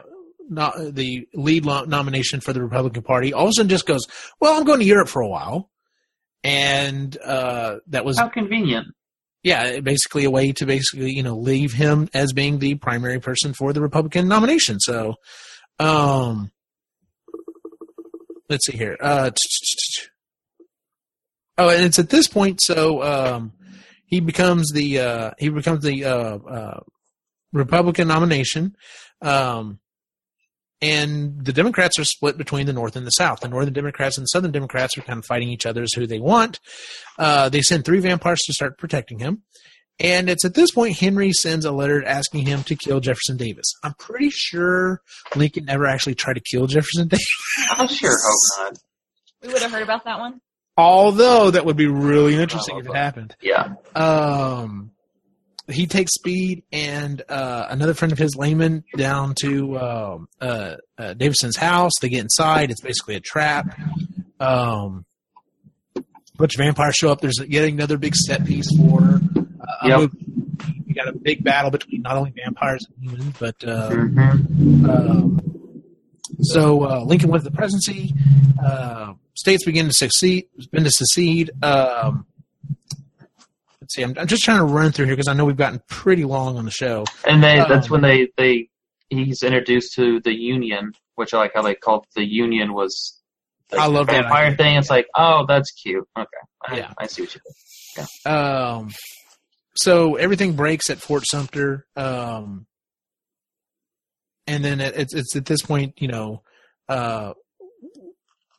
not 0.49 0.73
the 0.93 1.27
lead 1.33 1.65
lo- 1.65 1.83
nomination 1.85 2.39
for 2.39 2.53
the 2.53 2.61
Republican 2.61 3.03
Party, 3.03 3.33
all 3.33 3.45
of 3.45 3.49
a 3.49 3.53
sudden 3.53 3.69
just 3.69 3.85
goes, 3.85 4.05
"Well, 4.39 4.57
I'm 4.57 4.63
going 4.63 4.79
to 4.79 4.85
Europe 4.85 5.09
for 5.09 5.21
a 5.21 5.27
while," 5.27 5.69
and 6.43 7.17
uh, 7.23 7.77
that 7.87 8.05
was 8.05 8.17
How 8.17 8.29
convenient. 8.29 8.87
yeah, 9.43 9.79
basically 9.81 10.23
a 10.25 10.29
way 10.31 10.51
to 10.53 10.65
basically 10.65 11.11
you 11.11 11.23
know 11.23 11.35
leave 11.37 11.73
him 11.73 12.07
as 12.13 12.31
being 12.31 12.59
the 12.59 12.75
primary 12.75 13.19
person 13.19 13.53
for 13.53 13.73
the 13.73 13.81
Republican 13.81 14.27
nomination. 14.29 14.79
So, 14.79 15.15
um, 15.77 16.51
let's 18.49 18.65
see 18.65 18.77
here. 18.77 18.95
Uh, 19.01 19.31
oh, 21.59 21.69
and 21.69 21.83
it's 21.83 21.99
at 21.99 22.09
this 22.09 22.27
point. 22.27 22.61
So 22.61 23.03
um, 23.03 23.53
he 24.05 24.19
becomes 24.19 24.71
the 24.71 24.99
uh, 24.99 25.31
he 25.37 25.49
becomes 25.49 25.83
the 25.83 26.05
uh, 26.05 26.37
uh, 26.37 26.79
Republican 27.53 28.07
nomination. 28.07 28.75
Um, 29.21 29.79
and 30.81 31.43
the 31.43 31.51
Democrats 31.51 31.99
are 31.99 32.05
split 32.05 32.37
between 32.37 32.65
the 32.65 32.73
North 32.73 32.95
and 32.95 33.05
the 33.05 33.11
South. 33.11 33.41
The 33.41 33.49
Northern 33.49 33.73
Democrats 33.73 34.17
and 34.17 34.23
the 34.23 34.29
Southern 34.29 34.51
Democrats 34.51 34.97
are 34.97 35.01
kind 35.01 35.19
of 35.19 35.25
fighting 35.25 35.49
each 35.49 35.65
other 35.65 35.83
as 35.83 35.91
who 35.91 36.07
they 36.07 36.19
want. 36.19 36.59
Uh, 37.17 37.49
they 37.49 37.61
send 37.61 37.83
three 37.83 37.99
vampires 37.99 38.39
to 38.45 38.53
start 38.53 38.77
protecting 38.77 39.19
him. 39.19 39.43
And 39.99 40.29
it's 40.29 40.45
at 40.45 40.53
this 40.53 40.71
point 40.71 40.97
Henry 40.97 41.33
sends 41.33 41.65
a 41.65 41.73
letter 41.73 42.03
asking 42.05 42.45
him 42.45 42.63
to 42.63 42.75
kill 42.75 43.01
Jefferson 43.01 43.35
Davis. 43.35 43.65
I'm 43.83 43.93
pretty 43.99 44.29
sure 44.29 45.01
Lincoln 45.35 45.65
never 45.65 45.85
actually 45.85 46.15
tried 46.15 46.35
to 46.35 46.41
kill 46.49 46.67
Jefferson 46.67 47.07
Davis. 47.09 47.27
I 47.71 47.85
sure 47.87 48.11
hope 48.11 48.39
not. 48.59 48.77
We 49.41 49.49
would 49.49 49.61
have 49.61 49.71
heard 49.71 49.83
about 49.83 50.05
that 50.05 50.19
one. 50.19 50.39
Although 50.79 51.51
that 51.51 51.65
would 51.65 51.75
be 51.77 51.87
really 51.87 52.35
interesting 52.35 52.77
if 52.79 52.85
it 52.87 52.95
happened. 52.95 53.35
Yeah. 53.41 53.73
Um, 53.95 54.91
he 55.67 55.85
takes 55.87 56.13
Speed 56.13 56.63
and 56.71 57.21
uh, 57.29 57.67
another 57.69 57.93
friend 57.93 58.11
of 58.11 58.17
his, 58.17 58.35
Layman, 58.35 58.83
down 58.97 59.35
to 59.41 59.77
um, 59.77 60.27
uh, 60.41 60.75
uh, 60.97 61.13
Davison's 61.13 61.57
house. 61.57 61.91
They 62.01 62.09
get 62.09 62.21
inside. 62.21 62.71
It's 62.71 62.81
basically 62.81 63.15
a 63.15 63.19
trap. 63.19 63.77
Um, 64.39 65.05
a 65.95 66.01
bunch 66.37 66.55
of 66.55 66.59
vampires 66.59 66.95
show 66.95 67.11
up. 67.11 67.21
There's 67.21 67.39
yet 67.47 67.65
another 67.65 67.97
big 67.97 68.15
set 68.15 68.45
piece 68.45 68.67
for. 68.77 69.19
Uh, 69.37 69.87
Yep. 69.87 70.11
We 70.87 70.93
got 70.95 71.07
a 71.07 71.13
big 71.13 71.43
battle 71.43 71.69
between 71.71 72.01
not 72.01 72.17
only 72.17 72.31
vampires 72.35 72.85
and 72.87 73.11
humans, 73.11 73.35
but 73.39 73.63
uh, 73.63 73.89
hmm 73.91 74.85
um, 74.89 75.58
so 76.41 76.83
uh, 76.89 77.03
Lincoln 77.03 77.29
wins 77.29 77.43
the 77.43 77.51
presidency. 77.51 78.13
Uh, 78.63 79.13
states 79.35 79.65
begin 79.65 79.87
to 79.87 79.93
succeed. 79.93 80.47
Begin 80.71 80.83
to 80.85 80.91
secede. 80.91 81.51
Um, 81.63 82.25
let's 83.81 83.95
see. 83.95 84.03
I'm, 84.03 84.13
I'm 84.17 84.27
just 84.27 84.43
trying 84.43 84.59
to 84.59 84.65
run 84.65 84.91
through 84.91 85.05
here 85.05 85.15
because 85.15 85.27
I 85.27 85.33
know 85.33 85.45
we've 85.45 85.57
gotten 85.57 85.81
pretty 85.87 86.23
long 86.23 86.57
on 86.57 86.65
the 86.65 86.71
show. 86.71 87.05
And 87.27 87.43
they 87.43 87.57
that's 87.57 87.87
Um, 87.87 87.91
when 87.91 88.01
they 88.01 88.27
they 88.37 88.69
he's 89.09 89.43
introduced 89.43 89.93
to 89.95 90.19
the 90.21 90.33
Union, 90.33 90.93
which 91.15 91.33
I 91.33 91.37
like 91.37 91.51
how 91.55 91.61
they 91.61 91.75
called 91.75 92.05
the 92.15 92.23
Union 92.25 92.73
was. 92.73 93.15
Like 93.71 93.81
I 93.81 93.85
love 93.85 94.07
the 94.07 94.13
that 94.13 94.21
vampire 94.23 94.55
thing. 94.55 94.77
It's 94.77 94.89
like, 94.89 95.05
oh, 95.15 95.45
that's 95.47 95.69
cute. 95.71 96.07
Okay, 96.17 96.27
I, 96.65 96.77
Yeah. 96.77 96.93
I 96.97 97.05
see 97.05 97.21
what 97.21 97.35
you 97.35 97.41
did. 98.25 98.31
Um, 98.31 98.89
so 99.75 100.15
everything 100.15 100.53
breaks 100.53 100.89
at 100.89 100.97
Fort 100.99 101.23
Sumter. 101.29 101.85
Um, 101.95 102.65
and 104.49 104.65
then 104.65 104.81
it, 104.81 104.95
it's 104.97 105.13
it's 105.13 105.35
at 105.35 105.45
this 105.45 105.61
point, 105.61 105.93
you 105.97 106.07
know, 106.09 106.41
uh, 106.89 107.33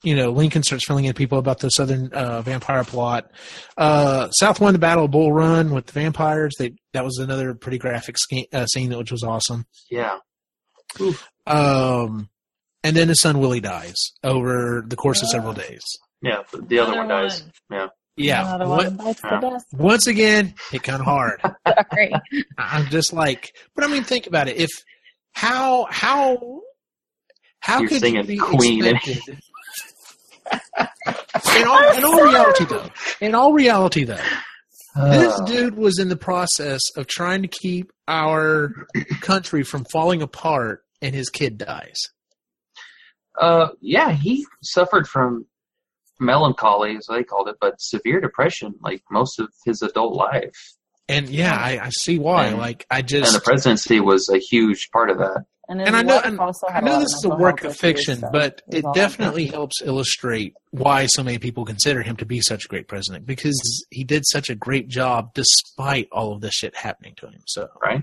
you 0.03 0.16
know, 0.16 0.30
Lincoln 0.30 0.62
starts 0.62 0.86
filling 0.86 1.05
in 1.05 1.12
people 1.12 1.38
about 1.38 1.59
the 1.59 1.68
Southern 1.68 2.11
uh, 2.12 2.41
vampire 2.43 2.84
plot. 2.84 3.30
Uh, 3.76 4.30
South 4.30 4.59
won 4.61 4.72
the 4.72 4.78
Battle 4.78 5.05
of 5.05 5.11
Bull 5.11 5.32
Run 5.32 5.70
with 5.74 5.86
the 5.86 5.93
vampires. 5.93 6.55
They 6.59 6.72
that 6.95 7.05
was 7.05 7.18
another 7.18 7.55
pretty 7.55 7.78
graphic 7.78 8.16
sca- 8.18 8.47
uh, 8.53 8.66
scene, 8.66 8.97
which 8.97 9.12
was 9.12 9.22
awesome. 9.22 9.66
Yeah. 9.91 10.18
Um, 11.47 12.28
and 12.82 12.97
then 12.97 13.09
his 13.09 13.20
son 13.20 13.38
Willie 13.41 13.61
dies 13.61 13.97
over 14.24 14.82
the 14.86 14.97
course 14.97 15.22
of 15.22 15.28
several 15.28 15.53
days. 15.53 15.82
Yeah. 16.22 16.43
The, 16.53 16.62
the 16.62 16.78
other 16.78 16.97
one 16.97 17.09
dies. 17.09 17.43
one. 17.68 17.78
Yeah. 17.78 17.86
Yeah. 18.16 18.64
What- 18.64 18.93
one 18.93 19.14
Yeah. 19.22 19.59
once 19.72 20.07
again, 20.07 20.55
hit 20.70 20.82
kind 20.82 21.01
of 21.01 21.07
hard. 21.07 21.41
Sorry. 21.93 22.12
I'm 22.59 22.86
just 22.86 23.12
like, 23.12 23.53
but 23.74 23.84
I 23.84 23.88
mean, 23.88 24.05
think 24.05 24.26
about 24.26 24.49
it. 24.49 24.57
If 24.57 24.70
how 25.33 25.87
how 25.91 26.61
how 27.61 27.81
You're 27.81 27.89
could 27.89 28.03
you 28.03 28.22
be 28.24 28.39
Queen. 28.39 28.85
expected? 28.85 29.39
in 31.57 31.66
all 31.66 31.93
in 31.97 32.05
all 32.05 32.22
reality, 32.24 32.64
though, 32.64 32.89
in 33.20 33.35
all 33.35 33.53
reality, 33.53 34.05
though, 34.05 34.16
this 34.97 35.33
Uh, 35.39 35.45
dude 35.47 35.76
was 35.76 35.99
in 35.99 36.09
the 36.09 36.16
process 36.16 36.81
of 36.97 37.07
trying 37.07 37.43
to 37.43 37.49
keep 37.49 37.93
our 38.09 38.72
country 39.20 39.62
from 39.62 39.85
falling 39.93 40.22
apart, 40.22 40.85
and 41.01 41.14
his 41.14 41.28
kid 41.28 41.59
dies. 41.59 41.97
Uh, 43.41 43.68
yeah, 43.81 44.11
he 44.12 44.45
suffered 44.62 45.07
from 45.07 45.47
melancholy, 46.18 46.97
as 46.97 47.07
they 47.09 47.22
called 47.22 47.49
it, 47.49 47.57
but 47.61 47.81
severe 47.81 48.20
depression, 48.20 48.74
like 48.83 49.03
most 49.11 49.39
of 49.39 49.49
his 49.64 49.81
adult 49.83 50.14
life. 50.14 50.74
And 51.11 51.28
yeah, 51.28 51.54
I, 51.56 51.78
I 51.86 51.90
see 51.90 52.18
why. 52.18 52.46
And- 52.46 52.58
like, 52.58 52.86
I 52.90 53.02
just 53.02 53.34
And 53.34 53.40
the 53.40 53.44
presidency 53.44 54.00
was 54.00 54.28
a 54.28 54.38
huge 54.38 54.88
part 54.92 55.11
of 55.11 55.18
that. 55.18 55.44
And, 55.68 55.80
And 55.80 55.94
I 55.94 56.02
know- 56.02 56.20
and 56.24 56.38
also 56.40 56.66
I 56.66 56.80
know 56.80 56.98
this 56.98 57.12
is 57.14 57.24
a 57.24 57.28
work 57.28 57.62
of 57.62 57.76
fiction, 57.76 58.18
so 58.20 58.28
but 58.32 58.61
it 58.72 58.84
all 58.84 58.92
definitely 58.92 59.46
helps 59.46 59.80
illustrate 59.82 60.54
why 60.72 61.06
so 61.06 61.22
many 61.22 61.38
people 61.38 61.64
consider 61.64 62.02
him 62.02 62.16
to 62.16 62.26
be 62.26 62.40
such 62.40 62.64
a 62.64 62.68
great 62.68 62.88
president 62.88 63.24
because 63.24 63.56
he 63.90 64.02
did 64.02 64.24
such 64.26 64.50
a 64.50 64.56
great 64.56 64.88
job 64.88 65.32
despite 65.34 66.08
all 66.11 66.32
of 66.32 66.40
this 66.40 66.54
shit 66.54 66.74
happening 66.74 67.14
to 67.18 67.26
him. 67.26 67.42
So, 67.46 67.68
Right? 67.80 68.02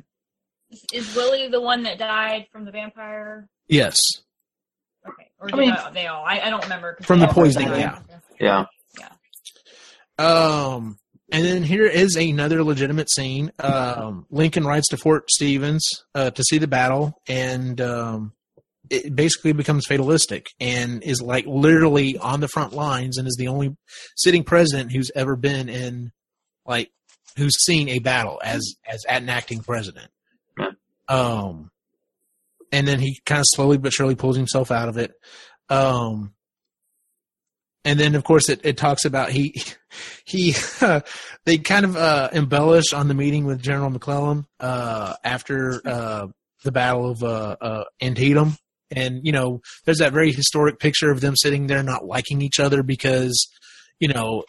Is, 0.71 0.85
is 0.93 1.15
Willie 1.15 1.49
the 1.49 1.59
one 1.61 1.83
that 1.83 1.97
died 1.99 2.47
from 2.53 2.63
the 2.63 2.71
vampire? 2.71 3.49
yes, 3.67 3.97
Okay, 5.05 5.29
or 5.39 5.49
I 5.53 5.57
mean- 5.57 5.75
they 5.93 6.07
all? 6.07 6.23
I, 6.25 6.39
I 6.39 6.49
don't 6.49 6.63
remember 6.63 6.93
'cause 6.93 7.05
From 7.05 7.19
they 7.19 7.25
the 7.25 7.29
all 7.29 7.33
poisoning, 7.35 7.67
yeah. 7.69 7.99
Yeah. 8.39 8.65
Um, 10.19 10.97
and 11.31 11.45
then 11.45 11.63
here 11.63 11.85
is 11.85 12.15
another 12.15 12.63
legitimate 12.63 13.09
scene. 13.11 13.51
Um, 13.59 14.25
Lincoln 14.29 14.65
rides 14.65 14.87
to 14.87 14.97
Fort 14.97 15.29
Stevens 15.29 15.83
uh, 16.15 16.31
to 16.31 16.43
see 16.43 16.57
the 16.57 16.67
battle, 16.67 17.21
and 17.27 17.79
um, 17.81 18.33
it 18.89 19.15
basically 19.15 19.51
becomes 19.51 19.85
fatalistic 19.85 20.47
and 20.59 21.03
is 21.03 21.21
like 21.21 21.45
literally 21.45 22.17
on 22.17 22.39
the 22.39 22.47
front 22.47 22.73
lines 22.73 23.17
and 23.17 23.27
is 23.27 23.35
the 23.37 23.49
only 23.49 23.75
sitting 24.15 24.43
president 24.43 24.91
who's 24.91 25.11
ever 25.15 25.35
been 25.35 25.69
in 25.69 26.11
like 26.65 26.91
who's 27.37 27.55
seen 27.63 27.89
a 27.89 27.99
battle 27.99 28.39
as 28.43 28.75
as 28.85 29.03
an 29.05 29.29
acting 29.29 29.59
president. 29.59 30.09
Um, 31.09 31.71
and 32.71 32.87
then 32.87 32.99
he 32.99 33.19
kind 33.25 33.39
of 33.39 33.45
slowly 33.49 33.77
but 33.77 33.93
surely 33.93 34.15
pulls 34.15 34.35
himself 34.35 34.71
out 34.71 34.89
of 34.89 34.97
it. 34.97 35.13
Um, 35.69 36.33
and 37.87 37.97
then 37.97 38.15
of 38.15 38.23
course 38.25 38.49
it, 38.49 38.59
it 38.63 38.75
talks 38.75 39.05
about 39.05 39.31
he 39.31 39.63
he 40.25 40.53
they 41.45 41.57
kind 41.57 41.85
of 41.85 41.95
uh, 41.95 42.29
embellish 42.33 42.93
on 42.93 43.07
the 43.07 43.13
meeting 43.13 43.45
with 43.45 43.61
General 43.61 43.89
McClellan 43.89 44.45
uh, 44.59 45.13
after 45.23 45.81
uh, 45.85 46.27
the 46.63 46.71
Battle 46.71 47.09
of 47.09 47.23
uh, 47.23 47.55
uh, 47.61 47.83
Antietam, 48.01 48.57
and 48.91 49.21
you 49.23 49.31
know 49.31 49.61
there's 49.85 49.99
that 49.99 50.11
very 50.11 50.33
historic 50.33 50.79
picture 50.79 51.11
of 51.11 51.21
them 51.21 51.35
sitting 51.35 51.67
there 51.67 51.81
not 51.81 52.05
liking 52.05 52.41
each 52.41 52.59
other 52.59 52.83
because 52.83 53.47
you 53.99 54.09
know 54.09 54.43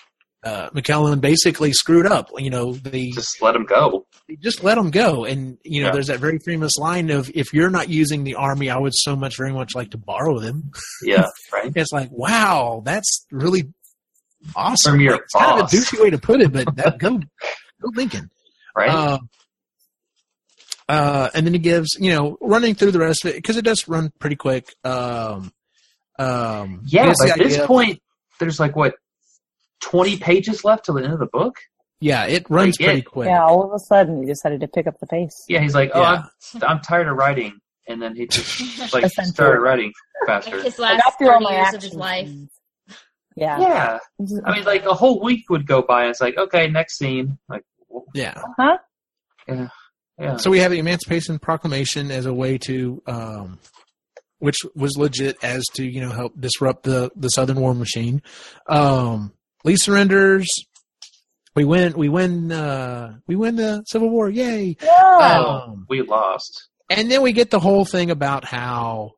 uh, 0.44 0.70
McClellan 0.72 1.20
basically 1.20 1.72
screwed 1.72 2.06
up. 2.06 2.28
You 2.36 2.50
know 2.50 2.72
they 2.72 3.10
Just 3.10 3.42
let 3.42 3.54
him 3.56 3.64
go. 3.64 4.06
just 4.40 4.62
let 4.62 4.76
them 4.76 4.90
go. 4.90 5.24
And 5.24 5.58
you 5.64 5.80
know, 5.82 5.88
Yeah. 5.88 5.92
there's 5.94 6.06
that 6.08 6.20
very 6.20 6.38
famous 6.38 6.76
line 6.76 7.10
of 7.10 7.30
"If 7.34 7.52
you're 7.52 7.70
not 7.70 7.88
using 7.88 8.24
the 8.24 8.36
army, 8.36 8.70
I 8.70 8.78
would 8.78 8.94
so 8.94 9.16
much, 9.16 9.36
very 9.36 9.52
much 9.52 9.74
like 9.74 9.90
to 9.90 9.98
borrow 9.98 10.38
them." 10.38 10.70
Yeah, 11.02 11.26
right? 11.52 11.72
It's 11.74 11.92
like, 11.92 12.10
wow, 12.12 12.82
that's 12.84 13.26
really 13.32 13.64
awesome. 14.54 14.92
From 14.92 15.00
your 15.00 15.12
Like, 15.14 15.22
it's 15.22 15.34
kind 15.34 15.50
of 15.52 15.58
a 15.58 15.62
boss. 15.62 15.74
douchey 15.74 16.00
way 16.02 16.10
to 16.10 16.18
put 16.18 16.40
it, 16.40 16.52
but 16.52 16.76
that, 16.76 16.98
go, 16.98 17.18
go 17.18 17.90
Lincoln. 17.94 18.30
Right? 18.76 18.90
Uh, 18.90 19.18
uh, 20.88 21.28
and 21.34 21.44
then 21.46 21.52
he 21.52 21.58
gives, 21.58 21.96
you 21.98 22.14
know, 22.14 22.38
running 22.40 22.74
through 22.74 22.92
the 22.92 22.98
rest 22.98 23.24
of 23.24 23.32
it 23.32 23.36
because 23.36 23.56
it 23.56 23.64
does 23.64 23.86
run 23.88 24.10
pretty 24.18 24.36
quick. 24.36 24.72
Um, 24.84 25.52
um, 26.18 26.82
yeah, 26.86 27.06
gives 27.06 27.18
the 27.18 27.28
by 27.36 27.36
this 27.44 27.54
idea- 27.54 27.66
point, 27.66 28.02
there's 28.40 28.58
like, 28.58 28.74
what, 28.74 28.94
20 29.80 30.18
pages 30.18 30.64
left 30.64 30.84
till 30.84 30.94
the 30.94 31.04
end 31.04 31.12
of 31.12 31.18
the 31.20 31.26
book? 31.26 31.56
yeah, 32.00 32.26
it 32.26 32.46
runs 32.48 32.78
Like, 32.78 32.86
pretty 32.86 33.00
it- 33.00 33.04
quick. 33.06 33.26
Yeah, 33.28 33.42
all 33.44 33.64
of 33.64 33.72
a 33.72 33.78
sudden 33.80 34.20
he 34.20 34.26
decided 34.26 34.60
to 34.60 34.68
pick 34.68 34.86
up 34.86 35.00
the 35.00 35.06
pace. 35.06 35.34
Yeah, 35.48 35.60
he's 35.60 35.74
like, 35.74 35.90
oh, 35.94 36.00
Yeah. 36.00 36.22
I'm, 36.54 36.62
I'm 36.62 36.80
tired 36.80 37.08
of 37.08 37.16
writing. 37.16 37.58
And 37.88 38.00
then 38.02 38.14
he 38.14 38.26
just, 38.26 38.92
like, 38.94 39.06
started 39.10 39.60
writing 39.60 39.92
faster. 40.26 40.62
His 40.62 40.78
last 40.78 41.02
got 41.02 41.18
through 41.18 41.28
all 41.30 41.34
30 41.40 41.44
my 41.44 41.50
years 41.52 41.66
action 41.66 41.76
of 41.78 41.82
his 41.82 41.94
life. 41.94 42.30
Yeah. 43.34 43.58
Yeah. 43.60 43.98
I 44.44 44.52
mean, 44.56 44.64
like, 44.64 44.84
a 44.84 44.94
whole 44.94 45.20
week 45.22 45.48
would 45.50 45.66
go 45.66 45.80
by, 45.82 46.02
and 46.02 46.10
it's 46.10 46.20
like, 46.20 46.36
okay, 46.36 46.68
next 46.68 46.98
scene. 46.98 47.38
Like, 47.48 47.64
well, 47.88 48.04
Yeah. 48.14 48.40
huh? 48.58 48.78
yeah. 50.18 50.36
So 50.36 50.50
we 50.50 50.58
have 50.60 50.70
the 50.70 50.78
Emancipation 50.78 51.38
Proclamation 51.38 52.10
as 52.10 52.26
a 52.26 52.34
way 52.34 52.58
to, 52.58 53.02
um, 53.06 53.58
which 54.38 54.58
was 54.74 54.96
legit 54.96 55.36
as 55.42 55.64
to 55.74 55.84
you 55.84 56.00
know 56.00 56.10
help 56.10 56.38
disrupt 56.38 56.84
the 56.84 57.10
the 57.16 57.28
Southern 57.28 57.58
war 57.60 57.74
machine. 57.74 58.22
Um, 58.68 59.32
Lee 59.64 59.76
surrenders. 59.76 60.46
We 61.54 61.64
win. 61.64 61.94
We 61.94 62.08
win. 62.08 62.52
Uh, 62.52 63.16
we 63.26 63.34
win 63.36 63.56
the 63.56 63.82
Civil 63.86 64.10
War. 64.10 64.30
Yay! 64.30 64.76
Yeah. 64.82 65.62
Um, 65.66 65.86
we 65.88 66.02
lost. 66.02 66.68
and 66.90 67.10
then 67.10 67.22
we 67.22 67.32
get 67.32 67.50
the 67.50 67.58
whole 67.58 67.84
thing 67.84 68.10
about 68.10 68.44
how 68.44 69.12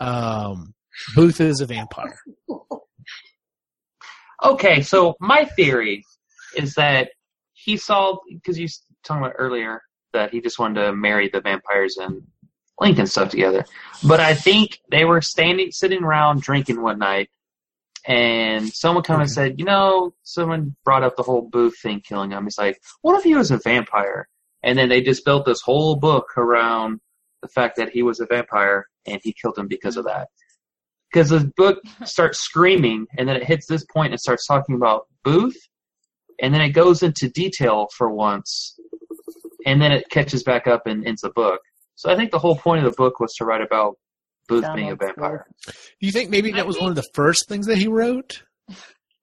um, 0.00 0.74
Booth 1.14 1.40
is 1.40 1.60
a 1.60 1.66
vampire. 1.66 2.16
Okay, 4.44 4.82
so 4.82 5.16
my 5.18 5.46
theory 5.46 6.04
is 6.56 6.74
that 6.74 7.08
he 7.54 7.76
saw 7.78 8.18
because 8.30 8.58
you 8.58 8.64
was 8.64 8.82
talking 9.02 9.22
about 9.24 9.34
earlier 9.38 9.80
that 10.12 10.30
he 10.30 10.40
just 10.40 10.58
wanted 10.58 10.84
to 10.84 10.92
marry 10.94 11.28
the 11.28 11.40
vampires 11.40 11.96
and 11.96 12.22
Lincoln 12.78 13.06
stuff 13.06 13.30
together. 13.30 13.64
But 14.06 14.20
I 14.20 14.34
think 14.34 14.78
they 14.90 15.04
were 15.06 15.22
standing, 15.22 15.70
sitting 15.72 16.02
around 16.04 16.42
drinking 16.42 16.82
one 16.82 16.98
night, 16.98 17.30
and 18.06 18.68
someone 18.72 19.02
come 19.02 19.20
and 19.20 19.28
Mhm. 19.28 19.34
said, 19.34 19.58
"You 19.58 19.64
know, 19.64 20.14
someone 20.22 20.76
brought 20.84 21.02
up 21.02 21.16
the 21.16 21.22
whole 21.22 21.42
Booth 21.42 21.78
thing, 21.80 22.00
killing 22.00 22.30
him." 22.30 22.44
He's 22.44 22.58
like, 22.58 22.80
"What 23.02 23.16
if 23.18 23.24
he 23.24 23.34
was 23.34 23.50
a 23.50 23.58
vampire?" 23.58 24.28
And 24.62 24.78
then 24.78 24.88
they 24.88 25.00
just 25.00 25.24
built 25.24 25.44
this 25.44 25.60
whole 25.62 25.96
book 25.96 26.36
around 26.36 27.00
the 27.42 27.48
fact 27.48 27.76
that 27.76 27.90
he 27.90 28.02
was 28.02 28.20
a 28.20 28.26
vampire 28.26 28.86
and 29.06 29.20
he 29.22 29.32
killed 29.32 29.58
him 29.58 29.68
because 29.68 29.96
of 29.96 30.04
that. 30.04 30.28
Because 31.12 31.30
the 31.30 31.52
book 31.56 31.78
starts 32.04 32.40
screaming, 32.40 33.06
and 33.18 33.28
then 33.28 33.36
it 33.36 33.44
hits 33.44 33.66
this 33.66 33.84
point 33.92 34.12
and 34.12 34.20
starts 34.20 34.46
talking 34.46 34.74
about 34.74 35.06
Booth, 35.24 35.56
and 36.40 36.52
then 36.52 36.60
it 36.60 36.70
goes 36.70 37.02
into 37.02 37.28
detail 37.28 37.88
for 37.96 38.10
once 38.10 38.78
and 39.66 39.82
then 39.82 39.90
it 39.90 40.08
catches 40.10 40.44
back 40.44 40.66
up 40.66 40.86
and 40.86 41.06
ends 41.06 41.22
the 41.22 41.30
book. 41.30 41.60
So 41.96 42.10
I 42.10 42.16
think 42.16 42.30
the 42.30 42.38
whole 42.38 42.56
point 42.56 42.84
of 42.84 42.90
the 42.90 42.96
book 42.96 43.18
was 43.20 43.34
to 43.34 43.44
write 43.44 43.60
about 43.60 43.96
Booth 44.48 44.64
being 44.74 44.90
a 44.90 44.96
Donald 44.96 45.16
vampire. 45.16 45.46
Do 45.66 45.72
you 46.06 46.12
think 46.12 46.30
maybe 46.30 46.52
that 46.52 46.66
was 46.66 46.78
one 46.78 46.90
of 46.90 46.96
the 46.96 47.08
first 47.14 47.48
things 47.48 47.66
that 47.66 47.78
he 47.78 47.88
wrote? 47.88 48.42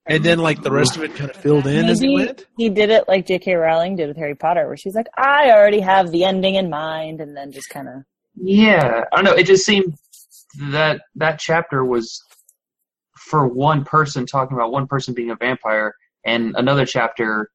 And 0.05 0.24
then 0.24 0.39
like 0.39 0.61
the 0.61 0.71
rest 0.71 0.97
of 0.97 1.03
it 1.03 1.15
kind 1.15 1.30
of 1.30 1.36
filled 1.38 1.65
in 1.65 1.86
as 1.86 2.01
he 2.01 2.13
went? 2.13 2.45
he 2.57 2.69
did 2.69 2.89
it 2.89 3.07
like 3.07 3.26
J.K. 3.26 3.53
Rowling 3.53 3.95
did 3.95 4.07
with 4.09 4.17
Harry 4.17 4.36
Potter, 4.36 4.67
where 4.67 4.76
she's 4.76 4.95
like, 4.95 5.07
"I 5.17 5.51
already 5.51 5.80
have 5.80 6.11
the 6.11 6.26
ending 6.26 6.55
in 6.55 6.69
mind," 6.69 7.21
and 7.21 7.38
then 7.38 7.51
just 7.51 7.69
kind 7.69 7.88
of 7.88 8.03
Yeah, 8.36 9.05
I 9.11 9.15
don't 9.15 9.24
know. 9.24 9.34
It 9.34 9.45
just 9.45 9.65
seemed 9.65 9.95
that 10.59 11.01
that 11.15 11.39
chapter 11.39 11.86
was 11.86 12.21
for 13.15 13.47
one 13.47 13.86
person 13.86 14.26
talking 14.26 14.57
about 14.57 14.71
one 14.71 14.88
person 14.88 15.13
being 15.13 15.32
a 15.32 15.38
vampire, 15.38 15.95
and 16.26 16.53
another 16.57 16.86
chapter, 16.86 17.49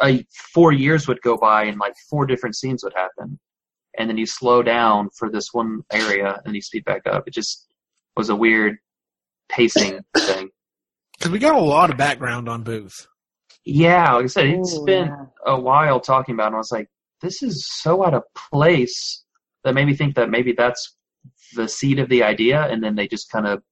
uh, 0.00 0.14
four 0.54 0.72
years 0.72 1.06
would 1.06 1.20
go 1.20 1.36
by 1.36 1.64
and 1.64 1.78
like 1.78 1.94
four 2.08 2.24
different 2.24 2.56
scenes 2.56 2.82
would 2.82 2.94
happen, 2.94 3.38
and 3.98 4.08
then 4.08 4.16
you 4.18 4.26
slow 4.26 4.62
down 4.62 5.08
for 5.16 5.30
this 5.30 5.52
one 5.52 5.82
area 5.92 6.40
and 6.44 6.54
you 6.54 6.62
speed 6.62 6.84
back 6.84 7.02
up. 7.06 7.26
It 7.26 7.34
just 7.34 7.66
was 8.16 8.28
a 8.30 8.36
weird 8.36 8.78
pacing 9.48 10.00
thing. 10.16 10.50
Because 11.18 11.30
we 11.30 11.38
got 11.38 11.54
a 11.54 11.60
lot 11.60 11.90
of 11.90 11.96
background 11.96 12.48
on 12.48 12.62
Booth. 12.62 13.06
Yeah, 13.64 14.14
like 14.14 14.24
I 14.24 14.26
said, 14.26 14.46
it's 14.46 14.76
Ooh, 14.76 14.84
been 14.84 15.06
yeah. 15.06 15.24
a 15.46 15.60
while 15.60 16.00
talking 16.00 16.34
about 16.34 16.44
it. 16.44 16.46
And 16.48 16.54
I 16.56 16.58
was 16.58 16.72
like, 16.72 16.88
this 17.20 17.42
is 17.42 17.64
so 17.66 18.04
out 18.04 18.14
of 18.14 18.24
place 18.50 19.22
that 19.62 19.74
made 19.74 19.86
me 19.86 19.94
think 19.94 20.16
that 20.16 20.30
maybe 20.30 20.52
that's 20.52 20.96
the 21.54 21.68
seed 21.68 22.00
of 22.00 22.08
the 22.08 22.22
idea, 22.24 22.62
and 22.62 22.82
then 22.82 22.96
they 22.96 23.06
just 23.06 23.30
kind 23.30 23.46
of 23.46 23.62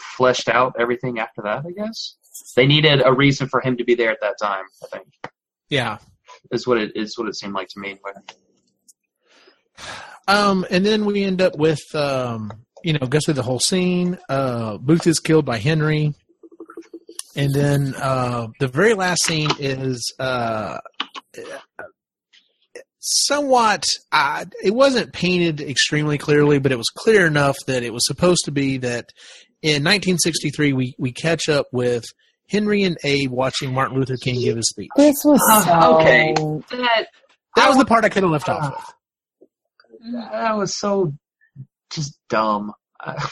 fleshed 0.00 0.48
out 0.48 0.74
everything 0.78 1.18
after 1.20 1.42
that. 1.42 1.64
I 1.66 1.70
guess 1.70 2.16
they 2.56 2.66
needed 2.66 3.02
a 3.04 3.12
reason 3.12 3.48
for 3.48 3.60
him 3.60 3.76
to 3.76 3.84
be 3.84 3.94
there 3.94 4.10
at 4.10 4.20
that 4.22 4.36
time. 4.42 4.64
I 4.82 4.86
think 4.96 5.06
Yeah. 5.68 5.98
is 6.50 6.66
what 6.66 6.78
it 6.78 6.96
is 6.96 7.16
what 7.16 7.28
it 7.28 7.36
seemed 7.36 7.54
like 7.54 7.68
to 7.68 7.78
me. 7.78 7.90
Anyway. 7.90 8.12
Um, 10.28 10.66
and 10.70 10.84
then 10.84 11.04
we 11.04 11.24
end 11.24 11.42
up 11.42 11.56
with, 11.56 11.80
um, 11.94 12.52
you 12.84 12.92
know, 12.92 13.06
go 13.06 13.18
through 13.24 13.34
the 13.34 13.42
whole 13.42 13.58
scene. 13.58 14.18
Uh, 14.28 14.78
Booth 14.78 15.06
is 15.06 15.18
killed 15.18 15.44
by 15.44 15.58
Henry. 15.58 16.14
And 17.36 17.54
then 17.54 17.94
uh, 17.96 18.48
the 18.58 18.68
very 18.68 18.94
last 18.94 19.24
scene 19.24 19.50
is 19.58 20.12
uh, 20.18 20.78
somewhat, 22.98 23.84
uh, 24.12 24.44
it 24.62 24.74
wasn't 24.74 25.12
painted 25.12 25.60
extremely 25.60 26.18
clearly, 26.18 26.58
but 26.58 26.72
it 26.72 26.78
was 26.78 26.88
clear 26.88 27.26
enough 27.26 27.56
that 27.66 27.82
it 27.82 27.92
was 27.92 28.06
supposed 28.06 28.44
to 28.44 28.52
be 28.52 28.78
that 28.78 29.06
in 29.62 29.84
1963 29.84 30.72
we, 30.72 30.94
we 30.98 31.12
catch 31.12 31.48
up 31.48 31.66
with 31.72 32.04
Henry 32.48 32.82
and 32.82 32.96
Abe 33.04 33.30
watching 33.30 33.72
Martin 33.72 33.96
Luther 33.96 34.16
King 34.16 34.40
give 34.40 34.56
his 34.56 34.68
speech. 34.68 34.90
this 34.96 35.24
was 35.24 35.40
Uh, 35.50 35.64
so 35.64 35.98
okay. 36.00 36.34
That 36.34 37.06
That 37.56 37.68
was 37.68 37.78
the 37.78 37.84
part 37.84 38.04
I 38.04 38.08
could 38.08 38.22
have 38.22 38.32
left 38.32 38.48
off 38.48 38.70
with. 38.76 38.94
That 40.12 40.56
was 40.56 40.76
so 40.78 41.12
just 41.92 42.18
dumb. 42.28 42.72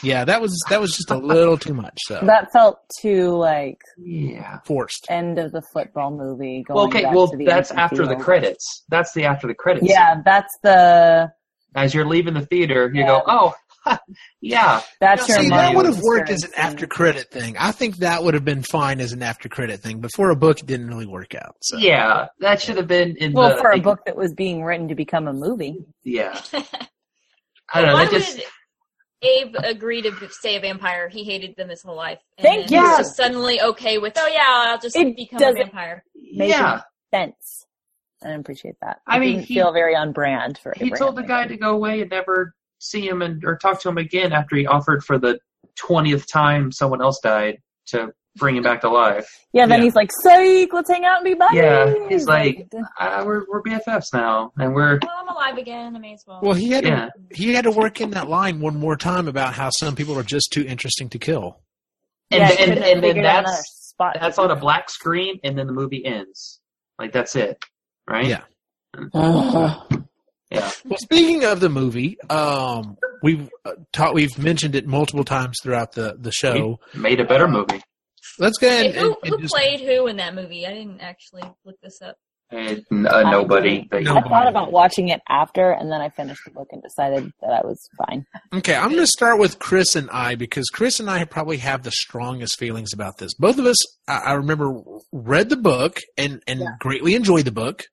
Yeah, 0.03 0.25
that 0.25 0.41
was 0.41 0.59
that 0.71 0.81
was 0.81 0.97
just 0.97 1.11
a 1.11 1.19
little 1.19 1.59
too 1.59 1.75
much. 1.75 1.99
So 2.07 2.21
that 2.25 2.51
felt 2.53 2.79
too 3.03 3.33
like 3.37 3.77
yeah. 3.99 4.61
forced. 4.65 5.05
end 5.11 5.39
of 5.39 5.53
the 5.53 5.61
football 5.61 6.11
movie. 6.11 6.65
Going 6.67 6.75
Well, 6.77 6.87
okay. 6.87 7.03
back 7.03 7.15
Well, 7.15 7.29
to 7.29 7.37
the 7.37 7.45
that's 7.45 7.71
empty 7.71 7.83
after 7.83 8.07
the 8.07 8.17
credits. 8.17 8.85
That's 8.89 9.13
the 9.13 9.27
after 9.27 9.47
the 9.47 9.53
credits. 9.55 9.87
Yeah, 9.87 10.23
that's 10.25 10.57
the 10.63 11.31
As 11.75 11.93
you're 11.93 12.07
leaving 12.07 12.33
the 12.33 12.47
theater, 12.47 12.91
you 12.95 13.01
Yeah. 13.03 13.07
go, 13.09 13.23
oh, 13.27 13.55
yeah. 14.41 14.83
that's 15.01 15.29
Yeah, 15.29 15.35
your 15.37 15.43
See, 15.45 15.49
money 15.51 15.63
that 15.69 15.77
would 15.77 15.87
have 15.87 16.01
worked 16.03 16.31
as 16.31 16.45
an 16.45 16.51
after 16.57 16.87
credit 16.87 17.31
thing. 17.31 17.57
I 17.59 17.73
think 17.73 17.97
that 17.99 18.23
would 18.25 18.35
have 18.35 18.45
been 18.45 18.63
fine 18.63 19.01
as 19.01 19.13
an 19.13 19.23
after 19.23 19.49
credit 19.49 19.81
thing. 19.81 20.01
Before 20.01 20.31
a 20.31 20.37
book, 20.37 20.61
it 20.61 20.67
didn't 20.67 20.89
really 20.89 21.07
work 21.07 21.35
out. 21.35 21.57
So. 21.63 21.77
Yeah, 21.79 22.27
that 22.41 22.61
should 22.61 22.77
have 22.77 22.89
been 22.89 23.17
in 23.17 23.33
Well, 23.33 23.55
the. 23.57 23.61
for 23.61 23.73
a 23.73 23.81
book 23.81 24.01
that 24.07 24.17
was 24.17 24.33
being 24.35 24.63
written 24.65 24.89
to 24.89 24.95
become 24.95 25.29
a 25.29 25.33
movie. 25.33 25.85
Yeah. 26.05 26.41
I 26.53 27.81
don't 27.81 27.89
know. 27.89 27.95
Why 27.95 28.05
That 28.07 28.13
just. 28.13 28.37
would 28.37 28.45
Abe 29.21 29.55
agree 29.65 30.01
to 30.03 30.13
stay 30.31 30.57
a 30.57 30.61
vampire? 30.61 31.09
He 31.09 31.25
hated 31.25 31.57
them 31.57 31.69
his 31.71 31.83
whole 31.83 31.97
life. 31.97 32.21
And 32.39 32.45
Thank 32.45 32.71
you. 32.71 32.81
He's 32.81 32.99
just 32.99 33.17
suddenly 33.17 33.61
okay 33.61 33.99
with, 33.99 34.13
oh 34.17 34.29
yeah, 34.29 34.45
I'll 34.73 34.79
just 34.79 34.95
It 34.97 35.17
become 35.17 35.43
a 35.43 35.53
vampire. 35.55 36.05
Making 36.15 36.51
Yeah. 36.51 36.83
sense. 37.13 37.67
I 38.25 38.31
appreciate 38.31 38.75
that. 38.81 38.99
I 39.07 39.17
It 39.17 39.21
mean, 39.21 39.33
didn't 39.37 39.45
he- 39.47 39.55
feel 39.57 39.73
very 39.73 39.95
on 39.97 40.13
brand 40.13 40.59
for 40.59 40.73
He 40.77 40.87
Abraham 40.87 40.99
told 41.07 41.17
the 41.17 41.23
guy 41.25 41.47
to 41.47 41.57
go 41.57 41.71
away 41.75 42.01
and 42.01 42.11
never 42.11 42.55
see 42.79 43.07
him 43.07 43.23
and 43.23 43.45
or 43.45 43.57
talk 43.57 43.81
to 43.83 43.89
him 43.89 43.99
again 43.99 44.33
after 44.33 44.57
he 44.57 44.67
offered 44.67 45.05
for 45.05 45.19
the 45.19 45.39
twentieth 45.77 46.27
time 46.31 46.71
someone 46.73 47.01
else 47.03 47.19
died 47.23 47.59
to 47.87 48.13
bring 48.37 48.57
him 48.57 48.63
back 48.63 48.81
to 48.83 48.89
life. 48.89 49.29
Yeah, 49.53 49.67
then 49.67 49.79
Yeah. 49.81 49.85
he's 49.85 49.95
like, 49.97 50.11
"Psych, 50.23 50.73
let's 50.73 50.89
hang 50.91 51.05
out 51.05 51.17
and 51.17 51.25
be 51.25 51.35
buddies." 51.35 51.57
Yeah, 51.59 51.95
he's 52.09 52.27
like, 52.27 52.69
uh, 53.01 53.23
we're 53.27 53.45
we're 53.49 53.63
BFFs 53.63 54.13
now, 54.13 54.53
and 54.59 54.75
we're 54.75 54.99
Well, 55.03 55.13
I'm 55.21 55.29
alive 55.29 55.59
again. 55.59 55.97
I 55.97 55.99
may 55.99 56.13
as 56.15 56.25
well. 56.27 56.41
Well, 56.43 56.55
he 56.55 56.71
had 56.71 56.85
Yeah. 56.85 57.07
to, 57.07 57.13
he 57.35 57.55
had 57.55 57.65
to 57.65 57.71
work 57.73 58.01
in 58.01 58.11
that 58.11 58.29
line 58.29 58.61
one 58.61 58.79
more 58.79 58.97
time 58.97 59.27
about 59.29 59.55
how 59.55 59.71
some 59.71 59.97
people 59.97 60.17
are 60.19 60.23
just 60.23 60.53
too 60.53 60.63
interesting 60.63 61.09
to 61.11 61.19
kill. 61.19 61.61
and 62.31 62.41
yeah, 62.41 62.49
he 62.51 62.63
and, 62.65 62.73
and 62.75 62.83
then 62.83 63.01
figured 63.01 63.25
out 63.25 63.39
another 63.41 63.57
that's 63.57 63.89
spot. 63.91 64.17
that's 64.21 64.39
on 64.39 64.51
a 64.51 64.57
black 64.57 64.91
screen, 64.91 65.41
and 65.43 65.59
then 65.59 65.67
the 65.67 65.73
movie 65.73 66.05
ends. 66.05 66.61
Like 66.99 67.13
that's 67.13 67.35
it, 67.37 67.65
right? 68.09 68.27
Yeah. 68.27 68.43
Ugh. 69.15 69.98
Yeah. 70.51 70.71
Well, 70.85 70.99
speaking 70.99 71.45
of 71.45 71.61
the 71.61 71.69
movie, 71.69 72.19
um, 72.31 72.97
we've 73.23 73.51
uh, 73.65 73.73
taught 73.93 74.15
we've 74.15 74.39
mentioned 74.39 74.75
it 74.75 74.87
multiple 74.87 75.25
times 75.25 75.59
throughout 75.63 75.93
the 75.93 76.17
the 76.19 76.33
show. 76.33 76.81
Made 76.95 77.21
a 77.21 77.25
better 77.25 77.47
movie. 77.49 77.83
Let's 78.39 78.57
go 78.59 78.69
ahead 78.69 78.95
Hey, 78.95 79.01
who 79.01 79.17
and 79.23 79.31
who 79.35 79.41
just- 79.43 79.53
played 79.55 79.81
who 79.81 80.07
in 80.07 80.17
that 80.17 80.35
movie? 80.35 80.67
I 80.67 80.73
didn't 80.73 81.01
actually 81.01 81.43
look 81.65 81.77
this 81.83 82.01
up. 82.03 82.17
And, 82.51 82.83
uh, 83.07 83.31
nobody. 83.31 83.87
But 83.91 84.05
No. 84.05 84.17
I 84.17 84.23
thought 84.23 84.47
about 84.49 84.73
watching 84.73 85.09
it 85.09 85.21
after, 85.29 85.71
and 85.73 85.93
then 85.93 86.01
I 86.01 86.09
finished 86.09 86.41
the 86.47 86.51
book 86.53 86.69
and 86.73 86.83
decided 86.83 87.31
that 87.43 87.51
I 87.51 87.61
was 87.67 87.79
fine. 88.07 88.25
Okay, 88.55 88.75
I'm 88.75 88.89
going 88.89 89.03
to 89.03 89.07
start 89.07 89.39
with 89.39 89.59
Chris 89.59 89.95
and 89.97 90.09
I 90.09 90.35
because 90.35 90.65
Chris 90.71 90.99
and 90.99 91.11
I 91.11 91.23
probably 91.27 91.59
have 91.59 91.83
the 91.83 91.91
strongest 91.91 92.59
feelings 92.59 92.95
about 92.95 93.19
this. 93.19 93.35
Both 93.35 93.59
of 93.59 93.67
us, 93.67 93.77
I, 94.09 94.19
I 94.19 94.33
remember, 94.33 94.81
read 95.13 95.51
the 95.51 95.59
book 95.59 95.99
and 96.17 96.43
and 96.47 96.61
Yeah. 96.61 96.67
greatly 96.79 97.15
enjoyed 97.15 97.45
the 97.45 97.53
book. 97.53 97.85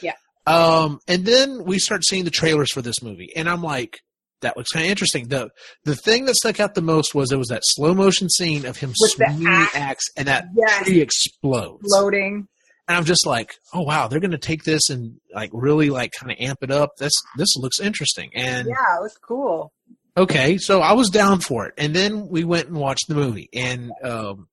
Yeah. 0.00 0.12
Um, 0.46 1.00
and 1.08 1.24
then 1.26 1.64
we 1.64 1.78
start 1.78 2.04
seeing 2.04 2.24
the 2.24 2.30
trailers 2.30 2.72
for 2.72 2.82
this 2.82 3.02
movie, 3.02 3.30
and 3.34 3.48
I'm 3.48 3.62
like, 3.62 3.98
that 4.42 4.56
looks 4.56 4.70
kind 4.70 4.84
of 4.84 4.90
interesting. 4.90 5.28
the 5.28 5.50
The 5.84 5.96
thing 5.96 6.26
that 6.26 6.36
stuck 6.36 6.60
out 6.60 6.74
the 6.74 6.82
most 6.82 7.14
was 7.14 7.30
there 7.30 7.38
was 7.38 7.48
that 7.48 7.62
slow 7.64 7.94
motion 7.94 8.28
scene 8.28 8.64
of 8.66 8.76
him 8.76 8.90
With 9.00 9.10
swinging 9.12 9.44
the 9.44 9.50
axe. 9.50 9.74
axe, 9.76 10.04
and 10.16 10.28
that 10.28 10.46
Yes. 10.56 10.84
tree 10.86 11.00
explodes. 11.00 11.82
Loading. 11.84 12.46
And 12.88 12.96
I'm 12.96 13.04
just 13.04 13.26
like, 13.26 13.54
oh 13.74 13.82
wow, 13.82 14.06
they're 14.06 14.20
going 14.20 14.30
to 14.30 14.38
take 14.38 14.62
this 14.62 14.90
and 14.90 15.18
like 15.34 15.50
really 15.52 15.90
like 15.90 16.12
kind 16.12 16.30
of 16.30 16.38
amp 16.38 16.58
it 16.62 16.70
up. 16.70 16.90
This 16.98 17.12
this 17.36 17.56
looks 17.56 17.80
interesting. 17.80 18.30
And 18.34 18.68
Yeah, 18.68 18.96
it 18.98 19.02
was 19.02 19.16
cool. 19.26 19.72
Okay, 20.16 20.56
so 20.58 20.80
I 20.80 20.92
was 20.92 21.10
down 21.10 21.40
for 21.40 21.66
it, 21.66 21.74
and 21.76 21.94
then 21.96 22.28
we 22.28 22.44
went 22.44 22.68
and 22.68 22.76
watched 22.76 23.08
the 23.08 23.14
movie. 23.16 23.48
And 23.52 23.90
um, 24.04 24.46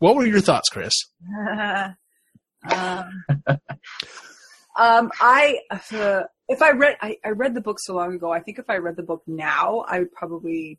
what 0.00 0.14
were 0.16 0.26
your 0.26 0.40
thoughts, 0.40 0.68
Chris? 0.68 0.92
um, 2.70 3.22
um, 4.78 5.10
I 5.20 5.60
uh, 5.92 6.22
if 6.48 6.62
I 6.62 6.70
read 6.70 6.96
I, 7.00 7.18
I 7.24 7.30
read 7.30 7.54
the 7.54 7.60
book 7.60 7.78
so 7.80 7.94
long 7.94 8.14
ago. 8.14 8.32
I 8.32 8.40
think 8.40 8.58
if 8.58 8.70
I 8.70 8.76
read 8.76 8.96
the 8.96 9.02
book 9.02 9.22
now, 9.26 9.84
I 9.88 10.00
would 10.00 10.12
probably 10.12 10.78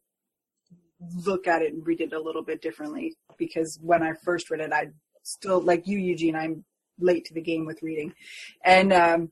look 1.25 1.47
at 1.47 1.61
it 1.61 1.73
and 1.73 1.85
read 1.85 2.01
it 2.01 2.13
a 2.13 2.19
little 2.19 2.43
bit 2.43 2.61
differently 2.61 3.15
because 3.37 3.77
when 3.81 4.03
I 4.03 4.13
first 4.23 4.49
read 4.49 4.61
it, 4.61 4.73
I 4.73 4.89
still 5.23 5.61
like 5.61 5.87
you, 5.87 5.97
Eugene. 5.97 6.35
I'm 6.35 6.65
late 6.99 7.25
to 7.25 7.33
the 7.33 7.41
game 7.41 7.65
with 7.65 7.83
reading, 7.83 8.13
and 8.63 8.91
um, 8.91 9.31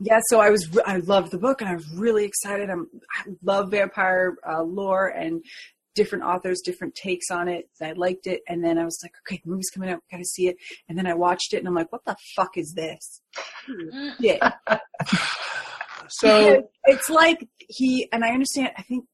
yeah, 0.00 0.20
so 0.28 0.40
I 0.40 0.50
was 0.50 0.78
I 0.86 0.98
loved 0.98 1.32
the 1.32 1.38
book 1.38 1.60
and 1.60 1.68
I 1.68 1.74
was 1.74 1.88
really 1.94 2.24
excited. 2.24 2.70
I'm, 2.70 2.88
I 3.16 3.30
love 3.42 3.70
vampire 3.70 4.36
uh, 4.48 4.62
lore 4.62 5.08
and 5.08 5.42
different 5.98 6.24
authors, 6.24 6.60
different 6.64 6.94
takes 6.94 7.30
on 7.30 7.48
it. 7.48 7.64
I 7.82 7.92
liked 7.92 8.26
it, 8.26 8.40
and 8.48 8.64
then 8.64 8.78
I 8.78 8.84
was 8.84 8.98
like, 9.02 9.12
okay, 9.26 9.40
the 9.44 9.50
movie's 9.50 9.70
coming 9.74 9.90
out, 9.90 10.00
gotta 10.10 10.24
see 10.24 10.46
it. 10.48 10.56
And 10.88 10.96
then 10.96 11.06
I 11.06 11.14
watched 11.14 11.52
it, 11.52 11.58
and 11.58 11.66
I'm 11.68 11.74
like, 11.74 11.90
what 11.92 12.04
the 12.06 12.16
fuck 12.36 12.56
is 12.56 12.72
this? 12.74 13.20
Hmm. 13.66 14.10
Yeah, 14.20 14.52
So 16.08 16.62
it's 16.84 17.10
like 17.10 17.46
he 17.58 18.08
and 18.12 18.24
I 18.24 18.30
understand. 18.30 18.70
I 18.76 18.82
think 18.82 19.04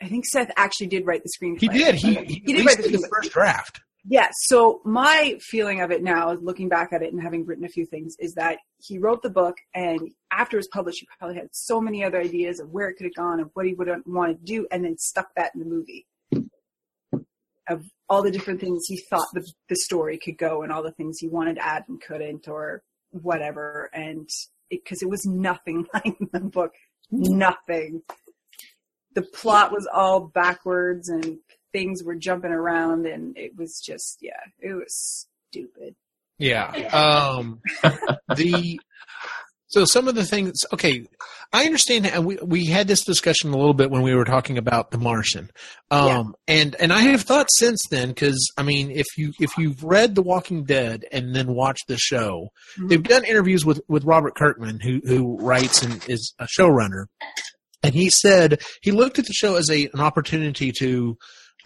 I 0.00 0.08
think 0.08 0.26
Seth 0.26 0.50
actually 0.56 0.88
did 0.88 1.06
write 1.06 1.22
the 1.22 1.30
screenplay. 1.30 1.60
he 1.60 1.68
did. 1.68 1.94
He, 1.94 2.14
he, 2.14 2.42
He 2.46 2.52
did 2.54 2.66
write 2.66 2.78
the 2.78 2.88
the 2.88 3.08
first 3.10 3.32
draft. 3.32 3.80
Yeah. 4.08 4.28
So 4.32 4.80
my 4.84 5.36
feeling 5.40 5.80
of 5.80 5.90
it 5.90 6.02
now, 6.02 6.32
looking 6.34 6.68
back 6.68 6.92
at 6.92 7.02
it 7.02 7.12
and 7.12 7.20
having 7.20 7.44
written 7.44 7.64
a 7.64 7.68
few 7.68 7.84
things, 7.86 8.14
is 8.20 8.34
that 8.34 8.58
he 8.78 8.98
wrote 8.98 9.22
the 9.22 9.30
book, 9.30 9.56
and 9.74 10.12
after 10.30 10.56
it 10.56 10.60
was 10.60 10.68
published, 10.68 11.00
he 11.00 11.08
probably 11.18 11.36
had 11.36 11.48
so 11.52 11.80
many 11.80 12.04
other 12.04 12.20
ideas 12.20 12.60
of 12.60 12.70
where 12.70 12.88
it 12.88 12.94
could 12.94 13.06
have 13.06 13.14
gone 13.14 13.40
and 13.40 13.50
what 13.54 13.66
he 13.66 13.74
would 13.74 13.88
wanted 14.06 14.38
to 14.38 14.44
do, 14.44 14.66
and 14.70 14.84
then 14.84 14.96
stuck 14.96 15.28
that 15.34 15.52
in 15.54 15.60
the 15.60 15.66
movie. 15.66 16.06
Of 17.68 17.84
all 18.08 18.22
the 18.22 18.30
different 18.30 18.60
things 18.60 18.84
he 18.86 18.98
thought 19.10 19.26
the 19.32 19.44
the 19.68 19.74
story 19.74 20.18
could 20.18 20.38
go, 20.38 20.62
and 20.62 20.70
all 20.70 20.84
the 20.84 20.92
things 20.92 21.18
he 21.18 21.28
wanted 21.28 21.56
to 21.56 21.66
add 21.66 21.84
and 21.88 22.00
couldn't, 22.00 22.46
or 22.46 22.82
whatever, 23.10 23.90
and 23.92 24.28
because 24.70 25.02
it, 25.02 25.10
was 25.10 25.26
nothing 25.26 25.86
like 25.94 26.16
the 26.32 26.40
book, 26.40 26.74
nothing. 27.10 28.02
The 29.14 29.22
plot 29.22 29.72
was 29.72 29.88
all 29.92 30.28
backwards 30.28 31.08
and 31.08 31.38
things 31.72 32.02
were 32.04 32.14
jumping 32.14 32.52
around 32.52 33.06
and 33.06 33.36
it 33.36 33.56
was 33.56 33.80
just 33.84 34.18
yeah 34.20 34.40
it 34.60 34.72
was 34.72 35.26
stupid 35.50 35.94
Yeah. 36.38 36.70
Um, 36.92 37.60
the 38.36 38.78
So 39.68 39.84
some 39.84 40.06
of 40.06 40.14
the 40.14 40.24
things, 40.24 40.52
okay, 40.72 41.04
I 41.52 41.64
understand, 41.64 42.06
and 42.06 42.24
we 42.24 42.36
we 42.36 42.66
had 42.66 42.86
this 42.88 43.04
discussion 43.04 43.50
a 43.52 43.56
little 43.56 43.74
bit 43.74 43.90
when 43.90 44.02
we 44.02 44.14
were 44.14 44.24
talking 44.24 44.58
about 44.58 44.90
The 44.90 44.98
Martian, 44.98 45.50
um, 45.90 46.34
and 46.46 46.74
and 46.76 46.92
I 46.92 47.00
have 47.00 47.22
thought 47.22 47.48
since 47.58 47.80
then 47.90 48.08
because 48.08 48.38
I 48.56 48.62
mean, 48.62 48.90
if 48.90 49.06
you 49.18 49.32
if 49.40 49.56
you've 49.58 49.82
read 49.82 50.14
The 50.14 50.22
Walking 50.22 50.64
Dead 50.64 51.04
and 51.12 51.34
then 51.34 51.54
watched 51.54 51.88
the 51.88 51.98
show, 51.98 52.48
Mhm. 52.78 52.88
they've 52.88 53.02
done 53.02 53.24
interviews 53.24 53.64
with 53.64 53.80
with 53.88 54.04
Robert 54.04 54.34
Kirkman, 54.36 54.80
who 54.80 55.00
who 55.04 55.36
writes 55.40 55.82
and 55.82 56.00
is 56.08 56.32
a 56.38 56.46
showrunner, 56.46 57.06
and 57.82 57.92
he 57.94 58.08
said 58.10 58.60
he 58.82 58.92
looked 58.92 59.18
at 59.18 59.26
the 59.26 59.32
show 59.34 59.56
as 59.56 59.68
a 59.70 59.88
an 59.92 60.00
opportunity 60.00 60.72
to 60.78 61.16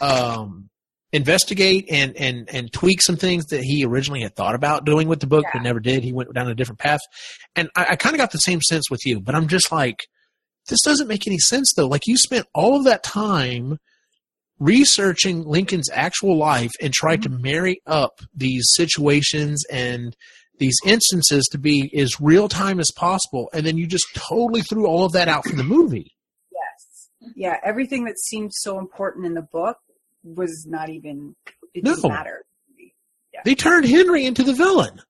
um, 0.00 0.70
investigate 1.12 1.86
and 1.90 2.16
and 2.16 2.48
and 2.52 2.72
tweak 2.72 3.02
some 3.02 3.16
things 3.16 3.46
that 3.46 3.62
he 3.62 3.84
originally 3.84 4.22
had 4.22 4.36
thought 4.36 4.54
about 4.54 4.84
doing 4.84 5.08
with 5.08 5.20
the 5.20 5.26
book 5.26 5.44
but 5.52 5.62
never 5.62 5.80
did. 5.80 6.04
He 6.04 6.12
went 6.12 6.32
down 6.32 6.48
a 6.48 6.54
different 6.54 6.78
path, 6.78 7.00
and 7.56 7.68
I, 7.76 7.86
I 7.90 7.96
kind 7.96 8.14
of 8.14 8.18
got 8.18 8.32
the 8.32 8.38
same 8.38 8.60
sense 8.62 8.90
with 8.90 9.00
you. 9.04 9.20
But 9.20 9.34
I'm 9.34 9.48
just 9.48 9.72
like, 9.72 10.06
this 10.68 10.82
doesn't 10.82 11.08
make 11.08 11.26
any 11.26 11.38
sense 11.38 11.72
though. 11.74 11.88
Like 11.88 12.06
you 12.06 12.16
spent 12.16 12.46
all 12.54 12.76
of 12.76 12.84
that 12.84 13.02
time 13.02 13.78
researching 14.58 15.44
Lincoln's 15.44 15.88
actual 15.90 16.36
life 16.36 16.72
and 16.80 16.92
tried 16.92 17.22
to 17.22 17.30
marry 17.30 17.80
up 17.86 18.20
these 18.34 18.64
situations 18.74 19.64
and 19.72 20.14
these 20.58 20.76
instances 20.84 21.48
to 21.50 21.58
be 21.58 21.90
as 21.96 22.20
real 22.20 22.46
time 22.46 22.78
as 22.78 22.90
possible, 22.94 23.48
and 23.52 23.66
then 23.66 23.78
you 23.78 23.86
just 23.86 24.06
totally 24.14 24.62
threw 24.62 24.86
all 24.86 25.04
of 25.04 25.12
that 25.12 25.26
out 25.26 25.44
from 25.44 25.56
the 25.56 25.64
movie. 25.64 26.14
Yes. 26.52 27.08
Yeah, 27.34 27.56
everything 27.64 28.04
that 28.04 28.20
seemed 28.20 28.52
so 28.52 28.78
important 28.78 29.24
in 29.24 29.32
the 29.32 29.42
book 29.42 29.78
was 30.22 30.66
not 30.68 30.88
even 30.90 31.34
it 31.74 31.84
No. 31.84 31.94
didn't 31.94 32.10
matter. 32.10 32.44
They 33.44 33.54
turned 33.54 33.86
Henry 33.86 34.26
into 34.26 34.42
the 34.42 34.52
villain. 34.52 35.00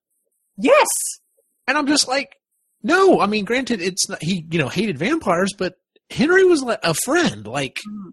Yes. 0.57 0.87
And 1.67 1.77
I'm 1.77 1.87
just 1.87 2.07
like, 2.07 2.37
no. 2.83 3.19
I 3.19 3.25
mean, 3.25 3.45
granted, 3.45 3.81
it's 3.81 4.07
not, 4.07 4.21
he 4.23 4.45
you 4.49 4.59
know 4.59 4.69
hated 4.69 4.97
vampires, 4.97 5.53
but 5.57 5.75
Henry 6.09 6.45
was 6.45 6.61
like 6.63 6.79
a 6.83 6.93
friend. 6.93 7.45
Like, 7.47 7.77
Mhm. 7.89 8.11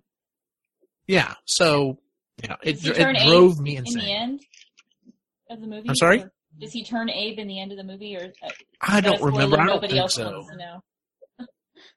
yeah. 1.07 1.35
So 1.45 1.99
yeah, 2.43 2.57
it, 2.62 2.85
it 2.85 3.27
drove 3.27 3.55
Abe 3.55 3.61
me 3.61 3.77
in 3.77 3.85
the 3.85 4.12
end 4.12 4.41
of 5.51 5.61
the 5.61 5.66
movie? 5.66 5.89
I'm 5.89 5.97
sorry? 5.97 6.23
Or 6.23 6.33
does 6.59 6.73
he 6.73 6.85
turn 6.85 7.11
Abe 7.11 7.39
in 7.39 7.47
the 7.49 7.61
end 7.61 7.70
of 7.73 7.79
the 7.79 7.85
movie, 7.85 8.16
or 8.16 8.33
uh, 8.43 8.49
I 8.81 8.99
is 8.99 9.05
that 9.05 9.07
a 9.07 9.09
don't 9.11 9.16
spoiler 9.19 9.33
remember. 9.33 9.57
I 9.61 9.66
don't 9.66 9.75
Nobody 9.77 9.93
think 9.93 10.01
else 10.03 10.15
so. 10.15 10.31
wants 10.33 10.51
to 10.51 10.57
know. 10.57 10.83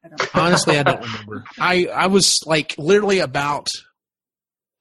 I 0.04 0.08
don't 0.10 0.36
Honestly, 0.36 0.78
I 0.80 0.84
don't 0.84 1.02
remember. 1.02 1.44
I 1.60 1.88
I 1.88 2.08
was 2.08 2.40
like 2.46 2.76
literally 2.78 3.20
about 3.20 3.68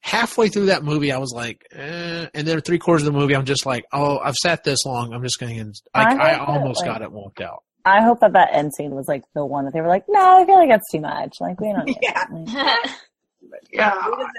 halfway 0.01 0.49
through 0.49 0.67
that 0.67 0.83
movie. 0.85 1.13
I 1.13 1.19
was 1.19 1.33
like, 1.35 1.67
eh, 1.73 2.27
and 2.35 2.47
then 2.47 2.61
three 2.61 2.79
quarters 2.79 3.07
of 3.07 3.13
the 3.13 3.19
movie, 3.19 3.35
I'm 3.37 3.45
just 3.45 3.67
like, 3.67 3.85
oh, 3.93 4.19
I've 4.19 4.35
sat 4.37 4.65
this 4.65 4.85
long. 4.85 5.13
I'm 5.13 5.23
just 5.23 5.39
going 5.39 5.57
to. 5.73 5.81
I 5.95 6.05
Like, 6.15 6.21
I, 6.21 6.29
hope 6.35 6.47
that, 6.47 6.53
almost 6.61 6.81
like- 6.81 6.87
got 6.91 7.03
it 7.03 7.13
walked 7.13 7.41
out. 7.41 7.63
I 7.85 8.03
hope 8.03 8.21
that 8.21 8.35
that 8.35 8.51
end 8.53 8.75
scene 8.75 8.91
was 8.91 9.09
like 9.09 9.23
the 9.35 9.45
one 9.47 9.65
that 9.65 9.73
they 9.73 9.81
were 9.81 9.89
like, 9.89 10.05
no, 10.07 10.39
I 10.43 10.45
feel 10.45 10.57
like 10.57 10.69
that's 10.69 10.91
too 10.93 11.01
much. 11.01 11.37
Like 11.41 11.59
we 11.61 11.69
don't. 11.73 11.85
Need 11.87 11.97
Yeah. 12.03 12.25
it. 12.31 12.91
Like, 13.43 13.61
Yeah, 13.73 13.95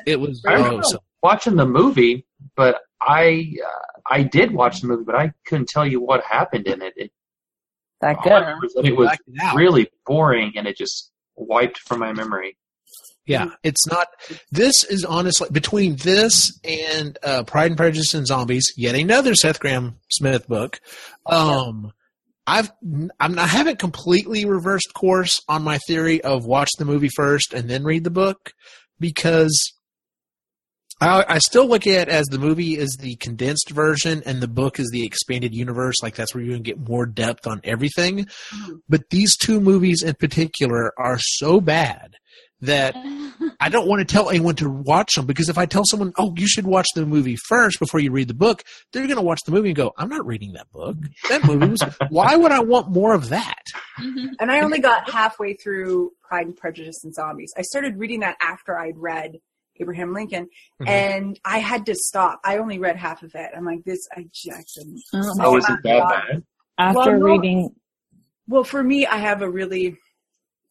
It 0.06 0.20
was 0.20 0.44
I 0.48 0.54
remember 0.54 0.84
so 0.84 1.00
watching 1.24 1.56
the 1.56 1.66
movie, 1.66 2.26
but 2.56 2.82
I 3.02 3.56
uh, 3.66 4.12
I 4.14 4.22
did 4.24 4.52
watch 4.54 4.82
the 4.82 4.88
movie, 4.88 5.04
but 5.06 5.16
I 5.16 5.32
couldn't 5.48 5.70
tell 5.70 5.86
you 5.88 6.00
what 6.00 6.24
happened 6.24 6.68
in 6.68 6.82
it. 6.84 6.94
it 6.96 7.12
that 8.00 8.18
good. 8.24 8.30
remember 8.32 8.68
it 8.84 8.96
was 8.96 9.10
it 9.12 9.42
out. 9.42 9.56
really 9.56 9.90
boring, 10.06 10.54
and 10.56 10.68
it 10.68 10.78
just 10.78 11.12
wiped 11.36 11.80
from 11.80 12.00
my 12.00 12.14
memory. 12.14 12.58
Yeah, 13.26 13.50
it's 13.64 13.88
not. 13.88 14.08
This 14.52 14.84
is 14.84 15.06
honestly 15.06 15.48
between 15.52 15.96
this 15.98 16.60
and 16.64 17.18
uh, 17.24 17.44
Pride 17.44 17.72
and 17.72 17.78
Prejudice 17.78 18.14
and 18.14 18.26
Zombies, 18.26 18.74
yet 18.76 18.96
another 18.96 19.36
Seth 19.36 19.60
Graham 19.60 19.98
Smith 20.10 20.48
book. 20.48 20.80
Um, 21.28 21.94
I've 22.48 22.72
I'm, 23.20 23.38
I 23.38 23.46
haven't 23.46 23.80
completely 23.80 24.46
reversed 24.46 24.94
course 24.96 25.42
on 25.48 25.64
my 25.64 25.78
theory 25.88 26.22
of 26.22 26.46
watch 26.46 26.70
the 26.78 26.86
movie 26.86 27.10
first 27.16 27.54
and 27.54 27.70
then 27.70 27.84
read 27.84 28.04
the 28.04 28.10
book 28.10 28.54
because 29.00 29.74
I, 31.00 31.26
I 31.28 31.38
still 31.40 31.68
look 31.68 31.86
at 31.88 32.08
it 32.08 32.10
as 32.10 32.26
the 32.28 32.40
movie 32.40 32.78
is 32.78 32.98
the 33.00 33.16
condensed 33.18 33.70
version 33.70 34.22
and 34.26 34.42
the 34.42 34.48
book 34.48 34.80
is 34.80 34.90
the 34.92 35.06
expanded 35.06 35.54
universe. 35.54 36.02
Like 36.02 36.16
that's 36.16 36.34
where 36.34 36.44
you're 36.44 36.54
going 36.54 36.64
to 36.64 36.70
get 36.70 36.88
more 36.88 37.06
depth 37.06 37.48
on 37.48 37.62
everything. 37.64 38.28
But 38.90 39.10
these 39.10 39.38
two 39.38 39.60
movies 39.60 40.04
in 40.04 40.16
particular 40.16 40.94
are 40.98 41.18
so 41.20 41.62
bad 41.62 42.16
that 42.62 42.96
I 43.60 43.70
don't 43.70 43.88
want 43.88 44.08
to 44.08 44.12
tell 44.12 44.30
anyone 44.30 44.56
to 44.56 44.70
watch 44.70 45.14
them 45.16 45.26
because 45.26 45.50
if 45.50 45.58
I 45.58 45.66
tell 45.66 45.84
someone, 45.86 46.14
"Oh, 46.18 46.34
you 46.38 46.48
should 46.48 46.66
watch 46.66 46.88
the 46.96 47.06
movie 47.06 47.36
first 47.36 47.80
before 47.80 48.00
you 48.00 48.12
read 48.12 48.28
the 48.28 48.34
book," 48.34 48.64
they're 48.94 49.06
going 49.08 49.16
to 49.18 49.22
watch 49.24 49.40
the 49.46 49.52
movie 49.52 49.70
and 49.70 49.76
go, 49.76 49.92
"I'm 49.98 50.10
not 50.10 50.26
reading 50.26 50.54
that 50.54 50.72
book. 50.72 50.98
That 51.30 51.44
movie 51.46 51.68
was. 51.68 51.82
why 52.10 52.36
would 52.36 52.52
I 52.52 52.60
want 52.60 52.90
more 52.92 53.14
of 53.14 53.30
that?" 53.30 53.64
And 53.98 54.52
I 54.52 54.62
only 54.62 54.80
got 54.80 55.10
halfway 55.10 55.54
through 55.56 56.12
Pride 56.24 56.48
and 56.48 56.56
Prejudice 56.56 57.04
and 57.04 57.14
Zombies. 57.14 57.52
I 57.58 57.62
started 57.64 57.98
reading 57.98 58.22
that 58.22 58.38
after 58.42 58.78
I'd 58.78 58.98
read 58.98 59.38
Abraham 59.80 60.14
Lincoln, 60.14 60.48
Mhm. 60.82 60.88
and 60.88 61.40
I 61.46 61.58
had 61.60 61.86
to 61.88 61.96
stop. 61.96 62.40
I 62.44 62.58
only 62.58 62.78
read 62.78 62.96
half 62.98 63.24
of 63.24 63.34
it. 63.36 63.50
I'm 63.56 63.66
like, 63.66 63.84
this, 63.86 64.08
I, 64.16 64.22
I 64.22 64.64
couldn't. 64.76 65.02
Um, 65.14 65.24
Oh, 65.42 65.58
is 65.58 65.68
it 65.68 65.78
that 65.84 66.28
bad? 66.30 66.44
after 66.78 67.00
Well, 67.00 67.20
reading, 67.20 67.70
Well, 68.48 68.64
for 68.64 68.84
me, 68.84 69.06
I 69.08 69.18
have 69.18 69.42
a 69.42 69.50
really, 69.50 69.98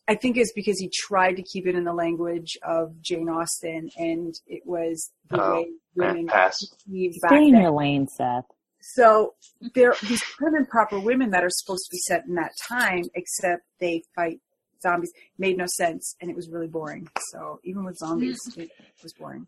I 0.08 0.14
think 0.16 0.36
it's 0.36 0.52
because 0.52 0.78
he 0.78 0.90
tried 0.92 1.34
to 1.36 1.42
keep 1.42 1.66
it 1.66 1.74
in 1.74 1.84
the 1.84 1.92
language 1.92 2.58
of 2.62 3.00
Jane 3.00 3.28
Austen, 3.28 3.90
and 3.96 4.34
it 4.46 4.62
was 4.66 5.12
the 5.28 5.40
Oh, 5.40 5.54
way 5.54 5.70
women 5.94 6.26
pass. 6.26 6.58
perceived 6.66 7.20
back 7.22 7.30
stay 7.30 7.44
in 7.46 7.52
then. 7.52 7.62
your 7.62 7.70
lane, 7.70 8.08
Seth. 8.08 8.44
So 8.82 9.34
there, 9.74 9.94
these 10.08 10.22
prim 10.36 10.54
and 10.54 10.68
proper 10.68 10.98
women 10.98 11.30
that 11.30 11.44
are 11.44 11.50
supposed 11.50 11.84
to 11.84 11.90
be 11.94 11.98
set 11.98 12.24
in 12.26 12.34
that 12.36 12.52
time, 12.68 13.04
except 13.14 13.62
they 13.78 14.02
fight 14.16 14.40
zombies, 14.82 15.12
made 15.38 15.56
no 15.58 15.66
sense, 15.66 16.16
and 16.20 16.30
it 16.30 16.36
was 16.36 16.48
really 16.48 16.66
boring. 16.66 17.08
So 17.30 17.60
even 17.62 17.84
with 17.84 17.98
zombies, 17.98 18.40
mm. 18.56 18.62
it 18.62 18.70
was 19.02 19.12
boring. 19.12 19.46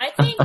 I 0.00 0.10
think, 0.12 0.38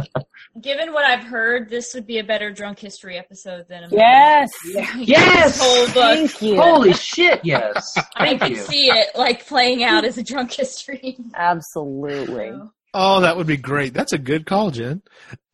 given 0.61 0.91
what 0.91 1.06
I've 1.06 1.23
heard, 1.23 1.69
this 1.69 1.94
would 1.94 2.06
be 2.06 2.19
a 2.19 2.23
better 2.26 2.52
drunk 2.52 2.77
history 2.80 3.18
episode 3.18 3.65
than 3.69 3.86
a 3.86 3.88
Yes. 3.90 4.52
Yes! 4.98 5.57
This 5.57 5.61
whole 5.61 5.86
book. 5.88 5.94
Thank 6.30 6.41
you. 6.41 6.61
Holy 6.61 6.94
shit! 6.94 7.40
Yes. 7.45 7.95
I 8.18 8.36
can 8.36 8.52
you. 8.52 8.57
see 8.57 8.88
it 8.91 9.15
like 9.15 9.48
playing 9.48 9.84
out 9.84 10.03
as 10.03 10.18
a 10.18 10.23
drunk 10.23 10.52
history. 10.52 11.18
Absolutely. 11.36 12.49
So, 12.52 12.72
Oh, 12.94 13.22
that 13.22 13.36
would 13.38 13.48
be 13.48 13.57
great. 13.57 13.94
That's 13.94 14.14
a 14.14 14.18
good 14.18 14.45
call, 14.45 14.72
Jen. 14.72 15.02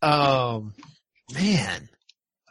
Um, 0.03 0.73
man, 1.34 1.90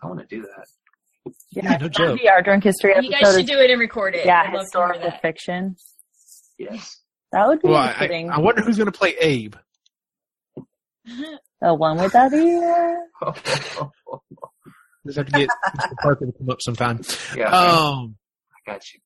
I 0.02 0.06
want 0.08 0.20
to 0.20 0.26
do 0.26 0.42
that. 0.42 1.32
Yeah, 1.52 1.62
no 1.62 1.70
that'd 1.70 1.92
joke. 1.92 2.18
be 2.20 2.28
our 2.28 2.42
drunk 2.42 2.64
history 2.64 2.90
you 2.92 2.96
episode. 3.10 3.20
guys 3.24 3.34
should 3.34 3.44
is- 3.44 3.50
do 3.50 3.58
it 3.60 3.70
and 3.70 3.78
record 3.80 4.14
it. 4.14 4.24
yeah, 4.26 4.40
I'd 4.42 4.42
love 4.42 4.50
to 4.52 4.56
hear 4.56 4.60
historical 4.62 5.00
that. 5.10 5.22
fiction. 5.22 5.76
Yes. 6.58 6.96
That 7.32 7.46
would 7.46 7.60
be 7.62 7.68
well, 7.68 7.76
I, 7.78 7.92
fitting. 7.98 8.30
I 8.30 8.38
wonder 8.40 8.62
who's 8.62 8.76
going 8.76 8.90
to 8.90 8.96
play 8.98 9.14
Abe. 9.20 9.54
The 11.60 11.74
one 11.74 11.98
with 11.98 12.12
that 12.12 12.32
ear. 12.32 13.06
Just 15.06 15.16
have 15.16 15.26
to 15.26 15.32
get 15.32 15.48
Parker 16.02 16.26
to 16.26 16.32
come 16.32 16.50
up 16.50 16.58
sometime. 16.60 17.00
yeah, 17.36 17.48
Um, 17.50 18.16
I 18.66 18.70
got 18.72 18.82
you. 18.92 19.00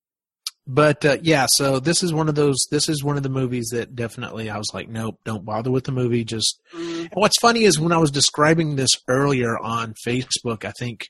but 0.66 1.04
uh, 1.04 1.18
yeah, 1.22 1.46
so 1.48 1.78
this 1.78 2.02
is 2.02 2.12
one 2.12 2.28
of 2.28 2.34
those. 2.34 2.56
This 2.70 2.88
is 2.88 3.04
one 3.04 3.16
of 3.16 3.22
the 3.22 3.28
movies 3.28 3.68
that 3.72 3.94
definitely 3.94 4.50
I 4.50 4.58
was 4.58 4.70
like, 4.74 4.88
nope, 4.88 5.20
don't 5.24 5.44
bother 5.44 5.70
with 5.70 5.84
the 5.84 5.92
movie. 5.92 6.24
Just 6.24 6.60
and 6.74 7.08
what's 7.12 7.38
funny 7.38 7.62
is 7.64 7.78
when 7.78 7.92
I 7.92 7.98
was 7.98 8.10
describing 8.10 8.74
this 8.76 8.90
earlier 9.08 9.56
on 9.56 9.94
Facebook, 10.06 10.64
I 10.64 10.72
think 10.72 11.06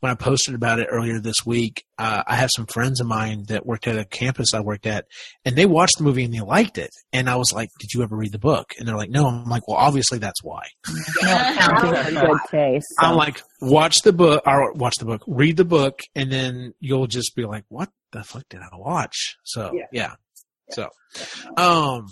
when 0.00 0.12
I 0.12 0.14
posted 0.14 0.54
about 0.54 0.78
it 0.78 0.88
earlier 0.90 1.18
this 1.20 1.46
week, 1.46 1.84
uh, 1.98 2.22
I 2.26 2.34
have 2.36 2.50
some 2.54 2.66
friends 2.66 3.00
of 3.00 3.06
mine 3.06 3.44
that 3.48 3.64
worked 3.64 3.86
at 3.86 3.96
a 3.98 4.04
campus 4.04 4.52
I 4.54 4.60
worked 4.60 4.86
at, 4.86 5.06
and 5.44 5.56
they 5.56 5.64
watched 5.66 5.98
the 5.98 6.04
movie 6.04 6.24
and 6.24 6.34
they 6.34 6.40
liked 6.40 6.76
it. 6.78 6.90
And 7.12 7.30
I 7.30 7.36
was 7.36 7.52
like, 7.52 7.70
"Did 7.80 7.92
you 7.94 8.02
ever 8.02 8.14
read 8.16 8.32
the 8.32 8.38
book?" 8.38 8.72
And 8.78 8.86
they're 8.86 8.96
like, 8.96 9.10
"No." 9.10 9.26
I'm 9.26 9.48
like, 9.48 9.66
"Well, 9.66 9.78
obviously 9.78 10.18
that's 10.18 10.42
why." 10.42 10.62
Counting 11.22 12.14
good 12.20 12.38
case. 12.50 12.84
so. 13.00 13.06
I'm 13.06 13.16
like, 13.16 13.40
watch 13.60 13.96
the 14.04 14.12
book, 14.12 14.42
or 14.46 14.72
watch 14.74 14.96
the 14.98 15.04
book, 15.06 15.22
read 15.26 15.56
the 15.56 15.64
book, 15.64 16.00
and 16.14 16.30
then 16.30 16.74
you'll 16.80 17.06
just 17.06 17.34
be 17.34 17.44
like, 17.44 17.64
what 17.68 17.88
the 18.12 18.22
fuck 18.22 18.44
did 18.50 18.60
I 18.60 18.76
watch? 18.76 19.36
So, 19.44 19.72
Yeah. 19.74 19.84
yeah. 19.92 20.12
So, 20.70 20.88
um, 21.56 22.08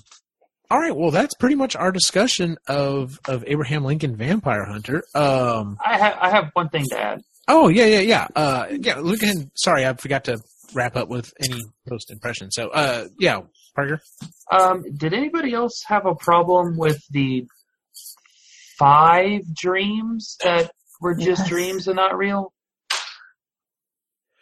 all 0.71 0.79
right. 0.81 0.95
Well, 0.95 1.11
that's 1.11 1.35
pretty 1.35 1.55
much 1.57 1.77
our 1.77 1.93
discussion 1.93 2.57
of, 2.67 3.19
of 3.29 3.45
Abraham 3.47 3.85
Lincoln 3.85 4.17
Vampire 4.17 4.65
Hunter. 4.65 5.03
Um, 5.15 5.77
I 5.85 5.99
have 5.99 6.17
I 6.21 6.31
have 6.31 6.51
one 6.55 6.69
thing 6.69 6.85
to 6.91 6.99
add. 6.99 7.21
Oh, 7.49 7.69
yeah, 7.69 7.87
yeah, 7.87 8.01
yeah. 8.01 8.29
Uh, 8.35 8.67
yeah, 8.71 8.99
look 8.99 9.23
ahead. 9.23 9.51
Sorry, 9.55 9.87
I 9.87 9.95
forgot 9.95 10.25
to 10.25 10.39
wrap 10.75 10.97
up 10.97 11.09
with 11.09 11.33
any 11.43 11.61
post 11.89 12.11
impression. 12.11 12.51
So, 12.51 12.69
uh, 12.71 13.07
yeah, 13.19 13.43
Parker. 13.75 14.01
Um, 14.51 14.85
did 14.97 15.13
anybody 15.15 15.53
else 15.53 15.83
have 15.87 16.07
a 16.07 16.15
problem 16.15 16.77
with 16.77 17.03
the 17.11 17.47
five 18.79 19.43
dreams 19.55 20.37
that 20.43 20.71
were 21.01 21.15
just 21.15 21.41
Yes. 21.43 21.49
dreams 21.49 21.89
and 21.89 21.97
not 21.97 22.17
real? 22.17 22.53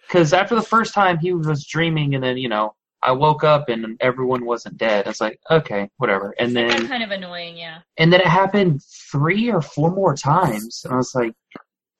Because 0.07 0.33
after 0.33 0.55
the 0.55 0.63
first 0.63 0.93
time 0.95 1.19
he 1.19 1.33
was 1.33 1.67
dreaming, 1.67 2.15
and 2.15 2.23
then 2.23 2.37
you 2.37 2.49
know 2.49 2.75
I 3.03 3.13
woke 3.13 3.45
up 3.45 3.69
and 3.69 3.97
everyone 4.01 4.45
wasn't 4.45 4.77
dead. 4.77 5.07
It's 5.07 5.21
like 5.21 5.39
okay, 5.51 5.89
whatever. 5.97 6.35
And 6.39 6.55
That's 6.55 6.75
then 6.75 6.89
kind 6.89 7.03
of 7.03 7.11
annoying, 7.11 7.57
yeah. 7.57 7.79
and 7.99 8.13
then 8.13 8.21
it 8.21 8.27
happened 8.27 8.83
three 9.11 9.51
or 9.51 9.63
four 9.63 9.91
more 9.91 10.15
times, 10.15 10.83
and 10.85 10.93
I 10.93 10.97
was 10.99 11.15
like, 11.15 11.33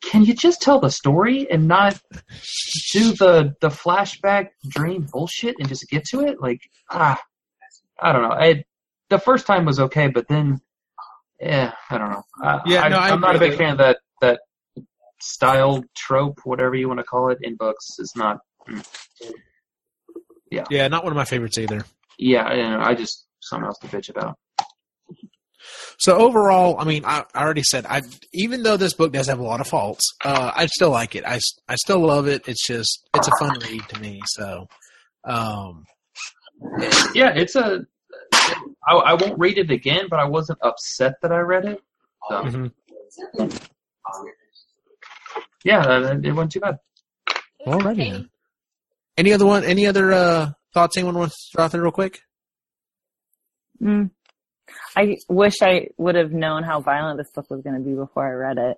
can 0.03 0.25
you 0.25 0.35
just 0.35 0.61
tell 0.61 0.81
the 0.81 0.91
story 0.91 1.51
and 1.51 1.69
not 1.69 1.99
do 2.93 3.13
the 3.13 3.55
the 3.61 3.69
flashback 3.69 4.49
dream 4.69 5.07
bullshit 5.11 5.57
and 5.59 5.69
just 5.69 5.89
get 5.89 6.05
to 6.07 6.21
it? 6.21 6.41
Like, 6.41 6.61
ah, 6.91 7.19
I 8.01 8.13
don't 8.13 8.23
know. 8.23 8.33
I 8.33 8.65
the 9.11 9.19
first 9.19 9.47
time 9.47 9.65
was 9.65 9.79
okay, 9.79 10.09
but 10.09 10.27
then, 10.29 10.61
yeah, 11.41 11.73
I 11.91 11.99
don't 11.99 12.11
know. 12.11 12.23
I, 12.43 12.61
Yeah, 12.67 12.83
I, 12.83 12.89
no, 12.89 12.97
I 12.99 13.11
I'm 13.11 13.21
not 13.21 13.37
a 13.37 13.39
big 13.39 13.57
fan 13.57 13.73
of 13.73 13.79
that 13.79 13.99
that 14.21 14.41
style 15.21 15.85
trope, 15.97 16.41
whatever 16.45 16.75
you 16.75 16.89
want 16.89 16.99
to 16.99 17.05
call 17.05 17.31
it, 17.31 17.39
in 17.43 17.57
books. 17.57 17.99
Is 17.99 18.13
not. 18.17 18.39
mm. 18.69 18.85
Yeah, 20.51 20.89
not 20.89 21.03
one 21.03 21.13
of 21.13 21.17
my 21.17 21.25
favorites 21.25 21.57
either. 21.57 21.85
Yeah, 22.19 22.43
I, 22.43 22.91
I 22.91 22.95
just 22.95 23.27
something 23.41 23.67
else 23.67 23.79
to 23.79 23.87
bitch 23.87 24.11
about. 24.11 24.37
So 25.99 26.17
overall, 26.17 26.77
I 26.79 26.85
mean, 26.85 27.05
I, 27.05 27.25
I 27.35 27.43
already 27.43 27.63
said, 27.63 27.87
I 27.87 28.03
even 28.33 28.63
though 28.63 28.77
this 28.77 28.95
book 28.95 29.13
does 29.13 29.29
have 29.29 29.39
a 29.39 29.45
lot 29.45 29.61
of 29.61 29.67
faults, 29.67 30.05
uh, 30.25 30.53
I 30.55 30.67
still 30.67 30.91
like 30.91 31.15
it. 31.15 31.25
I, 31.25 31.41
I 31.69 31.77
still 31.77 32.01
love 32.01 32.27
it. 32.27 32.49
It's 32.49 32.67
just 32.67 33.09
it's 33.15 33.29
a 33.29 33.33
fun 33.39 33.59
read 33.61 33.83
to 33.89 34.01
me. 34.01 34.21
So, 34.27 34.69
um, 35.25 35.85
Yeah, 37.15 37.33
it's 37.35 37.57
a. 37.57 37.87
I, 38.87 38.95
I 38.95 39.15
won't 39.15 39.39
read 39.39 39.59
it 39.59 39.71
again, 39.71 40.07
but 40.11 40.19
I 40.19 40.25
wasn't 40.25 40.59
upset 40.63 41.15
that 41.23 41.33
I 41.33 41.39
read 41.39 41.65
it. 41.67 41.83
So 42.29 42.45
mhm. 42.45 43.69
yeah, 45.65 45.81
uh, 45.81 46.19
it 46.23 46.33
wasn't 46.33 46.53
too 46.53 46.61
bad. 46.61 46.79
alrighty 47.67 48.11
then. 48.11 48.31
Any 49.17 49.33
other 49.33 49.47
one? 49.47 49.65
Any 49.65 49.87
other 49.87 50.13
uh, 50.13 50.51
thoughts? 50.73 50.97
Anyone 50.97 51.19
wants 51.19 51.35
to 51.35 51.57
throw 51.57 51.65
out 51.65 51.73
there 51.73 51.83
real 51.83 51.93
quick? 51.93 52.21
Mm. 53.81 54.11
I 54.97 55.17
wish 55.29 55.55
I 55.63 55.89
would 55.97 56.15
have 56.15 56.33
known 56.33 56.63
how 56.63 56.81
violent 56.81 57.19
this 57.19 57.31
book 57.31 57.51
was 57.51 57.63
going 57.63 57.77
to 57.77 57.83
be 57.83 57.95
before 57.95 58.27
I 58.27 58.33
read 58.33 58.59
it. 58.59 58.77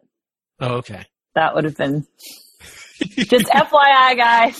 Oh, 0.61 0.75
okay. 0.77 1.05
That 1.35 1.55
would 1.55 1.65
have 1.65 1.77
been 1.77 2.07
just 3.01 3.47
FYI, 3.47 4.17
guys. 4.17 4.59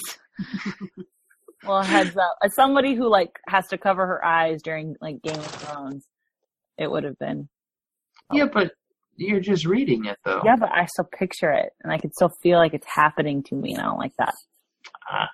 well, 1.65 1.83
heads 1.83 2.17
up. 2.17 2.37
As 2.43 2.55
somebody 2.55 2.95
who 2.95 3.09
like 3.09 3.39
has 3.47 3.69
to 3.69 3.79
cover 3.79 4.07
her 4.07 4.25
eyes 4.25 4.63
during 4.63 4.97
like 5.01 5.23
Game 5.23 5.39
of 5.39 5.47
Thrones, 5.47 6.07
it 6.77 6.91
would 6.91 7.05
have 7.05 7.19
been. 7.19 7.49
Yeah, 8.33 8.47
but 8.53 8.73
you're 9.17 9.41
just 9.41 9.65
reading 9.65 10.07
it 10.07 10.19
though. 10.25 10.43
Yeah, 10.45 10.57
but 10.57 10.71
I 10.73 10.87
still 10.87 11.09
picture 11.17 11.53
it, 11.53 11.73
and 11.83 11.93
I 11.93 11.99
can 11.99 12.13
still 12.13 12.31
feel 12.43 12.59
like 12.59 12.75
it's 12.75 12.87
happening 12.93 13.45
to 13.45 13.55
me, 13.55 13.73
and 13.75 13.81
I 13.81 13.85
don't 13.85 13.99
like 13.99 14.15
that. 14.19 14.35
Fair 15.11 15.29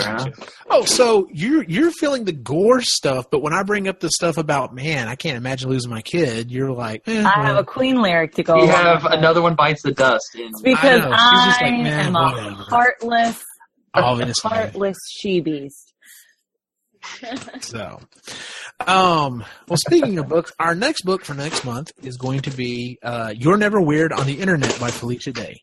enough. 0.00 0.54
Oh, 0.70 0.84
so 0.84 1.28
you're 1.32 1.62
you're 1.64 1.90
feeling 1.90 2.24
the 2.24 2.32
gore 2.32 2.80
stuff, 2.82 3.30
but 3.30 3.42
when 3.42 3.52
I 3.52 3.62
bring 3.62 3.88
up 3.88 4.00
the 4.00 4.10
stuff 4.10 4.36
about 4.36 4.74
man, 4.74 5.08
I 5.08 5.14
can't 5.14 5.36
imagine 5.36 5.70
losing 5.70 5.90
my 5.90 6.02
kid. 6.02 6.50
You're 6.50 6.72
like, 6.72 7.02
eh, 7.06 7.22
I 7.24 7.42
have 7.46 7.56
a 7.56 7.64
Queen 7.64 8.00
lyric 8.00 8.34
to 8.34 8.42
go. 8.42 8.56
You 8.56 8.68
have 8.68 9.04
with 9.04 9.12
another 9.12 9.42
one 9.42 9.54
bites 9.54 9.82
the 9.82 9.92
dust. 9.92 10.24
In, 10.34 10.50
because 10.62 11.00
I 11.02 11.08
know. 11.08 11.14
I, 11.16 11.44
She's 11.44 11.52
just 11.52 11.62
like, 11.62 11.72
"Man, 11.72 12.06
am 12.06 12.16
a 12.16 12.54
heartless, 12.54 13.42
obviously. 13.94 14.50
heartless 14.50 14.96
she 15.10 15.40
beast. 15.40 15.94
So, 17.60 18.00
um, 18.86 19.44
well, 19.68 19.76
speaking 19.76 20.18
of 20.18 20.28
books, 20.28 20.52
our 20.58 20.74
next 20.74 21.02
book 21.02 21.24
for 21.24 21.32
next 21.34 21.64
month 21.64 21.90
is 22.02 22.16
going 22.16 22.40
to 22.42 22.50
be 22.50 22.98
uh, 23.02 23.32
"You're 23.36 23.56
Never 23.56 23.80
Weird 23.80 24.12
on 24.12 24.26
the 24.26 24.40
Internet" 24.40 24.78
by 24.78 24.90
Felicia 24.90 25.32
Day. 25.32 25.62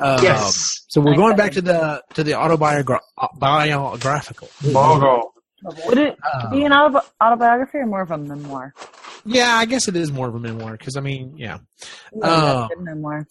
Um, 0.00 0.22
Yes. 0.22 0.84
So 0.88 1.00
we're 1.00 1.14
going 1.16 1.36
back 1.36 1.52
to 1.52 1.62
the 1.62 2.02
to 2.14 2.24
the 2.24 2.32
autobiogra- 2.32 3.00
uh, 3.18 3.28
biographical. 3.38 4.48
Would 5.86 5.98
it 5.98 6.16
Uh, 6.22 6.50
be 6.50 6.64
an 6.64 6.72
autobiography 6.72 7.78
or 7.78 7.86
more 7.86 8.02
of 8.02 8.10
a 8.10 8.18
memoir? 8.18 8.72
yeah, 9.24 9.56
I 9.56 9.64
guess 9.64 9.88
it 9.88 9.96
is 9.96 10.12
more 10.12 10.28
of 10.28 10.34
a 10.34 10.38
memoir 10.38 10.72
because 10.72 10.96
I 10.96 11.00
mean, 11.00 11.34
yeah. 11.36 11.58
Yeah, 12.14 12.68
that's 12.68 12.74
a 12.78 12.82
memoir. 12.82 13.26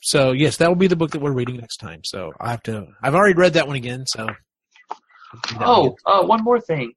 So 0.00 0.32
yes, 0.32 0.56
that 0.58 0.68
will 0.68 0.76
be 0.76 0.86
the 0.86 0.96
book 0.96 1.10
that 1.12 1.20
we're 1.20 1.32
reading 1.32 1.56
next 1.56 1.76
time. 1.78 2.00
So 2.04 2.32
I 2.40 2.50
have 2.50 2.62
to. 2.64 2.86
I've 3.02 3.14
already 3.14 3.34
read 3.34 3.54
that 3.54 3.66
one 3.66 3.76
again. 3.76 4.06
So. 4.06 4.26
Oh, 5.60 5.96
uh, 6.06 6.22
one 6.24 6.42
more 6.44 6.60
thing. 6.60 6.92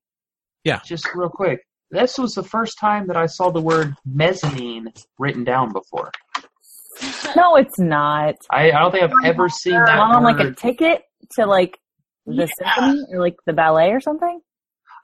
Yeah. 0.64 0.80
Just 0.86 1.08
real 1.16 1.30
quick. 1.30 1.62
This 1.90 2.18
was 2.18 2.34
the 2.34 2.44
first 2.44 2.78
time 2.80 3.08
that 3.08 3.16
I 3.18 3.26
saw 3.28 3.50
the 3.50 3.62
word 3.62 3.96
mezzanine 4.06 4.92
written 5.18 5.44
down 5.44 5.72
before. 5.72 6.12
No, 7.36 7.56
it's 7.56 7.80
not. 7.80 8.36
I, 8.52 8.72
I 8.72 8.80
don't 8.80 8.92
think 8.92 9.04
I've 9.04 9.26
ever 9.26 9.50
seen 9.50 9.74
that 9.74 10.00
on 10.00 10.24
like 10.24 10.40
a 10.40 10.54
ticket 10.54 11.02
to 11.36 11.46
like 11.46 11.78
the 12.26 12.48
symphony 12.58 13.04
or 13.12 13.20
like 13.20 13.36
the 13.46 13.54
ballet 13.54 13.92
or 13.92 14.00
something. 14.00 14.40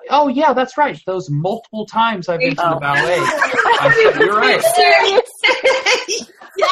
oh 0.10 0.28
yeah, 0.28 0.54
that's 0.54 0.78
right. 0.78 1.00
Those 1.06 1.30
multiple 1.30 1.86
times 1.86 2.30
I've 2.30 2.40
been 2.40 2.56
to 2.56 2.68
Oh. 2.70 2.74
the 2.76 2.80
ballet. 2.80 3.18
I 3.20 4.12
said, 4.12 4.20
you're 4.20 4.36
right. 4.38 4.62
yes. 4.78 5.22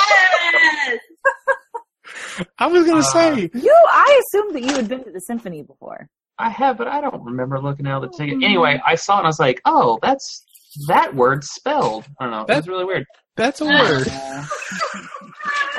I 2.59 2.67
was 2.67 2.85
gonna 2.85 2.99
Uh, 2.99 3.03
say. 3.03 3.49
You, 3.53 3.75
I 3.91 4.21
assumed 4.27 4.55
that 4.55 4.61
you 4.63 4.73
had 4.75 4.87
been 4.87 5.03
to 5.03 5.11
the 5.11 5.21
symphony 5.21 5.63
before. 5.63 6.07
I 6.37 6.49
have, 6.49 6.77
but 6.77 6.87
I 6.87 7.01
don't 7.01 7.23
remember 7.23 7.59
looking 7.59 7.87
at 7.87 7.99
the 7.99 8.09
ticket. 8.09 8.43
Anyway, 8.43 8.81
I 8.85 8.95
saw 8.95 9.15
it 9.15 9.19
and 9.19 9.27
I 9.27 9.29
was 9.29 9.39
like, 9.39 9.61
oh, 9.65 9.99
that's 10.01 10.43
that 10.87 11.13
word 11.13 11.43
spelled. 11.43 12.05
I 12.19 12.23
don't 12.25 12.31
know. 12.31 12.45
That's 12.47 12.67
really 12.67 12.85
weird. 12.85 13.05
That's 13.35 13.61
a 13.61 13.65
word. 13.65 14.07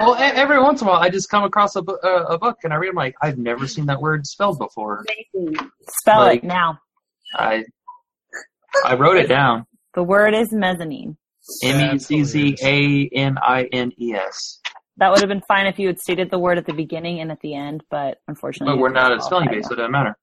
Well, 0.06 0.14
e- 0.16 0.36
every 0.36 0.60
once 0.60 0.80
in 0.82 0.86
a 0.88 0.90
while, 0.90 1.00
I 1.00 1.08
just 1.10 1.28
come 1.30 1.44
across 1.44 1.76
a, 1.76 1.82
bu- 1.82 1.98
uh, 2.02 2.26
a 2.30 2.38
book 2.38 2.58
and 2.64 2.72
I 2.72 2.76
read. 2.76 2.90
I'm 2.90 2.94
like, 2.96 3.14
I've 3.22 3.38
never 3.38 3.66
seen 3.66 3.86
that 3.86 4.00
word 4.00 4.26
spelled 4.26 4.58
before. 4.58 5.04
Spell 6.00 6.20
Like- 6.20 6.38
it 6.42 6.44
now. 6.44 6.78
I 7.34 7.64
I 8.84 8.94
wrote 8.94 9.16
it 9.16 9.26
down. 9.28 9.66
The 9.94 10.02
word 10.02 10.34
is 10.34 10.48
mezzanine. 10.52 11.16
M 11.64 11.94
e 11.96 11.98
z 11.98 12.24
z 12.24 12.56
a 12.62 13.08
n 13.12 13.36
i 13.42 13.64
n 13.72 13.92
e 13.98 14.14
s. 14.14 14.60
That 14.98 15.10
would 15.10 15.20
have 15.20 15.28
been 15.28 15.42
fine 15.48 15.66
if 15.66 15.78
you 15.78 15.86
had 15.86 15.98
stated 15.98 16.30
the 16.30 16.38
word 16.38 16.58
at 16.58 16.66
the 16.66 16.72
beginning 16.74 17.20
and 17.20 17.30
at 17.32 17.40
the 17.40 17.54
end, 17.54 17.82
but 17.90 18.18
unfortunately, 18.28 18.74
But 18.76 18.80
we're 18.80 18.90
not 18.92 19.10
at 19.12 19.22
spelling 19.22 19.46
qualify 19.48 19.60
bee, 19.60 19.62
so 19.66 19.72
it 19.72 19.76
doesn't 19.76 19.90
matter. 19.90 20.16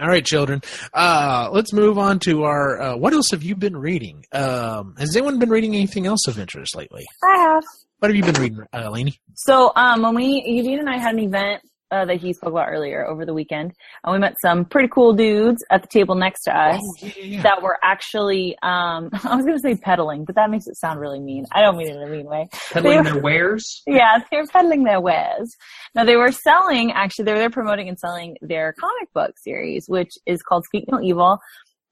All 0.00 0.06
right, 0.06 0.24
children. 0.24 0.60
Uh, 0.94 1.48
let's 1.52 1.72
move 1.72 1.98
on 1.98 2.20
to 2.20 2.44
our. 2.44 2.80
Uh, 2.80 2.96
what 2.96 3.12
else 3.12 3.30
have 3.32 3.42
you 3.42 3.56
been 3.56 3.76
reading? 3.76 4.24
Um, 4.32 4.94
has 4.98 5.16
anyone 5.16 5.38
been 5.40 5.50
reading 5.50 5.74
anything 5.74 6.06
else 6.06 6.28
of 6.28 6.38
interest 6.38 6.76
lately? 6.76 7.04
I 7.24 7.36
have. 7.38 7.64
What 7.98 8.10
have 8.10 8.16
you 8.16 8.22
been 8.22 8.40
reading, 8.40 8.64
uh, 8.72 8.90
Lainey? 8.90 9.20
So, 9.34 9.72
um, 9.74 10.02
when 10.02 10.14
we, 10.14 10.44
Eugene 10.46 10.78
and 10.78 10.88
I 10.88 10.98
had 10.98 11.14
an 11.14 11.20
event 11.20 11.62
uh, 11.90 12.04
that 12.04 12.18
he 12.20 12.32
spoke 12.32 12.50
about 12.50 12.68
earlier 12.68 13.04
over 13.04 13.26
the 13.26 13.34
weekend, 13.34 13.72
and 14.04 14.12
we 14.12 14.20
met 14.20 14.34
some 14.40 14.64
pretty 14.64 14.88
cool 14.88 15.14
dudes 15.14 15.64
at 15.72 15.82
the 15.82 15.88
table 15.88 16.14
next 16.14 16.42
to 16.44 16.56
us 16.56 16.80
yeah, 17.02 17.10
yeah, 17.16 17.42
that 17.42 17.60
were 17.60 17.76
actually, 17.82 18.56
um, 18.62 19.10
I 19.24 19.34
was 19.34 19.44
going 19.44 19.56
to 19.56 19.60
say 19.60 19.74
peddling, 19.74 20.24
but 20.24 20.36
that 20.36 20.48
makes 20.48 20.68
it 20.68 20.76
sound 20.76 21.00
really 21.00 21.18
mean. 21.18 21.44
I 21.50 21.60
don't 21.60 21.76
mean 21.76 21.88
it 21.88 21.96
in 21.96 22.02
a 22.02 22.06
mean 22.06 22.26
way. 22.26 22.48
Peddling 22.70 23.02
They- 23.02 23.10
their 23.10 23.20
wares. 23.20 23.82
Yeah, 23.88 24.18
they 24.30 24.36
were 24.36 24.46
peddling 24.46 24.84
their 24.84 25.00
wares. 25.00 25.56
Now 25.96 26.04
they 26.04 26.16
were 26.16 26.30
selling, 26.30 26.92
actually, 26.92 27.24
they 27.24 27.34
were 27.34 27.50
promoting 27.50 27.88
and 27.88 27.98
selling 27.98 28.36
their 28.42 28.74
comic 28.74 29.12
book 29.12 29.32
series, 29.38 29.86
which 29.88 30.12
is 30.24 30.40
called 30.40 30.64
Speak 30.66 30.84
No 30.88 31.00
Evil. 31.00 31.40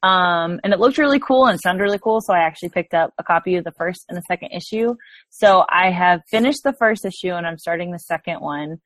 Um, 0.07 0.61
and 0.63 0.73
it 0.73 0.79
looked 0.79 0.99
really 0.99 1.19
cool 1.19 1.47
and 1.47 1.59
sounded 1.61 1.83
really 1.83 1.99
cool, 1.99 2.21
so 2.21 2.33
I 2.33 2.39
actually 2.39 2.69
picked 2.69 2.95
up 2.95 3.13
a 3.19 3.25
copy 3.25 3.57
of 3.57 3.65
the 3.65 3.73
first 3.73 4.05
and 4.09 4.17
the 4.17 4.23
second 4.23 4.51
issue. 4.53 4.95
So 5.31 5.65
I 5.69 5.91
have 5.91 6.21
finished 6.31 6.63
the 6.63 6.75
first 6.75 7.05
issue 7.05 7.33
and 7.33 7.45
I'm 7.45 7.59
starting 7.59 7.91
the 7.91 7.99
second 7.99 8.41
one. 8.41 8.77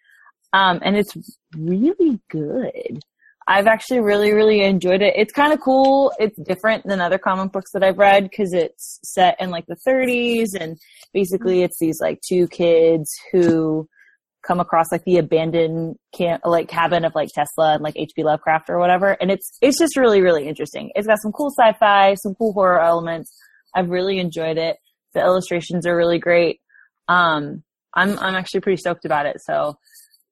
Um, 0.55 0.81
and 0.83 0.97
it's 0.97 1.15
really 1.55 2.21
good. 2.31 3.01
I've 3.47 3.67
actually 3.67 4.01
really, 4.01 4.33
really 4.33 4.63
enjoyed 4.63 5.03
it. 5.03 5.13
It's 5.15 5.33
kind 5.33 5.53
of 5.53 5.61
cool. 5.61 6.13
It's 6.19 6.39
different 6.41 6.87
than 6.87 7.03
other 7.03 7.19
comic 7.19 7.53
books 7.53 7.73
that 7.73 7.83
I've 7.83 7.99
read 7.99 8.25
because 8.25 8.55
it's 8.55 8.99
set 9.05 9.37
in 9.41 9.51
like 9.51 9.67
the 9.67 9.77
30s 9.87 10.59
and 10.59 10.79
basically 11.13 11.63
it's 11.63 11.79
these 11.79 12.01
like 12.01 12.21
two 12.27 12.49
kids 12.49 13.13
who 13.31 13.87
come 14.47 14.61
across 14.61 14.87
like 14.91 15.05
the 15.05 15.19
abandoned 15.19 15.97
camp, 16.15 16.43
like 16.45 16.69
cabin 16.69 17.05
of 17.05 17.15
like 17.15 17.29
Tesla 17.35 17.75
and 17.75 17.83
like 17.83 17.95
H.P. 17.97 18.25
Lovecraft 18.25 18.71
or 18.71 18.79
whatever. 18.79 19.11
And 19.21 19.31
it's, 19.31 19.57
it's 19.61 19.79
just 19.79 19.97
really, 19.97 20.21
really 20.23 20.49
interesting. 20.49 20.91
It's 20.95 21.07
got 21.07 21.19
some 21.23 21.33
cool 21.33 21.51
sci-fi, 21.51 22.15
some 22.15 22.35
cool 22.35 22.53
horror 22.53 22.81
elements. 22.81 23.35
I've 23.75 23.91
really 23.91 24.19
enjoyed 24.19 24.57
it. 24.59 24.77
The 25.15 25.21
illustrations 25.21 25.87
are 25.87 25.97
really 25.97 26.19
great. 26.19 26.61
Um, 27.09 27.63
I'm, 27.95 28.19
I'm 28.19 28.35
actually 28.35 28.61
pretty 28.61 28.79
stoked 28.79 29.05
about 29.05 29.27
it. 29.27 29.37
So, 29.45 29.77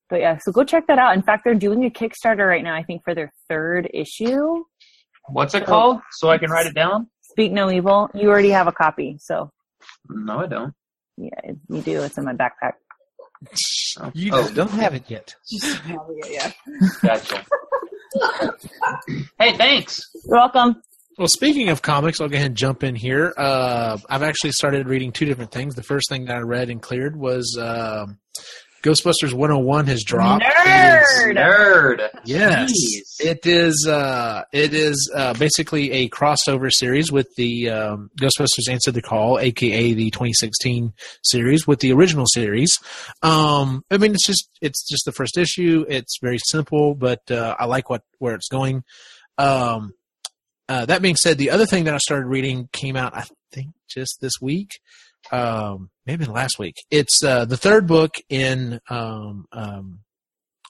but 0.08 0.20
yeah, 0.20 0.38
so 0.40 0.52
go 0.52 0.64
check 0.64 0.86
that 0.86 0.98
out. 0.98 1.14
In 1.14 1.22
fact, 1.22 1.42
they're 1.44 1.54
doing 1.54 1.84
a 1.84 1.90
Kickstarter 1.90 2.46
right 2.48 2.62
now, 2.64 2.74
I 2.74 2.82
think 2.84 3.02
for 3.04 3.14
their 3.14 3.32
third 3.48 3.90
issue. 3.92 4.64
What's 5.28 5.54
it 5.54 5.66
called? 5.66 6.00
So 6.12 6.30
I 6.30 6.38
can 6.38 6.50
write 6.50 6.66
it 6.66 6.74
down. 6.74 7.08
Speak 7.20 7.52
No 7.52 7.70
Evil. 7.70 8.08
You 8.14 8.30
already 8.30 8.50
have 8.50 8.66
a 8.68 8.72
copy. 8.72 9.18
So 9.20 9.50
No, 10.08 10.38
I 10.38 10.46
don't. 10.46 10.72
yeah, 11.18 11.52
you 11.68 11.82
do. 11.82 12.00
It's 12.02 12.16
in 12.16 12.24
my 12.24 12.32
backpack. 12.32 12.72
Oh, 14.00 14.10
You 14.14 14.30
oh, 14.34 14.42
just 14.42 14.54
don't 14.54 14.70
have 14.72 14.94
it 14.94 15.04
yet. 15.08 15.34
yeah. 16.30 16.52
gotcha. 17.02 17.44
hey, 19.38 19.56
thanks. 19.56 20.00
You're 20.26 20.36
welcome. 20.38 20.82
Well, 21.18 21.28
speaking 21.28 21.68
of 21.68 21.82
comics, 21.82 22.20
I'll 22.20 22.28
go 22.28 22.36
ahead 22.36 22.46
and 22.46 22.56
jump 22.56 22.84
in 22.84 22.94
here. 22.94 23.32
Uh, 23.36 23.98
I've 24.08 24.22
actually 24.22 24.52
started 24.52 24.86
reading 24.88 25.10
two 25.10 25.24
different 25.24 25.50
things. 25.50 25.74
The 25.74 25.82
first 25.82 26.08
thing 26.08 26.26
that 26.26 26.36
I 26.36 26.40
read 26.40 26.70
and 26.70 26.80
cleared 26.80 27.16
was 27.16 27.58
um, 27.60 28.18
Ghostbusters 28.82 29.32
101 29.32 29.86
has 29.88 30.04
dropped. 30.04 30.44
Nerd! 30.44 31.02
is- 31.02 31.36
Nerd. 31.36 32.08
Yes, 32.24 32.70
Jeez. 32.72 33.26
it 33.26 33.44
is. 33.46 33.86
Uh, 33.88 34.44
it 34.52 34.72
is 34.74 35.10
uh, 35.14 35.34
basically 35.34 35.90
a 35.92 36.08
crossover 36.08 36.70
series 36.72 37.10
with 37.10 37.28
the 37.36 37.70
um, 37.70 38.10
Ghostbusters 38.20 38.70
Answer 38.70 38.90
the 38.92 39.02
Call, 39.02 39.38
aka 39.38 39.92
the 39.94 40.10
2016 40.10 40.92
series, 41.24 41.66
with 41.66 41.80
the 41.80 41.92
original 41.92 42.26
series. 42.26 42.78
Um, 43.22 43.84
I 43.90 43.96
mean, 43.98 44.12
it's 44.12 44.26
just 44.26 44.48
it's 44.60 44.86
just 44.88 45.04
the 45.04 45.12
first 45.12 45.36
issue. 45.36 45.84
It's 45.88 46.18
very 46.22 46.38
simple, 46.48 46.94
but 46.94 47.28
uh, 47.30 47.56
I 47.58 47.64
like 47.64 47.90
what 47.90 48.02
where 48.18 48.34
it's 48.34 48.48
going. 48.48 48.84
Um, 49.38 49.92
uh, 50.68 50.84
that 50.86 51.02
being 51.02 51.16
said, 51.16 51.38
the 51.38 51.50
other 51.50 51.66
thing 51.66 51.84
that 51.84 51.94
I 51.94 51.98
started 51.98 52.26
reading 52.26 52.68
came 52.72 52.94
out, 52.96 53.14
I 53.16 53.24
think, 53.52 53.68
just 53.88 54.18
this 54.20 54.34
week. 54.40 54.78
Um, 55.30 55.90
maybe 56.06 56.24
last 56.24 56.58
week. 56.58 56.76
It's 56.90 57.22
uh, 57.22 57.44
the 57.44 57.56
third 57.56 57.86
book 57.86 58.14
in 58.28 58.80
um, 58.88 59.46
um, 59.52 60.00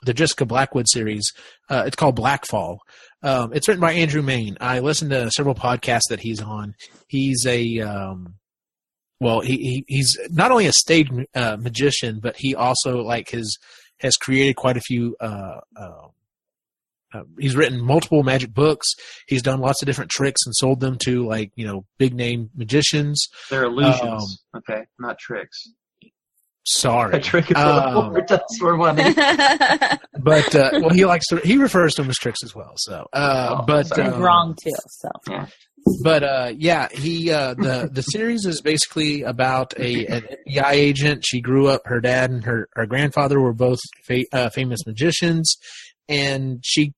the 0.02 0.14
Jessica 0.14 0.46
Blackwood 0.46 0.88
series. 0.88 1.32
Uh, 1.68 1.84
it's 1.86 1.96
called 1.96 2.16
Blackfall. 2.16 2.78
Um, 3.22 3.52
it's 3.52 3.68
written 3.68 3.80
by 3.80 3.92
Andrew 3.92 4.22
Mayne. 4.22 4.56
I 4.60 4.80
listened 4.80 5.10
to 5.10 5.30
several 5.30 5.54
podcasts 5.54 6.08
that 6.10 6.20
he's 6.20 6.40
on. 6.40 6.74
He's 7.08 7.44
a 7.46 7.80
um, 7.80 8.34
well, 9.20 9.40
he, 9.40 9.56
he 9.56 9.84
he's 9.88 10.16
not 10.30 10.50
only 10.50 10.66
a 10.66 10.72
stage 10.72 11.10
uh, 11.34 11.56
magician, 11.56 12.20
but 12.20 12.36
he 12.36 12.54
also 12.54 13.02
like 13.02 13.30
has 13.30 13.56
has 14.00 14.16
created 14.16 14.56
quite 14.56 14.76
a 14.76 14.80
few. 14.80 15.16
Uh, 15.20 15.60
uh, 15.76 16.08
uh, 17.14 17.22
he's 17.38 17.56
written 17.56 17.80
multiple 17.82 18.22
magic 18.22 18.52
books. 18.52 18.86
He's 19.26 19.42
done 19.42 19.60
lots 19.60 19.82
of 19.82 19.86
different 19.86 20.10
tricks 20.10 20.40
and 20.46 20.54
sold 20.54 20.80
them 20.80 20.96
to 21.04 21.26
like 21.26 21.52
you 21.56 21.66
know 21.66 21.84
big 21.98 22.14
name 22.14 22.50
magicians. 22.56 23.28
They're 23.50 23.64
illusions. 23.64 24.42
okay, 24.56 24.82
not 24.98 25.18
tricks. 25.18 25.64
A 26.02 26.10
Sorry, 26.70 27.20
trick 27.22 27.50
is 27.50 27.56
a 27.56 27.60
Um, 27.66 28.12
little 28.12 28.38
for 28.58 28.76
money. 28.76 29.14
but 30.20 30.54
uh, 30.54 30.70
well, 30.74 30.90
he 30.90 31.06
likes 31.06 31.24
to 31.28 31.38
he 31.38 31.56
refers 31.56 31.94
to 31.94 32.02
them 32.02 32.10
as 32.10 32.16
tricks 32.16 32.40
as 32.44 32.54
well. 32.54 32.74
So, 32.76 33.06
uh, 33.14 33.56
Oh, 33.60 33.64
but 33.66 33.98
um, 33.98 34.20
wrong 34.20 34.54
too. 34.62 34.70
So 34.88 35.46
but 36.02 36.22
uh, 36.22 36.52
yeah, 36.54 36.88
he 36.92 37.30
uh, 37.30 37.54
the 37.54 37.88
the 37.90 38.02
series 38.02 38.44
is 38.44 38.60
basically 38.60 39.22
about 39.22 39.72
a 39.78 40.04
an 40.08 40.26
FBI 40.46 40.72
agent. 40.72 41.24
She 41.24 41.40
grew 41.40 41.68
up. 41.68 41.82
Her 41.86 42.02
dad 42.02 42.30
and 42.30 42.44
her 42.44 42.68
her 42.74 42.84
grandfather 42.84 43.40
were 43.40 43.54
both 43.54 43.78
fa- 44.04 44.26
uh, 44.34 44.50
famous 44.50 44.80
magicians, 44.86 45.56
and 46.06 46.60
she 46.62 46.92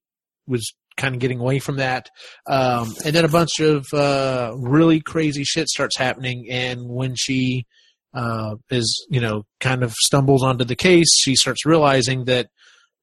was 0.50 0.72
kind 0.96 1.14
of 1.14 1.20
getting 1.20 1.40
away 1.40 1.58
from 1.58 1.76
that. 1.76 2.10
Um, 2.46 2.94
and 3.04 3.14
then 3.14 3.24
a 3.24 3.28
bunch 3.28 3.60
of 3.60 3.86
uh, 3.94 4.52
really 4.56 5.00
crazy 5.00 5.44
shit 5.44 5.68
starts 5.68 5.96
happening. 5.96 6.46
And 6.50 6.88
when 6.88 7.14
she 7.16 7.64
uh, 8.12 8.56
is, 8.70 9.06
you 9.08 9.20
know, 9.20 9.44
kind 9.60 9.82
of 9.82 9.92
stumbles 9.92 10.42
onto 10.42 10.64
the 10.64 10.76
case, 10.76 11.08
she 11.18 11.36
starts 11.36 11.64
realizing 11.64 12.24
that, 12.26 12.48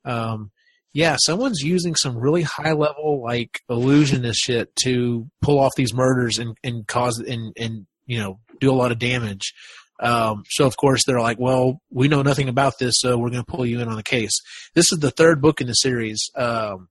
um, 0.05 0.51
yeah, 0.93 1.15
someone's 1.19 1.61
using 1.61 1.95
some 1.95 2.17
really 2.17 2.43
high 2.43 2.73
level, 2.73 3.23
like 3.23 3.61
illusionist 3.69 4.39
shit 4.39 4.75
to 4.83 5.27
pull 5.41 5.59
off 5.59 5.75
these 5.75 5.93
murders 5.93 6.39
and, 6.39 6.55
and 6.63 6.87
cause 6.87 7.19
and, 7.19 7.53
and, 7.57 7.87
you 8.05 8.19
know, 8.19 8.39
do 8.59 8.71
a 8.71 8.75
lot 8.75 8.91
of 8.91 8.99
damage. 8.99 9.53
Um, 9.99 10.43
so 10.49 10.65
of 10.67 10.77
course 10.77 11.03
they're 11.05 11.19
like, 11.19 11.39
well, 11.39 11.79
we 11.89 12.07
know 12.07 12.21
nothing 12.21 12.49
about 12.49 12.77
this, 12.79 12.95
so 12.97 13.17
we're 13.17 13.31
going 13.31 13.43
to 13.43 13.51
pull 13.51 13.65
you 13.65 13.79
in 13.79 13.87
on 13.87 13.95
the 13.95 14.03
case. 14.03 14.33
This 14.75 14.91
is 14.91 14.99
the 14.99 15.11
third 15.11 15.41
book 15.41 15.61
in 15.61 15.67
the 15.67 15.73
series. 15.73 16.29
Um, 16.35 16.89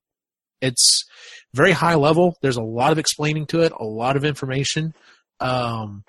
it's 0.61 1.03
very 1.53 1.71
high 1.71 1.95
level. 1.95 2.35
There's 2.41 2.57
a 2.57 2.61
lot 2.61 2.91
of 2.91 2.99
explaining 2.99 3.45
to 3.47 3.61
it, 3.61 3.71
a 3.71 3.83
lot 3.83 4.15
of 4.15 4.25
information. 4.25 4.93
Um, 5.39 6.03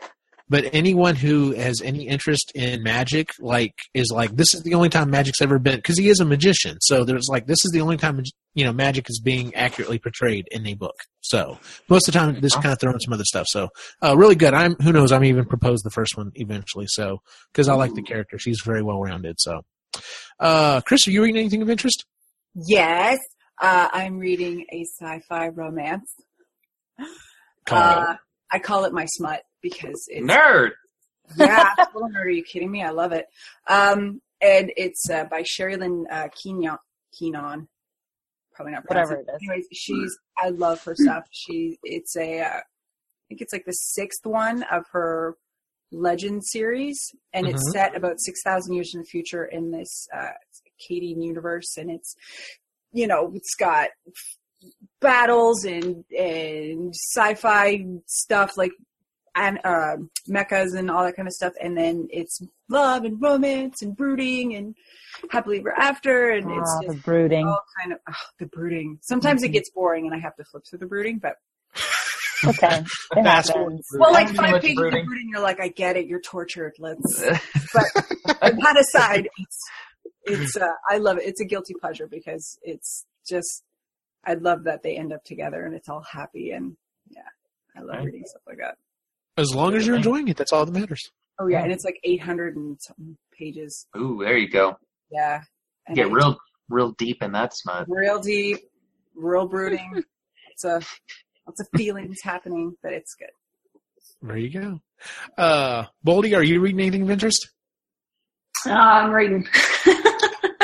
but 0.50 0.64
anyone 0.72 1.14
who 1.14 1.52
has 1.52 1.82
any 1.82 2.08
interest 2.08 2.52
in 2.54 2.82
magic, 2.82 3.28
like, 3.38 3.74
is 3.92 4.10
like, 4.10 4.34
this 4.34 4.54
is 4.54 4.62
the 4.62 4.72
only 4.72 4.88
time 4.88 5.10
magic's 5.10 5.42
ever 5.42 5.58
been, 5.58 5.76
because 5.76 5.98
he 5.98 6.08
is 6.08 6.20
a 6.20 6.24
magician. 6.24 6.78
So 6.80 7.04
there's 7.04 7.28
like, 7.28 7.46
this 7.46 7.58
is 7.66 7.70
the 7.70 7.82
only 7.82 7.98
time, 7.98 8.22
you 8.54 8.64
know, 8.64 8.72
magic 8.72 9.10
is 9.10 9.20
being 9.20 9.54
accurately 9.54 9.98
portrayed 9.98 10.48
in 10.50 10.66
a 10.66 10.72
book. 10.72 10.94
So 11.20 11.58
most 11.90 12.08
of 12.08 12.14
the 12.14 12.18
time, 12.18 12.40
this 12.40 12.54
kind 12.54 12.72
of 12.72 12.80
throwing 12.80 12.98
some 12.98 13.12
other 13.12 13.24
stuff. 13.24 13.46
So, 13.50 13.68
uh, 14.02 14.16
really 14.16 14.36
good. 14.36 14.54
I'm, 14.54 14.74
who 14.76 14.90
knows, 14.90 15.12
I'm 15.12 15.24
even 15.24 15.44
propose 15.44 15.82
the 15.82 15.90
first 15.90 16.16
one 16.16 16.30
eventually. 16.34 16.86
So, 16.88 17.18
because 17.52 17.68
I 17.68 17.74
like 17.74 17.92
the 17.92 18.02
character. 18.02 18.38
She's 18.38 18.62
very 18.64 18.82
well 18.82 19.02
rounded. 19.02 19.38
So, 19.38 19.60
uh, 20.40 20.80
Chris, 20.80 21.06
are 21.06 21.10
you 21.10 21.22
reading 21.22 21.40
anything 21.40 21.60
of 21.60 21.68
interest? 21.68 22.06
Yes, 22.54 23.18
uh, 23.60 23.89
I'm 23.93 24.18
reading 24.18 24.64
a 24.72 24.85
sci-fi 24.85 25.48
romance. 25.48 26.12
Called- 27.66 28.09
Uh, 28.09 28.16
I 28.51 28.59
call 28.59 28.85
it 28.86 28.93
my 28.93 29.05
smut 29.06 29.43
because 29.62 30.06
it's 30.09 30.24
Nerd. 30.26 30.70
yeah, 31.36 31.74
little 31.94 32.09
nerd. 32.09 32.24
Are 32.24 32.28
you 32.30 32.43
kidding 32.43 32.70
me? 32.70 32.82
I 32.82 32.90
love 32.90 33.12
it. 33.12 33.26
Um, 33.68 34.22
and 34.40 34.72
it's 34.76 35.10
uh, 35.10 35.24
by 35.24 35.43
Sherrilyn 35.43 36.05
uh, 36.10 36.28
Keenan. 36.35 36.78
Keenan. 37.18 37.68
Probably 38.55 38.72
not 38.72 38.85
pronouncing 38.86 39.16
Whatever 39.18 39.30
it 39.30 39.35
is. 39.35 39.40
Anyways, 39.48 39.66
she's. 39.72 40.18
I 40.39 40.48
love 40.48 40.82
her 40.85 40.94
stuff. 40.97 41.24
She. 41.30 41.78
It's 41.82 42.16
a. 42.16 42.40
Uh, 42.40 42.47
I 42.59 42.62
think 43.28 43.43
it's 43.43 43.52
like 43.52 43.66
the 43.66 43.72
sixth 43.72 44.24
one 44.24 44.62
of 44.72 44.85
her 44.93 45.36
Legend 45.93 46.43
series, 46.44 46.98
and 47.35 47.47
it's 47.47 47.66
Mhm. 47.68 47.72
set 47.72 47.97
about 47.97 48.18
six 48.20 48.40
thousand 48.43 48.74
years 48.74 48.93
in 48.94 49.01
the 49.01 49.06
future 49.06 49.44
in 49.44 49.70
this 49.70 50.06
uh, 50.16 50.30
Cadian 50.90 51.22
universe, 51.22 51.76
and 51.76 51.90
it's. 51.90 52.14
You 52.93 53.06
know, 53.06 53.32
it's 53.35 53.55
got 53.55 53.89
battles 55.01 55.65
and 55.65 56.05
and 56.16 56.94
sci-fi 56.94 57.85
stuff 58.06 58.56
like 58.56 58.73
and 59.36 59.60
uh, 59.62 59.97
mechas 60.28 60.74
and 60.77 60.90
all 60.90 61.05
that 61.05 61.15
kind 61.15 61.28
of 61.28 61.35
stuff, 61.35 61.52
and 61.62 61.77
then 61.77 62.09
it's 62.10 62.40
love 62.69 63.05
and 63.05 63.23
romance 63.23 63.82
and 63.82 63.97
brooding 63.97 64.55
and 64.56 64.74
happily 65.31 65.60
ever 65.60 65.73
after, 65.78 66.31
and 66.31 66.51
it's 66.51 66.70
Ah, 66.74 66.81
the 66.81 66.94
just 66.94 67.05
brooding. 67.05 67.47
all 67.47 67.62
kind 67.81 67.93
of 67.93 67.98
oh, 68.09 68.15
the 68.40 68.47
brooding. 68.47 68.98
Sometimes 69.02 69.43
Mm-hmm. 69.43 69.51
it 69.51 69.52
gets 69.52 69.70
boring, 69.70 70.06
and 70.06 70.15
I 70.15 70.19
have 70.19 70.35
to 70.36 70.44
flip 70.44 70.65
through 70.69 70.81
the 70.81 70.86
brooding. 70.86 71.19
But 71.19 71.35
Okay. 72.47 72.82
It 73.16 73.23
Fast 73.24 73.48
happens. 73.52 73.86
well, 73.97 74.12
like 74.12 74.28
five 74.35 74.60
pages 74.60 74.77
brooding. 74.77 75.01
of 75.01 75.06
brooding, 75.06 75.28
you're 75.31 75.40
like, 75.43 75.60
I 75.60 75.69
get 75.69 75.97
it, 75.97 76.06
you're 76.06 76.20
tortured. 76.20 76.74
Let's. 76.78 77.23
But 77.74 78.56
that 78.56 78.77
aside, 78.78 79.28
it's 79.39 79.60
it's 80.28 80.56
uh, 80.56 80.66
I 80.88 80.98
love 80.98 81.18
it. 81.18 81.24
It's 81.26 81.40
a 81.40 81.44
guilty 81.44 81.74
pleasure 81.80 82.06
because 82.06 82.59
it's 82.62 83.05
just 83.28 83.62
I 84.24 84.34
love 84.34 84.64
that 84.64 84.82
they 84.82 84.96
end 84.96 85.12
up 85.12 85.24
together 85.24 85.64
and 85.64 85.74
it's 85.74 85.88
all 85.88 86.02
happy 86.02 86.50
and 86.50 86.76
yeah, 87.10 87.22
I 87.76 87.80
love 87.80 87.96
Right. 87.96 88.05
reading 88.06 88.24
stuff 88.26 88.42
like 88.46 88.59
that. 88.59 88.76
As 89.36 89.55
long 89.55 89.74
as 89.74 89.86
you're 89.86 89.96
enjoying 89.96 90.28
it, 90.28 90.36
that's 90.36 90.52
all 90.52 90.64
that 90.66 90.72
matters. 90.72 91.10
Oh 91.40 91.46
yeah, 91.46 91.62
and 91.62 91.70
it's 91.72 91.84
like 91.84 92.00
800 92.02 92.56
and 92.56 92.76
something 92.80 93.16
pages. 93.38 93.86
Ooh, 93.96 94.20
there 94.24 94.36
you 94.36 94.48
go. 94.48 94.76
Yeah, 95.10 95.42
and 95.86 95.96
Get 95.96 96.06
I- 96.09 96.10
real, 96.12 96.36
real 96.68 96.90
deep 96.98 97.22
in 97.22 97.32
that 97.32 97.55
smut. 97.56 97.86
real 97.88 98.20
deep, 98.20 98.59
real 99.14 99.46
brooding. 99.46 100.02
it's 100.50 100.64
a 100.64 100.80
lots 101.46 101.60
of 101.60 101.68
feelings 101.76 102.18
happening, 102.22 102.74
but 102.82 102.92
it's 102.92 103.14
good. 103.14 103.30
There 104.20 104.36
you 104.36 104.50
go. 104.60 104.80
Uh, 105.40 105.84
Boldy, 106.05 106.36
are 106.36 106.42
you 106.42 106.59
reading 106.60 106.80
anything 106.80 107.02
of 107.02 107.10
interest? 107.10 107.48
Oh, 108.66 108.70
I'm 108.72 109.12
reading. 109.12 109.46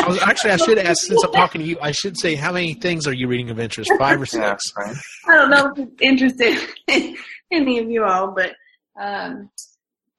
I 0.05 0.09
was, 0.09 0.23
actually, 0.23 0.51
I 0.53 0.57
should 0.57 0.79
ask 0.79 1.03
since 1.03 1.23
I'm 1.25 1.33
talking 1.33 1.61
to 1.61 1.67
you. 1.67 1.79
I 1.81 1.91
should 1.93 2.17
say 2.19 2.35
how 2.35 2.53
many 2.53 2.75
things 2.75 3.07
are 3.07 3.13
you 3.13 3.27
reading 3.29 3.51
of 3.51 3.59
interest? 3.59 3.91
Five 3.99 4.21
or 4.21 4.27
Yeah, 4.33 4.57
six? 4.57 4.73
right. 4.77 4.97
I 5.29 5.35
don't 5.37 5.51
know 5.51 5.73
if 5.73 5.79
it's 5.79 6.03
interested 6.03 6.59
in 6.89 7.17
any 7.51 7.79
of 7.79 7.91
you 7.91 8.05
all, 8.05 8.33
but 8.33 8.53
um, 9.01 9.51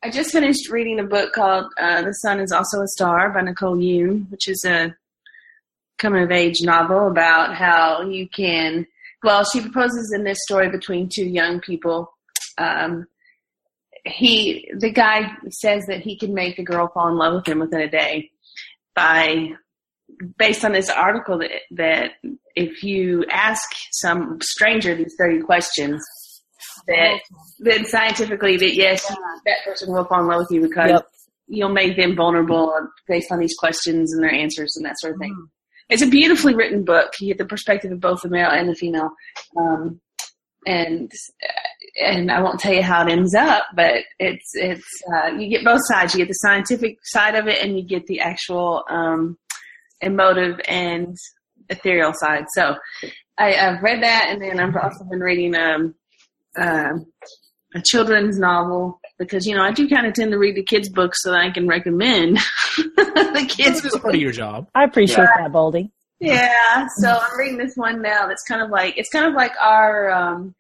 I 0.04 0.10
just 0.10 0.32
finished 0.32 0.70
reading 0.70 1.00
a 1.00 1.04
book 1.04 1.34
called 1.34 1.66
uh, 1.80 2.02
"The 2.02 2.12
Sun 2.14 2.40
Is 2.40 2.52
Also 2.52 2.82
a 2.82 2.88
Star" 2.88 3.30
by 3.32 3.42
Nicola 3.42 3.78
Yoon, 3.78 4.30
which 4.32 4.48
is 4.48 4.64
a 4.66 4.96
coming 5.98 6.24
of 6.24 6.32
age 6.32 6.62
novel 6.62 7.08
about 7.08 7.56
how 7.56 8.02
you 8.02 8.28
can. 8.30 8.86
Well, 9.24 9.44
she 9.46 9.62
proposes 9.62 10.14
in 10.14 10.24
this 10.24 10.38
story 10.44 10.70
between 10.70 11.10
two 11.10 11.26
young 11.26 11.60
people. 11.62 12.12
Um, 12.58 13.08
he, 14.06 14.70
the 14.78 14.92
guy, 14.92 15.32
says 15.50 15.86
that 15.88 16.02
he 16.02 16.18
can 16.18 16.34
make 16.34 16.60
a 16.60 16.64
girl 16.64 16.90
fall 16.94 17.08
in 17.08 17.16
love 17.18 17.34
with 17.34 17.48
him 17.48 17.60
within 17.60 17.82
a 17.82 17.90
day 17.90 18.30
by 18.96 19.50
based 20.38 20.64
on 20.64 20.72
this 20.72 20.90
article 20.90 21.40
that 21.40 21.52
that 21.72 22.12
if 22.56 22.84
you 22.84 23.26
ask 23.32 23.68
some 23.92 24.40
stranger 24.42 24.96
these 24.96 25.14
30 25.18 25.42
questions 25.42 26.02
that 26.88 27.20
then 27.60 27.86
scientifically 27.86 28.58
that 28.58 28.76
yes 28.76 29.06
that 29.46 29.58
person 29.66 29.92
will 29.92 30.06
fall 30.06 30.22
in 30.22 30.28
love 30.28 30.40
with 30.42 30.52
you 30.52 30.62
because 30.62 30.92
Yep. 30.92 31.08
you'll 31.48 31.70
make 31.70 31.98
them 31.98 32.16
vulnerable 32.16 32.74
based 33.08 33.32
on 33.32 33.40
these 33.40 33.56
questions 33.58 34.14
and 34.14 34.24
their 34.24 34.32
answers 34.32 34.76
and 34.76 34.86
that 34.86 34.98
sort 35.00 35.14
of 35.14 35.20
thing 35.20 35.36
it's 35.90 36.02
a 36.02 36.08
beautifully 36.08 36.56
written 36.56 36.84
book 36.84 37.14
you 37.20 37.28
get 37.28 37.38
the 37.38 37.46
perspective 37.46 37.92
of 37.92 38.00
both 38.00 38.22
the 38.22 38.30
male 38.30 38.50
and 38.50 38.70
the 38.70 38.76
female 38.76 39.10
um, 39.58 40.00
and 40.66 41.12
and 42.02 42.32
I 42.32 42.42
won't 42.42 42.60
tell 42.60 42.74
you 42.74 42.82
how 42.84 43.06
it 43.06 43.12
ends 43.12 43.34
up, 43.34 43.66
but 43.76 44.04
it's 44.20 44.52
it's 44.54 44.86
uh, 45.14 45.28
you 45.28 45.48
get 45.48 45.64
both 45.64 45.82
sides. 45.86 46.14
You 46.14 46.20
get 46.20 46.28
the 46.28 46.34
scientific 46.34 46.98
side 47.04 47.36
of 47.36 47.48
it, 47.48 47.64
and 47.64 47.78
you 47.78 47.86
get 47.86 48.06
the 48.08 48.20
actual 48.20 48.84
um, 48.90 49.38
emotive 50.06 50.60
and 50.68 51.18
ethereal 51.70 52.14
side. 52.14 52.46
So 52.54 52.76
I, 53.38 53.56
I've 53.56 53.82
read 53.82 54.04
that, 54.04 54.28
and 54.30 54.42
then 54.42 54.60
I've 54.60 54.76
also 54.76 55.04
been 55.06 55.20
reading 55.20 55.56
um, 55.56 55.96
um, 56.58 57.06
a 57.74 57.82
children's 57.82 58.40
novel 58.40 59.02
because 59.20 59.46
you 59.46 59.56
know 59.56 59.64
I 59.64 59.72
do 59.72 59.90
kind 59.90 60.08
of 60.08 60.14
tend 60.14 60.32
to 60.32 60.38
read 60.38 60.56
the 60.56 60.64
kids' 60.64 60.90
books 60.90 61.22
so 61.22 61.32
that 61.32 61.42
I 61.42 61.52
can 61.52 61.68
recommend 61.68 62.38
the 62.78 63.46
kids. 63.50 63.82
This 63.82 63.94
is 63.94 64.00
part 64.00 64.16
of 64.16 64.22
your 64.22 64.32
job. 64.32 64.68
I 64.74 64.84
appreciate 64.84 65.28
that, 65.38 65.52
Boldy. 65.52 65.92
Yeah, 66.20 66.88
so 66.98 67.10
I'm 67.10 67.38
reading 67.38 67.58
this 67.58 67.76
one 67.76 68.02
now. 68.02 68.28
That's 68.28 68.44
kind 68.44 68.62
of 68.62 68.70
like 68.70 68.98
it's 68.98 69.10
kind 69.10 69.26
of 69.26 69.34
like 69.34 69.52
our 69.62 70.10
um, 70.12 70.56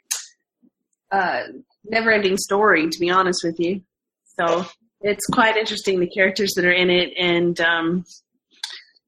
uh, 1.12 1.44
never-ending 1.86 2.38
story, 2.38 2.90
to 2.90 3.00
be 3.00 3.10
honest 3.10 3.42
with 3.44 3.60
you. 3.60 3.82
So 4.38 4.66
it's 5.00 5.26
quite 5.28 5.56
interesting 5.56 6.00
the 6.00 6.08
characters 6.08 6.54
that 6.56 6.66
are 6.66 6.72
in 6.72 6.90
it 6.90 7.14
and 7.18 7.60
um, 7.62 8.06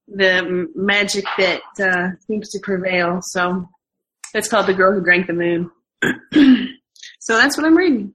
the 0.07 0.67
magic 0.75 1.25
that 1.38 1.61
uh, 1.81 2.09
seems 2.27 2.49
to 2.49 2.59
prevail. 2.63 3.19
So 3.21 3.67
it's 4.34 4.47
called 4.47 4.67
"The 4.67 4.73
Girl 4.73 4.93
Who 4.93 5.03
Drank 5.03 5.27
the 5.27 5.34
Moon." 5.34 5.71
so 7.19 7.38
that's 7.38 7.57
what 7.57 7.65
I'm 7.65 7.75
reading. 7.77 8.13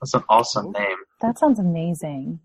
That's 0.00 0.14
an 0.14 0.22
awesome 0.28 0.70
name. 0.72 0.96
That 1.20 1.38
sounds 1.38 1.58
amazing. 1.58 2.38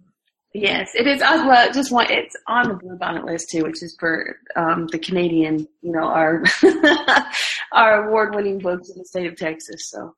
Yes, 0.55 0.91
it 0.93 1.07
is. 1.07 1.21
Uh, 1.21 1.45
well, 1.47 1.71
just 1.71 1.91
one. 1.91 2.07
It's 2.11 2.35
on 2.47 2.67
the 2.67 2.75
Blue 2.75 2.95
Bonnet 2.97 3.25
list 3.25 3.47
too, 3.51 3.63
which 3.63 3.81
is 3.81 3.95
for 3.99 4.35
um, 4.55 4.87
the 4.91 4.99
Canadian. 4.99 5.67
You 5.81 5.91
know, 5.93 6.03
our 6.05 6.43
our 7.73 8.07
award-winning 8.07 8.59
books 8.59 8.89
in 8.89 8.97
the 8.99 9.05
state 9.05 9.27
of 9.27 9.35
Texas. 9.35 9.89
So 9.89 10.13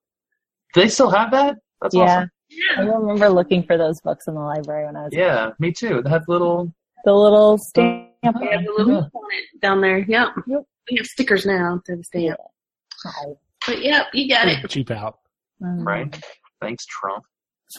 Do 0.74 0.82
they 0.82 0.90
still 0.90 1.10
have 1.10 1.32
that? 1.32 1.58
That's 1.82 1.96
yeah. 1.96 2.04
awesome. 2.04 2.30
I 2.78 2.82
remember 2.82 3.30
looking 3.30 3.64
for 3.64 3.78
those 3.78 4.00
books 4.02 4.26
in 4.28 4.34
the 4.36 4.40
library 4.42 4.86
when 4.86 4.96
I 4.96 5.04
was 5.04 5.12
Yeah, 5.14 5.52
me 5.60 5.72
too. 5.72 6.02
They 6.04 6.10
have 6.10 6.24
little. 6.28 6.72
the 7.06 7.14
little 7.14 7.58
stamp. 7.58 8.05
We 8.40 8.48
have 8.48 8.62
a 8.62 8.72
little 8.78 9.10
bonnet 9.14 9.44
down 9.62 9.82
there. 9.82 10.00
Yep. 10.00 10.30
Yep. 10.48 10.64
We 10.90 10.98
have 10.98 11.06
stickers 11.06 11.46
now 11.46 11.82
to 11.86 11.96
the 11.96 12.04
stamp. 12.04 12.38
Oh, 13.06 13.38
But 13.66 13.82
yep, 13.82 14.08
you 14.14 14.30
got 14.30 14.48
it. 14.48 14.68
Cheap 14.70 14.92
out. 14.92 15.20
um, 15.64 15.88
Right. 15.88 16.24
Thanks, 16.62 16.86
Trump. 16.86 17.24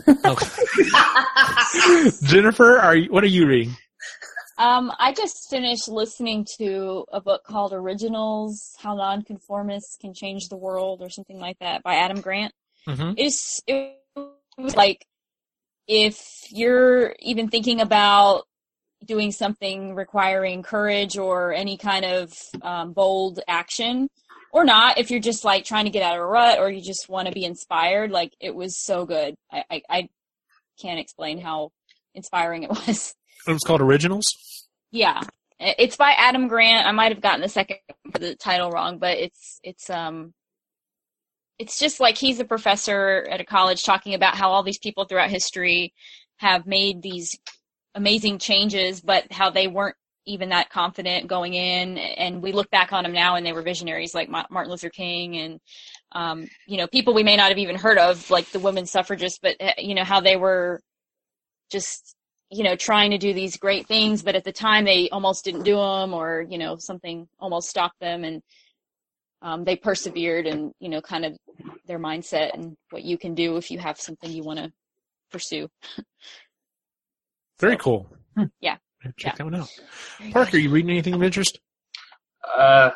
Okay. 0.09 0.47
Jennifer, 2.25 2.79
are 2.79 2.97
you, 2.97 3.11
what 3.11 3.25
are 3.25 3.29
you 3.29 3.47
reading? 3.47 3.75
Um, 4.59 4.91
I 4.99 5.13
just 5.13 5.49
finished 5.51 5.89
listening 5.89 6.47
to 6.59 7.05
a 7.13 7.21
book 7.21 7.45
called 7.45 7.73
Originals: 7.73 8.75
How 8.79 8.95
Nonconformists 8.95 9.97
Can 10.01 10.15
Change 10.15 10.49
the 10.49 10.57
World, 10.57 11.03
or 11.03 11.11
something 11.11 11.39
like 11.39 11.59
that, 11.61 11.83
by 11.83 11.97
Adam 11.97 12.21
Grant. 12.21 12.53
Mm-hmm. 12.89 13.13
It's 13.17 13.63
it 13.67 13.97
was 14.59 14.75
like 14.75 15.05
if 15.87 16.21
you're 16.51 17.15
even 17.21 17.49
thinking 17.49 17.81
about 17.81 18.46
doing 19.07 19.33
something 19.33 19.95
requiring 19.95 20.63
courage 20.63 21.17
or 21.17 21.53
any 21.53 21.77
kind 21.77 22.05
of 22.05 22.33
um, 22.63 22.93
bold 22.93 23.41
action, 23.49 24.09
or 24.53 24.65
not, 24.65 24.99
if 24.99 25.11
you're 25.11 25.21
just 25.21 25.45
like 25.45 25.65
trying 25.65 25.85
to 25.85 25.91
get 25.91 26.03
out 26.03 26.17
of 26.17 26.23
a 26.23 26.27
rut 26.27 26.59
or 26.59 26.71
you 26.71 26.81
just 26.81 27.09
want 27.09 27.29
to 27.29 27.35
be 27.35 27.45
inspired, 27.45 28.11
like 28.11 28.33
it 28.41 28.55
was 28.55 28.79
so 28.79 29.05
good. 29.05 29.35
I, 29.53 29.65
I, 29.71 29.83
I 29.89 30.09
can't 30.81 30.99
explain 30.99 31.39
how 31.39 31.71
inspiring 32.15 32.63
it 32.63 32.71
was. 32.87 33.15
It 33.47 33.53
was 33.53 33.63
called 33.63 33.81
Originals. 33.81 34.25
Yeah, 34.91 35.23
it's 35.59 35.97
by 35.97 36.13
Adam 36.17 36.49
Grant. 36.49 36.87
I 36.87 36.93
might 36.93 37.13
have 37.13 37.21
gotten 37.21 37.41
the 37.41 37.49
second 37.49 37.79
the 38.13 38.35
title 38.35 38.71
wrong, 38.71 38.99
but 38.99 39.19
it's 39.19 39.61
it's 39.63 39.91
um 39.91 40.33
it's 41.59 41.79
just 41.79 42.01
like 42.01 42.19
he's 42.19 42.41
a 42.41 42.45
professor 42.45 43.27
at 43.31 43.41
a 43.41 43.45
college 43.45 43.83
talking 43.85 44.15
about 44.15 44.37
how 44.37 44.51
all 44.51 44.63
these 44.63 44.79
people 44.79 45.05
throughout 45.05 45.31
history 45.31 45.95
have 46.37 46.67
made 46.67 47.03
these 47.03 47.39
amazing 47.97 48.39
changes, 48.39 49.01
but 49.01 49.31
how 49.33 49.51
they 49.51 49.67
weren't 49.67 49.97
even 50.27 50.51
that 50.51 50.71
confident 50.71 51.27
going 51.27 51.55
in. 51.55 51.99
And 51.99 52.43
we 52.43 52.53
look 52.53 52.71
back 52.71 52.93
on 52.93 53.03
them 53.03 53.13
now, 53.13 53.35
and 53.35 53.45
they 53.45 53.53
were 53.53 53.63
visionaries 53.63 54.15
like 54.15 54.29
Martin 54.29 54.71
Luther 54.71 54.91
King 54.91 55.37
and 55.37 55.61
um, 56.13 56.47
you 56.67 56.77
know 56.77 56.87
people 56.87 57.15
we 57.15 57.25
may 57.25 57.37
not 57.37 57.49
have 57.49 57.59
even 57.59 57.77
heard 57.77 57.99
of, 57.99 58.31
like 58.31 58.51
the 58.51 58.61
women 58.61 58.87
suffragists, 58.87 59.41
but 59.43 59.57
uh, 59.61 59.73
you 59.79 59.95
know 59.95 60.05
how 60.05 60.21
they 60.21 60.37
were 60.37 60.81
just 61.71 62.15
you 62.51 62.63
know 62.63 62.77
trying 62.77 63.11
to 63.11 63.19
do 63.19 63.35
these 63.35 63.57
great 63.57 63.89
things 63.89 64.23
but 64.23 64.37
at 64.37 64.45
the 64.45 64.53
time 64.53 64.85
they 64.85 65.09
almost 65.11 65.45
didn't 65.45 65.65
do 65.65 65.77
them 65.77 66.15
or 66.15 66.47
you 66.49 66.59
know 66.59 66.77
something 66.77 67.27
almost 67.41 67.69
stopped 67.69 67.99
them 67.99 68.23
and 68.23 68.43
um, 69.43 69.65
they 69.65 69.77
persevered 69.77 70.47
and 70.47 70.73
you 70.79 70.89
know 70.89 71.01
kind 71.01 71.25
of 71.25 71.37
their 71.87 71.99
mindset 71.99 72.55
and 72.55 72.77
what 72.91 73.03
you 73.03 73.19
can 73.19 73.35
do 73.35 73.57
if 73.57 73.71
you 73.71 73.79
have 73.79 74.01
something 74.01 74.31
you 74.31 74.45
want 74.45 74.59
to 74.59 74.73
pursue 75.31 75.69
Very 77.59 77.77
cool. 77.77 78.09
Hmm. 78.37 78.45
Yeah. 78.61 78.77
Check 79.17 79.33
Yeah. 79.33 79.35
that 79.39 79.45
one 79.45 79.55
out. 79.55 79.71
Parker, 80.33 80.57
are 80.57 80.61
you 80.61 80.71
reading 80.71 80.91
anything 80.91 81.15
of 81.15 81.23
interest? 81.23 81.61
Uh, 82.57 82.91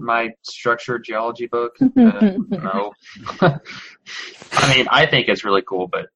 my 0.00 0.30
structured 0.42 1.04
geology 1.04 1.46
book. 1.46 1.72
Uh, 1.80 1.86
no. 2.48 2.92
I 3.40 4.74
mean, 4.76 4.86
I 4.90 5.06
think 5.06 5.28
it's 5.28 5.44
really 5.44 5.62
cool, 5.66 5.88
but 5.88 6.06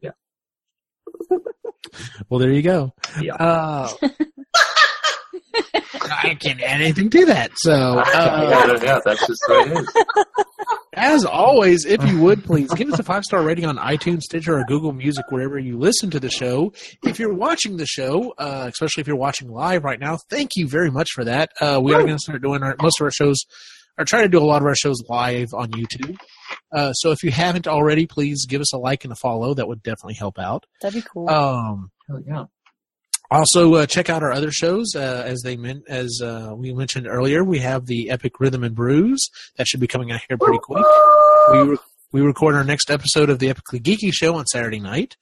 yeah. 0.00 0.10
Well, 2.28 2.38
there 2.38 2.52
you 2.52 2.62
go. 2.62 2.92
Yeah. 3.20 3.34
Uh, 3.34 3.90
I 5.74 6.36
can't 6.38 6.60
add 6.62 6.80
anything 6.80 7.10
to 7.10 7.24
that. 7.26 7.50
So, 7.56 7.72
uh, 7.98 8.04
yeah, 8.12 8.78
yeah, 8.82 9.00
that's 9.04 9.26
just 9.26 9.40
the 9.46 9.54
way 9.54 9.72
it 9.72 9.78
is. 9.78 10.26
as 10.94 11.24
always, 11.24 11.84
if 11.84 12.04
you 12.04 12.20
would 12.20 12.44
please 12.44 12.72
give 12.74 12.92
us 12.92 12.98
a 12.98 13.02
five 13.02 13.24
star 13.24 13.42
rating 13.42 13.64
on 13.66 13.76
iTunes, 13.78 14.22
Stitcher, 14.22 14.58
or 14.58 14.64
Google 14.64 14.92
Music, 14.92 15.24
wherever 15.30 15.58
you 15.58 15.78
listen 15.78 16.10
to 16.10 16.20
the 16.20 16.30
show. 16.30 16.72
If 17.04 17.18
you're 17.18 17.34
watching 17.34 17.76
the 17.76 17.86
show, 17.86 18.34
uh, 18.38 18.66
especially 18.72 19.00
if 19.02 19.06
you're 19.06 19.16
watching 19.16 19.50
live 19.50 19.84
right 19.84 20.00
now, 20.00 20.18
thank 20.28 20.50
you 20.56 20.68
very 20.68 20.90
much 20.90 21.08
for 21.14 21.24
that. 21.24 21.50
Uh, 21.60 21.80
we 21.82 21.94
are 21.94 22.02
going 22.02 22.16
to 22.16 22.22
start 22.22 22.42
doing 22.42 22.62
our, 22.62 22.76
most 22.80 23.00
of 23.00 23.04
our 23.04 23.10
shows, 23.10 23.44
or 23.98 24.04
try 24.04 24.22
to 24.22 24.28
do 24.28 24.38
a 24.38 24.44
lot 24.44 24.62
of 24.62 24.66
our 24.66 24.76
shows 24.76 25.02
live 25.08 25.48
on 25.54 25.70
YouTube. 25.70 26.16
Uh, 26.72 26.92
so 26.92 27.10
if 27.10 27.22
you 27.22 27.30
haven't 27.30 27.66
already, 27.68 28.06
please 28.06 28.46
give 28.46 28.60
us 28.60 28.72
a 28.72 28.78
like 28.78 29.04
and 29.04 29.12
a 29.12 29.16
follow. 29.16 29.54
That 29.54 29.68
would 29.68 29.82
definitely 29.82 30.14
help 30.14 30.38
out. 30.38 30.64
That'd 30.82 31.02
be 31.02 31.08
cool. 31.12 31.28
Um, 31.28 31.90
Hell 32.08 32.20
yeah. 32.26 32.44
Also, 33.30 33.74
uh, 33.74 33.86
check 33.86 34.10
out 34.10 34.22
our 34.22 34.32
other 34.32 34.50
shows. 34.50 34.94
Uh, 34.94 35.22
as 35.24 35.42
they 35.42 35.56
meant, 35.56 35.84
as 35.88 36.20
uh, 36.22 36.52
we 36.56 36.72
mentioned 36.72 37.06
earlier, 37.06 37.44
we 37.44 37.58
have 37.60 37.86
the 37.86 38.10
Epic 38.10 38.40
Rhythm 38.40 38.64
and 38.64 38.74
Brews 38.74 39.30
that 39.56 39.66
should 39.66 39.80
be 39.80 39.86
coming 39.86 40.10
out 40.10 40.20
here 40.28 40.36
pretty 40.36 40.58
quick. 40.58 40.84
We 41.52 41.58
re- 41.60 41.78
we 42.12 42.20
record 42.22 42.56
our 42.56 42.64
next 42.64 42.90
episode 42.90 43.30
of 43.30 43.38
the 43.38 43.48
Epically 43.48 43.80
Geeky 43.80 44.12
Show 44.12 44.34
on 44.34 44.46
Saturday 44.46 44.80
night. 44.80 45.16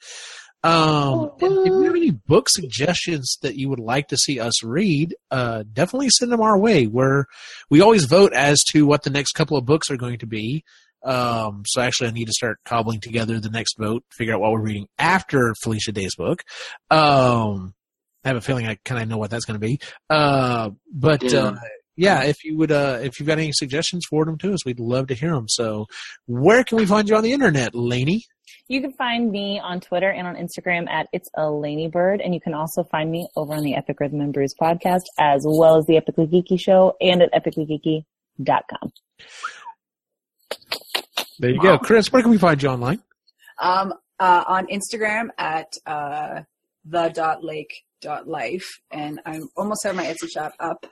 Um, 0.64 1.30
and 1.40 1.58
if 1.58 1.66
you 1.66 1.82
have 1.82 1.94
any 1.94 2.10
book 2.10 2.48
suggestions 2.48 3.36
that 3.42 3.56
you 3.56 3.68
would 3.68 3.78
like 3.78 4.08
to 4.08 4.16
see 4.16 4.40
us 4.40 4.64
read, 4.64 5.14
uh, 5.30 5.64
definitely 5.72 6.08
send 6.10 6.32
them 6.32 6.40
our 6.40 6.58
way. 6.58 6.86
Where 6.86 7.26
we 7.70 7.80
always 7.80 8.06
vote 8.06 8.32
as 8.32 8.64
to 8.70 8.86
what 8.86 9.02
the 9.02 9.10
next 9.10 9.32
couple 9.32 9.56
of 9.56 9.66
books 9.66 9.90
are 9.90 9.96
going 9.96 10.18
to 10.18 10.26
be. 10.26 10.64
Um, 11.04 11.62
so 11.66 11.80
actually, 11.80 12.08
I 12.08 12.12
need 12.12 12.26
to 12.26 12.32
start 12.32 12.58
cobbling 12.64 13.00
together 13.00 13.38
the 13.38 13.50
next 13.50 13.76
vote, 13.78 14.02
figure 14.10 14.34
out 14.34 14.40
what 14.40 14.50
we're 14.50 14.60
reading 14.60 14.88
after 14.98 15.54
Felicia 15.62 15.92
Day's 15.92 16.16
book. 16.16 16.42
Um, 16.90 17.74
I 18.24 18.28
have 18.28 18.36
a 18.36 18.40
feeling 18.40 18.66
I 18.66 18.76
kind 18.84 19.02
of 19.02 19.08
know 19.08 19.16
what 19.18 19.30
that's 19.30 19.44
going 19.44 19.60
to 19.60 19.66
be. 19.66 19.78
Uh, 20.10 20.70
but 20.92 21.22
Yeah. 21.22 21.38
uh, 21.40 21.56
yeah, 21.96 22.22
if 22.24 22.44
you 22.44 22.56
would, 22.58 22.70
uh, 22.72 22.98
if 23.02 23.18
you've 23.18 23.26
got 23.26 23.38
any 23.38 23.52
suggestions, 23.52 24.06
forward 24.06 24.28
them 24.28 24.38
to 24.38 24.52
us. 24.54 24.64
We'd 24.64 24.78
love 24.80 25.08
to 25.08 25.14
hear 25.14 25.32
them. 25.32 25.48
So, 25.48 25.86
where 26.26 26.62
can 26.64 26.78
we 26.78 26.86
find 26.86 27.08
you 27.08 27.16
on 27.16 27.22
the 27.24 27.32
internet, 27.32 27.74
Laney? 27.74 28.24
You 28.68 28.80
can 28.82 28.92
find 28.92 29.30
me 29.30 29.58
on 29.58 29.80
Twitter 29.80 30.10
and 30.10 30.26
on 30.26 30.36
Instagram 30.36 30.88
at 30.88 31.08
It's 31.12 31.28
a 31.34 31.50
Laney 31.50 31.88
Bird, 31.88 32.20
and 32.20 32.34
you 32.34 32.40
can 32.40 32.54
also 32.54 32.84
find 32.84 33.10
me 33.10 33.26
over 33.34 33.54
on 33.54 33.62
the 33.62 33.74
Epic 33.74 33.98
Rhythm 33.98 34.20
and 34.20 34.32
Brews 34.32 34.54
podcast, 34.60 35.04
as 35.18 35.42
well 35.46 35.76
as 35.78 35.86
the 35.86 35.94
Epically 35.94 36.30
Geeky 36.30 36.60
Show 36.60 36.94
and 37.00 37.22
at 37.22 37.32
epicallygeeky.com. 37.32 38.92
There 41.38 41.50
you 41.50 41.60
go, 41.62 41.78
Chris. 41.78 42.12
Where 42.12 42.22
can 42.22 42.30
we 42.30 42.38
find 42.38 42.62
you 42.62 42.68
online? 42.68 43.00
Um, 43.58 43.94
uh, 44.20 44.44
on 44.46 44.66
Instagram 44.66 45.28
at 45.38 45.72
uh, 45.86 46.42
the 46.84 47.08
dot 47.08 47.44
lake 47.44 47.72
dot 48.00 48.28
life, 48.28 48.66
and 48.90 49.20
I'm 49.26 49.48
almost 49.56 49.84
have 49.84 49.96
my 49.96 50.04
Etsy 50.04 50.28
shop 50.32 50.52
up. 50.60 50.86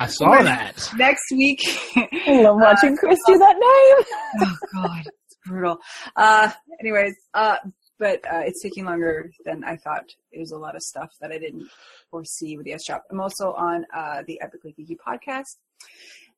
I 0.00 0.06
saw 0.06 0.42
that. 0.42 0.88
Next 0.96 1.30
week. 1.32 1.60
I 1.96 2.42
love 2.42 2.56
watching 2.60 2.96
Chris 2.96 3.18
do 3.26 3.38
that 3.38 3.54
name. 3.56 4.06
oh 4.40 4.56
God, 4.74 5.02
it's 5.06 5.36
brutal. 5.46 5.78
Uh, 6.16 6.50
anyways, 6.80 7.14
uh, 7.34 7.56
but 7.98 8.20
uh, 8.32 8.40
it's 8.44 8.62
taking 8.62 8.86
longer 8.86 9.30
than 9.44 9.62
I 9.64 9.76
thought. 9.76 10.04
There's 10.32 10.52
a 10.52 10.58
lot 10.58 10.74
of 10.74 10.82
stuff 10.82 11.10
that 11.20 11.30
I 11.30 11.38
didn't 11.38 11.68
foresee 12.10 12.56
with 12.56 12.66
the 12.66 12.72
S 12.72 12.84
shop. 12.84 13.04
I'm 13.10 13.20
also 13.20 13.52
on 13.52 13.84
uh, 13.94 14.22
the 14.26 14.40
Epically 14.42 14.74
Geeky 14.76 14.96
podcast, 15.06 15.56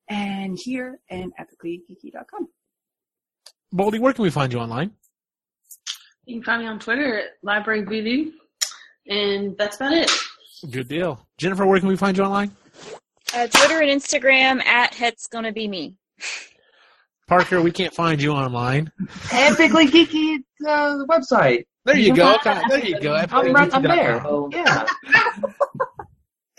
and 0.09 0.59
here 0.61 0.99
and 1.09 1.33
epicallygeeky.com. 1.41 2.49
Boldy, 3.75 3.99
where 3.99 4.13
can 4.13 4.25
we 4.25 4.31
find 4.31 4.53
you 4.53 4.59
online? 4.59 4.91
You 6.27 6.37
can 6.37 6.45
find 6.45 6.63
me 6.63 6.69
on 6.69 6.79
Twitter 6.79 7.19
at 7.19 7.25
Library 7.43 7.83
Voodoo, 7.85 8.33
and 9.07 9.57
that's 9.59 9.77
about 9.77 9.93
it. 9.93 10.11
Good 10.71 10.89
deal. 10.89 11.27
Jennifer, 11.39 11.67
where 11.67 11.81
can 11.81 11.89
we 11.89 11.97
find 11.97 12.17
you 12.17 12.25
online? 12.25 12.51
uh, 13.35 13.47
twitter 13.47 13.81
and 13.81 13.91
instagram 13.91 14.63
at 14.65 14.95
het's 14.95 15.27
gonna 15.27 15.53
be 15.53 15.67
me 15.67 15.95
Parker, 17.29 17.63
we 17.63 17.71
can't 17.71 17.95
find 17.95 18.21
you 18.21 18.33
online. 18.33 18.93
Epically 19.29 19.87
Geeky 19.89 20.39
uh, 20.69 21.05
website. 21.07 21.65
There 21.87 21.97
you 21.97 22.15
go. 22.15 22.37
There 22.69 22.85
you 22.85 23.01
go. 23.01 23.15
I'm, 23.15 23.55
right, 23.55 23.73
I'm 23.73 23.83
there. 23.83 24.23
Yeah. 24.53 24.85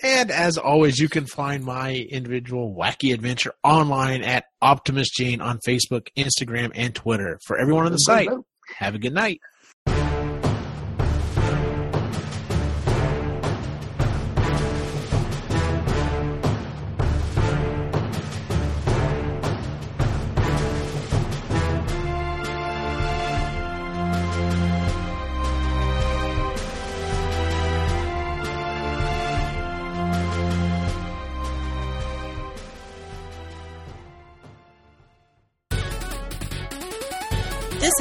And 0.01 0.31
as 0.31 0.57
always, 0.57 0.99
you 0.99 1.09
can 1.09 1.27
find 1.27 1.63
my 1.63 1.93
individual 1.93 2.75
wacky 2.75 3.13
adventure 3.13 3.53
online 3.63 4.23
at 4.23 4.45
Optimus 4.61 5.09
Jane 5.11 5.41
on 5.41 5.59
Facebook, 5.59 6.07
Instagram, 6.17 6.71
and 6.73 6.95
Twitter. 6.95 7.39
For 7.45 7.57
everyone 7.57 7.85
on 7.85 7.91
the 7.91 7.97
site, 7.99 8.29
have 8.77 8.95
a 8.95 8.99
good 8.99 9.13
night. 9.13 9.39